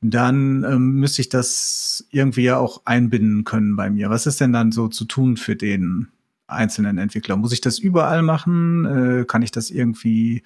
dann 0.00 0.64
ähm, 0.64 1.00
müsste 1.00 1.22
ich 1.22 1.30
das 1.30 2.06
irgendwie 2.10 2.42
ja 2.42 2.58
auch 2.58 2.82
einbinden 2.84 3.44
können 3.44 3.74
bei 3.76 3.88
mir. 3.88 4.10
Was 4.10 4.26
ist 4.26 4.40
denn 4.40 4.52
dann 4.52 4.70
so 4.70 4.88
zu 4.88 5.06
tun 5.06 5.38
für 5.38 5.56
den 5.56 6.08
einzelnen 6.46 6.98
Entwickler? 6.98 7.36
Muss 7.36 7.52
ich 7.52 7.62
das 7.62 7.78
überall 7.78 8.22
machen? 8.22 8.84
Äh, 8.84 9.24
kann 9.24 9.42
ich 9.42 9.50
das 9.50 9.70
irgendwie 9.70 10.42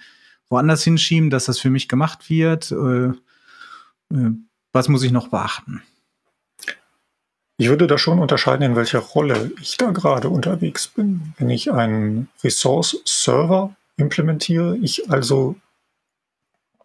woanders 0.48 0.84
hinschieben, 0.84 1.30
dass 1.30 1.46
das 1.46 1.58
für 1.58 1.70
mich 1.70 1.88
gemacht 1.88 2.30
wird? 2.30 2.70
Äh, 2.70 3.08
äh, 4.14 4.32
was 4.72 4.88
muss 4.88 5.02
ich 5.02 5.10
noch 5.10 5.28
beachten? 5.28 5.82
Ich 7.60 7.68
würde 7.68 7.88
da 7.88 7.98
schon 7.98 8.20
unterscheiden, 8.20 8.62
in 8.62 8.76
welcher 8.76 9.00
Rolle 9.00 9.50
ich 9.60 9.76
da 9.76 9.90
gerade 9.90 10.28
unterwegs 10.28 10.86
bin. 10.86 11.34
Wenn 11.38 11.50
ich 11.50 11.72
einen 11.72 12.28
Resource-Server 12.44 13.74
implementiere, 13.96 14.76
ich 14.76 15.10
also 15.10 15.56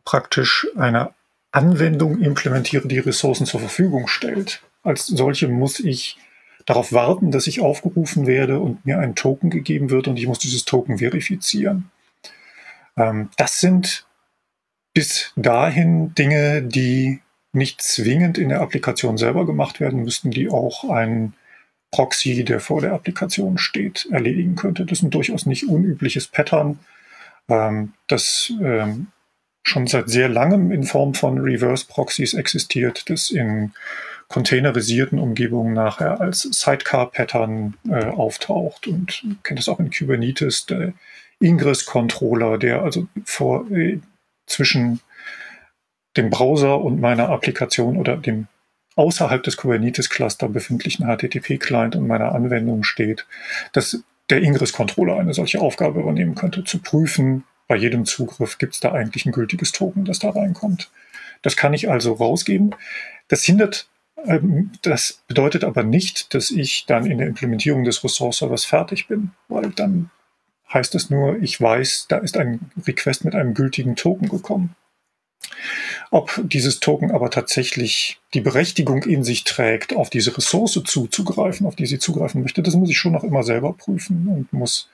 praktisch 0.04 0.68
eine 0.76 1.14
Anwendung 1.52 2.20
implementiere, 2.20 2.88
die 2.88 2.98
Ressourcen 2.98 3.46
zur 3.46 3.60
Verfügung 3.60 4.08
stellt. 4.08 4.64
Als 4.82 5.06
solche 5.06 5.48
muss 5.48 5.80
ich 5.80 6.18
darauf 6.66 6.92
warten, 6.92 7.30
dass 7.30 7.46
ich 7.46 7.62
aufgerufen 7.62 8.26
werde 8.26 8.60
und 8.60 8.84
mir 8.84 8.98
ein 8.98 9.14
Token 9.14 9.52
gegeben 9.52 9.92
wird 9.92 10.08
und 10.08 10.18
ich 10.18 10.26
muss 10.26 10.40
dieses 10.40 10.66
Token 10.66 10.98
verifizieren. 10.98 11.92
Ähm, 12.98 13.30
das 13.38 13.60
sind 13.60 14.08
bis 14.96 15.32
dahin 15.36 16.16
Dinge, 16.16 16.64
die 16.64 17.22
nicht 17.54 17.82
zwingend 17.82 18.38
in 18.38 18.50
der 18.50 18.62
Applikation 18.62 19.18
selber 19.18 19.46
gemacht 19.46 19.80
werden 19.80 20.04
müssten, 20.04 20.32
die 20.32 20.50
auch 20.50 20.90
ein 20.90 21.34
Proxy, 21.92 22.44
der 22.44 22.60
vor 22.60 22.82
der 22.82 22.94
Applikation 22.94 23.60
steht, 23.60 24.08
erledigen 24.12 24.56
könnte. 24.56 24.86
Das 24.86 25.00
ist 25.00 25.04
ein 25.04 25.12
durchaus 25.12 25.46
nicht 25.46 25.70
unübliches 25.70 26.28
Pattern, 26.28 26.80
ähm, 27.48 27.94
das 28.08 28.52
ähm, 28.62 29.08
schon 29.64 29.88
seit 29.88 30.10
sehr 30.10 30.28
langem 30.28 30.72
in 30.72 30.84
Form 30.84 31.14
von 31.14 31.38
Reverse 31.38 31.86
Proxies 31.88 32.34
existiert, 32.34 33.10
das 33.10 33.30
in 33.30 33.74
containerisierten 34.28 35.20
Umgebungen 35.20 35.74
nachher 35.74 36.20
als 36.20 36.42
Sidecar-Pattern 36.42 37.76
äh, 37.88 38.06
auftaucht 38.06 38.88
und 38.88 39.24
kennt 39.44 39.60
es 39.60 39.70
auch 39.70 39.80
in 39.80 39.92
Kubernetes, 39.92 40.66
der 40.66 40.94
Ingress-Controller, 41.40 42.58
der 42.58 42.82
also 42.82 43.08
vor, 43.26 43.70
äh, 43.72 44.00
zwischen 44.48 45.02
dem 46.18 46.30
Browser 46.30 46.82
und 46.82 47.00
meiner 47.00 47.30
Applikation 47.30 47.98
oder 47.98 48.18
dem 48.18 48.48
außerhalb 48.96 49.42
des 49.42 49.58
Kubernetes-Cluster 49.58 50.50
befindlichen 50.50 51.06
HTTP-Client 51.08 51.96
und 51.96 52.08
meiner 52.08 52.34
Anwendung 52.34 52.84
steht, 52.84 53.26
dass 53.72 54.04
der 54.30 54.42
Ingress-Controller 54.42 55.18
eine 55.18 55.34
solche 55.34 55.62
Aufgabe 55.62 56.00
übernehmen 56.00 56.36
könnte, 56.36 56.64
zu 56.64 56.80
prüfen, 56.80 57.44
bei 57.68 57.76
jedem 57.76 58.06
Zugriff 58.06 58.58
gibt 58.58 58.74
es 58.74 58.80
da 58.80 58.92
eigentlich 58.92 59.26
ein 59.26 59.32
gültiges 59.32 59.72
Token, 59.72 60.06
das 60.06 60.20
da 60.20 60.30
reinkommt. 60.30 60.92
Das 61.42 61.56
kann 61.56 61.74
ich 61.74 61.90
also 61.90 62.14
rausgeben. 62.14 62.76
Das 63.28 63.44
hindert, 63.44 63.88
ähm, 64.26 64.72
das 64.82 65.24
bedeutet 65.28 65.64
aber 65.64 65.84
nicht, 65.84 66.34
dass 66.34 66.52
ich 66.52 66.86
dann 66.86 67.06
in 67.06 67.18
der 67.18 67.28
Implementierung 67.28 67.84
des 67.84 68.04
Resource-Servers 68.04 68.66
fertig 68.66 69.08
bin, 69.08 69.32
weil 69.48 69.72
dann 69.72 70.10
heißt 70.74 70.96
es 70.96 71.10
nur, 71.10 71.42
ich 71.42 71.60
weiß, 71.60 72.08
da 72.10 72.18
ist 72.18 72.38
ein 72.38 72.72
Request 72.86 73.26
mit 73.26 73.36
einem 73.36 73.54
gültigen 73.54 73.96
Token 73.96 74.30
gekommen. 74.30 74.76
Ob 76.12 76.40
dieses 76.44 76.80
Token 76.80 77.12
aber 77.12 77.30
tatsächlich 77.30 78.20
die 78.34 78.42
Berechtigung 78.42 79.04
in 79.04 79.24
sich 79.24 79.44
trägt, 79.44 79.96
auf 79.96 80.10
diese 80.10 80.36
Ressource 80.36 80.82
zuzugreifen, 80.86 81.66
auf 81.66 81.76
die 81.76 81.86
sie 81.86 82.00
zugreifen 82.00 82.42
möchte, 82.42 82.62
das 82.62 82.76
muss 82.76 82.90
ich 82.90 82.98
schon 82.98 83.14
noch 83.14 83.24
immer 83.24 83.44
selber 83.44 83.74
prüfen 83.74 84.28
und 84.28 84.54
muss 84.54 84.90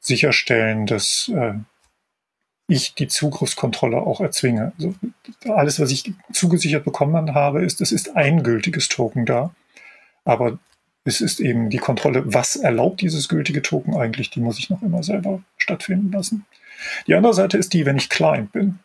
sicherstellen, 0.00 0.86
dass 0.86 1.30
äh, 1.34 1.54
ich 2.68 2.94
die 2.94 3.08
Zugriffskontrolle 3.08 3.98
auch 3.98 4.20
erzwinge. 4.20 4.72
Also 4.78 4.94
alles, 5.44 5.80
was 5.80 5.90
ich 5.90 6.12
zugesichert 6.32 6.84
bekommen 6.84 7.34
habe, 7.34 7.64
ist, 7.64 7.80
es 7.80 7.92
ist 7.92 8.16
ein 8.16 8.42
gültiges 8.42 8.88
Token 8.88 9.26
da. 9.26 9.54
Aber 10.24 10.58
es 11.04 11.20
ist 11.20 11.40
eben 11.40 11.70
die 11.70 11.78
Kontrolle, 11.78 12.22
was 12.26 12.56
erlaubt 12.56 13.00
dieses 13.00 13.28
gültige 13.28 13.62
Token 13.62 13.96
eigentlich, 13.96 14.30
die 14.30 14.40
muss 14.40 14.58
ich 14.58 14.70
noch 14.70 14.82
immer 14.82 15.02
selber 15.02 15.42
stattfinden 15.56 16.12
lassen. 16.12 16.46
Die 17.06 17.14
andere 17.14 17.34
Seite 17.34 17.58
ist 17.58 17.72
die, 17.72 17.86
wenn 17.86 17.96
ich 17.96 18.08
Client 18.08 18.52
bin, 18.52 18.78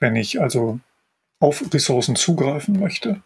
wenn 0.00 0.16
ich 0.16 0.40
also 0.40 0.80
auf 1.40 1.62
Ressourcen 1.72 2.16
zugreifen 2.16 2.78
möchte. 2.78 3.20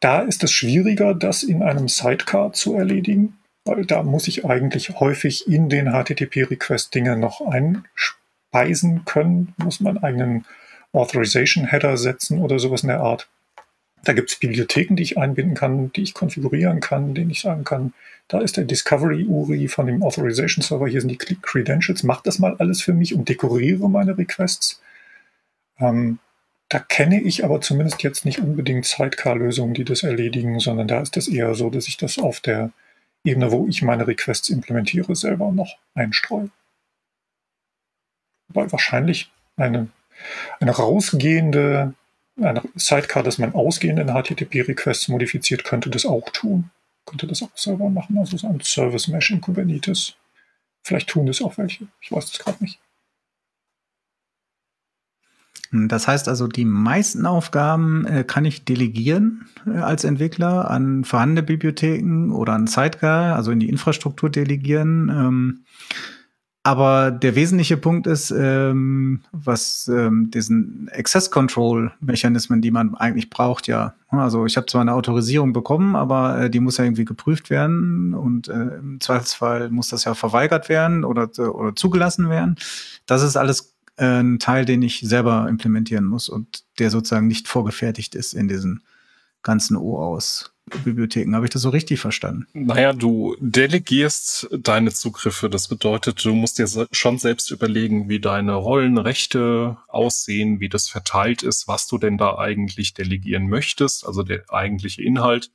Da 0.00 0.20
ist 0.20 0.42
es 0.42 0.52
schwieriger, 0.52 1.14
das 1.14 1.42
in 1.42 1.62
einem 1.62 1.88
Sidecar 1.88 2.52
zu 2.52 2.74
erledigen, 2.74 3.38
weil 3.64 3.86
da 3.86 4.02
muss 4.02 4.26
ich 4.26 4.44
eigentlich 4.44 4.98
häufig 4.98 5.46
in 5.46 5.68
den 5.68 5.86
HTTP-Request 5.86 6.94
Dinge 6.94 7.16
noch 7.16 7.40
einspielen 7.40 7.86
speisen 8.52 9.04
können, 9.06 9.54
muss 9.56 9.80
man 9.80 9.96
einen 9.96 10.04
eigenen 10.04 10.44
Authorization-Header 10.92 11.96
setzen 11.96 12.42
oder 12.42 12.58
sowas 12.58 12.82
in 12.82 12.88
der 12.88 13.00
Art. 13.00 13.28
Da 14.04 14.12
gibt 14.12 14.30
es 14.30 14.38
Bibliotheken, 14.38 14.94
die 14.96 15.04
ich 15.04 15.16
einbinden 15.16 15.54
kann, 15.54 15.90
die 15.92 16.02
ich 16.02 16.12
konfigurieren 16.12 16.80
kann, 16.80 17.14
denen 17.14 17.30
ich 17.30 17.40
sagen 17.40 17.64
kann, 17.64 17.94
da 18.28 18.40
ist 18.40 18.56
der 18.56 18.64
Discovery-URI 18.64 19.68
von 19.68 19.86
dem 19.86 20.02
Authorization-Server, 20.02 20.86
hier 20.86 21.00
sind 21.00 21.10
die 21.10 21.36
Credentials, 21.40 22.02
mach 22.02 22.20
das 22.20 22.38
mal 22.38 22.56
alles 22.58 22.82
für 22.82 22.92
mich 22.92 23.14
und 23.14 23.28
dekoriere 23.28 23.88
meine 23.88 24.18
Requests. 24.18 24.82
Ähm, 25.82 26.18
da 26.68 26.78
kenne 26.78 27.20
ich 27.20 27.44
aber 27.44 27.60
zumindest 27.60 28.02
jetzt 28.02 28.24
nicht 28.24 28.38
unbedingt 28.38 28.86
Sidecar-Lösungen, 28.86 29.74
die 29.74 29.84
das 29.84 30.02
erledigen, 30.02 30.58
sondern 30.58 30.88
da 30.88 31.00
ist 31.00 31.16
es 31.18 31.28
eher 31.28 31.54
so, 31.54 31.68
dass 31.68 31.88
ich 31.88 31.98
das 31.98 32.18
auf 32.18 32.40
der 32.40 32.70
Ebene, 33.24 33.52
wo 33.52 33.66
ich 33.68 33.82
meine 33.82 34.06
Requests 34.06 34.48
implementiere, 34.48 35.14
selber 35.14 35.52
noch 35.52 35.76
einstreue 35.94 36.50
wahrscheinlich 38.54 39.30
eine, 39.56 39.88
eine 40.60 40.70
rausgehende, 40.70 41.94
eine 42.40 42.62
Sidecar, 42.74 43.22
dass 43.22 43.38
man 43.38 43.54
ausgehende 43.54 44.04
HTTP-Requests 44.04 45.08
modifiziert, 45.08 45.64
könnte 45.64 45.90
das 45.90 46.06
auch 46.06 46.28
tun. 46.30 46.70
Könnte 47.04 47.26
das 47.26 47.42
auch 47.42 47.50
selber 47.56 47.90
machen, 47.90 48.16
also 48.16 48.36
so 48.36 48.46
ein 48.46 48.60
Service 48.60 49.08
Mesh 49.08 49.32
in 49.32 49.40
Kubernetes. 49.40 50.14
Vielleicht 50.84 51.08
tun 51.08 51.26
das 51.26 51.42
auch 51.42 51.58
welche. 51.58 51.88
Ich 52.00 52.12
weiß 52.12 52.30
das 52.30 52.38
gerade 52.38 52.62
nicht. 52.62 52.78
Das 55.72 56.06
heißt 56.06 56.28
also, 56.28 56.46
die 56.46 56.66
meisten 56.66 57.24
Aufgaben 57.24 58.04
äh, 58.04 58.24
kann 58.24 58.44
ich 58.44 58.64
delegieren 58.66 59.46
äh, 59.66 59.78
als 59.78 60.04
Entwickler 60.04 60.70
an 60.70 61.04
vorhandene 61.04 61.42
Bibliotheken 61.42 62.30
oder 62.30 62.52
an 62.52 62.66
Sidecar, 62.66 63.34
also 63.36 63.50
in 63.50 63.60
die 63.60 63.70
Infrastruktur 63.70 64.28
delegieren. 64.28 65.08
Ähm, 65.08 65.64
aber 66.64 67.10
der 67.10 67.34
wesentliche 67.34 67.76
Punkt 67.76 68.06
ist, 68.06 68.30
ähm, 68.30 69.22
was 69.32 69.88
ähm, 69.88 70.30
diesen 70.30 70.88
Access 70.94 71.30
Control 71.30 71.90
Mechanismen, 72.00 72.60
die 72.62 72.70
man 72.70 72.94
eigentlich 72.94 73.30
braucht, 73.30 73.66
ja. 73.66 73.94
Also 74.10 74.46
ich 74.46 74.56
habe 74.56 74.66
zwar 74.66 74.82
eine 74.82 74.92
Autorisierung 74.92 75.52
bekommen, 75.52 75.96
aber 75.96 76.42
äh, 76.42 76.50
die 76.50 76.60
muss 76.60 76.76
ja 76.76 76.84
irgendwie 76.84 77.04
geprüft 77.06 77.50
werden 77.50 78.14
und 78.14 78.46
äh, 78.46 78.76
im 78.76 79.00
Zweifelsfall 79.00 79.70
muss 79.70 79.88
das 79.88 80.04
ja 80.04 80.14
verweigert 80.14 80.68
werden 80.68 81.04
oder, 81.04 81.30
oder 81.38 81.74
zugelassen 81.74 82.30
werden. 82.30 82.56
Das 83.06 83.22
ist 83.22 83.36
alles 83.36 83.71
äh, 83.96 84.20
ein 84.20 84.38
Teil, 84.38 84.64
den 84.64 84.82
ich 84.82 85.00
selber 85.00 85.48
implementieren 85.48 86.04
muss 86.04 86.28
und 86.28 86.64
der 86.78 86.90
sozusagen 86.90 87.28
nicht 87.28 87.48
vorgefertigt 87.48 88.14
ist 88.14 88.32
in 88.32 88.48
diesen 88.48 88.82
ganzen 89.42 89.76
OAuth 89.76 90.52
Bibliotheken. 90.84 91.34
Habe 91.34 91.46
ich 91.46 91.50
das 91.50 91.62
so 91.62 91.70
richtig 91.70 92.00
verstanden? 92.00 92.46
Naja, 92.52 92.92
du 92.92 93.36
delegierst 93.40 94.48
deine 94.52 94.92
Zugriffe. 94.92 95.50
Das 95.50 95.68
bedeutet, 95.68 96.24
du 96.24 96.34
musst 96.34 96.58
dir 96.58 96.68
schon 96.92 97.18
selbst 97.18 97.50
überlegen, 97.50 98.08
wie 98.08 98.20
deine 98.20 98.54
Rollenrechte 98.54 99.76
aussehen, 99.88 100.60
wie 100.60 100.68
das 100.68 100.88
verteilt 100.88 101.42
ist, 101.42 101.68
was 101.68 101.88
du 101.88 101.98
denn 101.98 102.16
da 102.16 102.38
eigentlich 102.38 102.94
delegieren 102.94 103.48
möchtest, 103.48 104.06
also 104.06 104.22
der 104.22 104.44
eigentliche 104.50 105.02
Inhalt. 105.02 105.50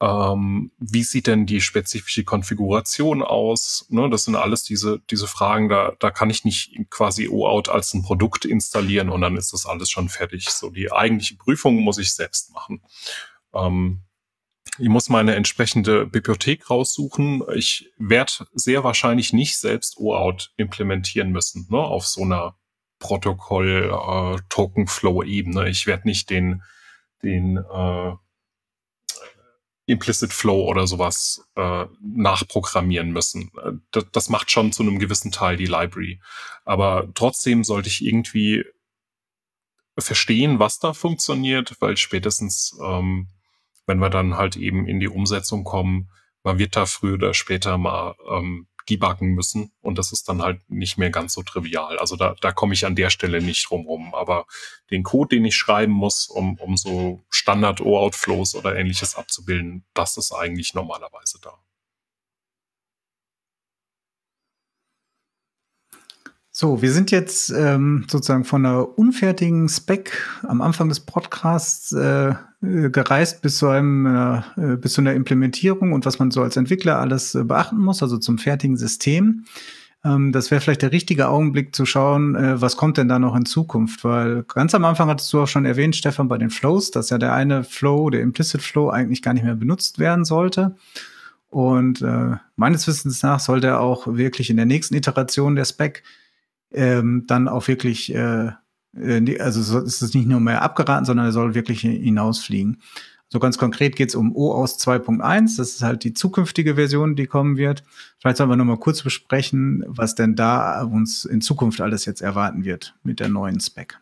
Ähm, 0.00 0.72
wie 0.78 1.04
sieht 1.04 1.28
denn 1.28 1.46
die 1.46 1.60
spezifische 1.60 2.24
Konfiguration 2.24 3.22
aus? 3.22 3.86
Ne, 3.90 4.10
das 4.10 4.24
sind 4.24 4.34
alles 4.36 4.64
diese, 4.64 5.00
diese 5.10 5.28
Fragen, 5.28 5.68
da, 5.68 5.92
da 5.98 6.10
kann 6.10 6.30
ich 6.30 6.44
nicht 6.44 6.76
quasi 6.90 7.28
OAuth 7.28 7.68
als 7.68 7.94
ein 7.94 8.02
Produkt 8.02 8.44
installieren 8.44 9.08
und 9.08 9.20
dann 9.20 9.36
ist 9.36 9.52
das 9.52 9.66
alles 9.66 9.90
schon 9.90 10.08
fertig. 10.08 10.50
So 10.50 10.70
die 10.70 10.90
eigentliche 10.92 11.36
Prüfung 11.36 11.76
muss 11.76 11.98
ich 11.98 12.14
selbst 12.14 12.52
machen. 12.52 12.82
Ähm, 13.54 14.02
ich 14.78 14.88
muss 14.88 15.08
meine 15.08 15.36
entsprechende 15.36 16.06
Bibliothek 16.06 16.68
raussuchen. 16.68 17.44
Ich 17.54 17.92
werde 17.96 18.48
sehr 18.52 18.82
wahrscheinlich 18.82 19.32
nicht 19.32 19.56
selbst 19.58 19.98
OAuth 19.98 20.52
implementieren 20.56 21.30
müssen, 21.30 21.68
ne, 21.70 21.78
auf 21.78 22.04
so 22.06 22.22
einer 22.22 22.56
Protokoll-Token-Flow-Ebene. 22.98 25.66
Äh, 25.66 25.70
ich 25.70 25.86
werde 25.86 26.08
nicht 26.08 26.28
den, 26.30 26.64
den 27.22 27.58
äh, 27.58 28.12
Implicit 29.86 30.32
Flow 30.32 30.64
oder 30.64 30.86
sowas 30.86 31.46
äh, 31.56 31.84
nachprogrammieren 32.00 33.10
müssen. 33.10 33.50
Äh, 33.62 33.72
das, 33.90 34.06
das 34.12 34.28
macht 34.28 34.50
schon 34.50 34.72
zu 34.72 34.82
einem 34.82 34.98
gewissen 34.98 35.30
Teil 35.30 35.56
die 35.56 35.66
Library. 35.66 36.20
Aber 36.64 37.08
trotzdem 37.14 37.64
sollte 37.64 37.88
ich 37.88 38.04
irgendwie 38.04 38.64
verstehen, 39.98 40.58
was 40.58 40.78
da 40.78 40.92
funktioniert, 40.92 41.76
weil 41.80 41.96
spätestens, 41.96 42.76
ähm, 42.82 43.28
wenn 43.86 43.98
wir 43.98 44.10
dann 44.10 44.36
halt 44.36 44.56
eben 44.56 44.86
in 44.86 45.00
die 45.00 45.08
Umsetzung 45.08 45.64
kommen, 45.64 46.10
man 46.42 46.58
wird 46.58 46.76
da 46.76 46.86
früher 46.86 47.14
oder 47.14 47.34
später 47.34 47.78
mal 47.78 48.14
ähm, 48.28 48.66
debuggen 48.88 49.34
müssen 49.34 49.72
und 49.80 49.98
das 49.98 50.12
ist 50.12 50.28
dann 50.28 50.42
halt 50.42 50.60
nicht 50.68 50.98
mehr 50.98 51.10
ganz 51.10 51.34
so 51.34 51.42
trivial. 51.42 51.98
Also 51.98 52.16
da, 52.16 52.34
da 52.40 52.52
komme 52.52 52.74
ich 52.74 52.86
an 52.86 52.96
der 52.96 53.10
Stelle 53.10 53.40
nicht 53.40 53.68
drum 53.68 53.86
rum. 53.86 54.14
Aber 54.14 54.46
den 54.90 55.02
Code, 55.02 55.36
den 55.36 55.44
ich 55.44 55.56
schreiben 55.56 55.92
muss, 55.92 56.26
um, 56.26 56.58
um 56.58 56.76
so 56.76 57.22
Standard-OAuth-Flows 57.30 58.54
oder 58.54 58.76
ähnliches 58.76 59.14
abzubilden, 59.14 59.84
das 59.94 60.16
ist 60.16 60.32
eigentlich 60.32 60.74
normalerweise 60.74 61.38
da. 61.40 61.63
So, 66.56 66.82
wir 66.82 66.92
sind 66.92 67.10
jetzt 67.10 67.50
ähm, 67.50 68.06
sozusagen 68.08 68.44
von 68.44 68.64
einer 68.64 68.96
unfertigen 68.96 69.68
Spec 69.68 70.12
am 70.44 70.60
Anfang 70.60 70.88
des 70.88 71.00
Podcasts 71.00 71.90
äh, 71.90 72.28
äh 72.62 72.90
gereist 72.90 73.42
bis 73.42 73.58
zu 73.58 73.66
einem 73.66 74.06
äh, 74.56 74.76
bis 74.76 74.92
zu 74.92 75.00
einer 75.00 75.14
Implementierung 75.14 75.92
und 75.92 76.06
was 76.06 76.20
man 76.20 76.30
so 76.30 76.42
als 76.42 76.56
Entwickler 76.56 77.00
alles 77.00 77.34
äh, 77.34 77.42
beachten 77.42 77.78
muss, 77.78 78.04
also 78.04 78.18
zum 78.18 78.38
fertigen 78.38 78.76
System. 78.76 79.46
Ähm, 80.04 80.30
das 80.30 80.52
wäre 80.52 80.60
vielleicht 80.60 80.82
der 80.82 80.92
richtige 80.92 81.26
Augenblick 81.26 81.74
zu 81.74 81.86
schauen, 81.86 82.36
äh, 82.36 82.60
was 82.60 82.76
kommt 82.76 82.98
denn 82.98 83.08
da 83.08 83.18
noch 83.18 83.34
in 83.34 83.46
Zukunft, 83.46 84.04
weil 84.04 84.44
ganz 84.44 84.76
am 84.76 84.84
Anfang 84.84 85.08
hattest 85.08 85.32
du 85.32 85.42
auch 85.42 85.48
schon 85.48 85.64
erwähnt, 85.64 85.96
Stefan, 85.96 86.28
bei 86.28 86.38
den 86.38 86.50
Flows, 86.50 86.92
dass 86.92 87.10
ja 87.10 87.18
der 87.18 87.32
eine 87.32 87.64
Flow, 87.64 88.10
der 88.10 88.20
Implicit 88.20 88.62
Flow, 88.62 88.90
eigentlich 88.90 89.22
gar 89.22 89.34
nicht 89.34 89.42
mehr 89.44 89.56
benutzt 89.56 89.98
werden 89.98 90.24
sollte. 90.24 90.76
Und 91.50 92.00
äh, 92.00 92.36
meines 92.54 92.86
Wissens 92.86 93.24
nach 93.24 93.40
soll 93.40 93.60
der 93.60 93.80
auch 93.80 94.06
wirklich 94.06 94.50
in 94.50 94.56
der 94.56 94.66
nächsten 94.66 94.94
Iteration 94.94 95.56
der 95.56 95.64
Spec 95.64 96.04
ähm, 96.74 97.24
dann 97.26 97.48
auch 97.48 97.68
wirklich, 97.68 98.14
äh, 98.14 98.50
äh 98.96 99.38
also 99.40 99.62
so 99.62 99.80
ist 99.80 100.02
es 100.02 100.14
nicht 100.14 100.28
nur 100.28 100.40
mehr 100.40 100.62
abgeraten, 100.62 101.04
sondern 101.04 101.26
er 101.26 101.32
soll 101.32 101.54
wirklich 101.54 101.80
hinausfliegen. 101.80 102.80
So 103.28 103.40
ganz 103.40 103.58
konkret 103.58 103.96
geht 103.96 104.10
es 104.10 104.14
um 104.14 104.36
OAuth 104.36 104.78
2.1. 104.78 105.56
Das 105.56 105.70
ist 105.70 105.82
halt 105.82 106.04
die 106.04 106.14
zukünftige 106.14 106.76
Version, 106.76 107.16
die 107.16 107.26
kommen 107.26 107.56
wird. 107.56 107.82
Vielleicht 108.18 108.36
sollen 108.36 108.48
wir 108.50 108.56
noch 108.56 108.64
mal 108.64 108.78
kurz 108.78 109.02
besprechen, 109.02 109.82
was 109.88 110.14
denn 110.14 110.36
da 110.36 110.82
uns 110.84 111.24
in 111.24 111.40
Zukunft 111.40 111.80
alles 111.80 112.04
jetzt 112.04 112.20
erwarten 112.20 112.64
wird 112.64 112.94
mit 113.02 113.18
der 113.18 113.28
neuen 113.28 113.58
Spec. 113.58 113.98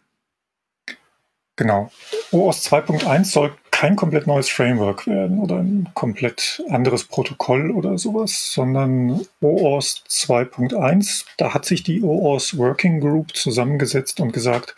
Genau. 1.56 1.90
OAuth 2.30 2.56
2.1 2.56 3.24
soll 3.24 3.52
kein 3.82 3.96
komplett 3.96 4.28
neues 4.28 4.48
Framework 4.48 5.08
werden 5.08 5.40
oder 5.40 5.56
ein 5.56 5.88
komplett 5.94 6.62
anderes 6.68 7.02
Protokoll 7.02 7.72
oder 7.72 7.98
sowas, 7.98 8.52
sondern 8.52 9.26
OAuth 9.40 10.04
2.1, 10.08 11.24
da 11.36 11.52
hat 11.52 11.64
sich 11.64 11.82
die 11.82 12.00
OAuth 12.00 12.56
Working 12.56 13.00
Group 13.00 13.34
zusammengesetzt 13.34 14.20
und 14.20 14.32
gesagt, 14.32 14.76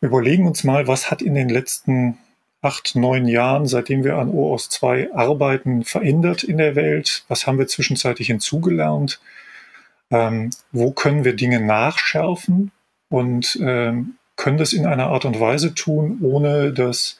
wir 0.00 0.08
überlegen 0.08 0.46
uns 0.46 0.64
mal, 0.64 0.88
was 0.88 1.10
hat 1.10 1.20
in 1.20 1.34
den 1.34 1.50
letzten 1.50 2.16
acht, 2.62 2.96
neun 2.96 3.28
Jahren, 3.28 3.66
seitdem 3.66 4.04
wir 4.04 4.16
an 4.16 4.30
OAuth 4.30 4.70
2 4.70 5.12
arbeiten, 5.12 5.84
verändert 5.84 6.42
in 6.42 6.56
der 6.56 6.76
Welt? 6.76 7.26
Was 7.28 7.46
haben 7.46 7.58
wir 7.58 7.66
zwischenzeitlich 7.66 8.28
hinzugelernt? 8.28 9.20
Ähm, 10.10 10.48
wo 10.72 10.92
können 10.92 11.26
wir 11.26 11.36
Dinge 11.36 11.60
nachschärfen 11.60 12.72
und 13.10 13.58
ähm, 13.60 14.14
können 14.36 14.56
das 14.56 14.72
in 14.72 14.86
einer 14.86 15.08
Art 15.08 15.26
und 15.26 15.38
Weise 15.38 15.74
tun, 15.74 16.20
ohne 16.22 16.72
dass 16.72 17.19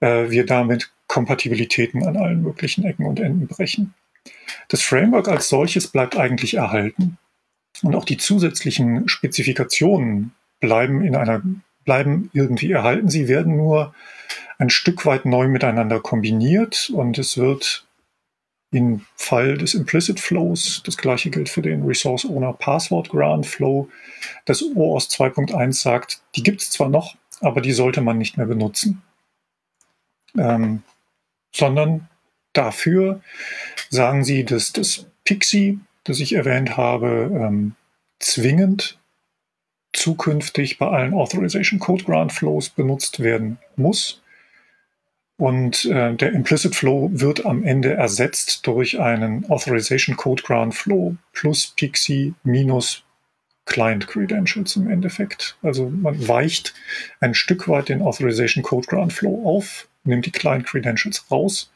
äh, 0.00 0.30
wir 0.30 0.46
damit 0.46 0.90
Kompatibilitäten 1.06 2.06
an 2.06 2.16
allen 2.16 2.42
möglichen 2.42 2.84
Ecken 2.84 3.06
und 3.06 3.20
Enden 3.20 3.46
brechen. 3.46 3.94
Das 4.68 4.82
Framework 4.82 5.28
als 5.28 5.48
solches 5.48 5.88
bleibt 5.88 6.16
eigentlich 6.16 6.54
erhalten 6.54 7.18
und 7.82 7.94
auch 7.94 8.04
die 8.04 8.16
zusätzlichen 8.16 9.08
Spezifikationen 9.08 10.32
bleiben 10.60 11.04
in 11.04 11.14
einer 11.14 11.42
bleiben 11.84 12.30
irgendwie 12.32 12.72
erhalten. 12.72 13.08
Sie 13.08 13.28
werden 13.28 13.56
nur 13.56 13.94
ein 14.58 14.70
Stück 14.70 15.06
weit 15.06 15.24
neu 15.24 15.46
miteinander 15.46 16.00
kombiniert 16.00 16.90
und 16.92 17.16
es 17.18 17.38
wird 17.38 17.86
im 18.72 19.06
Fall 19.14 19.56
des 19.56 19.74
Implicit 19.74 20.18
Flows, 20.18 20.82
das 20.84 20.96
gleiche 20.96 21.30
gilt 21.30 21.48
für 21.48 21.62
den 21.62 21.84
Resource 21.84 22.24
Owner 22.24 22.52
Password 22.52 23.10
Grant 23.10 23.46
Flow, 23.46 23.88
das 24.44 24.62
OAuth 24.62 25.04
2.1 25.04 25.72
sagt, 25.72 26.20
die 26.34 26.42
gibt 26.42 26.60
es 26.60 26.70
zwar 26.70 26.88
noch, 26.88 27.16
aber 27.40 27.60
die 27.60 27.72
sollte 27.72 28.00
man 28.00 28.18
nicht 28.18 28.36
mehr 28.36 28.46
benutzen 28.46 29.02
ähm, 30.38 30.82
sondern 31.52 32.08
dafür 32.52 33.20
sagen 33.90 34.24
sie, 34.24 34.44
dass 34.44 34.72
das 34.72 35.06
Pixie, 35.24 35.80
das 36.04 36.20
ich 36.20 36.34
erwähnt 36.34 36.76
habe, 36.76 37.30
ähm, 37.32 37.74
zwingend 38.18 38.98
zukünftig 39.92 40.78
bei 40.78 40.88
allen 40.88 41.14
Authorization 41.14 41.80
Code 41.80 42.04
Grant 42.04 42.32
Flows 42.32 42.68
benutzt 42.68 43.20
werden 43.20 43.58
muss. 43.76 44.22
Und 45.38 45.84
äh, 45.86 46.14
der 46.14 46.32
Implicit 46.32 46.74
Flow 46.74 47.10
wird 47.12 47.44
am 47.44 47.62
Ende 47.64 47.92
ersetzt 47.92 48.66
durch 48.66 49.00
einen 49.00 49.48
Authorization 49.50 50.16
Code 50.16 50.42
Grant 50.42 50.74
Flow 50.74 51.16
plus 51.32 51.74
Pixie 51.76 52.34
minus 52.42 53.05
Client 53.66 54.06
Credentials 54.06 54.76
im 54.76 54.88
Endeffekt. 54.88 55.56
Also 55.62 55.90
man 55.90 56.26
weicht 56.26 56.74
ein 57.20 57.34
Stück 57.34 57.68
weit 57.68 57.88
den 57.88 58.00
Authorization 58.00 58.62
Code 58.62 58.86
Grant 58.86 59.12
Flow 59.12 59.42
auf, 59.44 59.88
nimmt 60.04 60.24
die 60.24 60.32
Client 60.32 60.66
Credentials 60.66 61.30
raus, 61.30 61.70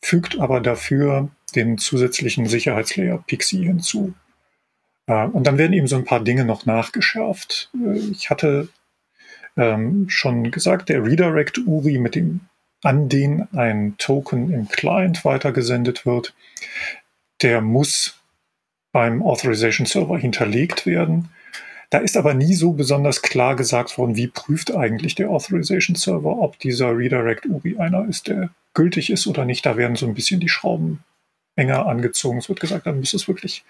fügt 0.00 0.38
aber 0.38 0.60
dafür 0.60 1.30
den 1.54 1.78
zusätzlichen 1.78 2.46
Sicherheitslayer 2.46 3.22
Pixie 3.26 3.64
hinzu. 3.64 4.14
Äh, 5.06 5.26
und 5.26 5.46
dann 5.46 5.58
werden 5.58 5.72
eben 5.72 5.86
so 5.86 5.96
ein 5.96 6.04
paar 6.04 6.20
Dinge 6.20 6.44
noch 6.44 6.66
nachgeschärft. 6.66 7.70
Äh, 7.74 7.98
ich 7.98 8.28
hatte 8.30 8.68
ähm, 9.56 10.08
schon 10.08 10.50
gesagt, 10.50 10.88
der 10.88 11.04
Redirect 11.04 11.58
URI, 11.58 11.98
mit 11.98 12.14
dem 12.14 12.40
an 12.82 13.08
den 13.08 13.46
ein 13.52 13.94
Token 13.98 14.52
im 14.52 14.68
Client 14.68 15.24
weitergesendet 15.24 16.04
wird, 16.04 16.34
der 17.42 17.60
muss 17.60 18.21
beim 18.92 19.22
Authorization 19.22 19.86
Server 19.86 20.18
hinterlegt 20.18 20.86
werden. 20.86 21.30
Da 21.90 21.98
ist 21.98 22.16
aber 22.16 22.32
nie 22.32 22.54
so 22.54 22.72
besonders 22.72 23.20
klar 23.20 23.56
gesagt 23.56 23.98
worden, 23.98 24.16
wie 24.16 24.28
prüft 24.28 24.74
eigentlich 24.74 25.14
der 25.14 25.30
Authorization 25.30 25.96
Server, 25.96 26.38
ob 26.38 26.58
dieser 26.58 26.96
Redirect 26.96 27.46
URI 27.46 27.76
einer 27.78 28.06
ist, 28.08 28.28
der 28.28 28.50
gültig 28.74 29.10
ist 29.10 29.26
oder 29.26 29.44
nicht. 29.44 29.66
Da 29.66 29.76
werden 29.76 29.96
so 29.96 30.06
ein 30.06 30.14
bisschen 30.14 30.40
die 30.40 30.48
Schrauben 30.48 31.00
enger 31.54 31.86
angezogen. 31.86 32.38
Es 32.38 32.48
wird 32.48 32.60
gesagt, 32.60 32.86
dann 32.86 32.98
muss 32.98 33.12
es 33.12 33.28
wirklich 33.28 33.64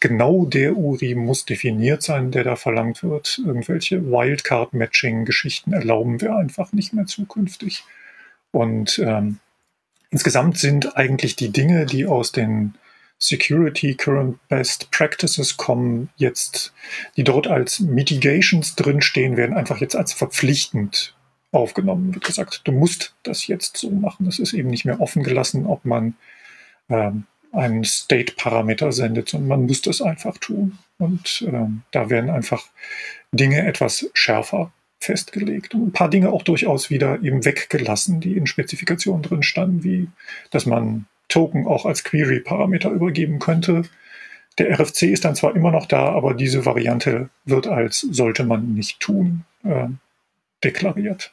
genau 0.00 0.46
der 0.46 0.76
URI 0.76 1.14
muss 1.14 1.44
definiert 1.44 2.02
sein, 2.02 2.30
der 2.30 2.44
da 2.44 2.56
verlangt 2.56 3.02
wird. 3.02 3.40
Irgendwelche 3.44 4.06
Wildcard-Matching-Geschichten 4.06 5.72
erlauben 5.72 6.20
wir 6.20 6.34
einfach 6.36 6.72
nicht 6.72 6.94
mehr 6.94 7.06
zukünftig. 7.06 7.84
Und 8.52 8.98
ähm, 9.04 9.38
insgesamt 10.10 10.56
sind 10.56 10.96
eigentlich 10.96 11.36
die 11.36 11.50
Dinge, 11.50 11.84
die 11.84 12.06
aus 12.06 12.32
den 12.32 12.74
Security 13.18 13.94
Current 13.94 14.38
Best 14.48 14.90
Practices 14.90 15.56
kommen 15.56 16.10
jetzt, 16.16 16.72
die 17.16 17.24
dort 17.24 17.46
als 17.46 17.80
Mitigations 17.80 18.76
drinstehen, 18.76 19.36
werden 19.36 19.56
einfach 19.56 19.80
jetzt 19.80 19.96
als 19.96 20.12
verpflichtend 20.12 21.14
aufgenommen. 21.50 22.14
Wird 22.14 22.24
gesagt, 22.24 22.62
du 22.64 22.72
musst 22.72 23.14
das 23.22 23.46
jetzt 23.46 23.78
so 23.78 23.90
machen. 23.90 24.26
Das 24.26 24.38
ist 24.38 24.52
eben 24.52 24.68
nicht 24.68 24.84
mehr 24.84 25.00
offen 25.00 25.22
gelassen, 25.22 25.66
ob 25.66 25.84
man 25.84 26.14
ähm, 26.88 27.24
einen 27.52 27.84
State-Parameter 27.84 28.92
sendet, 28.92 29.30
sondern 29.30 29.48
man 29.48 29.66
muss 29.66 29.80
das 29.82 30.02
einfach 30.02 30.36
tun. 30.38 30.78
Und 30.98 31.44
ähm, 31.46 31.82
da 31.90 32.10
werden 32.10 32.30
einfach 32.30 32.66
Dinge 33.32 33.66
etwas 33.66 34.10
schärfer 34.12 34.72
festgelegt 34.98 35.74
und 35.74 35.88
ein 35.88 35.92
paar 35.92 36.10
Dinge 36.10 36.30
auch 36.30 36.42
durchaus 36.42 36.90
wieder 36.90 37.22
eben 37.22 37.44
weggelassen, 37.44 38.20
die 38.20 38.36
in 38.36 38.46
Spezifikationen 38.46 39.22
drin 39.22 39.42
standen, 39.42 39.84
wie 39.84 40.08
dass 40.50 40.66
man 40.66 41.06
Token 41.28 41.66
auch 41.66 41.86
als 41.86 42.04
Query-Parameter 42.04 42.90
übergeben 42.90 43.38
könnte. 43.38 43.82
Der 44.58 44.70
RFC 44.78 45.02
ist 45.02 45.24
dann 45.24 45.34
zwar 45.34 45.54
immer 45.54 45.70
noch 45.70 45.86
da, 45.86 46.10
aber 46.10 46.34
diese 46.34 46.64
Variante 46.64 47.28
wird 47.44 47.66
als 47.66 48.00
sollte 48.00 48.44
man 48.44 48.74
nicht 48.74 49.00
tun 49.00 49.44
äh, 49.64 49.88
deklariert. 50.64 51.32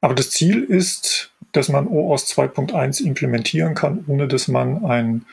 Aber 0.00 0.14
das 0.14 0.30
Ziel 0.30 0.64
ist, 0.64 1.32
dass 1.52 1.68
man 1.68 1.86
OAuth 1.86 2.22
2.1 2.22 3.04
implementieren 3.04 3.74
kann, 3.74 4.04
ohne 4.08 4.26
dass 4.26 4.48
man 4.48 4.84
ein, 4.84 5.26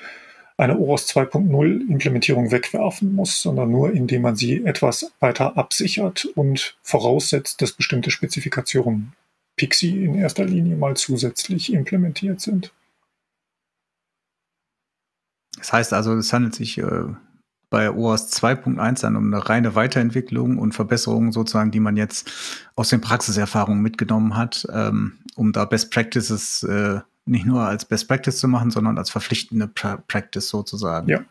eine 0.58 0.78
OAuth 0.78 1.02
2.0 1.02 1.90
Implementierung 1.90 2.52
wegwerfen 2.52 3.16
muss, 3.16 3.42
sondern 3.42 3.72
nur 3.72 3.94
indem 3.94 4.22
man 4.22 4.36
sie 4.36 4.64
etwas 4.66 5.12
weiter 5.20 5.58
absichert 5.58 6.26
und 6.36 6.78
voraussetzt, 6.84 7.62
dass 7.62 7.72
bestimmte 7.72 8.12
Spezifikationen 8.12 9.14
Pixie 9.60 10.06
in 10.06 10.16
erster 10.16 10.46
Linie 10.46 10.78
mal 10.78 10.96
zusätzlich 10.96 11.74
implementiert 11.74 12.40
sind. 12.40 12.72
Das 15.58 15.74
heißt 15.74 15.92
also, 15.92 16.16
es 16.16 16.32
handelt 16.32 16.56
sich 16.56 16.78
äh, 16.78 17.04
bei 17.70 17.92
OAS 17.92 18.32
2.1 18.32 19.02
dann 19.02 19.18
um 19.18 19.34
eine 19.34 19.50
reine 19.50 19.76
Weiterentwicklung 19.76 20.58
und 20.58 20.72
Verbesserung 20.72 21.34
sozusagen, 21.34 21.72
die 21.72 21.82
man 21.82 21.98
jetzt 21.98 22.32
aus 22.78 22.88
den 22.88 23.02
Praxiserfahrungen 23.02 23.82
mitgenommen 23.82 24.38
hat, 24.38 24.66
ähm, 24.72 25.18
um 25.36 25.52
da 25.52 25.66
Best 25.66 25.92
Practices 25.92 26.64
äh, 26.64 27.02
nicht 27.26 27.46
nur 27.46 27.62
als 27.62 27.84
Best 27.84 28.08
Practice 28.08 28.40
zu 28.40 28.48
machen, 28.48 28.72
sondern 28.72 28.98
als 28.98 29.10
verpflichtende 29.10 29.68
pra 29.68 29.98
Practice 30.08 30.48
sozusagen. 30.48 31.10
Ja. 31.10 31.26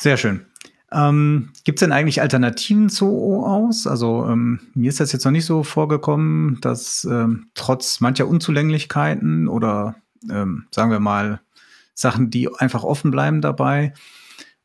Sehr 0.00 0.16
schön. 0.16 0.46
Ähm, 0.96 1.50
Gibt 1.64 1.78
es 1.78 1.80
denn 1.80 1.92
eigentlich 1.92 2.22
Alternativen 2.22 2.88
zu 2.88 3.06
OAuth? 3.06 3.86
Also 3.86 4.26
ähm, 4.26 4.60
mir 4.72 4.88
ist 4.88 4.98
das 4.98 5.12
jetzt 5.12 5.24
noch 5.24 5.32
nicht 5.32 5.44
so 5.44 5.62
vorgekommen, 5.62 6.58
dass 6.62 7.04
ähm, 7.04 7.50
trotz 7.54 8.00
mancher 8.00 8.26
Unzulänglichkeiten 8.26 9.46
oder 9.46 9.96
ähm, 10.30 10.66
sagen 10.70 10.90
wir 10.90 11.00
mal 11.00 11.40
Sachen, 11.92 12.30
die 12.30 12.48
einfach 12.56 12.82
offen 12.82 13.10
bleiben 13.10 13.42
dabei, 13.42 13.92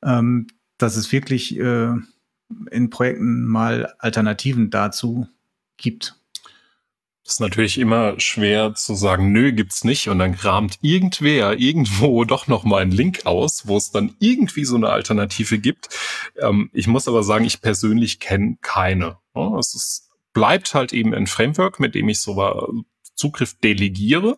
ähm, 0.03 0.47
dass 0.77 0.95
es 0.95 1.11
wirklich 1.11 1.59
äh, 1.59 1.93
in 2.71 2.89
Projekten 2.89 3.45
mal 3.45 3.93
Alternativen 3.99 4.69
dazu 4.69 5.27
gibt. 5.75 6.20
Ist 7.23 7.39
natürlich 7.39 7.77
immer 7.77 8.19
schwer 8.19 8.73
zu 8.73 8.95
sagen, 8.95 9.31
nö, 9.31 9.51
gibt's 9.51 9.83
nicht. 9.83 10.09
Und 10.09 10.19
dann 10.19 10.35
kramt 10.35 10.79
irgendwer 10.81 11.59
irgendwo 11.59 12.23
doch 12.25 12.47
noch 12.47 12.63
mal 12.63 12.81
einen 12.81 12.91
Link 12.91 13.25
aus, 13.25 13.67
wo 13.67 13.77
es 13.77 13.91
dann 13.91 14.15
irgendwie 14.19 14.65
so 14.65 14.75
eine 14.75 14.89
Alternative 14.89 15.59
gibt. 15.59 15.89
Ähm, 16.39 16.69
ich 16.73 16.87
muss 16.87 17.07
aber 17.07 17.23
sagen, 17.23 17.45
ich 17.45 17.61
persönlich 17.61 18.19
kenne 18.19 18.57
keine. 18.61 19.17
Es 19.59 19.75
ist, 19.75 20.09
bleibt 20.33 20.73
halt 20.73 20.93
eben 20.93 21.13
ein 21.13 21.27
Framework, 21.27 21.79
mit 21.79 21.95
dem 21.95 22.09
ich 22.09 22.19
so 22.19 22.83
Zugriff 23.15 23.57
delegiere. 23.59 24.37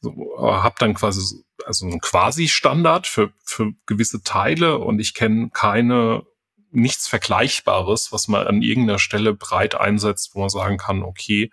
So, 0.00 0.36
äh, 0.38 0.42
habe 0.42 0.74
dann 0.78 0.94
quasi 0.94 1.42
also 1.64 1.86
ein 1.86 2.00
Quasi-Standard 2.00 3.06
für, 3.06 3.32
für 3.44 3.72
gewisse 3.86 4.22
Teile 4.22 4.78
und 4.78 4.98
ich 4.98 5.14
kenne 5.14 5.50
keine 5.52 6.24
nichts 6.70 7.06
Vergleichbares, 7.06 8.12
was 8.12 8.28
man 8.28 8.46
an 8.46 8.62
irgendeiner 8.62 8.98
Stelle 8.98 9.34
breit 9.34 9.74
einsetzt, 9.74 10.34
wo 10.34 10.40
man 10.40 10.48
sagen 10.48 10.78
kann, 10.78 11.02
okay, 11.02 11.50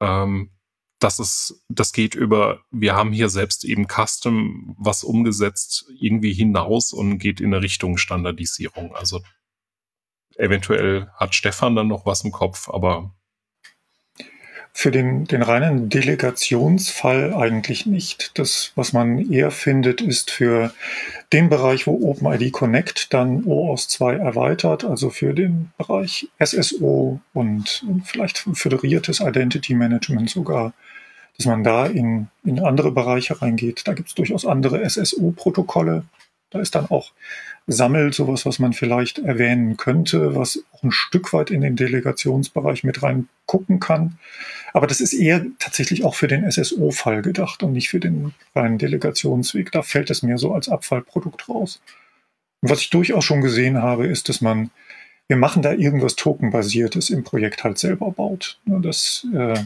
ähm, 0.00 0.50
das 1.00 1.18
ist, 1.18 1.64
das 1.68 1.92
geht 1.92 2.14
über, 2.14 2.60
wir 2.70 2.94
haben 2.94 3.12
hier 3.12 3.30
selbst 3.30 3.64
eben 3.64 3.86
Custom 3.88 4.76
was 4.78 5.02
umgesetzt, 5.02 5.86
irgendwie 5.98 6.34
hinaus 6.34 6.92
und 6.92 7.18
geht 7.18 7.40
in 7.40 7.54
eine 7.54 7.62
Richtung 7.62 7.96
Standardisierung. 7.96 8.94
Also 8.94 9.22
eventuell 10.36 11.08
hat 11.14 11.34
Stefan 11.34 11.74
dann 11.74 11.88
noch 11.88 12.04
was 12.04 12.22
im 12.22 12.32
Kopf, 12.32 12.68
aber 12.68 13.14
für 14.72 14.90
den, 14.90 15.24
den 15.24 15.42
reinen 15.42 15.88
Delegationsfall 15.88 17.34
eigentlich 17.34 17.86
nicht. 17.86 18.38
Das, 18.38 18.72
was 18.76 18.92
man 18.92 19.30
eher 19.30 19.50
findet, 19.50 20.00
ist 20.00 20.30
für 20.30 20.72
den 21.32 21.48
Bereich, 21.48 21.86
wo 21.86 22.10
OpenID 22.10 22.52
Connect 22.52 23.12
dann 23.12 23.44
OAuth 23.44 23.80
2 23.80 24.14
erweitert, 24.14 24.84
also 24.84 25.10
für 25.10 25.34
den 25.34 25.70
Bereich 25.76 26.28
SSO 26.42 27.20
und 27.34 27.84
vielleicht 28.04 28.46
föderiertes 28.54 29.20
Identity 29.20 29.74
Management 29.74 30.30
sogar, 30.30 30.72
dass 31.36 31.46
man 31.46 31.64
da 31.64 31.86
in, 31.86 32.28
in 32.44 32.60
andere 32.60 32.92
Bereiche 32.92 33.40
reingeht. 33.40 33.82
Da 33.86 33.94
gibt 33.94 34.08
es 34.08 34.14
durchaus 34.14 34.46
andere 34.46 34.88
SSO-Protokolle. 34.88 36.04
Da 36.50 36.60
ist 36.60 36.74
dann 36.74 36.86
auch 36.86 37.12
Sammel 37.72 38.12
sowas, 38.12 38.46
was 38.46 38.58
man 38.58 38.72
vielleicht 38.72 39.20
erwähnen 39.20 39.76
könnte, 39.76 40.34
was 40.34 40.64
auch 40.72 40.82
ein 40.82 40.90
Stück 40.90 41.32
weit 41.32 41.50
in 41.50 41.60
den 41.60 41.76
Delegationsbereich 41.76 42.82
mit 42.82 43.02
rein 43.02 43.28
gucken 43.46 43.78
kann. 43.78 44.18
Aber 44.72 44.86
das 44.86 45.00
ist 45.00 45.12
eher 45.12 45.44
tatsächlich 45.58 46.04
auch 46.04 46.14
für 46.16 46.26
den 46.26 46.50
SSO-Fall 46.50 47.22
gedacht 47.22 47.62
und 47.62 47.72
nicht 47.72 47.88
für 47.88 48.00
den 48.00 48.34
reinen 48.54 48.78
Delegationsweg. 48.78 49.70
Da 49.70 49.82
fällt 49.82 50.10
es 50.10 50.22
mir 50.22 50.36
so 50.36 50.52
als 50.52 50.68
Abfallprodukt 50.68 51.48
raus. 51.48 51.80
Und 52.60 52.70
was 52.70 52.80
ich 52.80 52.90
durchaus 52.90 53.24
schon 53.24 53.40
gesehen 53.40 53.80
habe, 53.80 54.06
ist, 54.06 54.28
dass 54.28 54.40
man, 54.40 54.70
wir 55.28 55.36
machen 55.36 55.62
da 55.62 55.72
irgendwas 55.72 56.16
Token-basiertes 56.16 57.10
im 57.10 57.22
Projekt 57.22 57.62
halt 57.62 57.78
selber 57.78 58.10
baut. 58.10 58.58
Dass 58.66 59.26
äh, 59.32 59.64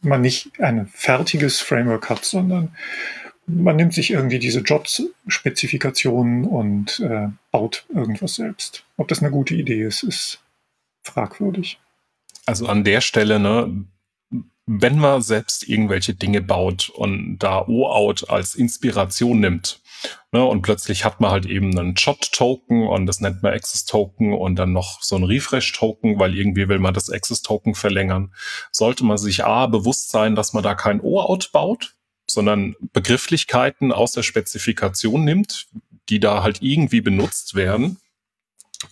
man 0.00 0.20
nicht 0.20 0.60
ein 0.60 0.86
fertiges 0.88 1.60
Framework 1.60 2.10
hat, 2.10 2.24
sondern 2.24 2.76
man 3.48 3.76
nimmt 3.76 3.94
sich 3.94 4.10
irgendwie 4.10 4.38
diese 4.38 4.60
Jobs-Spezifikationen 4.60 6.44
und 6.44 7.00
äh, 7.00 7.28
baut 7.50 7.86
irgendwas 7.88 8.34
selbst. 8.34 8.84
Ob 8.96 9.08
das 9.08 9.20
eine 9.20 9.30
gute 9.30 9.54
Idee 9.54 9.82
ist, 9.82 10.02
ist 10.02 10.40
fragwürdig. 11.02 11.80
Also 12.46 12.66
an 12.66 12.84
der 12.84 13.00
Stelle, 13.00 13.38
ne, 13.40 13.86
wenn 14.66 14.98
man 14.98 15.22
selbst 15.22 15.66
irgendwelche 15.66 16.14
Dinge 16.14 16.42
baut 16.42 16.90
und 16.90 17.38
da 17.38 17.66
OAuth 17.66 18.28
als 18.28 18.54
Inspiration 18.54 19.40
nimmt, 19.40 19.80
ne, 20.30 20.44
und 20.44 20.60
plötzlich 20.60 21.06
hat 21.06 21.20
man 21.20 21.30
halt 21.30 21.46
eben 21.46 21.76
einen 21.76 21.94
Jot-Token 21.94 22.86
und 22.86 23.06
das 23.06 23.20
nennt 23.20 23.42
man 23.42 23.54
Access-Token 23.54 24.34
und 24.34 24.56
dann 24.56 24.72
noch 24.72 25.02
so 25.02 25.16
ein 25.16 25.24
Refresh-Token, 25.24 26.18
weil 26.18 26.36
irgendwie 26.36 26.68
will 26.68 26.78
man 26.78 26.92
das 26.92 27.10
Access-Token 27.10 27.74
verlängern, 27.74 28.34
sollte 28.70 29.04
man 29.04 29.16
sich 29.16 29.44
A, 29.44 29.66
bewusst 29.66 30.10
sein, 30.10 30.34
dass 30.34 30.52
man 30.52 30.62
da 30.62 30.74
kein 30.74 31.00
OAuth 31.00 31.50
baut, 31.50 31.97
sondern 32.30 32.76
Begrifflichkeiten 32.92 33.92
aus 33.92 34.12
der 34.12 34.22
Spezifikation 34.22 35.24
nimmt, 35.24 35.68
die 36.08 36.20
da 36.20 36.42
halt 36.42 36.62
irgendwie 36.62 37.00
benutzt 37.00 37.54
werden 37.54 37.98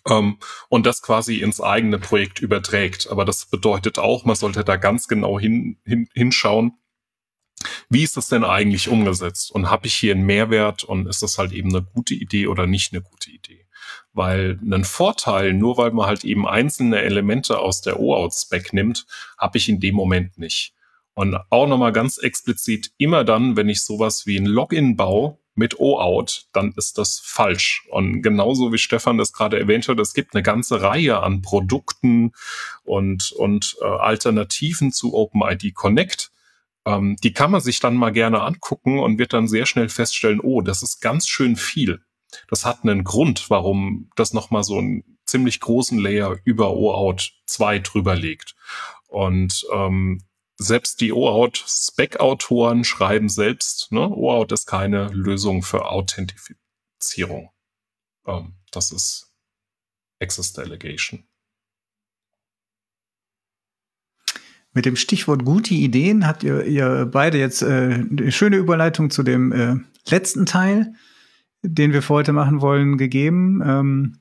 ähm, 0.08 0.38
und 0.68 0.86
das 0.86 1.02
quasi 1.02 1.40
ins 1.40 1.60
eigene 1.60 1.98
Projekt 1.98 2.40
überträgt. 2.40 3.08
Aber 3.10 3.24
das 3.24 3.46
bedeutet 3.46 3.98
auch, 3.98 4.24
man 4.24 4.36
sollte 4.36 4.64
da 4.64 4.76
ganz 4.76 5.08
genau 5.08 5.38
hin, 5.38 5.78
hin, 5.84 6.08
hinschauen, 6.14 6.72
wie 7.88 8.02
ist 8.02 8.16
das 8.16 8.28
denn 8.28 8.44
eigentlich 8.44 8.88
umgesetzt? 8.88 9.50
Und 9.50 9.70
habe 9.70 9.86
ich 9.86 9.94
hier 9.94 10.14
einen 10.14 10.26
Mehrwert 10.26 10.84
und 10.84 11.06
ist 11.06 11.22
das 11.22 11.38
halt 11.38 11.52
eben 11.52 11.70
eine 11.70 11.82
gute 11.82 12.14
Idee 12.14 12.48
oder 12.48 12.66
nicht 12.66 12.92
eine 12.92 13.02
gute 13.02 13.30
Idee? 13.30 13.66
Weil 14.12 14.58
einen 14.62 14.84
Vorteil, 14.84 15.52
nur 15.52 15.78
weil 15.78 15.92
man 15.92 16.06
halt 16.06 16.24
eben 16.24 16.46
einzelne 16.46 17.00
Elemente 17.00 17.58
aus 17.58 17.80
der 17.80 17.98
OAuth-Spec 17.98 18.72
nimmt, 18.72 19.06
habe 19.38 19.58
ich 19.58 19.68
in 19.68 19.80
dem 19.80 19.94
Moment 19.94 20.38
nicht. 20.38 20.74
Und 21.16 21.34
auch 21.48 21.66
nochmal 21.66 21.92
ganz 21.92 22.18
explizit, 22.18 22.92
immer 22.98 23.24
dann, 23.24 23.56
wenn 23.56 23.70
ich 23.70 23.82
sowas 23.82 24.26
wie 24.26 24.36
ein 24.36 24.44
Login 24.44 24.96
baue, 24.96 25.38
mit 25.56 25.80
OAuth, 25.80 26.46
dann 26.52 26.74
ist 26.76 26.98
das 26.98 27.18
falsch. 27.18 27.86
Und 27.88 28.20
genauso 28.20 28.72
wie 28.72 28.78
Stefan 28.78 29.16
das 29.16 29.32
gerade 29.32 29.58
erwähnt 29.58 29.88
hat, 29.88 29.98
es 29.98 30.12
gibt 30.12 30.34
eine 30.34 30.42
ganze 30.42 30.82
Reihe 30.82 31.22
an 31.22 31.40
Produkten 31.40 32.32
und, 32.84 33.32
und 33.32 33.76
äh, 33.80 33.86
Alternativen 33.86 34.92
zu 34.92 35.14
OpenID 35.14 35.74
Connect. 35.74 36.30
Ähm, 36.84 37.16
die 37.24 37.32
kann 37.32 37.50
man 37.50 37.62
sich 37.62 37.80
dann 37.80 37.96
mal 37.96 38.12
gerne 38.12 38.42
angucken 38.42 38.98
und 38.98 39.18
wird 39.18 39.32
dann 39.32 39.48
sehr 39.48 39.64
schnell 39.64 39.88
feststellen, 39.88 40.40
oh, 40.40 40.60
das 40.60 40.82
ist 40.82 41.00
ganz 41.00 41.26
schön 41.26 41.56
viel. 41.56 42.02
Das 42.48 42.66
hat 42.66 42.80
einen 42.82 43.02
Grund, 43.02 43.48
warum 43.48 44.10
das 44.14 44.34
nochmal 44.34 44.62
so 44.62 44.76
einen 44.76 45.18
ziemlich 45.24 45.60
großen 45.60 45.98
Layer 45.98 46.36
über 46.44 46.76
OAuth 46.76 47.32
2 47.46 47.78
drüber 47.78 48.14
legt. 48.14 48.54
Und 49.08 49.66
ähm, 49.72 50.20
selbst 50.56 51.00
die 51.00 51.12
OAuth-Spec-Autoren 51.12 52.84
schreiben 52.84 53.28
selbst, 53.28 53.92
ne, 53.92 54.08
OAuth 54.08 54.52
ist 54.52 54.66
keine 54.66 55.08
Lösung 55.08 55.62
für 55.62 55.90
Authentifizierung. 55.90 57.50
Ähm, 58.26 58.54
das 58.70 58.92
ist 58.92 59.32
Access 60.20 60.52
Delegation. 60.52 61.24
Mit 64.72 64.84
dem 64.84 64.96
Stichwort 64.96 65.44
gute 65.44 65.72
Ideen 65.72 66.26
habt 66.26 66.42
ihr, 66.42 66.64
ihr 66.64 67.08
beide 67.10 67.38
jetzt 67.38 67.62
äh, 67.62 67.66
eine 67.66 68.30
schöne 68.30 68.56
Überleitung 68.56 69.10
zu 69.10 69.22
dem 69.22 69.52
äh, 69.52 69.76
letzten 70.10 70.44
Teil, 70.44 70.92
den 71.62 71.92
wir 71.92 72.02
für 72.02 72.14
heute 72.14 72.32
machen 72.32 72.60
wollen, 72.60 72.98
gegeben. 72.98 73.62
Ähm, 73.64 74.20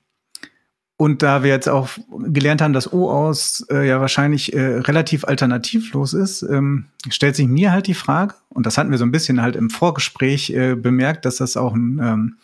und 0.98 1.22
da 1.24 1.44
wir 1.44 1.50
jetzt 1.50 1.68
auch 1.68 1.90
gelernt 2.10 2.62
haben, 2.62 2.74
dass 2.74 2.92
O 2.92 3.10
aus 3.10 3.66
äh, 3.70 3.88
ja 3.88 4.00
wahrscheinlich 4.00 4.54
äh, 4.54 4.78
relativ 4.78 5.26
alternativlos 5.26 6.14
ist, 6.14 6.42
ähm, 6.44 6.86
stellt 7.10 7.36
sich 7.36 7.48
mir 7.48 7.72
halt 7.72 7.88
die 7.88 7.94
Frage, 7.94 8.36
und 8.50 8.66
das 8.66 8.78
hatten 8.78 8.92
wir 8.92 8.98
so 8.98 9.06
ein 9.06 9.12
bisschen 9.12 9.42
halt 9.42 9.56
im 9.56 9.70
Vorgespräch 9.70 10.52
äh, 10.52 10.76
bemerkt, 10.76 11.26
dass 11.26 11.38
das 11.38 11.58
auch 11.58 11.74
ähm, 11.76 12.38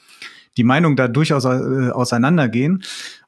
die 0.57 0.65
Meinungen 0.65 0.97
da 0.97 1.07
durchaus 1.07 1.45
äh, 1.45 1.91
auseinandergehen 1.91 2.83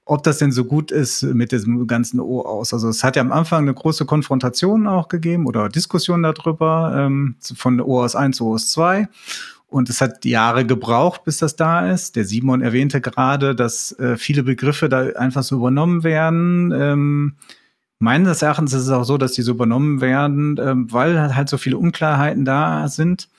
ob 0.05 0.23
das 0.23 0.37
denn 0.37 0.51
so 0.51 0.65
gut 0.65 0.91
ist 0.91 1.23
mit 1.23 1.51
diesem 1.51 1.87
ganzen 1.87 2.19
O 2.19 2.41
aus. 2.41 2.73
Also 2.73 2.89
es 2.89 3.03
hat 3.03 3.15
ja 3.15 3.21
am 3.21 3.31
Anfang 3.31 3.63
eine 3.63 3.73
große 3.73 4.05
Konfrontation 4.05 4.87
auch 4.87 5.07
gegeben 5.07 5.47
oder 5.47 5.69
Diskussion 5.69 6.23
darüber 6.23 6.93
ähm, 6.97 7.35
von 7.55 7.79
OAuth 7.79 8.15
1 8.15 8.37
zu 8.37 8.47
OAuth 8.47 8.67
2. 8.67 9.07
Und 9.73 9.89
es 9.89 10.01
hat 10.01 10.23
Jahre 10.23 10.67
gebraucht, 10.67 11.23
bis 11.23 11.39
das 11.39 11.55
da 11.55 11.89
ist. 11.89 12.15
Der 12.15 12.25
Simon 12.25 12.61
erwähnte 12.61 13.01
gerade, 13.01 13.55
dass 13.55 13.91
äh, 13.97 14.17
viele 14.17 14.43
Begriffe 14.43 14.87
da 14.87 15.07
einfach 15.15 15.41
so 15.41 15.55
übernommen 15.55 16.03
werden. 16.03 16.71
Ähm, 16.71 17.37
meines 17.97 18.43
Erachtens 18.43 18.73
ist 18.73 18.83
es 18.83 18.89
auch 18.91 19.03
so, 19.03 19.17
dass 19.17 19.31
die 19.31 19.41
so 19.41 19.51
übernommen 19.53 19.99
werden, 19.99 20.59
ähm, 20.61 20.93
weil 20.93 21.35
halt 21.35 21.49
so 21.49 21.57
viele 21.57 21.79
Unklarheiten 21.79 22.45
da 22.45 22.87
sind. 22.87 23.29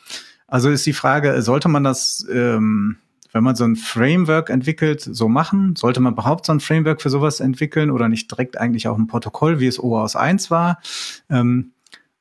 Also 0.49 0.71
ist 0.71 0.85
die 0.87 0.93
Frage, 0.93 1.41
sollte 1.41 1.69
man 1.69 1.85
das, 1.85 2.27
ähm, 2.29 2.97
wenn 3.31 3.45
man 3.45 3.55
so 3.55 3.63
ein 3.63 3.77
Framework 3.77 4.51
entwickelt, 4.51 5.03
so 5.03 5.29
machen? 5.29 5.77
Sollte 5.77 6.01
man 6.01 6.15
überhaupt 6.15 6.47
so 6.47 6.53
ein 6.53 6.59
Framework 6.59 7.01
für 7.01 7.11
sowas 7.11 7.39
entwickeln 7.39 7.93
oder 7.93 8.09
nicht 8.09 8.29
direkt 8.29 8.59
eigentlich 8.59 8.89
auch 8.89 8.99
ein 8.99 9.07
Protokoll, 9.07 9.61
wie 9.61 9.69
es 9.69 9.79
OAuth 9.79 10.17
1 10.17 10.51
war? 10.51 10.81
Ähm, 11.31 11.74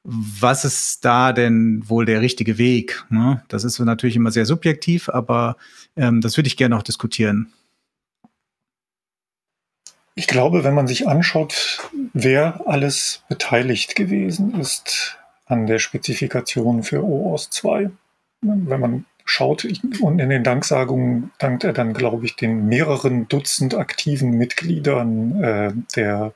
was 0.03 0.65
ist 0.65 1.05
da 1.05 1.31
denn 1.31 1.81
wohl 1.87 2.05
der 2.05 2.21
richtige 2.21 2.57
Weg? 2.57 3.05
Ne? 3.09 3.43
Das 3.47 3.63
ist 3.63 3.79
natürlich 3.79 4.15
immer 4.15 4.31
sehr 4.31 4.45
subjektiv, 4.45 5.09
aber 5.09 5.55
ähm, 5.95 6.21
das 6.21 6.37
würde 6.37 6.47
ich 6.47 6.57
gerne 6.57 6.77
auch 6.77 6.83
diskutieren. 6.83 7.53
Ich 10.15 10.27
glaube, 10.27 10.63
wenn 10.63 10.75
man 10.75 10.87
sich 10.87 11.07
anschaut, 11.07 11.79
wer 12.13 12.67
alles 12.67 13.23
beteiligt 13.29 13.95
gewesen 13.95 14.59
ist 14.59 15.17
an 15.45 15.65
der 15.65 15.79
Spezifikation 15.79 16.83
für 16.83 17.03
OAuth 17.03 17.47
2, 17.49 17.89
wenn 18.41 18.79
man 18.79 19.05
schaut 19.25 19.65
und 20.01 20.19
in 20.19 20.29
den 20.29 20.43
Danksagungen 20.43 21.31
dankt 21.37 21.63
er 21.63 21.73
dann, 21.73 21.93
glaube 21.93 22.25
ich, 22.25 22.35
den 22.35 22.67
mehreren 22.67 23.27
Dutzend 23.27 23.75
aktiven 23.75 24.31
Mitgliedern 24.31 25.43
äh, 25.43 25.71
der 25.95 26.33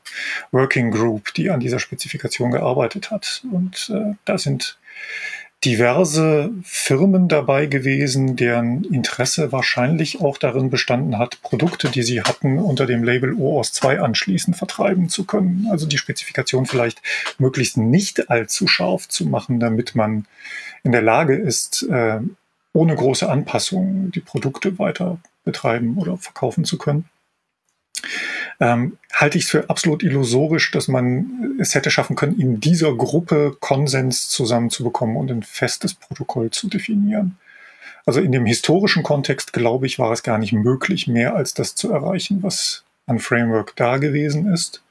Working 0.52 0.92
Group, 0.92 1.34
die 1.34 1.50
an 1.50 1.60
dieser 1.60 1.80
Spezifikation 1.80 2.52
gearbeitet 2.52 3.12
hat. 3.12 3.44
Und 3.52 3.92
äh, 3.94 4.16
da 4.26 4.38
sind 4.38 4.78
diverse 5.66 6.52
Firmen 6.64 7.28
dabei 7.28 7.66
gewesen, 7.66 8.36
deren 8.36 8.84
Interesse 8.84 9.52
wahrscheinlich 9.52 10.22
auch 10.22 10.38
darin 10.38 10.70
bestanden 10.70 11.18
hat, 11.18 11.42
Produkte, 11.42 11.90
die 11.90 12.04
sie 12.04 12.22
hatten, 12.22 12.60
unter 12.60 12.86
dem 12.86 13.04
Label 13.04 13.34
OAuth 13.34 13.74
2 13.74 14.00
anschließend 14.00 14.56
vertreiben 14.56 15.10
zu 15.10 15.26
können. 15.26 15.68
Also 15.72 15.88
die 15.88 15.98
Spezifikation 15.98 16.68
vielleicht 16.68 17.02
möglichst 17.40 17.78
nicht 17.78 18.30
allzu 18.30 18.68
scharf 18.68 19.08
zu 19.08 19.26
machen, 19.26 19.60
damit 19.60 19.96
man 19.96 20.26
in 20.84 20.92
der 20.92 21.02
Lage 21.02 21.36
ist, 21.36 21.84
äh, 21.90 22.20
ohne 22.74 22.96
große 22.96 23.30
Anpassungen 23.30 24.12
die 24.12 24.20
Produkte 24.20 24.78
weiter 24.80 25.20
betreiben 25.44 25.98
oder 25.98 26.18
verkaufen 26.18 26.66
zu 26.66 26.78
können. 26.78 27.06
Ähm, 28.60 28.98
halte 29.14 29.38
ich 29.38 29.46
es 29.46 29.50
für 29.50 29.70
absolut 29.70 30.04
illusorisch, 30.04 30.72
dass 30.72 30.88
man 30.88 31.58
es 31.60 31.76
hätte 31.76 31.92
schaffen 31.92 32.16
können, 32.16 32.40
in 32.40 32.60
dieser 32.60 32.96
Gruppe 32.96 33.56
Konsens 33.60 34.30
zusammenzubekommen 34.30 35.16
und 35.16 35.32
ein 35.32 35.44
festes 35.44 35.94
Protokoll 35.94 36.50
zu 36.52 36.68
definieren. 36.68 37.38
Also 38.06 38.20
in 38.20 38.32
dem 38.32 38.46
historischen 38.46 39.04
Kontext, 39.04 39.54
glaube 39.54 39.86
ich, 39.86 40.00
war 40.00 40.12
es 40.12 40.24
gar 40.24 40.38
nicht 40.38 40.54
möglich, 40.54 41.08
mehr 41.08 41.36
als 41.36 41.54
das 41.54 41.76
zu 41.76 41.92
erreichen, 41.92 42.42
was 42.42 42.84
an 43.06 43.20
Framework 43.20 43.76
da 43.76 43.98
gewesen 43.98 44.52
ist. 44.52 44.82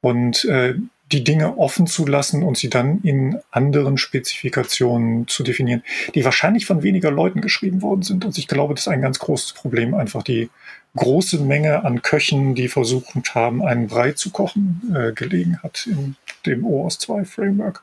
Und 0.00 0.44
äh, 0.46 0.74
die 1.12 1.24
Dinge 1.24 1.58
offen 1.58 1.86
zu 1.86 2.06
lassen 2.06 2.42
und 2.42 2.56
sie 2.56 2.70
dann 2.70 3.00
in 3.02 3.38
anderen 3.50 3.98
Spezifikationen 3.98 5.26
zu 5.26 5.42
definieren, 5.42 5.82
die 6.14 6.24
wahrscheinlich 6.24 6.66
von 6.66 6.82
weniger 6.82 7.10
Leuten 7.10 7.40
geschrieben 7.40 7.82
worden 7.82 8.02
sind. 8.02 8.24
Also 8.24 8.38
ich 8.38 8.48
glaube, 8.48 8.74
das 8.74 8.82
ist 8.82 8.88
ein 8.88 9.02
ganz 9.02 9.18
großes 9.18 9.54
Problem, 9.54 9.94
einfach 9.94 10.22
die 10.22 10.50
große 10.96 11.38
Menge 11.40 11.84
an 11.84 12.02
Köchen, 12.02 12.54
die 12.54 12.68
versucht 12.68 13.34
haben, 13.34 13.62
einen 13.62 13.86
Brei 13.86 14.12
zu 14.12 14.30
kochen, 14.30 14.82
äh, 14.94 15.12
gelegen 15.12 15.58
hat 15.62 15.86
in 15.86 16.16
dem 16.46 16.64
OAuth 16.64 17.00
2 17.00 17.24
Framework. 17.24 17.82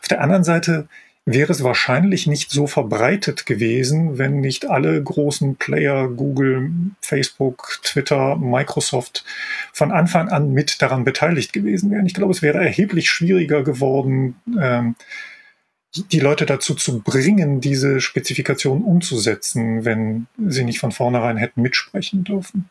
Auf 0.00 0.08
der 0.08 0.20
anderen 0.20 0.44
Seite 0.44 0.88
wäre 1.26 1.52
es 1.52 1.64
wahrscheinlich 1.64 2.26
nicht 2.26 2.50
so 2.50 2.66
verbreitet 2.66 3.46
gewesen, 3.46 4.18
wenn 4.18 4.40
nicht 4.40 4.66
alle 4.66 5.02
großen 5.02 5.56
Player, 5.56 6.08
Google, 6.08 6.70
Facebook, 7.00 7.80
Twitter, 7.82 8.36
Microsoft, 8.36 9.24
von 9.72 9.90
Anfang 9.90 10.28
an 10.28 10.52
mit 10.52 10.82
daran 10.82 11.04
beteiligt 11.04 11.52
gewesen 11.52 11.90
wären. 11.90 12.06
Ich 12.06 12.14
glaube, 12.14 12.32
es 12.32 12.42
wäre 12.42 12.58
erheblich 12.58 13.08
schwieriger 13.08 13.62
geworden, 13.62 14.36
ähm, 14.60 14.96
die 16.12 16.20
Leute 16.20 16.44
dazu 16.44 16.74
zu 16.74 17.00
bringen, 17.00 17.60
diese 17.60 18.00
Spezifikation 18.00 18.82
umzusetzen, 18.82 19.84
wenn 19.84 20.26
sie 20.36 20.64
nicht 20.64 20.80
von 20.80 20.92
vornherein 20.92 21.36
hätten 21.36 21.62
mitsprechen 21.62 22.24
dürfen. 22.24 22.68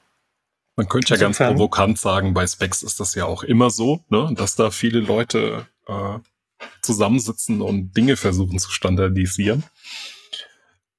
Man 0.76 0.90
könnte 0.90 1.14
ja 1.14 1.20
ganz 1.20 1.38
provokant 1.38 2.00
sagen, 2.00 2.34
bei 2.34 2.46
Specs 2.46 2.84
ist 2.84 3.00
das 3.00 3.16
ja 3.16 3.26
auch 3.26 3.44
immer 3.44 3.70
so, 3.70 4.02
ne, 4.10 4.34
dass 4.36 4.56
da 4.56 4.72
viele 4.72 5.00
Leute 5.00 5.68
äh, 5.88 6.20
zusammensitzen 6.82 7.62
und 7.62 7.96
Dinge 7.96 8.18
versuchen 8.18 8.60
zu 8.60 8.72
standardisieren. 8.72 9.64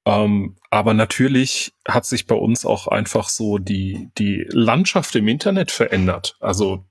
Ähm, 0.05 0.55
aber 0.69 0.93
natürlich 0.93 1.73
hat 1.87 2.05
sich 2.05 2.27
bei 2.27 2.35
uns 2.35 2.65
auch 2.65 2.87
einfach 2.87 3.29
so 3.29 3.57
die, 3.57 4.09
die 4.17 4.45
Landschaft 4.49 5.15
im 5.15 5.27
Internet 5.27 5.71
verändert. 5.71 6.37
Also 6.39 6.85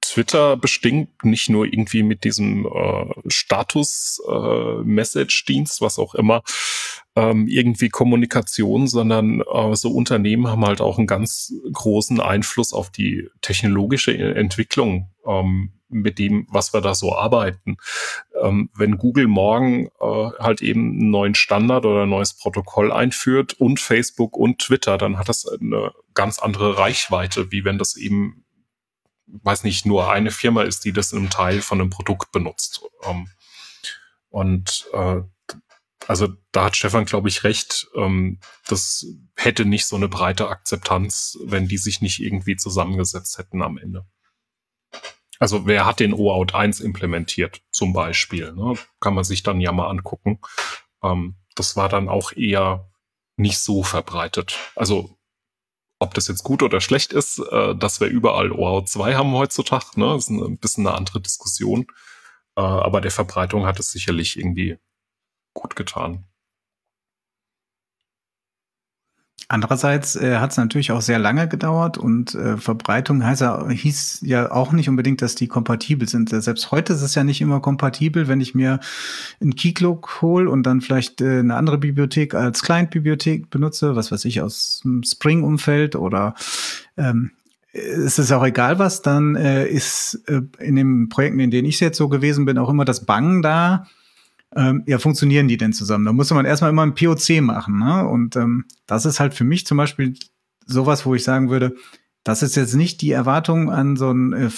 Twitter 0.00 0.56
bestimmt 0.56 1.24
nicht 1.24 1.50
nur 1.50 1.66
irgendwie 1.66 2.02
mit 2.02 2.24
diesem 2.24 2.66
äh, 2.66 3.04
Status-Message-Dienst, 3.26 5.80
äh, 5.80 5.84
was 5.84 5.98
auch 5.98 6.14
immer, 6.14 6.42
ähm, 7.16 7.48
irgendwie 7.48 7.88
Kommunikation, 7.88 8.86
sondern 8.86 9.40
äh, 9.40 9.76
so 9.76 9.90
Unternehmen 9.90 10.48
haben 10.48 10.64
halt 10.64 10.80
auch 10.80 10.96
einen 10.98 11.06
ganz 11.06 11.52
großen 11.72 12.20
Einfluss 12.20 12.72
auf 12.72 12.90
die 12.90 13.28
technologische 13.40 14.16
Entwicklung 14.16 15.10
ähm, 15.26 15.72
mit 15.90 16.18
dem, 16.18 16.46
was 16.50 16.72
wir 16.72 16.80
da 16.80 16.94
so 16.94 17.14
arbeiten. 17.14 17.76
Ähm, 18.40 18.70
wenn 18.74 18.96
Google 18.96 19.26
morgen 19.26 19.88
äh, 20.00 20.30
halt 20.38 20.62
eben 20.62 20.92
einen 20.92 21.10
neuen 21.10 21.34
Standard 21.34 21.84
oder 21.84 22.04
ein 22.04 22.08
neues 22.08 22.34
Protokoll 22.34 22.92
einführt 22.92 23.54
und 23.54 23.80
Facebook 23.80 24.36
und 24.36 24.60
Twitter, 24.60 24.98
dann 24.98 25.18
hat 25.18 25.28
das 25.28 25.46
eine 25.46 25.92
ganz 26.14 26.38
andere 26.38 26.78
Reichweite, 26.78 27.52
wie 27.52 27.64
wenn 27.64 27.78
das 27.78 27.96
eben, 27.96 28.44
weiß 29.42 29.64
nicht, 29.64 29.86
nur 29.86 30.10
eine 30.10 30.30
Firma 30.30 30.62
ist, 30.62 30.84
die 30.84 30.92
das 30.92 31.12
einem 31.12 31.30
Teil 31.30 31.62
von 31.62 31.80
einem 31.80 31.90
Produkt 31.90 32.32
benutzt. 32.32 32.82
Ähm, 33.04 33.28
und 34.28 34.86
äh, 34.92 35.22
also 36.06 36.28
da 36.52 36.64
hat 36.64 36.76
Stefan, 36.76 37.04
glaube 37.04 37.28
ich, 37.28 37.44
recht. 37.44 37.88
Ähm, 37.94 38.40
das 38.66 39.06
hätte 39.36 39.64
nicht 39.64 39.86
so 39.86 39.96
eine 39.96 40.08
breite 40.08 40.48
Akzeptanz, 40.48 41.38
wenn 41.44 41.68
die 41.68 41.78
sich 41.78 42.00
nicht 42.00 42.20
irgendwie 42.20 42.56
zusammengesetzt 42.56 43.38
hätten 43.38 43.62
am 43.62 43.78
Ende. 43.78 44.06
Also 45.38 45.66
wer 45.66 45.86
hat 45.86 46.00
den 46.00 46.12
OAuth 46.12 46.54
1 46.54 46.80
implementiert 46.80 47.62
zum 47.70 47.92
Beispiel? 47.92 48.52
Ne? 48.52 48.74
Kann 49.00 49.14
man 49.14 49.24
sich 49.24 49.42
dann 49.42 49.60
ja 49.60 49.72
mal 49.72 49.88
angucken. 49.88 50.40
Ähm, 51.02 51.36
das 51.54 51.76
war 51.76 51.88
dann 51.88 52.08
auch 52.08 52.32
eher 52.32 52.90
nicht 53.36 53.58
so 53.58 53.82
verbreitet. 53.82 54.58
Also 54.76 55.18
ob 56.00 56.14
das 56.14 56.28
jetzt 56.28 56.42
gut 56.42 56.62
oder 56.62 56.80
schlecht 56.80 57.12
ist, 57.12 57.38
äh, 57.38 57.76
dass 57.76 58.00
wir 58.00 58.08
überall 58.08 58.50
OAuth 58.50 58.88
2 58.88 59.14
haben 59.14 59.32
heutzutage, 59.32 60.00
ne? 60.00 60.06
Das 60.14 60.24
ist 60.24 60.30
ein 60.30 60.58
bisschen 60.58 60.86
eine 60.86 60.96
andere 60.96 61.20
Diskussion. 61.20 61.86
Äh, 62.56 62.62
aber 62.62 63.00
der 63.00 63.10
Verbreitung 63.10 63.66
hat 63.66 63.78
es 63.78 63.92
sicherlich 63.92 64.38
irgendwie 64.38 64.78
gut 65.54 65.76
getan. 65.76 66.29
Andererseits 69.52 70.14
äh, 70.14 70.36
hat 70.36 70.52
es 70.52 70.58
natürlich 70.58 70.92
auch 70.92 71.00
sehr 71.00 71.18
lange 71.18 71.48
gedauert 71.48 71.98
und 71.98 72.36
äh, 72.36 72.56
Verbreitung 72.56 73.24
heißt 73.24 73.40
ja, 73.40 73.68
hieß 73.68 74.20
ja 74.22 74.52
auch 74.52 74.70
nicht 74.70 74.88
unbedingt, 74.88 75.22
dass 75.22 75.34
die 75.34 75.48
kompatibel 75.48 76.08
sind. 76.08 76.32
Äh, 76.32 76.40
selbst 76.40 76.70
heute 76.70 76.92
ist 76.92 77.02
es 77.02 77.16
ja 77.16 77.24
nicht 77.24 77.40
immer 77.40 77.58
kompatibel, 77.58 78.28
wenn 78.28 78.40
ich 78.40 78.54
mir 78.54 78.78
ein 79.42 79.56
Keycloak 79.56 80.22
hole 80.22 80.48
und 80.48 80.62
dann 80.62 80.80
vielleicht 80.80 81.20
äh, 81.20 81.40
eine 81.40 81.56
andere 81.56 81.78
Bibliothek 81.78 82.36
als 82.36 82.62
Client-Bibliothek 82.62 83.50
benutze, 83.50 83.96
was 83.96 84.12
weiß 84.12 84.24
ich, 84.26 84.40
aus 84.40 84.82
dem 84.84 85.02
Spring-Umfeld 85.02 85.96
oder 85.96 86.36
ähm, 86.96 87.32
es 87.72 88.20
ist 88.20 88.30
auch 88.30 88.44
egal 88.44 88.78
was, 88.78 89.02
dann 89.02 89.34
äh, 89.34 89.66
ist 89.66 90.22
äh, 90.28 90.42
in 90.60 90.76
den 90.76 91.08
Projekten, 91.08 91.40
in 91.40 91.50
denen 91.50 91.66
ich 91.66 91.80
jetzt 91.80 91.98
so 91.98 92.08
gewesen 92.08 92.44
bin, 92.44 92.56
auch 92.56 92.70
immer 92.70 92.84
das 92.84 93.04
Bangen 93.04 93.42
da, 93.42 93.88
ähm, 94.56 94.82
ja, 94.86 94.98
funktionieren 94.98 95.48
die 95.48 95.56
denn 95.56 95.72
zusammen? 95.72 96.04
Da 96.04 96.12
muss 96.12 96.30
man 96.30 96.44
erstmal 96.44 96.70
immer 96.70 96.82
ein 96.82 96.94
POC 96.94 97.40
machen. 97.40 97.78
Ne? 97.78 98.06
Und 98.06 98.36
ähm, 98.36 98.64
das 98.86 99.04
ist 99.04 99.20
halt 99.20 99.34
für 99.34 99.44
mich 99.44 99.66
zum 99.66 99.76
Beispiel 99.76 100.14
sowas, 100.66 101.06
wo 101.06 101.14
ich 101.14 101.24
sagen 101.24 101.50
würde, 101.50 101.76
das 102.24 102.42
ist 102.42 102.56
jetzt 102.56 102.74
nicht 102.74 103.00
die 103.00 103.12
Erwartung 103.12 103.70
an 103.70 103.96
so 103.96 104.10
ein 104.10 104.32
äh, 104.32 104.50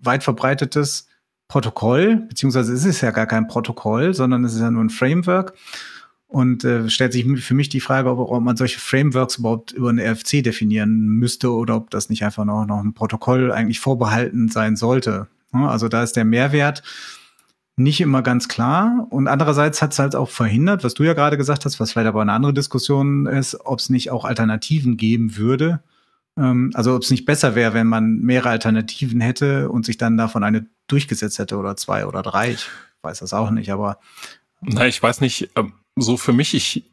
weit 0.00 0.24
verbreitetes 0.24 1.08
Protokoll, 1.48 2.16
beziehungsweise 2.28 2.72
es 2.72 2.84
ist 2.84 3.00
ja 3.00 3.10
gar 3.10 3.26
kein 3.26 3.46
Protokoll, 3.46 4.14
sondern 4.14 4.44
es 4.44 4.54
ist 4.54 4.60
ja 4.60 4.70
nur 4.70 4.82
ein 4.82 4.90
Framework. 4.90 5.54
Und 6.26 6.64
äh, 6.64 6.88
stellt 6.88 7.12
sich 7.12 7.26
für 7.42 7.54
mich 7.54 7.68
die 7.68 7.80
Frage, 7.80 8.10
ob, 8.10 8.18
ob 8.18 8.42
man 8.42 8.56
solche 8.56 8.80
Frameworks 8.80 9.36
überhaupt 9.36 9.72
über 9.72 9.90
eine 9.90 10.02
RFC 10.02 10.42
definieren 10.42 11.06
müsste 11.06 11.52
oder 11.52 11.76
ob 11.76 11.90
das 11.90 12.08
nicht 12.08 12.24
einfach 12.24 12.46
noch, 12.46 12.64
noch 12.64 12.82
ein 12.82 12.94
Protokoll 12.94 13.52
eigentlich 13.52 13.80
vorbehalten 13.80 14.48
sein 14.48 14.76
sollte. 14.76 15.28
Also 15.52 15.88
da 15.88 16.02
ist 16.02 16.16
der 16.16 16.24
Mehrwert, 16.24 16.82
nicht 17.76 18.00
immer 18.00 18.22
ganz 18.22 18.48
klar. 18.48 19.06
Und 19.10 19.28
andererseits 19.28 19.80
hat 19.80 19.92
es 19.92 19.98
halt 19.98 20.14
auch 20.14 20.28
verhindert, 20.28 20.84
was 20.84 20.94
du 20.94 21.04
ja 21.04 21.14
gerade 21.14 21.36
gesagt 21.36 21.64
hast, 21.64 21.80
was 21.80 21.92
vielleicht 21.92 22.08
aber 22.08 22.22
eine 22.22 22.32
andere 22.32 22.54
Diskussion 22.54 23.26
ist, 23.26 23.58
ob 23.64 23.78
es 23.78 23.88
nicht 23.88 24.10
auch 24.10 24.24
Alternativen 24.24 24.96
geben 24.96 25.36
würde. 25.36 25.82
Ähm, 26.38 26.70
also 26.74 26.94
ob 26.94 27.02
es 27.02 27.10
nicht 27.10 27.24
besser 27.24 27.54
wäre, 27.54 27.74
wenn 27.74 27.86
man 27.86 28.18
mehrere 28.18 28.50
Alternativen 28.50 29.20
hätte 29.20 29.70
und 29.70 29.86
sich 29.86 29.96
dann 29.96 30.16
davon 30.16 30.44
eine 30.44 30.66
durchgesetzt 30.86 31.38
hätte 31.38 31.56
oder 31.56 31.76
zwei 31.76 32.06
oder 32.06 32.22
drei. 32.22 32.52
Ich 32.52 32.66
weiß 33.02 33.20
das 33.20 33.32
auch 33.32 33.50
nicht, 33.50 33.70
aber. 33.72 33.98
Na, 34.60 34.86
ich 34.86 35.02
weiß 35.02 35.20
nicht, 35.20 35.50
ähm, 35.56 35.72
so 35.96 36.16
für 36.16 36.32
mich, 36.32 36.54
ich, 36.54 36.92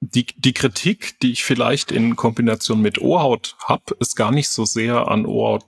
die, 0.00 0.26
die 0.26 0.54
Kritik, 0.54 1.18
die 1.20 1.32
ich 1.32 1.44
vielleicht 1.44 1.92
in 1.92 2.16
Kombination 2.16 2.80
mit 2.80 3.00
OAuth 3.00 3.56
habe, 3.64 3.96
ist 4.00 4.16
gar 4.16 4.32
nicht 4.32 4.48
so 4.48 4.64
sehr 4.64 5.08
an 5.08 5.26
OAuth 5.26 5.66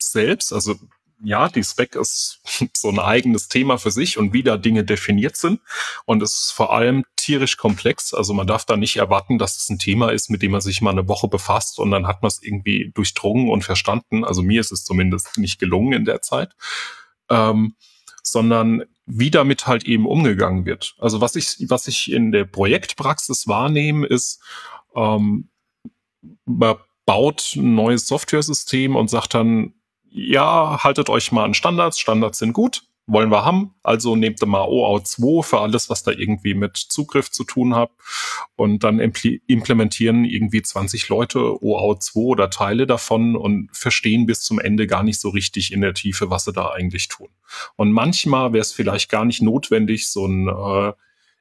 selbst. 0.00 0.52
Also 0.52 0.76
ja, 1.22 1.48
die 1.48 1.64
Spec 1.64 1.94
ist 1.94 2.40
so 2.76 2.88
ein 2.88 2.98
eigenes 2.98 3.48
Thema 3.48 3.78
für 3.78 3.90
sich 3.90 4.18
und 4.18 4.32
wie 4.32 4.42
da 4.42 4.56
Dinge 4.56 4.84
definiert 4.84 5.36
sind. 5.36 5.60
Und 6.04 6.22
es 6.22 6.38
ist 6.38 6.50
vor 6.52 6.72
allem 6.72 7.04
tierisch 7.16 7.56
komplex. 7.56 8.14
Also 8.14 8.34
man 8.34 8.46
darf 8.46 8.64
da 8.64 8.76
nicht 8.76 8.96
erwarten, 8.96 9.38
dass 9.38 9.56
es 9.56 9.68
ein 9.68 9.78
Thema 9.78 10.10
ist, 10.10 10.30
mit 10.30 10.42
dem 10.42 10.52
man 10.52 10.60
sich 10.60 10.80
mal 10.80 10.90
eine 10.90 11.08
Woche 11.08 11.28
befasst 11.28 11.78
und 11.78 11.90
dann 11.90 12.06
hat 12.06 12.22
man 12.22 12.28
es 12.28 12.42
irgendwie 12.42 12.92
durchdrungen 12.94 13.50
und 13.50 13.64
verstanden. 13.64 14.24
Also 14.24 14.42
mir 14.42 14.60
ist 14.60 14.72
es 14.72 14.84
zumindest 14.84 15.38
nicht 15.38 15.58
gelungen 15.58 15.92
in 15.92 16.04
der 16.04 16.22
Zeit. 16.22 16.54
Ähm, 17.28 17.74
sondern 18.22 18.84
wie 19.06 19.30
damit 19.30 19.66
halt 19.66 19.84
eben 19.84 20.06
umgegangen 20.06 20.66
wird. 20.66 20.96
Also 20.98 21.20
was 21.20 21.36
ich, 21.36 21.56
was 21.68 21.86
ich 21.86 22.10
in 22.10 22.32
der 22.32 22.44
Projektpraxis 22.44 23.46
wahrnehme, 23.46 24.06
ist, 24.06 24.42
ähm, 24.96 25.48
man 26.44 26.76
baut 27.04 27.54
ein 27.54 27.76
neues 27.76 28.08
Software-System 28.08 28.96
und 28.96 29.08
sagt 29.08 29.34
dann, 29.34 29.74
ja, 30.16 30.82
haltet 30.82 31.08
euch 31.10 31.30
mal 31.30 31.44
an 31.44 31.54
Standards, 31.54 31.98
Standards 31.98 32.38
sind 32.38 32.54
gut, 32.54 32.84
wollen 33.06 33.30
wir 33.30 33.44
haben, 33.44 33.74
also 33.82 34.16
nehmt 34.16 34.44
mal 34.44 34.66
OAuth 34.66 35.06
2 35.06 35.42
für 35.42 35.60
alles, 35.60 35.90
was 35.90 36.02
da 36.02 36.10
irgendwie 36.10 36.54
mit 36.54 36.76
Zugriff 36.76 37.30
zu 37.30 37.44
tun 37.44 37.76
hat. 37.76 37.90
Und 38.56 38.82
dann 38.82 38.98
implementieren 38.98 40.24
irgendwie 40.24 40.62
20 40.62 41.08
Leute 41.08 41.62
OAuth 41.62 42.02
2 42.02 42.20
oder 42.20 42.50
Teile 42.50 42.86
davon 42.86 43.36
und 43.36 43.68
verstehen 43.72 44.26
bis 44.26 44.40
zum 44.40 44.58
Ende 44.58 44.88
gar 44.88 45.04
nicht 45.04 45.20
so 45.20 45.28
richtig 45.28 45.72
in 45.72 45.82
der 45.82 45.94
Tiefe, 45.94 46.30
was 46.30 46.46
sie 46.46 46.52
da 46.52 46.70
eigentlich 46.70 47.06
tun. 47.08 47.28
Und 47.76 47.92
manchmal 47.92 48.52
wäre 48.52 48.62
es 48.62 48.72
vielleicht 48.72 49.10
gar 49.10 49.24
nicht 49.24 49.42
notwendig, 49.42 50.08
so 50.08 50.26
ein 50.26 50.48
äh, 50.48 50.92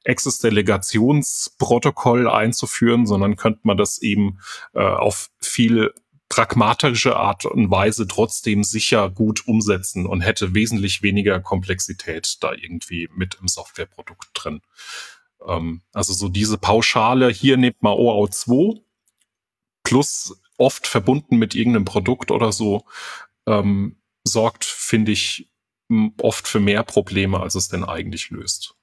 Access-Delegationsprotokoll 0.07 2.29
einzuführen, 2.29 3.07
sondern 3.07 3.37
könnte 3.37 3.61
man 3.63 3.77
das 3.77 3.99
eben 4.01 4.39
äh, 4.73 4.83
auf 4.83 5.31
viel 5.39 5.93
pragmatische 6.35 7.15
Art 7.15 7.45
und 7.45 7.71
Weise 7.71 8.09
trotzdem 8.09 8.65
sicher 8.65 9.09
gut 9.09 9.47
umsetzen 9.47 10.05
und 10.05 10.19
hätte 10.19 10.53
wesentlich 10.53 11.01
weniger 11.01 11.39
Komplexität 11.39 12.43
da 12.43 12.51
irgendwie 12.51 13.07
mit 13.15 13.37
im 13.39 13.47
Softwareprodukt 13.47 14.31
drin. 14.33 14.59
Ähm, 15.47 15.81
also 15.93 16.11
so 16.11 16.27
diese 16.27 16.57
Pauschale, 16.57 17.29
hier 17.29 17.55
nehmt 17.55 17.81
mal 17.81 17.93
OAuth 17.93 18.33
2 18.33 18.81
plus 19.83 20.37
oft 20.57 20.87
verbunden 20.87 21.37
mit 21.37 21.55
irgendeinem 21.55 21.85
Produkt 21.85 22.31
oder 22.31 22.51
so, 22.51 22.83
ähm, 23.47 23.95
sorgt, 24.25 24.65
finde 24.65 25.13
ich, 25.13 25.49
oft 26.21 26.49
für 26.49 26.59
mehr 26.59 26.83
Probleme, 26.83 27.39
als 27.39 27.55
es 27.55 27.69
denn 27.69 27.85
eigentlich 27.85 28.29
löst. 28.29 28.75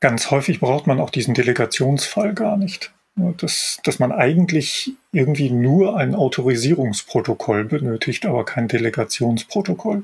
Ganz 0.00 0.32
häufig 0.32 0.58
braucht 0.58 0.88
man 0.88 0.98
auch 0.98 1.10
diesen 1.10 1.34
Delegationsfall 1.34 2.34
gar 2.34 2.56
nicht 2.56 2.92
dass, 3.16 3.78
dass 3.84 3.98
man 3.98 4.12
eigentlich 4.12 4.92
irgendwie 5.12 5.50
nur 5.50 5.96
ein 5.96 6.14
Autorisierungsprotokoll 6.14 7.64
benötigt, 7.64 8.26
aber 8.26 8.44
kein 8.44 8.68
Delegationsprotokoll. 8.68 10.02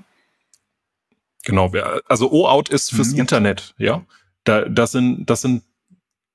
Genau, 1.44 1.72
also 2.06 2.30
OAuth 2.30 2.68
ist 2.68 2.92
fürs 2.92 3.12
mhm. 3.12 3.20
Internet, 3.20 3.74
ja. 3.78 4.04
Da, 4.44 4.64
das 4.64 4.92
sind, 4.92 5.28
das 5.28 5.42
sind 5.42 5.62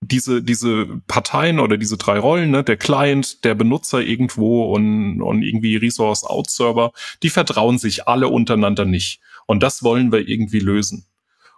diese, 0.01 0.43
diese 0.43 1.01
Parteien 1.07 1.59
oder 1.59 1.77
diese 1.77 1.97
drei 1.97 2.19
Rollen, 2.19 2.51
ne, 2.51 2.63
der 2.63 2.77
Client, 2.77 3.43
der 3.43 3.55
Benutzer 3.55 4.01
irgendwo 4.01 4.73
und, 4.73 5.21
und 5.21 5.41
irgendwie 5.41 5.77
Resource-Out-Server, 5.77 6.91
die 7.23 7.29
vertrauen 7.29 7.77
sich 7.77 8.07
alle 8.07 8.27
untereinander 8.27 8.85
nicht. 8.85 9.21
Und 9.47 9.63
das 9.63 9.83
wollen 9.83 10.11
wir 10.11 10.27
irgendwie 10.27 10.59
lösen. 10.59 11.05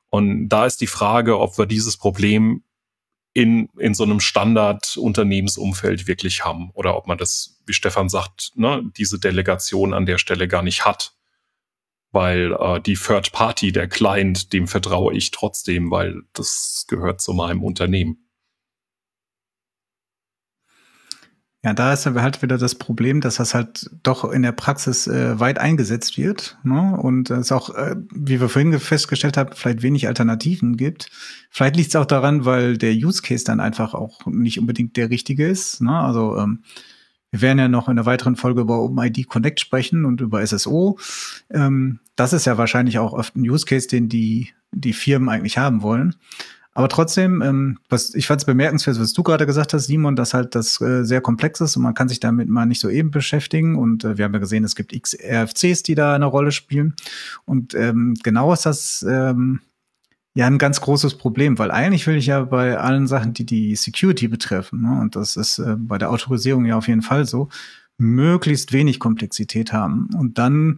Und 0.10 0.50
da 0.50 0.66
ist 0.66 0.80
die 0.82 0.88
Frage, 0.88 1.40
ob 1.40 1.58
wir 1.58 1.66
dieses 1.66 1.98
Problem 1.98 2.64
in, 3.38 3.70
in 3.78 3.94
so 3.94 4.04
einem 4.04 4.20
Standard-Unternehmensumfeld 4.20 6.08
wirklich 6.08 6.44
haben 6.44 6.72
oder 6.74 6.98
ob 6.98 7.06
man 7.06 7.20
das, 7.20 7.62
wie 7.68 7.74
Stefan 7.74 8.10
sagt, 8.10 8.52
ne, 8.56 8.82
diese 8.98 9.20
Delegation 9.20 9.94
an 9.94 10.08
der 10.08 10.18
Stelle 10.18 10.48
gar 10.48 10.64
nicht 10.64 10.86
hat. 10.86 11.14
Weil 12.12 12.54
äh, 12.54 12.82
die 12.82 12.96
Third 12.96 13.34
Party, 13.34 13.72
der 13.72 13.88
Client, 13.88 14.54
dem 14.54 14.68
vertraue 14.68 15.14
ich 15.14 15.30
trotzdem, 15.30 15.92
weil 15.92 16.24
das 16.34 16.86
gehört 16.88 17.22
zu 17.22 17.34
meinem 17.34 17.64
Unternehmen. 17.64 18.27
Ja, 21.68 21.74
da 21.74 21.92
ist 21.92 22.08
aber 22.08 22.22
halt 22.22 22.42
wieder 22.42 22.58
das 22.58 22.76
Problem, 22.76 23.20
dass 23.20 23.36
das 23.36 23.54
halt 23.54 23.90
doch 24.02 24.24
in 24.32 24.42
der 24.42 24.54
Praxis 24.54 25.06
äh, 25.06 25.38
weit 25.38 25.60
eingesetzt 25.60 26.18
wird. 26.18 26.58
Ne? 26.64 26.98
Und 26.98 27.30
es 27.30 27.52
auch, 27.52 27.76
äh, 27.76 27.98
wie 28.10 28.40
wir 28.40 28.48
vorhin 28.48 28.80
festgestellt 28.80 29.36
haben, 29.36 29.50
vielleicht 29.54 29.82
wenig 29.82 30.08
Alternativen 30.08 30.78
gibt. 30.78 31.10
Vielleicht 31.50 31.76
liegt 31.76 31.90
es 31.90 31.98
auch 31.98 32.06
daran, 32.06 32.46
weil 32.46 32.78
der 32.78 32.94
Use 32.94 33.22
Case 33.22 33.44
dann 33.44 33.60
einfach 33.60 33.94
auch 33.94 34.26
nicht 34.28 34.62
unbedingt 34.62 34.96
der 34.96 35.10
richtige 35.10 35.46
ist. 35.46 35.82
Ne? 35.82 35.92
Also 35.92 36.38
ähm, 36.38 36.64
wir 37.32 37.42
werden 37.42 37.60
ja 37.60 37.68
noch 37.68 37.90
in 37.90 37.98
einer 37.98 38.06
weiteren 38.06 38.38
Folge 38.38 38.62
über 38.62 38.80
OpenID 38.80 39.28
Connect 39.28 39.60
sprechen 39.60 40.06
und 40.06 40.22
über 40.22 40.48
SSO. 40.48 40.98
Ähm, 41.50 42.00
das 42.16 42.32
ist 42.32 42.46
ja 42.46 42.58
wahrscheinlich 42.58 42.98
auch 42.98 43.12
oft 43.12 43.36
ein 43.36 43.42
Use 43.42 43.66
Case, 43.66 43.90
den 43.90 44.08
die, 44.08 44.54
die 44.72 44.94
Firmen 44.94 45.28
eigentlich 45.28 45.58
haben 45.58 45.82
wollen. 45.82 46.16
Aber 46.78 46.90
trotzdem, 46.90 47.42
ähm, 47.42 47.80
was 47.90 48.14
ich 48.14 48.28
fand 48.28 48.42
es 48.42 48.46
bemerkenswert, 48.46 49.00
was 49.00 49.12
du 49.12 49.24
gerade 49.24 49.48
gesagt 49.48 49.74
hast, 49.74 49.88
Simon, 49.88 50.16
dass 50.16 50.36
halt 50.36 50.54
das 50.54 50.80
äh, 50.80 51.04
sehr 51.06 51.22
komplex 51.22 51.60
ist 51.60 51.76
und 51.76 51.82
man 51.82 51.96
kann 51.96 52.08
sich 52.08 52.20
damit 52.20 52.50
mal 52.50 52.68
nicht 52.68 52.80
so 52.80 52.88
eben 52.88 53.10
beschäftigen. 53.10 53.76
Und 53.76 54.04
äh, 54.04 54.20
wir 54.20 54.26
haben 54.26 54.34
ja 54.34 54.40
gesehen, 54.40 54.64
es 54.64 54.76
gibt 54.76 54.94
x 54.94 55.18
RFCs, 55.20 55.82
die 55.82 55.96
da 55.96 56.14
eine 56.14 56.28
Rolle 56.28 56.52
spielen. 56.52 56.94
Und 57.46 57.74
ähm, 57.74 58.14
genau 58.22 58.54
ist 58.54 58.68
das 58.68 59.04
ähm, 59.10 59.62
ja 60.36 60.46
ein 60.46 60.60
ganz 60.60 60.80
großes 60.80 61.18
Problem, 61.18 61.58
weil 61.58 61.72
eigentlich 61.72 62.06
will 62.06 62.16
ich 62.16 62.28
ja 62.28 62.44
bei 62.44 62.78
allen 62.78 63.08
Sachen, 63.08 63.34
die 63.34 63.48
die 63.48 63.76
Security 63.76 64.28
betreffen, 64.28 64.82
ne, 64.82 65.02
und 65.02 65.16
das 65.16 65.36
ist 65.36 65.58
äh, 65.58 65.76
bei 65.80 65.98
der 65.98 66.12
Autorisierung 66.12 66.66
ja 66.66 66.78
auf 66.78 66.88
jeden 66.88 67.02
Fall 67.02 67.26
so, 67.26 67.50
möglichst 67.98 68.72
wenig 68.72 69.00
Komplexität 69.00 69.74
haben. 69.74 70.10
Und 70.16 70.38
dann 70.38 70.78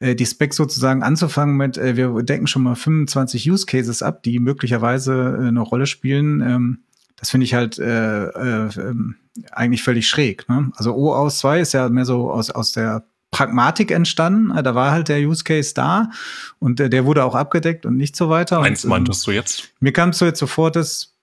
die 0.00 0.26
Spec 0.26 0.54
sozusagen 0.54 1.02
anzufangen 1.02 1.56
mit, 1.56 1.76
äh, 1.76 1.96
wir 1.96 2.22
decken 2.22 2.46
schon 2.46 2.62
mal 2.62 2.74
25 2.74 3.50
Use 3.50 3.66
Cases 3.66 4.02
ab, 4.02 4.22
die 4.22 4.38
möglicherweise 4.38 5.38
äh, 5.40 5.48
eine 5.48 5.60
Rolle 5.60 5.86
spielen. 5.86 6.40
Ähm, 6.40 6.78
das 7.16 7.30
finde 7.30 7.44
ich 7.44 7.54
halt 7.54 7.78
äh, 7.78 8.24
äh, 8.24 8.68
ähm, 8.78 9.16
eigentlich 9.52 9.82
völlig 9.82 10.08
schräg. 10.08 10.48
Ne? 10.48 10.72
Also 10.74 10.94
O 10.94 11.14
aus 11.14 11.38
2 11.40 11.60
ist 11.60 11.74
ja 11.74 11.88
mehr 11.90 12.06
so 12.06 12.30
aus, 12.30 12.50
aus 12.50 12.72
der 12.72 13.04
Pragmatik 13.30 13.90
entstanden. 13.90 14.56
Äh, 14.56 14.62
da 14.62 14.74
war 14.74 14.90
halt 14.90 15.08
der 15.08 15.20
Use 15.20 15.44
Case 15.44 15.74
da 15.74 16.10
und 16.58 16.80
äh, 16.80 16.88
der 16.88 17.04
wurde 17.04 17.24
auch 17.24 17.34
abgedeckt 17.34 17.84
und 17.84 17.96
nicht 17.96 18.16
so 18.16 18.30
weiter. 18.30 18.60
Eins 18.60 18.84
und, 18.84 18.90
meintest 18.90 19.26
du 19.26 19.32
jetzt? 19.32 19.68
Mir 19.80 19.92
kam 19.92 20.12
so 20.12 20.24
jetzt 20.24 20.38
sofort 20.38 20.76
das 20.76 21.14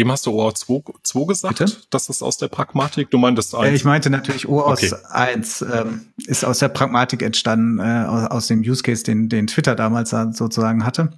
Eben 0.00 0.10
hast 0.10 0.24
du 0.24 0.30
OAuth 0.30 0.56
2, 0.56 0.94
2 1.02 1.26
gesagt? 1.26 1.58
Bitte? 1.58 1.76
Das 1.90 2.08
ist 2.08 2.22
aus 2.22 2.38
der 2.38 2.48
Pragmatik. 2.48 3.10
Du 3.10 3.18
meintest 3.18 3.54
1. 3.54 3.76
Ich 3.76 3.84
meinte 3.84 4.08
natürlich 4.08 4.48
OAuth 4.48 4.82
okay. 4.82 4.94
1 5.10 5.60
ähm, 5.60 6.06
ist 6.26 6.42
aus 6.42 6.60
der 6.60 6.68
Pragmatik 6.68 7.20
entstanden, 7.20 7.80
äh, 7.80 8.06
aus, 8.08 8.30
aus, 8.30 8.46
dem 8.46 8.60
Use 8.60 8.82
Case, 8.82 9.04
den, 9.04 9.28
den 9.28 9.46
Twitter 9.46 9.74
damals 9.74 10.08
sozusagen 10.08 10.86
hatte. 10.86 11.10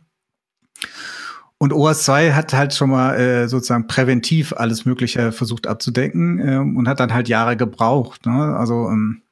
Und 1.58 1.72
OAuth 1.72 1.98
2 1.98 2.32
hat 2.32 2.54
halt 2.54 2.74
schon 2.74 2.90
mal 2.90 3.14
äh, 3.14 3.48
sozusagen 3.48 3.86
präventiv 3.86 4.52
alles 4.52 4.84
Mögliche 4.84 5.30
versucht 5.30 5.68
abzudecken 5.68 6.40
äh, 6.40 6.56
und 6.56 6.88
hat 6.88 6.98
dann 6.98 7.14
halt 7.14 7.28
Jahre 7.28 7.56
gebraucht. 7.56 8.26
Ne? 8.26 8.56
Also 8.56 8.88
ähm, 8.88 9.22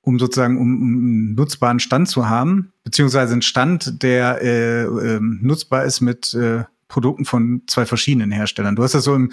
um 0.00 0.18
sozusagen 0.18 0.56
um, 0.56 0.62
um 0.62 0.88
einen 0.88 1.34
nutzbaren 1.34 1.78
Stand 1.78 2.08
zu 2.08 2.30
haben, 2.30 2.72
beziehungsweise 2.84 3.34
einen 3.34 3.42
Stand, 3.42 4.02
der 4.02 4.40
äh, 4.40 4.84
äh, 4.84 5.20
nutzbar 5.20 5.84
ist 5.84 6.00
mit 6.00 6.32
äh, 6.32 6.64
Produkten 6.88 7.24
von 7.24 7.62
zwei 7.66 7.86
verschiedenen 7.86 8.30
Herstellern. 8.30 8.76
Du 8.76 8.82
hast 8.82 8.94
ja 8.94 9.00
so 9.00 9.14
im 9.14 9.30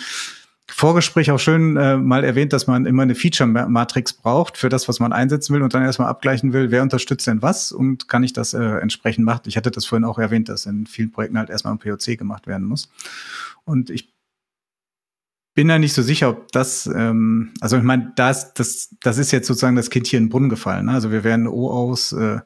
Vorgespräch 0.68 1.30
auch 1.30 1.40
schön 1.40 1.78
äh, 1.78 1.96
mal 1.96 2.24
erwähnt, 2.24 2.52
dass 2.52 2.66
man 2.66 2.86
immer 2.86 3.04
eine 3.04 3.14
Feature-Matrix 3.14 4.14
braucht 4.14 4.58
für 4.58 4.68
das, 4.68 4.88
was 4.88 5.00
man 5.00 5.14
einsetzen 5.14 5.54
will 5.54 5.62
und 5.62 5.74
dann 5.74 5.84
erstmal 5.84 6.10
abgleichen 6.10 6.54
will, 6.54 6.72
wer 6.72 6.82
unterstützt 6.82 7.28
denn 7.28 7.42
was 7.42 7.72
und 7.72 8.08
kann 8.08 8.24
ich 8.24 8.34
das 8.34 8.54
äh, 8.54 8.64
entsprechend 8.80 9.26
machen. 9.26 9.44
Ich 9.46 9.58
hatte 9.58 9.70
das 9.70 9.86
vorhin 9.86 10.06
auch 10.06 10.18
erwähnt, 10.18 10.50
dass 10.50 10.66
in 10.66 10.88
vielen 10.88 11.12
Projekten 11.12 11.38
halt 11.38 11.52
erstmal 11.52 11.74
ein 11.74 11.80
POC 11.80 12.18
gemacht 12.18 12.48
werden 12.48 12.66
muss. 12.66 12.90
Und 13.64 13.92
ich 13.92 14.16
bin 15.54 15.68
da 15.68 15.78
nicht 15.78 15.94
so 15.94 16.02
sicher, 16.02 16.30
ob 16.30 16.52
das, 16.52 16.88
ähm, 16.88 17.54
also 17.62 17.78
ich 17.78 17.84
meine, 17.84 18.12
das, 18.16 18.54
das, 18.56 18.96
das 19.02 19.20
ist 19.20 19.32
jetzt 19.32 19.48
sozusagen 19.48 19.76
das 19.76 19.92
Kind 19.92 20.08
hier 20.08 20.18
in 20.18 20.26
den 20.26 20.30
Brunnen 20.30 20.50
gefallen. 20.50 20.88
Ne? 20.88 20.94
Also 20.94 21.12
wir 21.12 21.24
werden 21.24 21.48
O 21.48 21.70
aus 21.70 22.12
äh, 22.12 22.40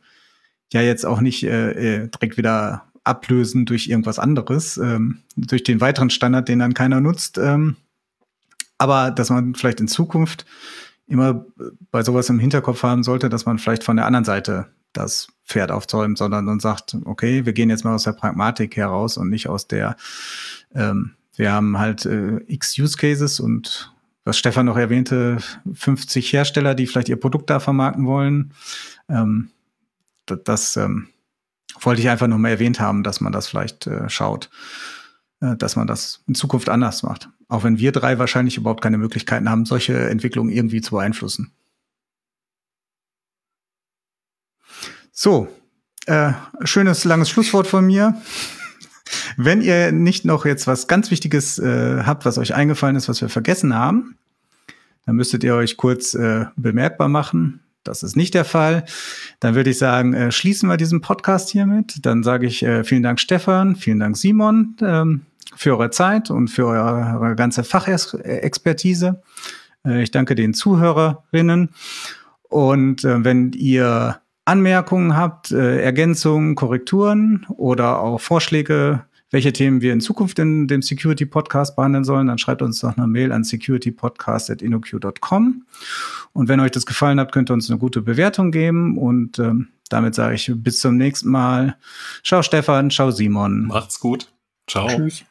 ja 0.71 0.81
jetzt 0.81 1.05
auch 1.05 1.21
nicht 1.21 1.43
äh, 1.43 2.03
äh 2.03 2.07
direkt 2.09 2.37
wieder 2.37 2.88
ablösen 3.03 3.65
durch 3.65 3.87
irgendwas 3.87 4.19
anderes, 4.19 4.77
ähm, 4.77 5.19
durch 5.35 5.63
den 5.63 5.81
weiteren 5.81 6.09
Standard, 6.09 6.47
den 6.47 6.59
dann 6.59 6.73
keiner 6.73 7.01
nutzt. 7.01 7.37
Ähm, 7.37 7.77
aber 8.77 9.11
dass 9.11 9.29
man 9.29 9.55
vielleicht 9.55 9.79
in 9.79 9.87
Zukunft 9.87 10.45
immer 11.07 11.45
bei 11.91 12.03
sowas 12.03 12.29
im 12.29 12.39
Hinterkopf 12.39 12.83
haben 12.83 13.03
sollte, 13.03 13.29
dass 13.29 13.45
man 13.45 13.57
vielleicht 13.57 13.83
von 13.83 13.97
der 13.97 14.05
anderen 14.05 14.25
Seite 14.25 14.67
das 14.93 15.27
Pferd 15.45 15.71
aufzäumt, 15.71 16.17
sondern 16.17 16.47
und 16.47 16.61
sagt, 16.61 16.95
okay, 17.05 17.45
wir 17.45 17.53
gehen 17.53 17.69
jetzt 17.69 17.83
mal 17.83 17.95
aus 17.95 18.03
der 18.03 18.13
Pragmatik 18.13 18.75
heraus 18.77 19.17
und 19.17 19.29
nicht 19.29 19.47
aus 19.47 19.67
der, 19.67 19.95
ähm, 20.73 21.11
wir 21.35 21.51
haben 21.51 21.77
halt 21.77 22.05
äh, 22.05 22.37
x 22.47 22.77
Use 22.77 22.97
Cases 22.97 23.39
und 23.39 23.93
was 24.23 24.37
Stefan 24.37 24.65
noch 24.65 24.77
erwähnte, 24.77 25.37
50 25.73 26.31
Hersteller, 26.33 26.75
die 26.75 26.87
vielleicht 26.87 27.09
ihr 27.09 27.19
Produkt 27.19 27.49
da 27.49 27.59
vermarkten 27.59 28.05
wollen. 28.05 28.53
Ähm, 29.07 29.49
das 30.25 30.77
ähm, 30.77 31.07
wollte 31.79 32.01
ich 32.01 32.09
einfach 32.09 32.27
noch 32.27 32.37
mal 32.37 32.49
erwähnt 32.49 32.79
haben, 32.79 33.03
dass 33.03 33.21
man 33.21 33.31
das 33.31 33.47
vielleicht 33.47 33.87
äh, 33.87 34.09
schaut, 34.09 34.49
äh, 35.41 35.55
dass 35.55 35.75
man 35.75 35.87
das 35.87 36.23
in 36.27 36.35
Zukunft 36.35 36.69
anders 36.69 37.03
macht. 37.03 37.29
Auch 37.47 37.63
wenn 37.63 37.79
wir 37.79 37.91
drei 37.91 38.19
wahrscheinlich 38.19 38.57
überhaupt 38.57 38.81
keine 38.81 38.97
Möglichkeiten 38.97 39.49
haben, 39.49 39.65
solche 39.65 40.09
Entwicklungen 40.09 40.51
irgendwie 40.51 40.81
zu 40.81 40.91
beeinflussen. 40.91 41.51
So, 45.11 45.49
äh, 46.05 46.31
schönes 46.63 47.03
langes 47.03 47.29
Schlusswort 47.29 47.67
von 47.67 47.85
mir. 47.85 48.21
Wenn 49.37 49.61
ihr 49.61 49.91
nicht 49.91 50.23
noch 50.25 50.45
jetzt 50.45 50.67
was 50.67 50.87
ganz 50.87 51.11
Wichtiges 51.11 51.59
äh, 51.59 52.03
habt, 52.05 52.25
was 52.25 52.37
euch 52.37 52.53
eingefallen 52.53 52.95
ist, 52.95 53.09
was 53.09 53.21
wir 53.21 53.29
vergessen 53.29 53.75
haben, 53.75 54.17
dann 55.05 55.15
müsstet 55.15 55.43
ihr 55.43 55.55
euch 55.55 55.77
kurz 55.77 56.13
äh, 56.13 56.45
bemerkbar 56.55 57.09
machen. 57.09 57.61
Das 57.89 58.03
ist 58.03 58.15
nicht 58.15 58.35
der 58.35 58.45
Fall. 58.45 58.85
Dann 59.39 59.55
würde 59.55 59.71
ich 59.71 59.79
sagen, 59.79 60.13
äh, 60.13 60.31
schließen 60.31 60.69
wir 60.69 60.77
diesen 60.77 61.01
Podcast 61.01 61.49
hiermit. 61.49 62.05
Dann 62.05 62.21
sage 62.21 62.45
ich 62.45 62.61
äh, 62.61 62.83
vielen 62.83 63.01
Dank 63.01 63.19
Stefan, 63.19 63.75
vielen 63.75 63.99
Dank 63.99 64.15
Simon 64.15 64.77
ähm, 64.81 65.21
für 65.55 65.71
eure 65.71 65.89
Zeit 65.89 66.29
und 66.29 66.49
für 66.49 66.67
eure, 66.67 67.35
ganze 67.35 67.63
Fachexpertise. 67.63 69.23
Äh, 69.83 70.03
ich 70.03 70.11
danke 70.11 70.35
den 70.35 70.53
Zuhörerinnen. 70.53 71.69
Und 72.43 73.03
äh, 73.03 73.23
wenn 73.25 73.53
ihr 73.53 74.21
Anmerkungen 74.45 75.17
habt, 75.17 75.51
äh, 75.51 75.81
Ergänzungen, 75.81 76.53
Korrekturen 76.53 77.47
oder 77.49 78.01
auch 78.01 78.21
Vorschläge, 78.21 79.05
welche 79.31 79.53
Themen 79.53 79.81
wir 79.81 79.93
in 79.93 80.01
Zukunft 80.01 80.39
in 80.39 80.67
dem 80.67 80.81
Security 80.81 81.25
Podcast 81.25 81.75
behandeln 81.75 82.03
sollen, 82.03 82.27
dann 82.27 82.37
schreibt 82.37 82.61
uns 82.61 82.79
doch 82.79 82.97
eine 82.97 83.07
Mail 83.07 83.31
an 83.31 83.43
securitypodcast.innoq.com. 83.43 85.65
Und 86.33 86.47
wenn 86.47 86.59
euch 86.59 86.71
das 86.71 86.85
gefallen 86.85 87.19
hat, 87.19 87.31
könnt 87.31 87.49
ihr 87.51 87.53
uns 87.53 87.69
eine 87.69 87.79
gute 87.79 88.01
Bewertung 88.01 88.51
geben. 88.51 88.97
Und 88.97 89.39
ähm, 89.39 89.69
damit 89.89 90.15
sage 90.15 90.35
ich 90.35 90.51
bis 90.55 90.79
zum 90.79 90.97
nächsten 90.97 91.29
Mal. 91.29 91.77
Ciao 92.23 92.43
Stefan, 92.43 92.89
ciao 92.89 93.11
Simon. 93.11 93.67
Macht's 93.67 93.99
gut. 93.99 94.31
Ciao. 94.67 94.87
Tschüss. 94.87 95.25